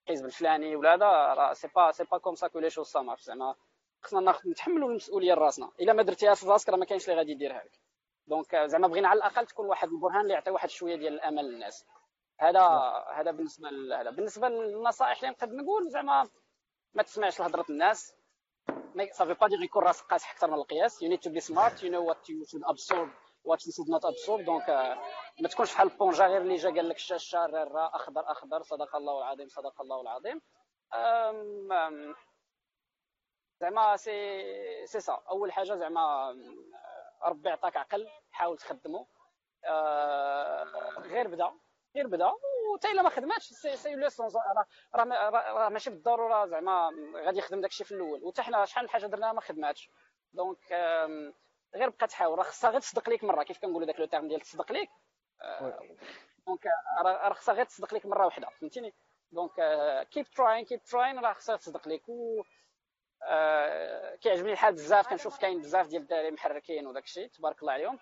الحزب 0.03 0.25
الفلاني 0.25 0.75
ولا 0.75 0.93
هذا 0.93 1.05
راه 1.33 1.53
c'est 1.53 1.67
pas 1.75 1.91
c'est 1.91 2.03
pas 2.03 2.17
comme 2.17 2.35
ça 2.35 2.47
que 2.47 2.59
les 2.59 2.69
choses 2.69 2.87
ça 2.87 3.01
marche 3.01 3.21
زعما 3.21 3.55
خصنا 4.03 4.19
ناخذ 4.19 4.49
نتحملوا 4.49 4.89
المسؤولية 4.89 5.33
لراسنا. 5.33 5.71
إلا 5.79 5.93
ما 5.93 6.03
درتيها 6.03 6.33
في 6.33 6.45
راسك 6.45 6.69
راه 6.69 6.77
ما 6.77 6.85
كاينش 6.85 7.09
اللي 7.09 7.17
غادي 7.17 7.31
يديرها 7.31 7.63
لك 7.63 7.79
donc 8.27 8.55
زعما 8.55 8.87
بغينا 8.87 9.07
على 9.07 9.17
الأقل 9.17 9.45
تكون 9.45 9.65
واحد 9.65 9.89
البرهان 9.89 10.21
اللي 10.21 10.33
يعطي 10.33 10.51
واحد 10.51 10.69
شوية 10.69 10.95
ديال 10.95 11.13
الأمل 11.13 11.45
للناس. 11.45 11.85
هذا 12.39 12.61
هذا 13.13 13.31
بالنسبة 13.31 13.69
لهذا 13.69 14.09
بالنسبة 14.09 14.49
للنصائح 14.49 15.17
اللي 15.17 15.29
نقدر 15.29 15.55
نقول 15.55 15.89
زعما 15.89 16.29
ما 16.93 17.03
تسمعش 17.03 17.39
لهضرة 17.39 17.65
الناس. 17.69 18.15
صافي 19.11 19.33
با 19.33 19.47
دير 19.47 19.61
يكون 19.61 19.83
راسك 19.83 20.05
قاصح 20.05 20.31
أكثر 20.31 20.47
من 20.47 20.53
القياس. 20.53 21.03
You 21.03 21.07
need 21.07 21.21
to 21.21 21.29
be 21.29 21.41
smart. 21.41 21.81
You 21.83 21.89
know 21.89 22.03
what 22.09 22.29
you 22.29 22.45
should 22.45 22.63
absorb 22.73 23.09
what 23.43 23.59
should 23.61 23.89
not 23.89 24.05
absorb 24.05 24.45
donc 24.45 24.69
ما 25.41 25.47
تكونش 25.49 25.73
بحال 25.73 25.91
البونجا 25.91 26.27
غير 26.27 26.41
اللي 26.41 26.55
جا 26.55 26.69
قال 26.69 26.89
لك 26.89 26.95
الشاشه 26.95 27.45
أخضر 27.95 28.31
أخضر. 28.31 28.63
صدق 28.63 28.95
الله 28.95 29.17
العظيم 29.17 29.47
صدق 29.47 29.81
الله 29.81 30.01
العظيم. 30.01 30.41
زعما 33.63 33.97
سي 33.97 34.85
سي 34.85 34.99
سا. 34.99 35.23
أول 35.29 35.51
حاجة 35.51 35.75
زعما 35.75 36.35
ربي 37.23 37.49
عطاك 37.49 37.77
عقل 37.77 38.09
حاول 38.31 38.57
تخدمه 38.57 39.07
آه، 39.65 40.63
غير 40.99 41.27
بدا 41.27 41.51
غير 41.95 42.07
بدا. 42.07 42.31
وتا 42.73 42.91
إلا 42.91 43.01
ما 43.01 43.09
خدماتش 43.09 43.43
c'est 43.53 43.75
c'est 43.75 43.95
leçon 43.95 44.27
راه 44.95 45.29
راه 45.29 45.69
ماشي 45.69 45.89
بالضرورة 45.89 46.45
زعما 46.45 46.89
غادي 47.15 47.37
يخدم 47.39 47.61
داكشي 47.61 47.83
في 47.83 47.91
الأول. 47.91 48.23
وتا 48.23 48.43
حنا 48.43 48.65
شحال 48.65 48.83
من 48.83 48.89
حاجة 48.89 49.05
درناها 49.05 49.33
ما 49.33 49.41
خدماتش. 49.41 49.89
donc 50.33 50.71
غير 51.75 51.89
بقى 51.89 52.07
تحاول 52.07 52.37
راه 52.37 52.43
خصها 52.43 52.69
غير 52.69 52.79
تصدق 52.79 53.09
ليك 53.09 53.23
مرة. 53.23 53.43
كيف 53.43 53.57
كنقولوا 53.57 53.87
داك 53.87 53.99
le 53.99 54.05
terme 54.05 54.27
ديال 54.27 54.41
تصدق 54.41 54.71
ليك؟ 54.71 54.89
آه، 55.41 55.79
donc 56.47 56.65
راه 57.05 57.33
خصها 57.33 57.55
غير 57.55 57.65
تصدق 57.65 57.93
ليك 57.93 58.05
مرة 58.05 58.25
واحدة 58.25 58.47
فهمتيني؟ 58.49 58.93
donc 59.31 59.51
keep 60.11 60.25
trying 60.25 60.65
keep 60.65 60.83
trying 60.83 61.19
راه 61.19 61.33
خصها 61.33 61.55
تصدق 61.55 61.87
ليك. 61.87 62.09
و 62.09 62.43
آه، 63.29 64.15
كيعجبني 64.15 64.51
الحال 64.51 64.73
بزاف 64.73 65.07
كنشوف 65.07 65.37
كاين 65.37 65.59
بزاف 65.59 65.87
ديال 65.87 66.01
الدراري 66.01 66.31
محركين 66.31 66.87
وداك 66.87 67.03
الشيء 67.03 67.27
تبارك 67.27 67.61
الله 67.61 67.73
عليهم. 67.73 67.99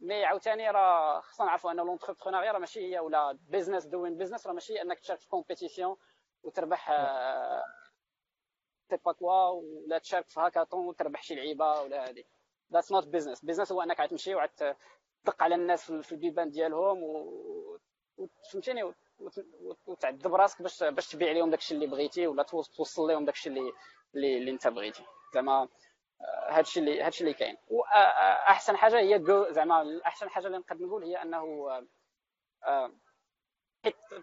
mais 0.00 0.24
عاوتاني 0.24 0.70
راه 0.70 1.20
خصنا 1.20 1.46
نعرفوا 1.46 1.70
أن 1.70 1.76
l'entrepreneuriat 1.76 2.52
راه 2.52 2.58
ماشي 2.58 2.80
هي 2.80 2.98
ولا 2.98 3.38
business 3.48 3.86
doing 3.86 4.16
business 4.16 4.46
راه 4.46 4.52
ماشي 4.52 4.82
أنك 4.82 4.98
تشارك 4.98 5.20
في 5.20 5.28
compétition 5.28 5.96
وتربح 6.42 6.90
sais 8.90 8.96
pas 8.96 9.12
quoi 9.12 9.48
ولا 9.48 9.98
تشارك 9.98 10.28
في 10.28 10.40
هاكاطون 10.40 10.86
وتربح 10.86 11.22
شي 11.22 11.34
لعيبة 11.34 11.80
ولا 11.80 12.08
هذه 12.10 12.24
that's 12.72 12.92
not 12.92 13.08
business 13.08 13.44
business 13.44 13.72
هو 13.72 13.82
أنك 13.82 14.00
غتمشي 14.00 14.34
وعاد 14.34 14.48
تدق 15.24 15.42
على 15.42 15.54
الناس 15.54 15.92
في 15.92 16.12
البيبان 16.12 16.50
ديالهم 16.50 17.02
و 17.02 17.78
فهمتيني؟ 18.52 18.94
وتعذب 19.86 20.34
راسك 20.34 20.62
باش 20.62 20.82
باش 20.82 21.08
تبيع 21.08 21.32
لهم 21.32 21.50
داكشي 21.50 21.74
اللي 21.74 21.86
بغيتي 21.86 22.26
ولا 22.26 22.42
توصل 22.76 23.02
لهم 23.02 23.24
داكشي 23.24 23.48
اللي 23.48 23.72
اللي, 24.14 24.38
اللي 24.38 24.50
انت 24.50 24.68
بغيتي. 24.68 25.04
زعما 25.34 25.68
هادشي 26.48 26.80
اللي 26.80 27.02
هادشي 27.02 27.20
اللي 27.24 27.34
كاين. 27.34 27.56
واحسن 27.68 28.76
حاجة 28.76 28.98
هي 28.98 29.24
زعما 29.50 30.00
احسن 30.06 30.30
حاجة 30.30 30.46
اللي 30.46 30.58
نقدر 30.58 30.86
نقول 30.86 31.04
هي 31.04 31.22
أنه 31.22 31.68
آه، 32.66 32.92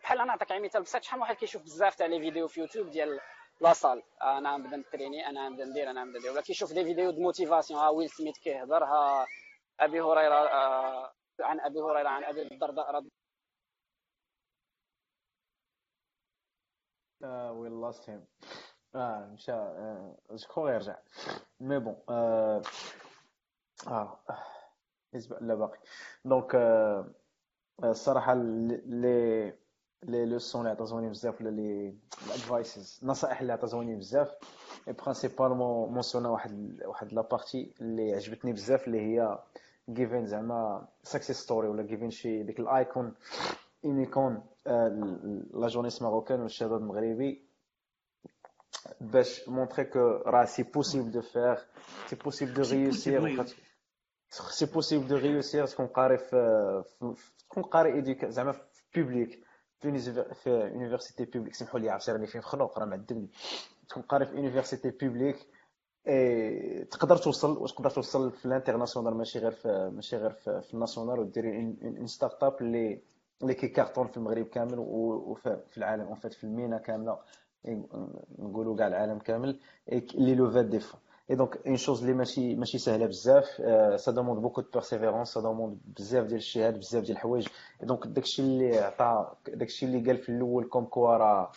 بحال 0.04 0.18
أنا 0.20 0.26
نعطيك 0.26 0.52
مثال 0.52 0.82
بسيط 0.82 1.04
شحال 1.04 1.20
واحد 1.20 1.36
كيشوف 1.36 1.64
بزاف 1.64 1.96
تاع 1.96 2.08
les 2.08 2.20
vidéos 2.20 2.48
في 2.48 2.60
يوتيوب 2.60 2.90
ديال 2.90 3.20
la 3.62 3.74
salle 3.74 4.04
أنا 4.24 4.58
نبدا 4.58 4.78
نتريني 4.78 5.30
أنا 5.30 5.50
نبدا 5.50 5.66
ندير 5.66 5.90
أنا 5.90 6.04
نبدا 6.04 6.20
ندير. 6.20 6.32
ولا 6.32 6.42
كيشوف 6.42 6.74
des 6.74 6.84
vidéos 6.84 7.12
de 7.12 7.22
motivation 7.22 7.80
ها 7.80 7.90
ويل 7.90 8.10
سميث 8.10 8.38
كيهضر 8.40 8.84
ها 8.84 9.28
أبي 9.80 10.02
هريرة 10.02 10.36
آه، 10.36 11.14
عن 11.42 11.60
أبي 11.60 11.80
هريرة 11.80 12.10
عن 12.10 12.24
أبي 12.24 12.42
الدرداء 12.42 12.92
رضي 12.92 13.12
We 17.22 17.70
lost 17.70 18.06
him. 18.06 18.20
آه 18.96 19.26
مشى 19.34 19.52
كخوا 20.48 20.70
يرجع 20.70 20.96
mais 21.60 21.80
bon 21.80 21.96
آه 22.10 22.62
لا 25.42 25.56
باقي 25.56 25.80
donc 26.26 26.56
الصراحه 27.84 28.34
les 28.34 29.54
les 30.04 30.26
leçons 30.26 30.62
اللي 30.62 30.72
عطاتوني 30.72 31.10
بزاف 31.10 31.42
ولا 31.42 31.50
les 31.50 31.96
advices 32.34 33.00
النصائح 33.04 33.42
اللي 33.42 33.54
عطاتوني 33.54 33.96
بزاف 33.96 34.32
principalement 34.88 35.94
مونسيونا 35.94 36.30
واحد 36.30 36.82
واحد 36.86 37.14
la 37.14 37.22
partie 37.22 37.74
اللي 37.82 38.14
عجبتني 38.16 38.54
بزاف 38.54 38.88
اللي 38.88 39.02
هي 39.02 39.40
giving 39.90 40.26
زعما 40.28 40.88
success 41.04 41.38
story 41.38 41.68
ولا 41.68 41.84
giving 41.84 42.12
شي 42.12 42.44
ديك 42.44 42.60
ال 42.60 42.69
icône 42.69 43.14
une 43.86 44.07
icône 44.07 44.44
la 44.66 45.68
jeunesse 45.68 46.02
marocaine 46.02 46.42
والشباب 46.42 46.80
المغربي 46.82 47.46
باش 49.02 49.50
montrer 49.50 49.86
que 49.86 50.00
راه 50.26 50.46
c'est 50.46 50.64
possible 50.64 51.12
de 51.12 51.22
faire 51.22 51.58
c'est 52.08 52.16
possible 52.16 52.54
de 52.54 52.62
réussir 52.62 53.46
c'est 54.30 54.66
possible 54.66 55.08
de 55.08 55.16
réussir 55.16 55.66
تكون 55.68 55.88
قاري 55.88 56.18
في 56.18 56.84
تكون 57.50 57.64
قاري 57.64 57.94
ايديك 57.94 58.26
زعما 58.26 58.52
في 58.52 58.84
public 58.96 59.44
في 59.80 60.70
université 60.74 61.26
publique 61.26 61.56
سمحوا 61.56 61.80
لي 61.80 61.90
عرفتي 61.90 62.12
راني 62.12 62.28
فين 62.28 62.42
مخنوق 62.42 62.80
راه 62.80 62.86
معذبني 62.86 63.30
تكون 63.90 64.04
قاري 64.04 64.26
في 64.26 64.36
université 64.36 64.90
publique 64.90 65.48
et 66.08 66.86
تقدر 66.92 67.18
توصل 67.18 67.58
وتقدر 67.58 67.90
توصل 67.90 68.32
في 68.32 68.46
ال 68.46 68.51
international 68.51 69.14
ماشي 69.18 69.40
غير 69.40 69.52
في 69.52 69.92
ماشي 69.94 70.18
غير 70.18 70.32
في, 70.32 70.62
في 70.62 70.74
ال 70.74 70.79
national 70.79 71.20
وديري 71.20 71.78
une 71.84 72.08
start-up 72.08 72.62
اللي 72.62 73.02
اللي 73.44 73.54
كي 73.54 73.64
cartonne 73.64 74.08
في 74.08 74.18
المغرب 74.18 74.46
كامل 74.46 74.76
وفي 74.80 75.78
العالم. 75.78 76.06
en 76.06 76.16
fait 76.16 76.34
في 76.34 76.44
ال 76.44 76.50
MENA 76.50 76.78
كاملة 76.78 77.18
نقولوا 78.40 78.78
كاع 78.78 78.88
العالم 78.88 79.20
كامل 79.20 79.60
اللي 79.92 80.36
لو 80.36 80.52
فات 80.52 80.66
دي 80.66 80.80
فون 80.80 81.00
et 81.30 81.36
donc 81.36 81.68
une 81.68 81.78
chose 81.78 82.02
اللي 82.02 82.14
ماشي 82.14 82.56
ماشي 82.56 82.78
سهله 82.78 83.06
بزاف 83.06 83.46
ça 84.02 84.12
demande 84.12 84.42
beaucoup 84.42 84.62
de 84.62 84.68
persévérance 84.74 85.30
ça 85.34 85.42
demande 85.42 85.78
بزاف 85.98 86.26
ديال 86.26 86.38
الجهاد 86.38 86.78
بزاف 86.80 87.04
ديال 87.04 87.12
الحوايج. 87.18 87.48
donc 87.84 88.08
داكشي 88.08 88.42
اللي 88.42 88.78
عطى 88.80 89.32
داكشي 89.48 89.86
اللي 89.86 90.00
قال 90.08 90.18
في 90.18 90.30
الأول 90.30 90.66
comme 90.70 90.86
quoi 90.86 91.18
راه 91.18 91.52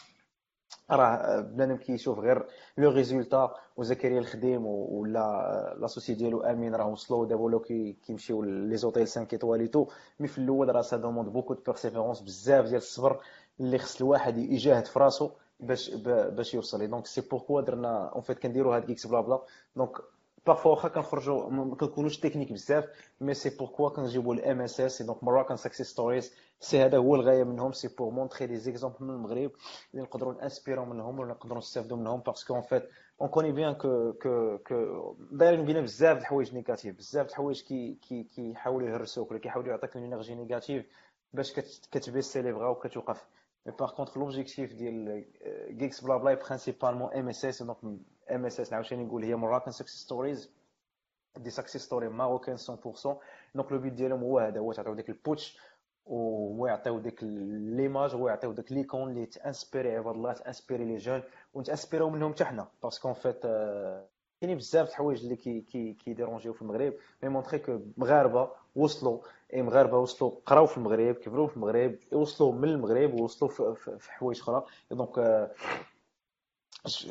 راه 0.91 1.41
بنادم 1.41 1.76
كيشوف 1.76 2.18
غير 2.18 2.47
le 2.78 2.90
résultat 2.90 3.55
وزكريا 3.76 4.18
الخديم 4.18 4.66
ولا 4.66 5.76
l'associé 5.78 6.14
ديالو 6.14 6.41
أمين 6.42 6.74
راه 6.74 6.87
وصلوا 6.87 7.26
دابا 7.26 7.43
ولاو 7.43 7.61
كيمشيو 8.07 8.43
les 8.42 8.76
hôtels 8.76 9.07
5 9.07 9.26
étoiles 9.32 9.62
et 9.62 9.70
tout 9.70 9.86
mais 10.20 10.28
في 10.28 10.39
الأول 10.39 10.74
راه 10.74 10.80
ça 10.82 10.96
demande 10.96 11.28
beaucoup 11.28 11.55
de 11.55 11.61
persévérance 11.66 12.20
بزاف 12.20 12.64
ديال 12.64 12.76
الصبر 12.76 13.20
اللي 13.61 13.78
خص 13.78 14.01
الواحد 14.01 14.39
يجاهد 14.39 14.87
في 14.87 14.99
راسو 14.99 15.30
باش 15.61 15.91
باش 16.05 16.55
يوصل. 16.55 16.87
donc 16.86 17.07
c'est 17.07 17.20
pourquoi 17.20 17.61
درنا 17.61 18.09
en 18.09 18.22
fait 18.22 18.38
كنديروا 18.39 18.76
هاد 18.76 18.85
Geeks 18.84 19.07
Blabla. 19.07 19.42
donc 19.76 19.90
parfois 20.46 20.70
واخا 20.70 20.89
كنخرجوا 20.89 21.51
ما 21.51 21.74
كنكونوش 21.74 22.18
تكنيك 22.18 22.53
بزاف 22.53 22.85
mais 23.20 23.34
c'est 23.34 23.50
pourquoi 23.50 23.88
كنجيبوا 23.89 24.35
ال 24.34 24.61
MSS 24.61 25.02
donc 25.02 25.24
Moroccan 25.24 25.57
success 25.57 25.86
stories 25.86 26.32
c'est 26.61 26.84
هذا 26.84 26.98
هو 26.98 27.14
الغاية 27.14 27.44
منهم. 27.44 27.72
c'est 27.72 27.88
pour 27.88 28.11
montrer 28.11 28.46
des 28.46 28.57
exemples 28.57 29.05
من 29.05 29.11
المغرب. 29.11 29.50
اللي 29.94 30.02
نقدروا 30.02 30.34
نانسبيرو 30.34 30.84
منهم 30.84 31.18
ولا 31.18 31.30
نقدروا 31.30 31.59
نستافدوا 31.59 31.96
منهم 31.96 32.20
parce 32.20 32.42
que 32.42 32.55
en 32.55 32.62
fait 32.62 32.88
on 33.20 33.28
connaît 33.28 33.52
bien 33.52 33.74
que 33.74 34.12
que 34.12 34.59
que 34.59 35.16
دايرين 35.30 35.64
بينا 35.64 35.80
بزاف 35.80 36.16
د 36.16 36.20
الحوايج 36.20 36.55
négatives 36.55 36.96
بزاف 36.96 37.26
د 37.26 37.30
الحوايج 37.30 37.62
كي 37.62 37.98
كي 38.09 38.22
كيحاولوا 38.22 38.88
يهرسوك 38.88 39.30
ولا 39.30 39.40
كيحاولوا 39.40 39.70
يعطيك 39.70 39.96
une 39.96 40.05
énergie 40.05 40.34
négative 40.34 40.86
باش 41.32 41.52
كتبيسي 41.92 42.42
les 42.42 42.52
bras 42.52 42.68
وكتوقف. 42.68 43.26
Mais 43.66 43.72
par 43.72 43.94
contre, 43.94 44.18
l'objectif 44.18 44.74
ديال 44.74 45.24
Geeks 45.78 46.05
Blabla 46.05 46.38
principalement 46.38 47.11
MSS 47.14 47.66
donc 47.66 47.78
MSS 48.30 48.72
عاوتاني 48.72 49.05
نقول 49.05 49.24
هي 49.24 49.36
Moroccan 49.36 49.72
success 49.72 50.07
stories. 50.07 50.48
des 51.36 51.50
success 51.50 51.82
stories 51.88 52.12
marocain 52.12 52.57
100% 52.57 53.16
donc 53.55 53.72
le 53.72 53.78
but 53.78 53.92
ديالهم 53.92 54.20
هو 54.20 54.38
هذا 54.38 54.61
هو 54.61 54.72
تعطيو 54.72 54.94
ديك 54.94 55.09
ال 55.09 55.18
push 55.18 55.59
وهو 56.07 56.66
يعطيو 56.66 56.98
ديك 56.98 57.18
l'image 57.22 58.14
هو 58.14 58.28
يعطيو 58.28 58.52
ديك 58.52 58.72
l'icône 58.72 59.11
اللي 59.11 59.26
تانسبيري 59.26 59.96
عباد 59.96 60.14
الله 60.14 60.32
تانسبيري 60.32 60.84
les 60.84 60.96
jeunes 60.96 61.22
ونتانسبيريو 61.55 62.10
منهم 62.10 62.32
حتى 62.32 62.44
حنا. 62.44 62.68
parce 62.82 62.99
que 62.99 63.09
en 63.09 63.14
fait 63.14 63.43
كاينين 64.40 64.59
بزاف 64.59 64.89
الحوايج 64.89 65.22
اللي 65.22 65.36
كي 65.36 65.60
كي 65.60 65.93
كيديرونجيو 65.93 66.52
في 66.52 66.62
المغرب 66.62 66.94
mais 67.22 67.28
montrer 67.28 67.59
que 67.59 67.81
مغاربة 67.97 68.51
وصلوا 68.76 69.18
اي 69.55 69.62
مغاربة 69.62 69.98
وصلوا 69.98 70.32
قراو 70.47 70.66
في 70.66 70.76
المغرب 70.78 71.14
كبروا 71.14 71.47
في 71.47 71.56
المغرب 71.56 71.97
وصلوا 72.12 72.52
من 72.52 72.68
المغرب 72.68 73.14
ووصلوا 73.20 73.51
في, 73.51 73.74
في 73.98 74.12
حوايج 74.12 74.40
أخرى. 74.40 74.64
donc 74.90 75.14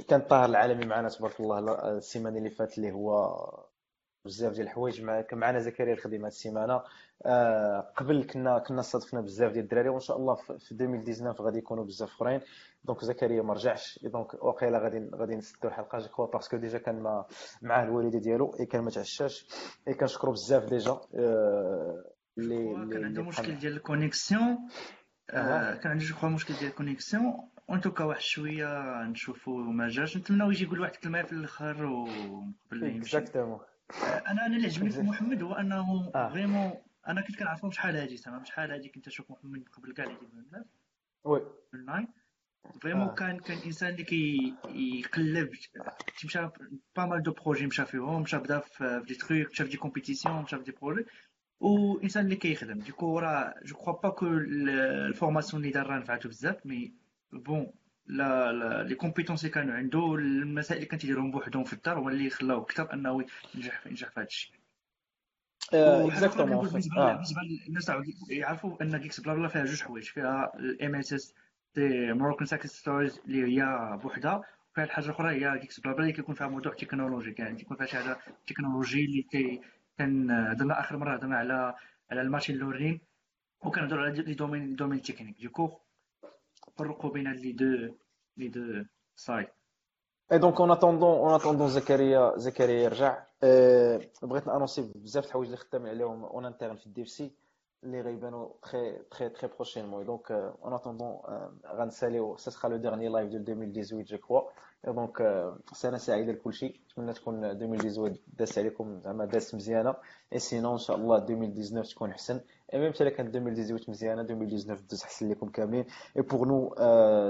كان 0.07 0.19
الطاهر 0.19 0.45
العالمي 0.49 0.85
معنا 0.85 1.09
تبارك 1.09 1.39
الله 1.39 1.59
السيمانه 1.97 2.37
اللي 2.37 2.49
فاتت 2.49 2.77
اللي 2.77 2.91
هو 2.91 3.39
بزاف 4.25 4.53
ديال 4.53 4.65
الحوايج 4.67 5.01
كان 5.05 5.39
معنا 5.39 5.59
زكريا 5.59 5.93
الخديمه 5.93 6.27
السيمانة. 6.27 6.81
آه 7.25 7.79
قبل 7.97 8.23
كنا 8.23 8.59
كنا 8.59 8.81
صادفنا 8.81 9.21
بزاف 9.21 9.51
ديال 9.51 9.63
الدراري 9.63 9.89
وإن 9.89 9.99
شاء 9.99 10.17
الله 10.17 10.35
في 10.35 10.49
2019 10.71 11.43
غادي 11.43 11.57
يكونوا 11.57 11.83
بزاف 11.85 12.09
أخرين. 12.09 12.41
donc 12.83 13.05
زكريا 13.05 13.41
ما 13.41 13.53
رجعش. 13.53 13.99
donc 14.03 14.43
واقيلا 14.43 14.79
غادي 14.79 15.09
غادي 15.15 15.35
نسدوا 15.35 15.69
الحلقة 15.69 15.97
je 15.99 16.07
crois 16.07 16.25
parce 16.25 16.45
que 16.45 16.57
déjà 16.57 16.77
كان 16.77 16.99
ما 17.01 17.25
معاه 17.61 17.83
الوالدة 17.83 18.19
ديالو 18.19 18.55
اي 18.59 18.65
كان 18.65 18.81
ما 18.83 18.89
تعشاش. 18.89 19.47
اي 19.87 19.93
كنشكرو 19.93 20.31
بزاف 20.31 20.65
déjà 20.65 20.91
آه 21.15 22.03
اللي 22.37 22.73
كان 22.93 23.03
عنده 23.05 23.21
مشكل 23.23 23.55
ديال 23.59 23.73
ال 23.73 23.82
connexion 23.82 24.57
آه 25.29 25.73
كان 25.75 25.91
عنده 25.91 26.05
جو 26.05 26.27
مشكل 26.27 26.53
ديال 26.53 26.69
ال 26.69 26.77
connexion 26.77 27.49
و 27.69 27.73
en 27.73 27.81
tout 27.81 27.94
cas 27.94 28.03
واحد 28.03 28.21
شوية 28.21 29.03
نشوفو 29.03 29.51
ما 29.57 29.87
جاش 29.87 30.17
نتمنى 30.17 30.43
يجي 30.49 30.63
يقول 30.63 30.79
واحد 30.81 30.93
الكلمة 30.93 31.23
في 31.23 31.31
الآخر 31.33 31.85
وقبل 31.85 32.81
ما 32.81 32.87
يمشي. 32.87 33.17
exactement 33.17 33.59
أنا 34.01 34.45
أنا 34.45 34.55
اللي 34.55 34.67
عجبني 34.67 34.89
في 34.89 35.01
محمد 35.01 35.43
هو 35.43 35.53
أنه 35.53 36.11
vraiment 36.11 36.73
أنا 37.07 37.21
كنت 37.21 37.39
كنعرفو 37.39 37.71
شحال 37.71 37.95
هادي 37.95 38.17
تمام؟ 38.17 38.45
شحال 38.45 38.71
هادي 38.71 38.89
كنت 38.89 39.07
نشوف 39.07 39.31
محمد 39.31 39.63
قبل 39.73 39.93
كاع 39.93 40.05
اللي 40.05 40.15
يدير 40.15 40.29
الناس 40.39 40.65
oui. 41.23 41.41
online 41.73 42.07
vraiment 42.81 43.15
كان 43.15 43.39
كان 43.39 43.57
إنسان 43.65 43.89
اللي 43.89 44.03
كيقلب 44.03 45.49
مشى 46.25 46.49
pas 46.95 47.05
mal 47.05 47.23
de 47.23 47.31
projets 47.31 47.65
مشى 47.67 47.85
فيهم 47.85 48.21
مشى 48.21 48.37
بدا 48.37 48.59
في 48.59 49.03
des 49.07 49.15
trucs 49.15 49.49
مشى 49.51 49.63
في 49.63 49.69
des 49.69 49.77
compétitions 49.77 50.41
مشى 50.41 50.57
في 50.57 50.63
des 50.63 50.71
projets 50.81 51.05
وانسان 51.59 52.25
اللي 52.25 52.35
كيخدم. 52.35 52.79
donc 52.79 53.19
راه 53.19 53.55
je 53.65 53.75
crois 53.75 54.01
pas 54.01 54.09
que 54.09 54.25
ال 54.27 54.41
formation 54.41 55.61
اللي 55.61 55.73
دار 55.73 55.87
راه 55.87 55.99
نفعتو 55.99 56.29
بزاف 56.29 56.65
mais 56.65 56.93
bon 57.33 57.71
la 58.07 58.51
la 58.51 58.83
les 58.83 58.95
compétences 58.95 59.41
اللي 59.41 59.53
كانوا 59.53 59.75
عنده 59.75 60.15
المسائل 60.15 60.77
اللي 60.77 60.89
كان 60.89 60.99
تيديرهم 60.99 61.31
بوحدهم 61.31 61.63
في 61.63 61.73
الدار 61.73 61.99
هو 61.99 62.09
اللي 62.09 62.29
خلاو 62.29 62.61
أكثر 62.61 62.93
أنه 62.93 63.25
ينجح 63.55 63.87
ينجح 63.87 64.09
في 64.09 64.19
هذا 64.19 64.27
الشيء 64.27 64.55
exactement 65.73 66.67
بالنسبة 66.67 67.41
للناس 67.67 67.91
يعرفوا 68.29 68.83
أن 68.83 68.99
Geeks 68.99 69.19
Blabla 69.19 69.47
فيها 69.47 69.65
جوج 69.65 69.81
حوايج. 69.81 70.03
فيها 70.03 70.51
ال 70.55 70.95
MSS 70.95 71.35
the 71.75 72.13
Moroccan 72.13 72.45
Success 72.45 72.69
Stories 72.79 73.21
اللي 73.25 73.61
هي 73.61 73.97
بوحدها 74.03 74.43
وفيها 74.71 74.83
الحاجة 74.83 75.05
الأخرى 75.05 75.45
هي 75.45 75.59
Geeks 75.59 75.79
Blabla 75.79 76.01
اللي 76.01 76.13
كيكون 76.13 76.35
فيها 76.35 76.47
موضوع 76.47 76.73
تكنولوجي 76.73 77.35
يعني 77.39 77.55
تيكون 77.55 77.77
فيها 77.77 77.85
شي 77.85 77.97
حاجة 77.97 78.17
تكنولوجي 78.47 79.05
اللي 79.05 79.21
كي 79.21 79.61
كان 79.97 80.31
هضرنا 80.31 80.79
آخر 80.79 80.97
مرة 80.97 81.15
هضرنا 81.15 81.37
على 81.37 81.75
على 82.11 82.21
ال 82.21 82.25
machine 82.25 82.55
learning 82.57 82.99
وكنهضروا 83.61 84.05
على 84.05 84.21
les 84.21 84.33
domaines 84.33 84.75
domaines 84.75 85.01
techniques 85.01 85.41
donc 85.41 85.79
فرقوا 86.75 87.11
بين 87.11 87.27
هاد 87.27 87.39
les 87.39 87.51
deux 87.51 87.93
les 88.37 88.47
deux 88.47 88.83
sides 89.15 89.47
et 90.31 90.37
donc 90.39 90.59
en 90.61 90.71
attendant 90.71 91.17
en 91.17 91.33
attendant 91.33 91.67
زكريا 91.67 92.33
زكريا 92.37 92.83
يرجع 92.83 93.23
أه 93.43 94.01
بغيت 94.23 94.47
ن 94.47 94.51
annoncer 94.51 94.81
بزاف 94.95 95.23
د 95.23 95.27
الحوايج 95.27 95.47
اللي 95.47 95.57
خدامين 95.57 95.89
عليهم 95.89 96.23
en 96.23 96.45
interne 96.45 96.75
في 96.75 96.87
ال 96.87 97.09
DevC 97.09 97.31
اللي 97.83 98.01
غيبانوا 98.01 98.49
très 98.61 98.99
très 99.11 99.29
très 99.29 99.49
prochainement 99.55 100.05
donc 100.05 100.31
en 100.31 100.73
attendant 100.73 101.19
غنساليو 101.67 102.37
ça 102.37 102.51
sera 102.51 102.69
le 102.69 102.77
dernier 102.77 103.07
live 103.07 103.29
ديال 103.29 103.41
2018 103.41 104.01
je 104.01 104.17
crois 104.17 104.41
donc 104.85 105.17
سنه 105.73 105.97
سعيده 105.97 106.31
لكلشي 106.31 106.81
نتمنى 106.91 107.13
تكون 107.13 107.45
2018 107.45 108.21
داس 108.27 108.57
عليكم 108.57 108.99
زعما 108.99 109.25
داس 109.25 109.55
مزيانه 109.55 109.95
et 110.33 110.39
sinon 110.39 110.71
ان 110.71 110.77
شاء 110.77 110.95
الله 110.97 111.17
2019 111.17 111.95
تكون 111.95 112.09
احسن 112.11 112.35
et 112.35 112.41
même 112.73 112.93
حتى 112.93 113.09
كانت 113.09 113.35
2018 113.35 113.91
مزيانه 113.91 114.21
2019 114.21 114.81
دوز 114.89 115.03
احسن 115.03 115.29
لكم 115.31 115.49
كاملين 115.49 115.85
et 116.17 116.21
pour 116.21 116.47
nous 116.47 116.75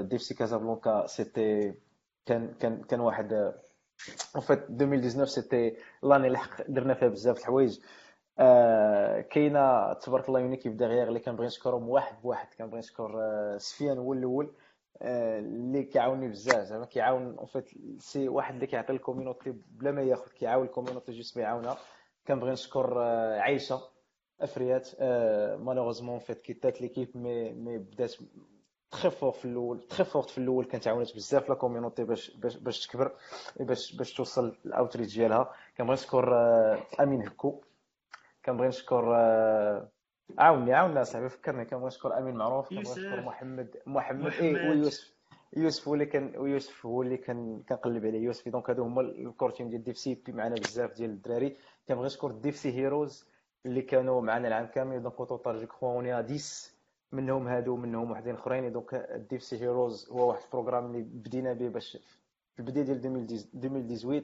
DevC 0.02 0.34
Casablanca 0.34 1.06
c'était 1.08 1.74
كان 2.26 2.54
كان 2.60 2.84
كان 2.84 3.00
واحد 3.00 3.34
en 4.36 4.42
fait 4.42 4.60
2019 4.70 5.26
c'était 5.26 5.76
l'année 6.04 6.28
اللي 6.28 6.40
درنا 6.68 6.94
فيها 6.94 7.08
بزاف 7.08 7.40
الحوايج 7.40 7.80
آه 8.40 9.22
كاينة 9.22 9.94
تبارك 9.94 10.30
الله 10.30 10.40
une 10.40 10.58
équipe 10.58 10.74
derrière 10.74 11.08
اللي 11.08 11.20
كنبغي 11.20 11.46
نشكرهم 11.48 11.90
واحد 11.90 12.22
بواحد 12.22 12.48
كنبغي 12.58 12.80
نشكر 12.80 13.12
سفيان 13.58 13.98
هو 13.98 14.14
الأول 14.14 14.54
اللي 15.02 15.84
كيعاوني 15.84 16.28
بزاف 16.28 16.64
زعما 16.64 16.86
كيعاون 16.86 17.36
en 17.38 17.46
fait 17.46 17.70
c'est 17.98 18.30
واحد 18.30 18.54
اللي 18.54 18.68
كيعطي 18.68 18.94
ال 18.94 19.00
community 19.00 19.54
بلا 19.72 19.92
ما 19.92 20.02
ياخذ 20.02 20.32
كيعاون 20.32 20.66
ال 20.66 20.70
community 20.70 21.12
juste 21.12 21.38
بيعاونها 21.38 21.78
كنبغي 22.28 22.52
نشكر 22.52 23.00
عايشه 23.40 23.93
افريات 24.44 24.90
آه 25.00 25.56
malheureusement 25.56 26.20
vite 26.20 26.42
quitté 26.42 26.82
l'équipe 26.82 27.18
mais 27.18 27.52
mais 27.52 27.78
بدات 27.78 28.16
très 28.92 29.10
fort 29.12 29.32
في 29.32 29.46
الأول 29.46 29.82
très 29.82 30.04
forte 30.04 30.30
في 30.30 30.38
الأول 30.38 30.66
كانت 30.66 30.88
عاونت 30.88 31.16
بزاف 31.16 31.50
la 31.50 31.56
community 31.56 32.04
باش 32.04 32.32
باش 32.32 32.58
باش 32.58 32.88
تكبر 32.88 33.12
باش 33.60 33.96
باش 33.96 34.14
توصل 34.14 34.56
ال 34.66 34.71
outreach 34.71 35.16
ديالها. 35.16 35.54
كنبغي 35.78 35.94
نشكر 35.94 36.34
أمين 37.00 37.28
هكو. 37.28 37.62
كنبغي 38.46 38.68
نشكر 38.68 39.06
عاوني 40.38 40.74
عاوني 40.74 41.04
صاحبي 41.04 41.30
فكرني. 41.30 41.66
كنبغي 41.66 41.88
نشكر 41.88 42.18
أمين 42.18 42.36
معروف 42.36 42.70
كنبغي 42.70 42.92
نشكر 42.92 43.22
محمد 43.22 43.78
محمد 43.86 44.32
إي 44.32 44.70
ويوسف 44.70 45.14
يوسف 45.58 45.88
هو 45.88 45.94
اللي 45.94 46.06
كان 46.06 46.38
ويوسف 46.38 46.86
هو 46.86 47.02
اللي 47.02 47.18
كان 47.18 47.64
كنقلب 47.70 48.06
عليه. 48.06 48.20
يوسف 48.20 48.50
donc 48.50 48.70
هادو 48.70 48.84
هما 48.84 49.02
ال 49.02 49.12
core 49.12 49.52
team 49.52 49.70
ديال 49.70 49.84
DevC 49.84 50.16
بي 50.16 50.32
معنا 50.32 50.56
بزاف 50.56 50.94
ديال 50.94 51.10
الدراري. 51.10 51.58
كنبغي 51.88 52.06
نشكر 52.06 52.32
DevC 52.32 52.72
Heroes 52.72 53.33
اللي 53.66 53.82
كانوا 53.82 54.22
معنا 54.22 54.48
العام 54.48 54.66
كامل. 54.66 55.04
donc 55.04 55.16
total 55.18 55.60
je 55.62 55.68
crois 55.68 55.94
on 55.94 56.01
est 56.01 56.12
10 56.12 56.38
منهم 57.12 57.48
هادو 57.48 57.76
منهم 57.76 58.12
وحدين 58.12 58.36
أخرين. 58.36 58.72
donc 58.72 58.96
DevC 59.30 59.58
Heroes 59.62 60.10
هو 60.12 60.28
واحد 60.30 60.44
ال 60.44 60.48
programme 60.48 60.86
اللي 60.86 61.02
بدينا 61.02 61.54
به 61.54 61.68
باش 61.70 61.98
في 62.54 62.60
البداية 62.60 62.84
ديال 62.84 62.98
2018 62.98 64.24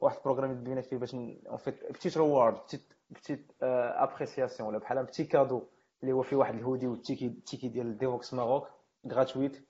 واحد 0.00 0.16
ال 0.16 0.19
programme 0.19 0.50
اللي 0.50 0.60
بدينا 0.62 0.80
فيه 0.80 0.96
باش 0.96 1.14
en 1.14 1.56
fait 1.58 1.92
petite 1.92 2.16
reward 2.16 2.54
petite 2.54 2.82
petite 3.10 3.52
appréciation 3.62 4.68
ولا 4.68 4.78
بحال 4.78 5.04
petit 5.04 5.24
cadeau 5.24 5.62
اللي 6.02 6.12
هو 6.12 6.22
فيه 6.22 6.36
واحد 6.36 6.54
الهودي 6.54 6.86
والتيكي 6.86 7.26
التيكي 7.26 7.68
ديال 7.68 7.98
Devoxx 7.98 8.34
Maroc 8.34 8.68
gratuite 9.08 9.64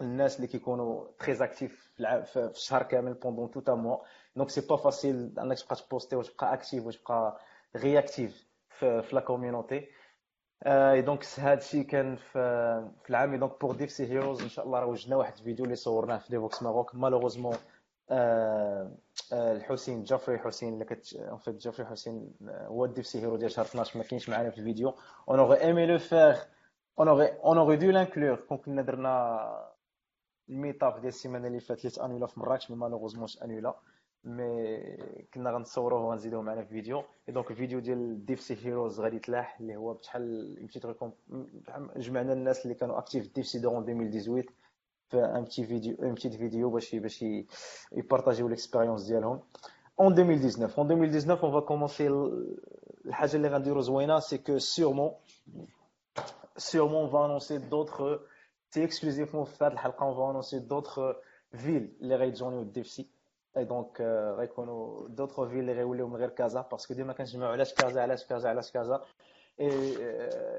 الناس 0.00 0.36
اللي 0.36 0.46
كيكونوا 0.46 1.06
très 1.18 1.44
actifs 1.44 1.92
في 1.96 2.36
الشهر 2.54 2.82
كامل 2.82 3.14
pendant 3.14 3.50
tout 3.64 3.76
mois 3.76 3.96
donc 4.36 4.50
c'est 4.50 4.60
pas 4.60 4.76
facile 4.76 5.38
انك 5.38 5.58
تبقى 5.60 5.76
ت 5.76 5.82
poster 5.82 6.16
وتبقى 6.16 6.54
actif 6.54 6.86
وتبقى 6.86 7.38
réactif 7.76 8.46
في 8.78 9.08
la 9.12 9.20
community 9.20 9.88
et 10.66 11.02
donc 11.02 11.24
هذا 11.38 11.54
الشيء 11.58 11.82
كان 11.82 12.16
في 12.16 12.32
في 13.02 13.10
العام. 13.10 13.36
donc 13.36 13.60
pour 13.60 13.74
DevC 13.76 14.06
Heroes 14.06 14.42
ان 14.42 14.48
شاء 14.48 14.66
الله 14.66 14.78
راه 14.78 14.86
وجدنا 14.86 15.16
واحد 15.16 15.32
الفيديو 15.38 15.64
اللي 15.64 15.76
صورناه 15.76 16.18
في 16.18 16.30
Devoxx 16.30 16.62
Maroc 16.62 16.94
malheureusement 16.94 17.56
الحسين 19.32 20.02
جافري 20.02 20.38
حسين 20.38 20.74
اللي 20.74 20.84
كت 20.84 21.14
en 21.14 21.36
fait 21.38 21.54
جافري 21.56 21.86
حسين 21.86 22.34
هو 22.42 22.86
DevC 22.86 23.20
Hero 23.20 23.36
ديال 23.36 23.50
شهر 23.50 23.64
12 23.64 23.98
ما 23.98 24.04
كاينش 24.04 24.28
معنا 24.28 24.50
في 24.50 24.58
الفيديو. 24.58 24.94
on 25.28 25.38
aurait 25.38 25.60
aimé 25.60 25.86
le 25.86 25.98
faire 25.98 26.38
on 26.98 27.08
aurait 27.08 27.26
on 27.26 27.58
aurait 27.58 27.76
dû 27.76 27.90
l'inclure 27.90 28.36
كون 28.36 28.58
كنا 28.58 28.82
درنا 28.82 29.70
ال 30.48 30.55
meetup 30.55 30.94
ديال 30.94 31.06
السيمانة 31.06 31.46
اللي 31.48 31.60
فاتت 31.60 31.84
اللي 31.84 31.90
ت 31.96 32.00
annula 32.00 32.26
في 32.26 32.40
مراكش 32.40 32.70
mais 32.70 32.76
malheureusement 32.76 33.28
annula 33.44 33.74
mais 34.24 34.78
كنا 35.34 35.50
غنصوروه 35.50 36.00
وغنزيدوه 36.04 36.42
معنا 36.42 36.62
في 36.62 36.68
فيديو. 36.68 36.98
et 37.28 37.32
donc 37.34 37.50
الفيديو 37.50 37.78
ديال 37.78 38.24
DevC 38.24 38.56
Heroes 38.66 39.00
غادي 39.00 39.16
يتلاح 39.16 39.60
اللي 39.60 39.76
هو 39.76 39.94
بشحال 39.94 40.56
petite 40.64 40.86
جمعنا 41.96 42.32
الناس 42.32 42.64
اللي 42.64 42.74
كانوا 42.74 42.98
actifs 42.98 43.34
DevC 43.34 43.58
durant 43.58 43.82
2018 43.82 44.52
في 45.08 45.16
un 45.24 45.44
petit 45.44 45.64
vidéo 45.64 45.96
une 46.02 46.14
petite 46.14 46.34
vidéo 46.34 46.70
باش 46.70 46.94
باش 46.94 47.24
يبارطاجيو 47.92 48.48
l'expérience 48.48 49.02
ديالهم. 49.02 49.40
en 50.00 50.12
2019 50.12 50.78
en 50.78 50.92
2019 50.92 51.44
on 51.44 51.52
va 51.52 51.60
commencer 51.66 52.08
الحاجة 53.06 53.36
اللي 53.36 53.48
غنديرو 53.48 53.80
زوينة 53.80 54.18
c'est 54.18 54.38
que 54.38 54.58
sûrement 54.58 55.10
sûrement 56.56 57.10
va 57.10 57.24
annoncer 57.24 57.58
d'autres 57.58 58.02
c'est 58.70 58.84
exclusivement 58.84 59.44
في 59.44 59.64
هذه 59.64 59.72
الحلقة 59.72 60.06
on 60.06 60.14
va 60.14 60.30
annoncer 60.30 60.58
d'autres 60.58 61.00
villes 61.52 61.96
اللي 62.00 62.16
غيتجونيو 62.16 62.60
ال 62.60 62.86
DevC 62.86 63.10
et 63.56 63.64
donc 63.64 64.00
غيكونوا 64.38 65.08
d'autres 65.08 65.44
villes 65.44 65.58
اللي 65.58 65.72
غيوليو 65.72 66.08
من 66.08 66.16
غير 66.16 66.28
كازا 66.28 66.60
parce 66.70 66.85
que 66.85 66.94
ديما 66.94 67.12
كنجمعوا 67.12 67.52
علاش 67.52 67.74
كازا 67.74 68.02
علاش 68.02 68.26
كازا 68.26 68.48
علاش 68.48 68.70
كازا 68.72 69.00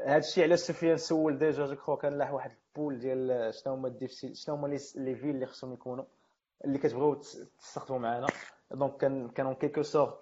هذا 0.06 0.18
الشيء 0.18 0.44
علاش 0.44 0.60
سفيان 0.60 0.98
سول 0.98 1.38
déjà 1.38 1.66
je 1.66 1.76
crois 1.76 1.96
كان 1.96 2.18
لاح 2.18 2.34
واحد 2.34 2.52
ال 2.52 2.61
poll 2.61 3.00
ديال 3.00 3.54
شنو 3.54 3.74
هما 3.74 3.88
ال 3.88 3.97
DevC 3.97 4.36
شنو 4.36 4.56
هما 4.56 4.68
les 4.96 5.16
villes 5.16 5.30
اللي 5.30 5.46
خصهم 5.46 5.74
يكونوا 5.74 6.06
اللي 6.66 6.78
كتبغيو 6.78 7.14
تستخدموا 7.60 8.00
معنا 8.00 8.28
donc 8.72 8.98
كان 8.98 9.30
كانوا 9.30 9.54
quelque 9.54 9.82
sorte 9.82 10.20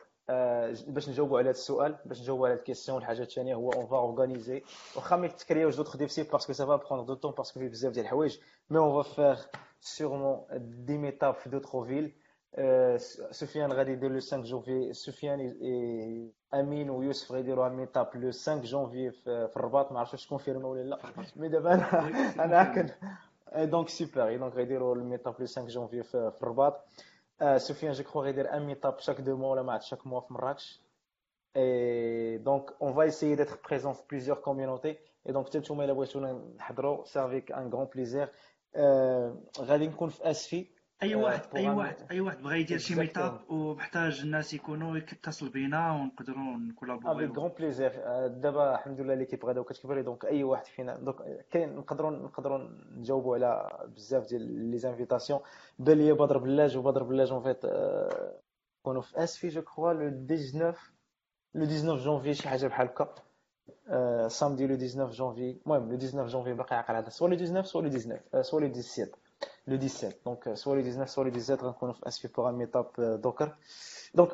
باش 0.87 1.09
نجاوبوا 1.09 1.37
على 1.37 1.45
هذا 1.45 1.51
السؤال 1.51 1.97
باش 2.05 2.21
نجاوبوا 2.21 2.47
على 2.47 2.55
ال 2.57 2.62
question 2.62 2.97
الحاجة 2.97 3.21
الثانية 3.21 3.55
هو 3.55 3.71
on 3.71 3.85
va 3.85 3.97
organiser 3.97 4.63
واخا 4.95 5.15
ما 5.15 5.27
تكريوش 5.27 5.75
d'autres 5.75 5.97
DevC 5.97 6.23
parce 6.23 6.42
que 6.42 6.53
ça 6.53 6.64
va 6.64 6.75
prendre 6.75 7.03
du 7.05 7.13
temps 7.13 7.31
parce 7.31 7.49
que 7.49 7.59
فيه 7.59 7.67
بزاف 7.67 7.93
ديال 7.93 8.05
الحوايج 8.05 8.39
mais 8.69 8.77
on 8.77 9.03
va 9.03 9.09
faire 9.13 9.45
sûrement 9.81 10.45
des 10.85 10.97
meetups 10.97 11.33
في 11.33 11.49
d'autres 11.49 11.83
villes 11.83 12.13
سفيان 13.31 13.73
غادي 13.73 13.91
يدير 13.91 14.09
le 14.11 14.19
5 14.19 14.41
جونفي 14.41 14.93
سفيان 14.93 15.39
امين 16.53 16.89
ويوسف 16.89 17.31
غيديروا 17.31 17.69
meetup 17.69 18.09
le 18.15 18.31
5 18.31 18.61
جونفي 18.61 19.11
في 19.11 19.51
الرباط 19.55 19.91
ما 19.91 19.99
عرفتش 19.99 20.27
confirmé 20.27 20.67
ولا 20.67 20.81
لا 20.81 20.99
mais 21.35 21.49
دابا 21.49 21.73
أنا 21.73 22.09
أنا 22.45 22.63
كن 22.63 22.89
donc 23.69 23.89
super 23.89 24.37
donc 24.37 24.53
غيديروا 24.53 24.95
ال 24.95 25.01
meetup 25.01 25.33
le 25.39 25.45
5 25.45 25.65
جونفي 25.67 26.03
في 26.03 26.31
الرباط 26.41 26.85
سفيان 27.57 27.93
je 27.93 28.03
crois 28.03 28.23
غيدير 28.23 28.53
un 28.53 28.65
meetup 28.65 28.99
chaque 28.99 29.21
deux 29.21 29.37
mois 29.37 29.51
ولا 29.51 29.61
ما 29.61 29.73
عرفت 29.73 29.85
chaque 29.85 30.07
mois 30.07 30.19
في 30.19 30.33
مراكش 30.33 30.81
et 31.57 32.37
donc 32.37 32.71
on 32.81 32.93
va 32.93 33.01
essayer 33.01 33.35
d'être 33.35 33.59
présents 33.69 33.93
في 33.93 34.01
plusieurs 34.11 34.37
communities 34.37 34.97
اي 35.27 35.33
donc 35.33 35.47
حتى 35.47 35.57
نتوما 35.59 35.85
الا 35.85 35.93
بغيتونا 35.93 36.33
نحضروا 36.57 37.05
ça 37.05 37.21
avec 37.21 37.51
un 37.51 37.69
grand 37.73 37.85
plaisir 37.85 38.29
غادي 39.61 39.87
نكون 39.87 40.09
في 40.09 40.29
اسفي 40.31 40.67
أي 41.03 41.15
واحد 41.15 41.41
أي 41.55 41.69
واحد 41.69 41.95
أي 42.11 42.19
واحد 42.19 42.41
بغى 42.41 42.59
يدير 42.59 42.77
شي 42.77 42.95
meetup 42.95 43.39
ومحتاج 43.49 44.19
الناس 44.21 44.53
يكونوا 44.53 44.97
يتصل 44.97 45.49
بينا 45.49 45.91
ونقدروا 45.91 46.57
نكولابوريو. 46.57 47.27
افيك 47.27 47.37
غون 47.37 47.51
بليزير 47.59 47.91
دابا 48.27 48.75
الحمد 48.75 49.01
لله 49.01 49.13
l'équipe 49.13 49.45
غادا 49.45 49.59
وكتكبر 49.59 50.01
donc 50.01 50.25
أي 50.25 50.43
واحد 50.43 50.65
فينا. 50.65 50.97
donc 50.97 51.45
كاين 51.51 51.75
نقدروا 51.75 52.11
نقدروا 52.11 52.69
نجاوبوا 52.97 53.35
على 53.35 53.69
بزاف 53.95 54.27
ديال 54.29 54.71
les 54.71 54.77
invitations 54.77 55.39
ben 55.79 55.97
لي 55.97 56.13
بدر 56.13 56.37
بلاج 56.37 56.77
وبدر 56.77 57.03
بلاج 57.03 57.31
en 57.31 57.43
fait 57.43 57.65
كونوا 58.83 59.01
في 59.01 59.23
آسفي 59.23 59.47
je 59.47 59.61
crois 59.61 59.93
le 59.93 60.25
19 60.25 60.77
le 61.55 61.65
19 61.65 61.97
جونفي 61.97 62.33
شي 62.33 62.49
حاجة 62.49 62.67
بحال 62.67 62.87
هكا. 62.87 63.15
samedi 64.27 64.67
le 64.67 64.75
19 64.75 65.11
جونفي 65.11 65.57
المهم 65.65 65.91
le 65.91 65.97
19 65.97 66.27
جونفي 66.27 66.53
باقي 66.53 66.75
عاقل 66.75 66.95
هذا 66.95 67.09
soit 67.09 67.29
le 67.29 67.35
19 67.35 67.63
soit 67.63 67.81
le 67.81 67.89
19 67.89 68.41
soit 68.41 68.61
le 68.61 68.73
17 68.73 69.11
le 69.67 69.77
17. 69.77 70.23
Donc, 70.25 70.47
soit 70.55 70.75
le 70.75 70.81
19, 70.81 71.09
soit 71.09 71.23
le 71.23 71.31
17, 71.31 71.59
on 71.81 71.89
a 71.89 72.11
fait 72.11 72.27
pour 72.27 72.47
un 72.47 72.53
meetup 72.53 72.99
Docker. 73.21 73.55
Donc, 74.15 74.29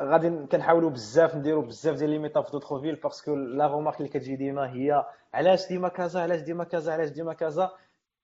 غادي 0.00 0.46
كنحاولوا 0.46 0.90
بزاف 0.90 1.36
نديروا 1.36 1.62
بزاف 1.62 1.96
ديال 1.96 2.10
les 2.10 2.18
meetups 2.18 2.42
في 2.42 2.52
d'autres 2.52 2.80
villes 2.80 2.94
parce 2.94 3.19
que 3.19 3.34
la 3.34 3.66
remarque 3.66 3.96
اللي 3.96 4.08
كتجي 4.08 4.36
ديما 4.36 4.72
هي 4.72 5.04
علاش 5.34 5.68
ديما 5.68 5.88
كذا 5.88 6.22
علاش 6.22 6.40
ديما 6.40 6.64
كذا 6.64 6.92
علاش 6.92 7.10
ديما 7.10 7.34
كذا 7.34 7.70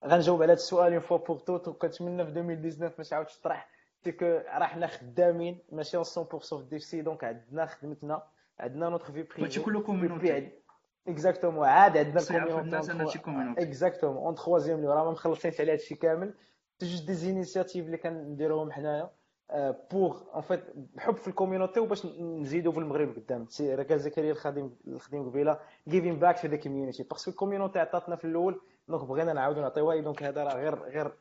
غنجاوب 0.06 0.42
على 0.42 0.52
هذا 0.52 0.60
السؤال 0.60 0.92
une 0.92 1.00
fois 1.00 1.18
pour 1.18 1.38
toutes 1.38 1.68
وكنتمنى 1.68 2.24
في 2.24 2.30
2019 2.30 2.94
ما 2.98 3.04
تعاودش 3.04 3.36
تطرح 3.38 3.68
c'est 4.04 4.17
que 4.17 4.24
راه 4.26 4.66
حنا 4.66 4.86
خدامين 4.86 5.58
ماشي 5.72 6.04
100% 6.04 6.04
في 6.38 6.52
الدي 6.52 6.78
سي 6.78 7.02
donc 7.02 7.24
عندنا 7.24 7.66
خدمتنا 7.66 8.22
عندنا 8.58 8.88
notre 8.88 9.10
vie 9.10 9.22
privée 9.22 9.60
community 9.82 10.52
exactement 11.08 11.66
عاد 11.66 11.96
عندنا 11.96 12.20
ال 12.20 12.30
community 12.30 13.18
exactement 13.58 14.16
en 14.16 14.34
troisième 14.34 14.86
راه 14.86 15.04
ما 15.04 15.10
مخلصينش 15.10 15.60
على 15.60 15.72
هادشي 15.72 15.94
كامل. 15.94 16.34
juste 16.82 17.06
des 17.06 17.14
initiatives 17.14 17.86
اللي 17.86 17.96
كنديروهم 17.96 18.72
حنايا 18.72 19.10
pour 19.92 20.22
en 20.36 20.40
fait 20.40 20.60
بحب 20.94 21.16
في 21.16 21.28
ال 21.28 21.34
community 21.34 21.80
وباش 21.80 22.06
نزيدوا 22.20 22.72
في 22.72 22.78
المغرب 22.78 23.16
قدام. 23.16 23.46
راه 23.60 23.82
قال 23.82 24.00
زكريا 24.00 24.32
الخادم 24.32 24.70
الخديم 24.86 25.30
قبيلة 25.30 25.58
giving 25.88 26.18
back 26.18 26.36
في 26.36 26.48
the 26.48 26.56
community 26.56 27.02
parce 27.02 27.20
que 27.20 27.30
ال 27.30 27.35
community 27.35 27.78
عطاتنا 27.78 28.16
في 28.16 28.24
الأول 28.24 28.60
donc 28.88 29.04
بغينا 29.04 29.32
نعاودوا 29.32 29.62
نعطيوها. 29.62 30.00
donc 30.00 30.22
هذا 30.22 30.44
راه 30.44 30.54
غير 30.54 30.74
غير 30.74 31.12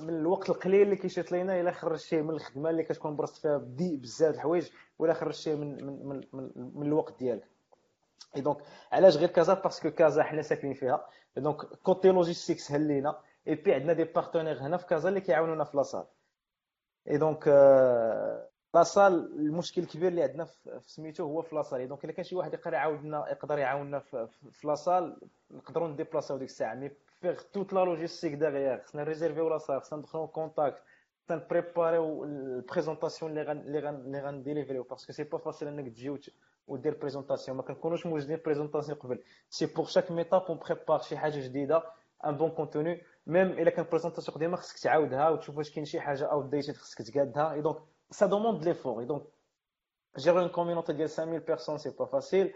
من, 0.00 0.08
الوقت 0.08 0.50
القليل 0.50 0.82
اللي 0.82 0.96
كيشات 0.96 1.32
لينا 1.32 1.60
إلا 1.60 1.70
خرج 1.72 1.98
شيء 1.98 2.22
من 2.22 2.30
الخدمة 2.30 2.70
اللي 2.70 2.82
كتكون 2.82 3.16
برست 3.16 3.36
فيها 3.36 3.58
بدي 3.58 3.96
بزاف 3.96 4.34
الحوايج 4.34 4.70
ولا 4.98 5.12
خرج 5.12 5.34
شيء 5.34 5.56
من 5.56 5.86
من 5.86 6.08
من, 6.08 6.20
من, 6.32 6.50
من 6.74 6.86
الوقت 6.86 7.18
ديالك. 7.18 7.51
et 8.36 8.40
donc 8.40 8.56
علاش 8.92 9.16
غير 9.16 9.28
كازا؟ 9.28 9.54
parce 9.54 9.77
que 9.77 9.90
كازا 9.90 10.22
حنا 10.22 10.42
ساكنين 10.42 10.74
فيها. 10.74 11.06
donc 11.36 11.56
côté 11.66 12.08
logistique 12.08 12.58
سهل 12.58 12.80
لينا 12.80 13.18
et 13.48 13.54
puis 13.54 13.74
عندنا 13.74 13.92
des 13.92 14.04
partenaires 14.04 14.58
هنا 14.60 14.76
في 14.76 14.86
كازا 14.86 15.08
اللي 15.08 15.20
كيعاونونا 15.20 15.64
في 15.64 15.76
la 15.76 15.84
salle 15.84 16.04
et 17.08 17.18
donc 17.18 17.48
la 18.74 18.85
salle 18.85 19.12
المشكل 19.40 19.82
الكبير 19.82 20.08
اللي 20.08 20.22
عندنا 20.22 20.44
في 20.44 20.80
سميتو 20.86 21.24
هو 21.24 21.42
في 21.42 21.54
la 21.54 21.64
salle 21.64 21.88
donc 21.88 22.04
إلا 22.04 22.12
كان 22.12 22.24
شي 22.24 22.36
واحد 22.36 22.54
يقدر 22.54 22.72
يعاودنا 22.74 23.28
يقدر 23.30 23.58
يعاوننا 23.58 23.98
في, 23.98 24.28
la 24.64 24.79
salle 24.79 25.16
نقدروا 25.50 25.88
نديبلاسيو 25.88 26.36
ديك 26.36 26.48
الساعة. 26.48 26.74
mais 26.74 26.90
faire 27.20 27.40
toute 27.52 27.72
la 27.72 27.84
logistique 27.84 28.34
derrière 28.34 28.82
خصنا 28.82 29.02
ريزيرفيو 29.02 29.48
la 29.48 29.58
salle 29.58 29.82
خصنا 29.82 29.98
ندخلو 29.98 30.26
contact 30.28 30.82
خصنا 31.24 31.36
نبريباريو 31.36 32.24
ال 32.24 32.32
présentation 32.32 33.30
اللي 33.30 33.42
غن 33.42 33.58
اللي 33.58 33.78
غن 33.78 33.94
اللي 33.94 34.20
غنديليفريو 34.20 34.82
parce 34.82 35.01
que 35.01 35.12
c'est 35.12 35.24
pas 35.24 35.38
facile 35.38 35.68
إنك 35.68 35.88
تجي 35.88 36.18
ودير 36.66 36.98
présentation 36.98 37.56
ما 37.56 37.62
كنكونوش 37.62 38.06
موجدين 38.06 38.40
présentation 38.44 38.98
قبل. 38.98 39.22
c'est 39.50 39.66
pour 39.66 39.84
chaque 39.84 40.10
meetup 40.10 40.42
on 40.42 40.58
prépare 40.58 40.98
شي 40.98 41.16
حاجة 41.16 41.40
جديدة 41.40 41.82
un 42.26 42.36
bon 42.36 42.50
contenu 42.50 43.02
même 43.26 43.46
الا 43.50 43.70
كان 43.70 43.86
présentation 43.90 44.36
قديمة 44.36 44.56
خصك 44.56 44.78
تعاودها 44.78 45.28
وتشوف 45.28 45.56
واش 45.56 45.70
كاين 45.70 45.84
شي 45.84 46.00
حاجة 46.00 46.24
outdated 46.26 46.74
خصك 46.76 47.02
تقادها. 47.02 47.52
et 47.52 47.60
donc 47.60 47.76
ça 48.10 48.26
demande 48.26 48.64
l'effort 48.64 49.00
et 49.00 49.04
donc 49.06 49.22
gérer 50.18 50.38
une 50.40 50.48
community 50.48 50.92
ديال 50.92 51.08
5000 51.08 51.46
personnes 51.46 51.78
c'est 51.78 51.90
pas 51.90 52.04
facile 52.04 52.54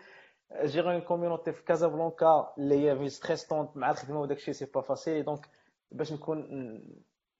gérer 0.64 0.90
une 0.90 1.00
community 1.00 1.52
في 1.52 1.62
كازابلانكا 1.64 2.52
اللي 2.58 2.90
هي 2.90 2.98
في 2.98 3.08
ستريسونت 3.08 3.76
مع 3.76 3.90
الخدمه 3.90 4.20
وداك 4.20 4.36
الشيء 4.36 4.54
c'est 4.54 4.64
pas 4.64 4.80
facile 4.80 5.24
donc 5.24 5.48
باش 5.90 6.12
نكون 6.12 6.80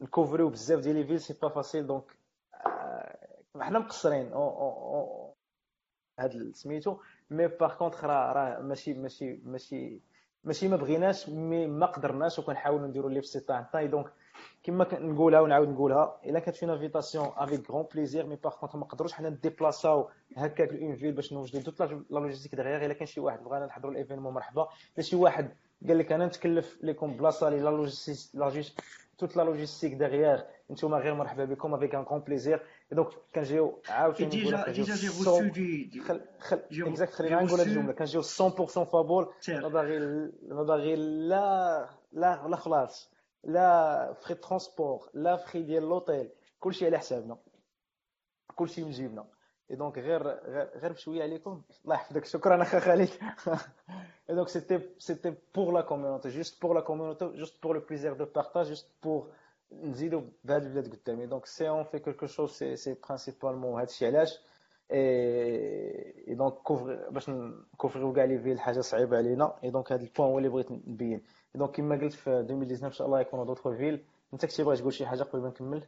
نكوفريو 0.01 0.49
بزاف 0.49 0.81
ديال 0.81 0.97
les 0.97 1.05
villes 1.05 1.21
c'est 1.21 1.35
pas 1.43 1.49
facile 1.49 1.87
donc 1.87 2.05
حنا 3.61 3.79
مقصرين. 3.79 4.33
هاد 6.19 6.51
سميتو. 6.55 6.97
mais 7.31 7.47
par 7.49 7.75
contre 7.75 8.05
راه 8.05 8.33
راه 8.33 8.61
ماشي 8.63 8.95
ماشي 8.95 9.41
ماشي 9.45 10.01
ماشي 10.45 10.69
ما 10.69 10.77
بغيناش 10.77 11.29
mais 11.29 11.67
ما 11.67 11.87
قدرناش 11.87 12.39
وكنحاولوا 12.39 12.87
نديروا 12.87 13.09
اللي 13.09 13.21
في 13.21 13.27
استطاعتنا 13.27 13.85
donc 13.85 14.07
كما 14.63 14.87
نقولها 15.01 15.41
ونعاود 15.41 15.69
نقولها 15.69 16.21
إلا 16.25 16.39
كانت 16.39 16.57
فينا 16.57 16.73
invitation 16.73 17.29
avec 17.37 17.71
grand 17.71 17.87
plaisir 17.95 18.27
mais 18.27 18.37
par 18.37 18.55
contre 18.55 18.79
ما 18.79 18.85
نقدروش 18.85 19.13
حنا 19.13 19.29
نديبلاساو 19.31 20.09
هكاك 20.37 20.73
une 20.73 20.97
ville 20.97 21.13
باش 21.13 21.33
نوجدوا 21.33 21.61
toute 21.61 21.81
la 21.81 22.19
logistique 22.19 22.55
derrière 22.55 22.85
إلا 22.85 22.95
كان 22.95 23.07
شي 23.07 23.21
واحد 23.21 23.45
بغانا 23.45 23.67
نحضروا 23.67 23.93
ال 23.93 23.97
événement 23.97 24.35
مرحبا. 24.35 24.69
إلا 24.95 25.03
شي 25.03 25.17
واحد 25.17 25.51
قال 25.89 25.99
لك 25.99 26.13
أنا 26.13 26.27
نتكلف 26.27 26.79
لكم 26.83 27.17
بلاصة 27.17 27.49
لي 27.49 27.61
la 27.61 27.71
logistique 28.35 28.85
toute 29.19 29.37
la 29.37 29.43
logistique 29.43 29.95
derrière 29.95 30.43
نتوما 30.71 30.99
غير 30.99 31.15
مرحبا 31.15 31.45
بكم 31.45 31.75
avec 31.75 31.95
un 31.95 32.03
grand 32.03 32.21
plaisir 32.21 32.63
donc 32.93 33.09
كنجيو 33.35 33.83
عاوتاني 33.89 34.31
déjà 34.31 34.65
déjà 34.73 34.95
j'ai 34.95 35.09
reçu 35.09 35.43
des 35.43 36.01
خل 36.01 36.21
خل 36.39 36.61
exact 36.73 37.13
خلينا 37.13 37.43
نقول 37.43 37.61
هذه 37.61 37.69
الجمله 37.69 37.93
كنجيو 37.93 38.23
100% 38.23 38.25
فابور 38.69 39.35
ما 39.49 39.69
باغي 39.69 39.99
ما 40.43 40.63
باغي 40.63 40.97
لا 40.97 41.89
لا 42.13 42.49
لا 42.49 42.57
خلاص 42.57 43.11
لا 43.45 44.13
فري 44.13 44.35
ترونسبور 44.35 45.11
لا 45.15 45.37
فري 45.37 45.63
ديال 45.63 45.83
لوطيل 45.83 46.31
كلشي 46.61 46.87
على 46.87 46.99
حسابنا 46.99 47.39
كلشي 48.57 48.85
من 48.85 48.91
جيبنا 48.91 49.27
et 49.71 49.77
donc 49.77 49.99
غير 49.99 50.23
غير 50.79 50.93
بشويه 50.93 51.23
عليكم 51.23 51.63
الله 51.85 51.95
يحفظك 51.95 52.25
شكرا 52.25 52.63
اخا 52.63 52.81
خالد 52.81 53.09
et 54.31 54.35
donc 54.35 54.49
c'était 54.49 54.81
c'était 54.99 55.35
pour 55.55 55.73
la 55.75 55.81
community 55.81 56.29
juste 56.29 56.63
pour 56.63 56.75
la 56.75 56.81
community 56.81 57.27
juste 57.29 57.63
pour 57.63 57.75
le 57.75 57.81
plaisir 57.81 58.13
de 58.13 58.25
partage 58.25 58.67
juste 58.67 58.91
pour 59.03 59.33
نزيدو 59.73 60.23
بهاد 60.45 60.63
البلاد 60.65 60.95
قدامي. 60.95 61.27
donc 61.27 61.47
c'est 61.47 61.69
en 61.69 61.85
fait 61.85 61.99
quelque 61.99 62.27
chose 62.27 62.51
c'est 62.51 62.77
c'est 62.77 62.97
principalement 63.09 63.81
هادشي 63.81 64.07
علاش؟ 64.07 64.41
et 64.91 66.35
donc 66.35 66.53
couvre 66.53 67.11
باش 67.11 67.29
نكوفريو 67.29 68.13
كاع 68.13 68.25
les 68.25 68.39
villes 68.39 68.61
حاجة 68.61 68.81
صعيبة 68.81 69.17
علينا. 69.17 69.55
et 69.65 69.71
donc 69.71 69.93
هاد 69.93 70.03
ال 70.03 70.07
point 70.07 70.29
هو 70.29 70.39
اللي 70.39 70.49
بغيت 70.49 70.73
نبين. 70.73 71.23
donc 71.55 71.71
كما 71.71 71.97
قلت 71.97 72.13
في 72.13 72.31
2019 72.31 72.87
إن 72.87 72.93
شاء 72.93 73.07
الله 73.07 73.21
يكونوا 73.21 73.45
d'autres 73.45 73.69
villes 73.69 74.05
أنت 74.33 74.47
كنتي 74.47 74.63
باغي 74.63 74.77
تقول 74.77 74.93
شي 74.93 75.07
حاجة 75.07 75.23
قبل 75.23 75.43
ما 75.43 75.49
نكمل؟ 75.49 75.85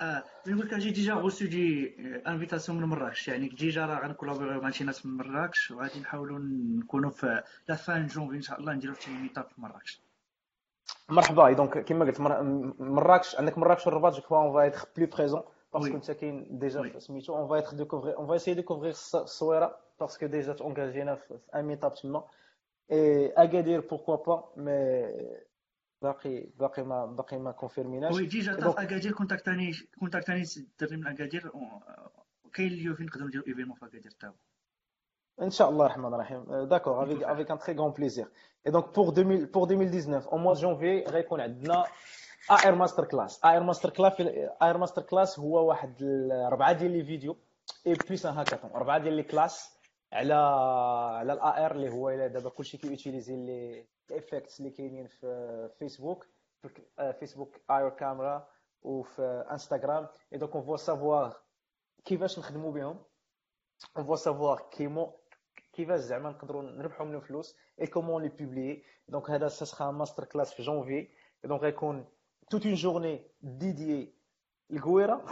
آه 0.00 0.24
نقول 0.46 0.66
لك 0.66 0.74
j'ai 0.74 0.90
déjà 0.90 1.14
reçu 1.14 1.46
des 1.46 1.94
invitations 2.26 2.80
من 2.80 2.88
مراكش. 2.88 3.28
يعني 3.28 3.48
déjà 3.48 3.86
راه 3.86 4.06
غنكولابوريو 4.06 4.60
مع 4.60 4.70
شي 4.70 4.84
ناس 4.84 5.06
من 5.06 5.16
مراكش 5.16 5.70
وغادي 5.70 6.00
نحاولوا 6.00 6.38
نكونوا 6.78 7.10
في 7.10 7.42
la 7.68 7.74
fin 7.74 8.06
janvier 8.06 8.36
إن 8.36 8.42
شاء 8.42 8.60
الله 8.60 8.72
نديروا 8.72 8.94
شي 8.94 9.10
meetup 9.10 9.44
في 9.44 9.60
مراكش. 9.60 10.02
مرحبا. 11.08 11.52
donc 11.52 11.78
كما 11.78 12.04
قلت 12.04 12.20
مراكش 12.80 13.36
عندك 13.36 13.58
مراكش 13.58 13.86
والرباط 13.86 14.14
je 14.14 14.22
crois 14.22 14.38
on 14.38 14.52
va 14.52 14.62
être 14.62 14.88
plus 14.96 15.06
présents 15.06 15.42
parce 15.74 15.88
que 15.88 15.96
انت 15.96 16.10
كاين 16.10 16.58
déjà 16.58 16.98
سميتو 16.98 17.36
on 17.36 17.48
va 17.48 17.54
être 17.54 17.76
découvrir 17.76 18.14
on 18.14 18.26
va 18.26 18.36
essayer 18.36 18.54
découvrir 18.54 18.90
الصويره 18.90 19.78
parce 20.00 20.16
que 20.16 20.26
déjà 20.26 20.52
تونجاجينا 20.52 21.14
في 21.14 21.38
un 21.54 21.64
meetup 21.64 21.94
تما 21.94 22.24
et 22.92 23.32
اكادير 23.36 23.80
pourquoi 23.80 24.16
pas 24.16 24.52
mais 24.56 25.42
باقي 26.02 26.46
باقي 26.58 26.82
ما 26.82 27.06
باقي 27.06 27.38
ما 27.38 27.52
كونفيرميناش 27.52 28.14
oui 28.14 28.26
déjà 28.26 28.54
تاع 28.54 28.70
اكادير 28.70 29.12
كونتاكتاني 29.12 29.72
كونتاكتاني 30.00 30.42
الدري 30.56 30.96
من 30.96 31.06
اكادير 31.06 31.52
كاين 32.52 32.68
اللي 32.68 32.94
فين 32.94 33.06
نقدروا 33.06 33.28
نديروا 33.28 33.46
événement 33.48 33.76
في 33.76 33.86
اكادير 33.86 34.10
تاعو 34.10 34.34
إن 35.38 35.45
شاء 35.45 35.59
الله، 35.59 35.88
رحمان 35.88 36.14
رحيم. 36.14 36.44
Euh, 36.50 36.66
d'accord, 36.66 37.00
avec, 37.00 37.22
avec 37.22 37.50
un 37.50 37.56
très 37.56 37.74
grand 37.74 37.90
plaisir. 37.90 38.26
Et 38.64 38.70
donc, 38.70 38.92
pour, 38.92 39.12
2000, 39.12 39.50
pour 39.50 39.66
2019, 39.66 40.28
au 40.30 40.38
mois 40.38 40.54
de 40.54 40.60
janvier, 40.60 41.04
غيكون 41.08 41.40
عندنا 41.40 41.84
AR 42.50 42.76
Masterclass. 42.76 43.38
AR 43.42 43.64
Masterclass 43.64 44.14
AR 44.60 44.78
Masterclass 44.78 45.38
هو 45.38 45.68
واحد 45.68 46.02
أربعة 46.46 46.72
ديال 46.72 46.90
les 46.90 47.04
vidéos 47.04 47.36
et 47.86 47.94
plus 47.94 48.26
un 48.26 48.34
hackathon 48.34 48.70
أربعة 48.70 48.98
ديال 48.98 49.14
les 49.14 49.22
classes 49.22 49.78
على 50.12 50.34
على 50.34 51.32
ال 51.32 51.66
AR 51.66 51.72
اللي 51.72 51.90
هو 51.92 52.10
دابا 52.26 52.50
كلشي 52.50 52.76
كيوتيليزي 52.78 53.36
les 53.36 53.86
effects 54.10 54.60
اللي 54.60 54.70
كاينين 54.70 55.06
في 55.06 55.68
فيسبوك 55.78 56.26
في 56.62 57.12
فيسبوك 57.20 57.56
AR 57.70 57.88
camera 57.88 58.48
وفي 58.82 59.44
انستغرام 59.50 60.08
et 60.32 60.38
donc 60.38 60.52
on 60.52 60.62
va 60.62 60.76
savoir 60.76 61.36
كيفاش 62.04 62.38
نخدموا 62.38 62.72
بهم 62.72 62.98
on 63.96 64.04
va 64.04 64.16
savoir 64.16 64.68
comment 64.70 65.12
كيفاش 65.72 66.00
زعما 66.00 66.30
نقدروا 66.30 66.62
نربحوا 66.62 67.06
منهم 67.06 67.20
فلوس 67.20 67.56
et 67.80 67.86
comment 67.86 68.22
les 68.22 68.28
publier 68.28 68.84
donc 69.08 69.30
هذا 69.30 69.48
ça 69.48 69.90
masterclass 69.90 70.54
في 70.54 70.62
janvier 70.62 71.08
donc 71.44 71.60
غيكون 71.60 72.06
toute 72.50 72.66
une 72.66 72.74
journée 72.74 73.26
dédiée 73.42 74.14
الكويره 74.70 75.24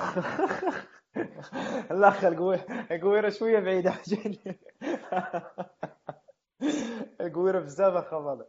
الأخ 1.90 2.24
الكويره 2.24 3.28
شوية 3.28 3.60
بعيدة. 3.60 3.90
عجاني 4.00 4.58
الكويره 7.20 7.60
بزاف 7.60 7.94
أخا 7.94 8.46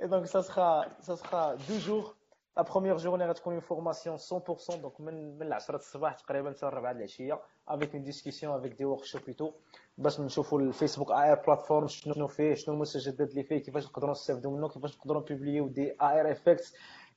et 0.00 0.06
donc 0.06 0.26
ça 0.26 0.40
sera 0.40 1.00
ça 1.00 1.14
sera 1.14 1.54
deux 1.54 1.78
jours 1.78 2.19
la 2.56 2.62
première 2.62 2.96
journée 2.96 3.26
غتكون 3.26 3.52
une 3.52 3.60
formation 3.60 4.18
100% 4.18 4.76
donc 4.76 5.00
من 5.00 5.38
من 5.38 5.52
10 5.52 5.76
الصباح 5.76 6.14
تقريبا 6.14 6.50
حتى 6.50 6.66
4 6.66 6.90
العشيه 6.90 7.40
avec 7.68 7.94
une 7.94 8.04
discussion 8.04 8.58
avec 8.58 8.72
des 8.72 8.84
workshops 8.84 9.22
tout 9.30 9.52
باش 9.98 10.20
نشوفوا 10.20 10.60
الفيسبوك 10.60 11.10
AR 11.10 11.42
platform 11.46 11.86
شنو 11.88 12.26
فيه 12.26 12.54
شنو 12.54 12.74
المستجدات 12.74 13.30
اللي 13.30 13.42
فيه 13.42 13.58
كيفاش 13.58 13.84
نقدروا 13.86 14.10
نستافدوا 14.10 14.56
منه 14.56 14.68
كيفاش 14.68 14.96
نقدروا 14.96 15.22
نبوبليو 15.22 15.68
des 15.68 15.90
AR 15.90 16.32
effects 16.32 16.74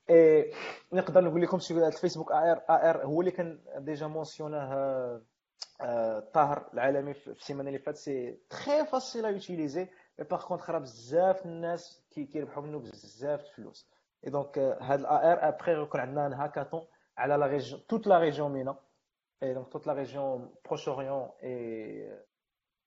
et 0.10 0.52
نقدر 0.94 1.22
نقول 1.24 1.42
لكم 1.42 1.60
شي 1.60 1.88
الفيسبوك 1.88 2.32
AR 2.32 2.58
AR 2.70 3.06
هو 3.06 3.20
اللي 3.22 3.32
كان 3.32 3.60
déjà 3.78 4.08
مونسيوناه 4.08 5.22
طاهر 6.34 6.70
العالمي 6.74 7.14
في 7.14 7.28
السيمانه 7.28 7.68
اللي 7.70 7.80
فاتت 7.80 7.98
c'est 7.98 8.38
très 8.50 8.86
facile 8.86 9.26
à 9.26 9.30
utiliser 9.30 9.88
mais 10.20 10.26
par 10.26 10.46
contre 10.48 10.70
راه 10.70 10.80
بزاف 10.80 11.46
الناس 11.46 12.04
كيربحوا 12.12 12.64
منه 12.64 12.80
بزاف 12.80 13.42
الفلوس 13.42 13.88
Et 14.24 14.32
donc, 14.32 14.58
euh, 14.58 14.82
هاد 14.82 15.00
ال 15.00 15.32
AR 15.34 15.48
après 15.48 15.74
غيكون 15.74 16.02
عندنا 16.02 16.28
un 16.28 16.34
hackathon 16.34 16.88
على 17.18 17.38
la 17.38 17.46
région 17.46 17.88
toute 17.88 18.08
la 18.08 18.20
région 18.20 18.52
MENA 18.52 18.76
et 19.44 19.54
donc 19.54 19.70
toute 19.70 19.86
la 19.86 19.94
région 19.94 20.52
Proche-Orient 20.64 21.36
et 21.42 22.08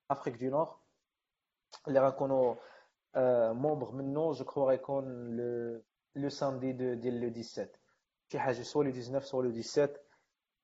Afrique 0.08 0.38
du 0.38 0.48
Nord. 0.48 0.80
Les 1.86 1.98
raconons 1.98 2.56
euh, 3.16 3.52
membres 3.52 3.92
maintenant, 3.92 4.32
je 4.32 4.42
crois 4.42 4.78
qu'on 4.78 5.02
le, 5.02 5.84
le 6.14 6.30
samedi 6.30 6.72
de, 6.72 6.94
de 6.94 7.10
le 7.10 7.30
17. 7.30 7.78
soit 8.62 8.84
le 8.84 8.92
19 8.92 9.24
soit 9.26 9.42
le 9.42 9.52
17 9.52 10.02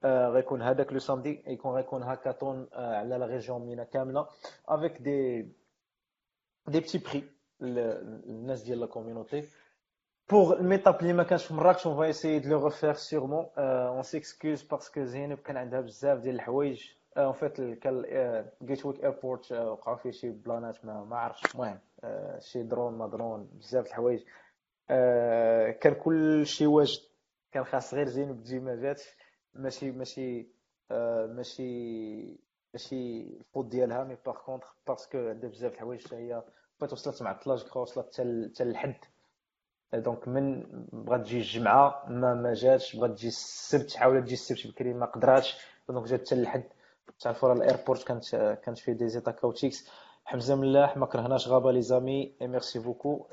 غيكون 0.05 0.63
هذاك 0.63 0.93
le 0.93 0.99
samedi 0.99 1.43
يكون 1.47 1.75
غيكون 1.75 2.03
هاكاطون 2.03 2.69
على 2.73 3.19
la 3.19 3.27
région 3.27 3.67
MENA 3.67 3.85
كامله 3.85 4.27
avec 4.69 5.03
des 5.03 5.43
des 6.69 6.81
petits 6.81 6.99
prix 6.99 7.25
الناس 7.63 8.63
ديال 8.63 8.81
la 8.81 8.87
community 8.87 9.49
pour 10.31 10.57
ال 10.57 10.63
meetup 10.63 11.01
اللي 11.01 11.13
ما 11.13 11.23
كانش 11.23 11.47
في 11.47 11.55
مراكش 11.55 11.87
on 11.87 11.97
va 11.97 12.06
essayer 12.06 12.39
de 12.39 12.49
le 12.51 12.65
refaire 12.67 12.93
sûrement 12.95 13.47
on 13.59 14.03
s'excuse 14.03 14.63
parce 14.63 14.89
que 14.89 15.05
زينب 15.05 15.39
كان 15.39 15.57
عندها 15.57 15.81
بزاف 15.81 16.19
ديال 16.19 16.35
الحوايج 16.35 16.91
en 17.17 17.33
fait 17.33 17.61
كان 17.61 18.05
جيت 18.63 18.87
ويك 18.87 19.05
ايربورت 19.05 19.53
وقعوا 19.53 19.97
فيه 19.97 20.11
شي 20.11 20.31
بلانات 20.31 20.85
ما 20.85 21.05
ما 21.05 21.17
عرفتش 21.17 21.55
المهم 21.55 21.79
شي 22.41 22.63
درون 22.63 22.99
ما 22.99 23.07
درون 23.07 23.49
بزاف 23.53 23.87
الحوايج 23.87 24.23
كان 25.81 25.95
كل 26.05 26.47
شي 26.47 26.67
واجد 26.67 27.01
كان 27.53 27.65
خاص 27.65 27.95
غير 27.95 28.07
زينب 28.09 28.43
تجي 28.43 28.59
ما 28.61 28.75
جاتش 28.77 29.17
ماشي 29.55 29.91
ماشي 29.91 30.49
ماشي 31.37 32.41
ماشي 32.75 33.21
الفوت 33.23 33.67
ديالها 33.67 34.05
مي 34.05 34.17
باغ 34.27 34.37
كونتر 34.37 34.67
باسكو 34.87 35.19
عندها 35.19 35.51
بزاف 35.51 35.73
الحوايج 35.75 36.15
هي 36.15 36.43
فات 36.79 36.93
وصلت 36.93 37.23
معطله 37.23 37.57
جو 37.57 37.81
وصلت 37.83 38.07
حتى 38.15 38.65
للحد 38.65 38.95
دونك 39.95 40.29
من 40.29 40.63
بغات 40.93 41.21
تجي 41.21 41.39
الجمعة 41.39 42.05
ما 42.09 42.35
ما 42.35 42.55
جاتش. 42.55 42.97
بغات 42.97 43.11
تجي 43.11 43.29
السبت 43.29 43.95
حاولت 43.97 44.25
تجي 44.25 44.35
السبت 44.35 44.67
بكري 44.67 44.95
ما 44.95 45.07
قدراتش. 45.07 45.57
donc 45.89 46.09
جات 46.09 46.27
حتى 46.27 46.35
للحد 46.35 46.65
تعرفوا 47.21 47.49
راه 47.49 47.55
ال 47.55 47.61
airport 47.61 48.03
كانت 48.03 48.59
كانت 48.65 48.79
فيه 48.79 48.93
des 48.93 49.09
états 49.09 49.31
chaotiques 49.31 49.89
حمزة 50.25 50.55
ملاح 50.55 50.97
ما 50.97 51.07
كرهناش 51.07 51.49
Rabat 51.49 51.73
les 51.73 51.83
amis 51.83 52.35
merci 52.41 52.79
beaucoup 52.79 53.27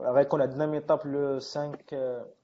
غيكون 0.00 0.42
عندنا 0.42 0.66
meetup 0.66 1.06
le 1.06 1.34
5 1.40 1.72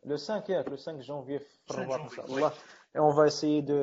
le 0.05 0.16
5 0.16 0.43
ياك 0.48 0.68
le 0.68 0.76
5 0.76 0.93
جونفي 0.93 1.39
في 1.39 1.70
الرباط 1.70 2.01
ان 2.01 2.09
شاء 2.09 2.26
الله 2.26 2.51
et 2.97 3.01
on 3.01 3.10
va 3.18 3.26
essayer 3.26 3.62
de 3.62 3.80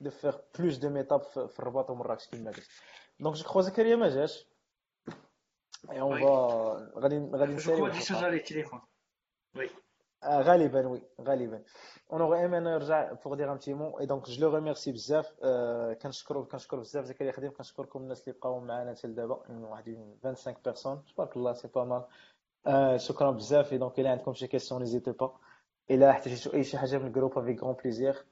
de 0.00 0.10
faire 0.10 0.36
plus 0.56 0.74
de 0.80 0.88
meetups 0.88 1.38
في 1.46 1.58
الرباط 1.58 1.90
ومراكش 1.90 2.28
كما 2.28 2.50
قلت 2.50 2.66
دونك 3.20 3.36
je 3.36 3.44
crois 3.44 3.62
زكريا 3.62 3.96
ما 3.96 4.08
جاش 4.08 4.46
et 5.92 6.00
on 6.00 6.10
va 6.10 6.98
غادي 6.98 7.18
غادي 7.34 7.52
نسالي 7.54 8.00
شجر 8.00 8.32
التليفون 8.32 8.80
oui 9.56 9.70
غالبا 10.24 10.86
oui 10.86 11.02
غالبا 11.20 11.62
on 12.12 12.20
aurait 12.20 12.40
aimé 12.40 12.58
نرجع 12.58 13.14
فوغ 13.14 13.34
دير 13.34 13.52
ان 13.52 13.58
تي 13.58 13.74
مون 13.74 14.00
et 14.00 14.06
donc 14.06 14.30
je 14.30 14.48
le 14.48 14.54
remercie 14.54 14.92
بزاف 14.92 15.32
كنشكرو 16.02 16.44
كنشكر 16.44 16.78
بزاف 16.80 17.04
زكريا 17.04 17.32
خديم 17.32 17.52
كنشكركم 17.52 18.00
الناس 18.00 18.28
اللي 18.28 18.38
بقاو 18.38 18.60
معنا 18.60 18.94
حتى 18.94 19.08
لدابا 19.08 19.42
واحد 19.50 19.84
25 20.24 20.56
personnes 20.64 21.04
تبارك 21.04 21.36
الله 21.36 21.52
c'est 21.52 21.68
pas 21.68 21.84
mal 21.84 22.04
شكرا 23.00 23.30
بزاف 23.30 23.74
donc 23.74 24.00
الا 24.00 24.10
عندكم 24.10 24.34
شي 24.34 24.46
questions 24.46 24.80
n'hésitez 24.80 25.12
pas 25.12 25.36
الا 25.90 26.10
احتاجتوا 26.10 26.54
اي 26.54 26.64
شي 26.64 26.78
حاجة 26.78 26.98
من 26.98 27.06
ال 27.06 27.11
groupe 27.11 27.38
avec 27.38 27.62
grand 27.62 27.74
plaisir 27.74 28.24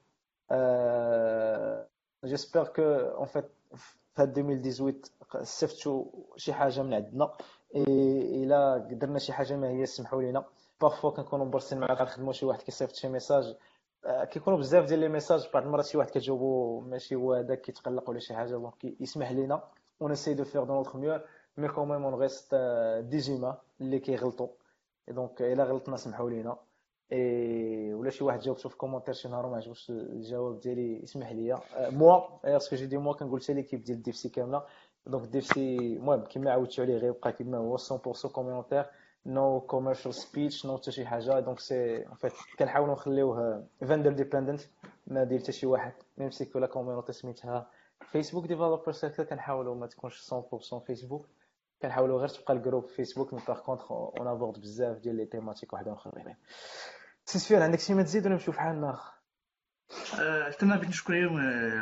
j'espère 2.25 2.67
que 2.67 2.83
en 2.83 3.25
fait 3.25 3.45
في 4.15 4.23
2018 4.23 5.11
استفدتوا 5.35 6.05
شي 6.37 6.53
حاجة 6.53 6.83
من 6.83 6.93
عندنا. 6.93 7.31
إلا 7.75 8.77
درنا 8.77 9.19
شي 9.19 9.33
حاجة 9.33 9.55
ما 9.55 9.69
هي 9.69 9.85
سمحوا 9.85 10.21
لينا. 10.21 10.45
parfois 10.81 11.11
كنكونوا 11.11 11.45
مبرسين 11.45 11.79
معاك 11.79 11.97
غنخدموا 11.97 12.33
شي 12.33 12.45
واحد 12.45 12.61
كيصيفط 12.61 12.95
شي 12.95 13.09
message 13.09 13.55
كيكونوا 14.31 14.59
بزاف 14.59 14.85
ديال 14.85 14.99
les 14.99 15.09
messages 15.09 15.49
بعض 15.53 15.63
المرات 15.63 15.85
شي 15.85 15.97
واحد 15.97 16.09
كتجاوبو 16.09 16.79
ماشي 16.79 17.15
هو 17.15 17.33
هذاك 17.33 17.61
كيتقلق 17.61 18.09
ولا 18.09 18.19
شي 18.19 18.33
حاجة 18.33 18.49
donc 18.49 19.01
يسمح 19.01 19.31
لينا. 19.31 19.63
on 19.99 20.07
essaie 20.07 20.33
de 20.33 20.43
faire 20.43 20.63
de 20.63 20.75
notre 20.75 20.97
mieux 20.97 21.19
mais 21.57 21.67
quand 21.67 21.87
même 21.87 22.03
on 22.05 22.13
reste 22.13 23.19
des 23.19 23.30
humains 23.30 23.57
اللي 23.81 23.99
كيغلطوا 23.99 24.47
donc 25.07 25.41
إلا 25.41 25.63
غلطنا 25.63 25.97
سمحوا 25.97 26.29
لينا. 26.29 26.57
اي 27.11 27.93
ولا 27.93 28.09
شي 28.09 28.23
واحد 28.23 28.39
جاوبته 28.39 28.69
في 28.69 28.77
commentaire 28.77 29.13
شي 29.13 29.27
نهار 29.27 29.47
ما 29.47 29.57
عجبوش 29.57 29.89
الجواب 29.89 30.59
ديالي 30.59 31.03
يسمح 31.03 31.31
لي 31.31 31.59
moi 31.77 32.21
parce 32.43 32.63
que 32.63 32.75
je 32.75 32.85
dis 32.85 32.97
moi 32.97 33.13
كنقول 33.13 33.41
حتى 33.41 33.53
l'équipe 33.53 33.83
ديال 33.83 34.01
DevC 34.01 34.29
كاملة. 34.29 34.63
donc 35.07 35.27
DevC 35.29 35.77
المهم 35.77 36.21
كيما 36.23 36.51
عاودتو 36.51 36.81
عليه 36.81 36.97
غيبقى 36.97 37.31
كيما 37.31 37.57
هو 37.57 37.77
100% 37.77 38.27
communautaire 38.31 38.85
no 39.25 39.61
commercial 39.61 40.13
speech 40.13 40.65
no 40.65 40.77
حتى 40.77 40.91
شي 40.91 41.05
حاجة 41.05 41.39
donc 41.39 41.59
c'est 41.59 42.07
en 42.07 42.15
fait 42.15 42.31
كنحاولوا 42.59 42.93
نخليوه 42.93 43.67
vendor 43.81 44.11
independent 44.11 44.61
ما 45.07 45.23
دير 45.23 45.39
حتى 45.39 45.51
شي 45.51 45.65
واحد. 45.65 45.93
même 46.17 46.31
si 46.31 46.45
que 46.45 46.59
la 46.59 46.67
community 46.67 47.13
سميتها 47.13 47.67
Facebook 48.11 48.45
Developer 48.47 48.91
Circle 48.91 49.23
كنحاولوا 49.23 49.75
ما 49.75 49.87
تكونش 49.87 50.33
100% 50.33 50.77
فيسبوك 50.87 51.27
كنحاولوا 51.81 52.19
غير 52.19 52.27
تبقى 52.27 52.53
ال 52.53 52.58
groupe 52.58 52.85
فيسبوك 52.85 53.33
mais 53.33 53.39
par 53.47 53.59
contre 53.59 53.91
on 53.91 54.27
aborde 54.27 54.59
بزاف 54.61 54.97
ديال 54.97 55.15
les 55.15 55.25
thématiques 55.25 55.73
وحدين 55.73 55.93
اخرين 55.93 56.35
سفيان 57.25 57.61
عندك 57.61 57.79
شي 57.79 57.93
ما 57.93 58.03
تزيد 58.03 58.25
ولا 58.25 58.33
نمشيو 58.33 58.53
في 58.53 58.59
حالنا 58.61 58.99
تما 60.59 60.75
بغيت 60.75 60.89
نشكر 60.89 61.29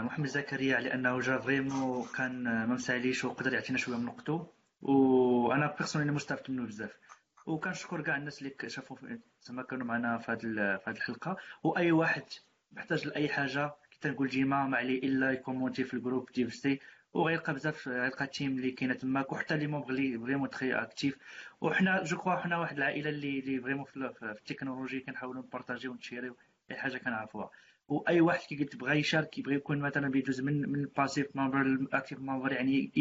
محمد 0.04 0.28
زكريا 0.28 0.76
على 0.76 0.94
انه 0.94 1.20
جا 1.20 1.38
vraiment 1.38 2.08
كان 2.18 2.44
ما 2.44 2.66
مساليش 2.66 3.26
وقدر 3.26 3.54
يعطينا 3.54 3.78
شوية 3.78 3.98
من 3.98 4.08
وقته. 4.08 4.48
وأنا 4.82 5.76
personnel 5.78 6.14
مستفدت 6.14 6.50
منه 6.50 6.66
بزاف. 6.66 6.98
وكنشكر 7.46 8.02
كاع 8.02 8.18
الناس 8.18 8.42
اللي 8.42 8.56
شافوا 8.68 8.98
زعما 9.42 9.64
كانوا 9.64 9.86
معنا 9.86 10.18
في 10.18 10.32
هذه 10.32 10.80
هذه 10.88 10.96
الحلقة. 10.96 11.38
وأي 11.64 11.92
واحد 11.92 12.24
محتاج 12.72 13.08
لأي 13.08 13.30
حاجة 13.30 13.68
كي 13.92 14.00
تنقول 14.02 14.28
ديما 14.28 14.68
ما 14.68 14.78
عليه 14.78 15.00
إلا 15.00 15.32
يكومونتي 15.32 15.84
في 15.84 15.94
ال 15.94 15.99
groupe 15.99 16.30
ديال 16.36 16.52
سي. 16.52 16.80
وغيلقى 17.14 17.54
بزاف 17.54 17.88
غيلقى 17.88 18.26
ال 18.26 18.31
team 18.31 18.52
اللي 18.52 18.72
كاينة 18.72 18.94
تماك. 18.94 19.32
وحتى 19.32 19.54
اللي 19.54 19.68
مو 19.68 19.90
اللي 19.90 20.20
vraiment 20.20 20.50
très 20.50 20.74
actifs 20.74 21.18
وحنا 21.62 22.04
je 22.04 22.18
crois 22.18 22.36
حنا 22.36 22.58
واحد 22.58 22.78
العائلة 22.78 23.10
اللي 23.10 23.40
اللي 23.40 23.62
vraiment 23.62 23.86
في, 23.86 24.14
التكنولوجي 24.24 25.00
كنحاولوا 25.00 25.44
نبارطاجيو 25.44 25.92
ونشيريو 25.92 26.36
أي 26.72 26.76
حاجة 26.76 26.98
كنعرفوها. 26.98 27.50
وأي 27.90 28.22
واحد 28.22 28.48
كي 28.48 28.56
قلت 28.64 28.76
بغى 28.76 29.00
يشارك 29.00 29.38
يبغي 29.38 29.56
يكون 29.56 29.80
مثلا 29.80 30.10
بيجوز 30.10 30.42
من 30.42 30.70
من 30.70 30.80
ال 30.80 30.87
passive 30.87 31.36
member 31.36 31.62
ال 31.62 31.70
active 31.70 32.20
member 32.20 32.52
يعني 32.52 32.92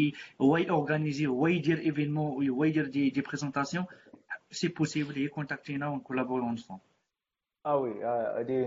هو 0.41 0.57
يورغانيزي 0.57 1.27
هو 1.27 1.47
يدير 1.47 1.77
événement 1.79 2.49
هو 2.49 2.63
يدير 2.63 2.85
des 2.87 3.09
des 3.09 3.21
présentations 3.21 3.85
c'est 4.51 4.67
possible 4.67 5.17
يكونتاكتينا 5.17 5.87
ونكولابورو 5.87 6.43
ensemble 6.43 6.81
ah 7.65 7.77
oui 7.77 8.03
هادي 8.03 8.65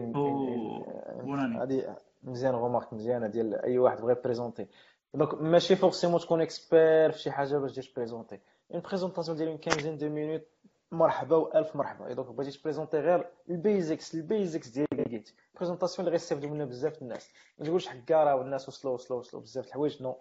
هادي 1.60 1.84
مزيان 2.22 2.54
remarque 2.54 2.92
مزيانة 2.92 3.26
ديال 3.26 3.54
أي 3.54 3.78
واحد 3.78 4.00
بغى 4.00 4.12
يبريزونتي. 4.12 4.66
donc 5.14 5.34
ماشي 5.34 5.76
forcément 5.76 6.20
تكون 6.20 6.40
expert 6.40 7.12
في 7.12 7.18
شي 7.18 7.30
حاجة 7.30 7.58
باش 7.58 7.72
تجي 7.72 7.92
تبريزونتي 7.92 8.38
une 8.74 8.80
présentation 8.80 9.36
ديال 9.36 9.48
une 9.48 9.58
quinzaine 9.58 9.96
de 9.96 10.08
minutes 10.08 10.46
مرحبا 10.92 11.36
والف 11.36 11.76
مرحبا. 11.76 12.12
donc 12.12 12.28
بغيتي 12.28 12.58
تبريزونتي 12.58 12.98
غير 12.98 13.30
ال 13.50 13.59
basics 13.59 14.14
ال 14.14 14.22
basics 14.22 14.68
ديال 14.68 14.86
Git 15.08 15.30
présentation 15.56 16.06
اللي 16.06 16.12
غيستافدوا 16.12 16.50
منها 16.50 16.66
بزاف 16.66 17.02
الناس. 17.02 17.30
ما 17.58 17.66
تقولش 17.66 17.88
حكا 17.88 18.24
راه 18.24 18.42
الناس 18.42 18.68
وصلوا 18.68 18.94
وصلوا 18.94 19.18
وصلوا 19.18 19.42
بزاف 19.42 19.66
الحوايج 19.66 20.02
non 20.02 20.18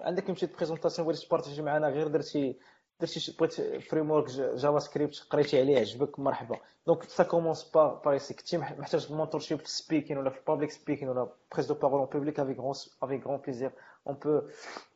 عندك 0.00 0.28
يمشي 0.28 0.46
présentation 0.46 1.08
بغيتي 1.08 1.26
تبارطاجي 1.26 1.62
معنا 1.62 1.88
غير 1.88 2.08
درتي 2.08 2.58
درتي 3.00 3.36
بغيت 3.38 3.52
framework 3.82 4.30
JavaScript 4.30 5.26
قريتي 5.30 5.60
عليه 5.60 5.78
عجبك 5.78 6.18
مرحبا. 6.18 6.56
donc 6.86 7.02
ça 7.02 7.24
commence 7.24 7.70
par 7.74 8.00
par 8.04 8.12
ici 8.12 8.34
كنتي 8.34 8.58
محتاج 8.58 9.12
mentorship 9.12 9.58
في 9.58 9.70
speaking 9.70 10.18
ولا 10.18 10.30
في 10.30 10.40
public 10.48 10.70
speaking 10.70 11.08
ولا 11.08 11.28
prise 11.52 11.66
de 11.66 11.74
parole 11.74 12.06
publique 12.06 12.40
avec 12.40 12.58
grand 12.58 12.74
avec 13.02 13.26
grand 13.26 13.36
plaisir 13.36 13.72
on 14.06 14.14
peut 14.14 14.42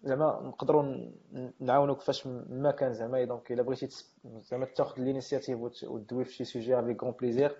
زعما 0.02 0.40
نقدروا 0.42 1.10
نعاونوك 1.60 2.00
فاش 2.00 2.26
ما 2.26 2.70
كان 2.70 2.92
زعما. 2.92 3.24
donc 3.24 3.52
الا 3.52 3.62
بغيتي 3.62 3.88
زعما 4.24 4.64
تاخذ 4.64 5.02
ال 5.02 5.07
initiative 5.07 5.58
وتدوي 5.84 6.24
في 6.24 6.32
شي 6.32 6.44
sujet 6.44 6.78
avec 6.78 7.02
grand 7.02 7.14
plaisir 7.20 7.56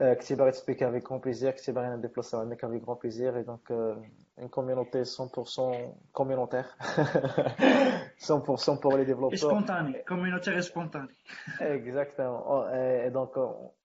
كنتي 0.00 0.34
باغي 0.34 0.50
تسبيكي 0.50 0.88
avec 0.88 1.10
grand 1.10 1.20
plaisir 1.20 1.50
كنتي 1.50 1.72
باغي 1.72 1.96
نديبلاسي 1.96 2.36
عندك 2.36 2.64
avec 2.64 2.84
grand 2.84 2.96
plaisir 3.02 3.36
et 3.36 3.42
donc 3.42 3.96
une 4.36 4.48
communauté 4.48 5.04
100% 5.04 5.94
communautaire. 6.12 6.76
100% 8.18 8.80
pour 8.80 8.96
les 8.96 9.04
développeurs. 9.04 9.38
Spontané 9.38 10.02
communautaire 10.02 10.56
et 10.58 10.62
spontané. 10.62 11.08
Exactement. 11.60 12.68
Et 13.06 13.10
donc 13.10 13.32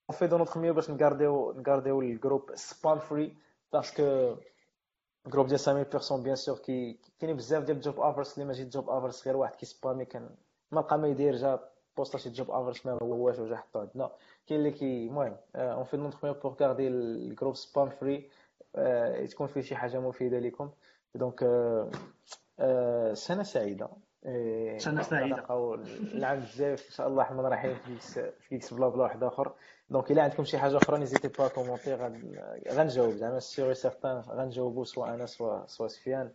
on 0.08 0.14
fait 0.14 0.28
de 0.28 0.38
notre 0.38 0.58
mieux 0.60 0.74
باش 0.74 0.90
نغارديو 0.90 1.54
نغارديو 1.58 2.02
ال 2.02 2.09
groupe 2.09 2.52
spam 2.56 3.00
free 3.00 3.34
parce 3.72 3.92
que 3.92 4.36
groupe 5.30 5.48
ديال 5.48 5.60
5000 5.60 5.92
personnes 5.92 6.24
bien 6.24 6.36
sûr 6.36 6.58
كي 6.58 7.00
كاينين 7.20 7.38
بزاف 7.38 7.64
ديال 7.64 7.78
ال 7.78 7.83
job 7.83 8.00
offers 8.00 8.34
اللي 8.34 8.46
ماشي 8.46 8.64
job 8.66 8.90
offers 8.90 9.24
غير 9.26 9.38
واحد 9.38 9.56
كيسبامي 9.56 10.06
كان 10.06 10.30
ما 10.72 10.82
بقى 10.82 10.98
ما 11.00 11.08
يدير 11.08 11.36
جا 11.36 11.60
بوستا 11.98 12.18
شي 12.18 12.30
job 12.30 12.52
offers 12.52 12.82
ما 12.86 12.98
هو 13.02 13.26
واش 13.26 13.40
وجا 13.40 13.56
حطو 13.56 13.80
عندنا 13.80 14.12
كاين 14.48 14.60
اللي 14.60 14.72
كي 14.72 15.08
المهم 15.08 15.38
on 15.56 15.84
fait 15.84 15.98
notre 15.98 16.18
mieux 16.24 16.34
pour 16.34 16.54
garder 16.54 16.88
ال 16.88 16.97
groupe 16.97 17.56
spam 17.56 17.90
free 17.90 18.30
تكون 19.28 19.48
فيه 19.48 19.62
شي 19.62 19.76
حاجة 19.76 20.00
مفيده 20.00 20.40
لكم 20.40 20.70
donc 21.16 21.44
سنه 23.14 23.44
سعيده 23.44 23.90
سنه 24.78 25.02
سعيده 25.02 25.36
العام 26.14 26.38
الجاي 26.38 26.72
ان 26.72 26.78
شاء 26.78 27.08
الله 27.08 27.22
الرحمن 27.22 27.46
الرحيم 27.46 27.76
في 27.76 28.32
كيكس 28.50 28.74
بلا 28.74 28.88
بلا 28.90 29.04
واحد 29.04 29.24
اخر 29.24 29.52
donc 29.90 30.12
الا 30.12 30.24
عندكم 30.24 30.44
شي 30.44 30.58
حاجة 30.58 30.78
أخرى 30.78 30.98
n'hésitez 30.98 31.28
pas 31.28 31.48
commenter 31.48 31.94
غنجاوب. 32.70 33.16
زعما 33.16 33.40
سيغي 33.40 33.74
سيغتان 33.74 34.20
غنجاوبو 34.30 34.84
سوا 34.84 35.14
أنا 35.14 35.26
سوا 35.26 35.68
سوا 35.68 35.88
سفيان. 35.88 36.32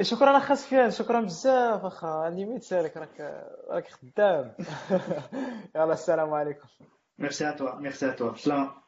شكرا 0.00 0.36
اخا 0.36 0.54
سفيان 0.54 0.90
شكرا 0.90 1.20
بزاف 1.20 1.84
اخا 1.84 2.08
عندي 2.08 2.44
ميت 2.44 2.62
سالك 2.62 2.96
راك 2.96 3.44
راك 3.68 3.88
خدام. 3.88 4.54
يلا 5.76 5.92
السلام 5.92 6.34
عليكم. 6.34 6.68
merci 7.18 7.48
à 7.48 7.50
toi 7.50 7.74
merci 7.74 8.06
à 8.08 8.12
toi 8.12 8.34
سلام 8.34 8.85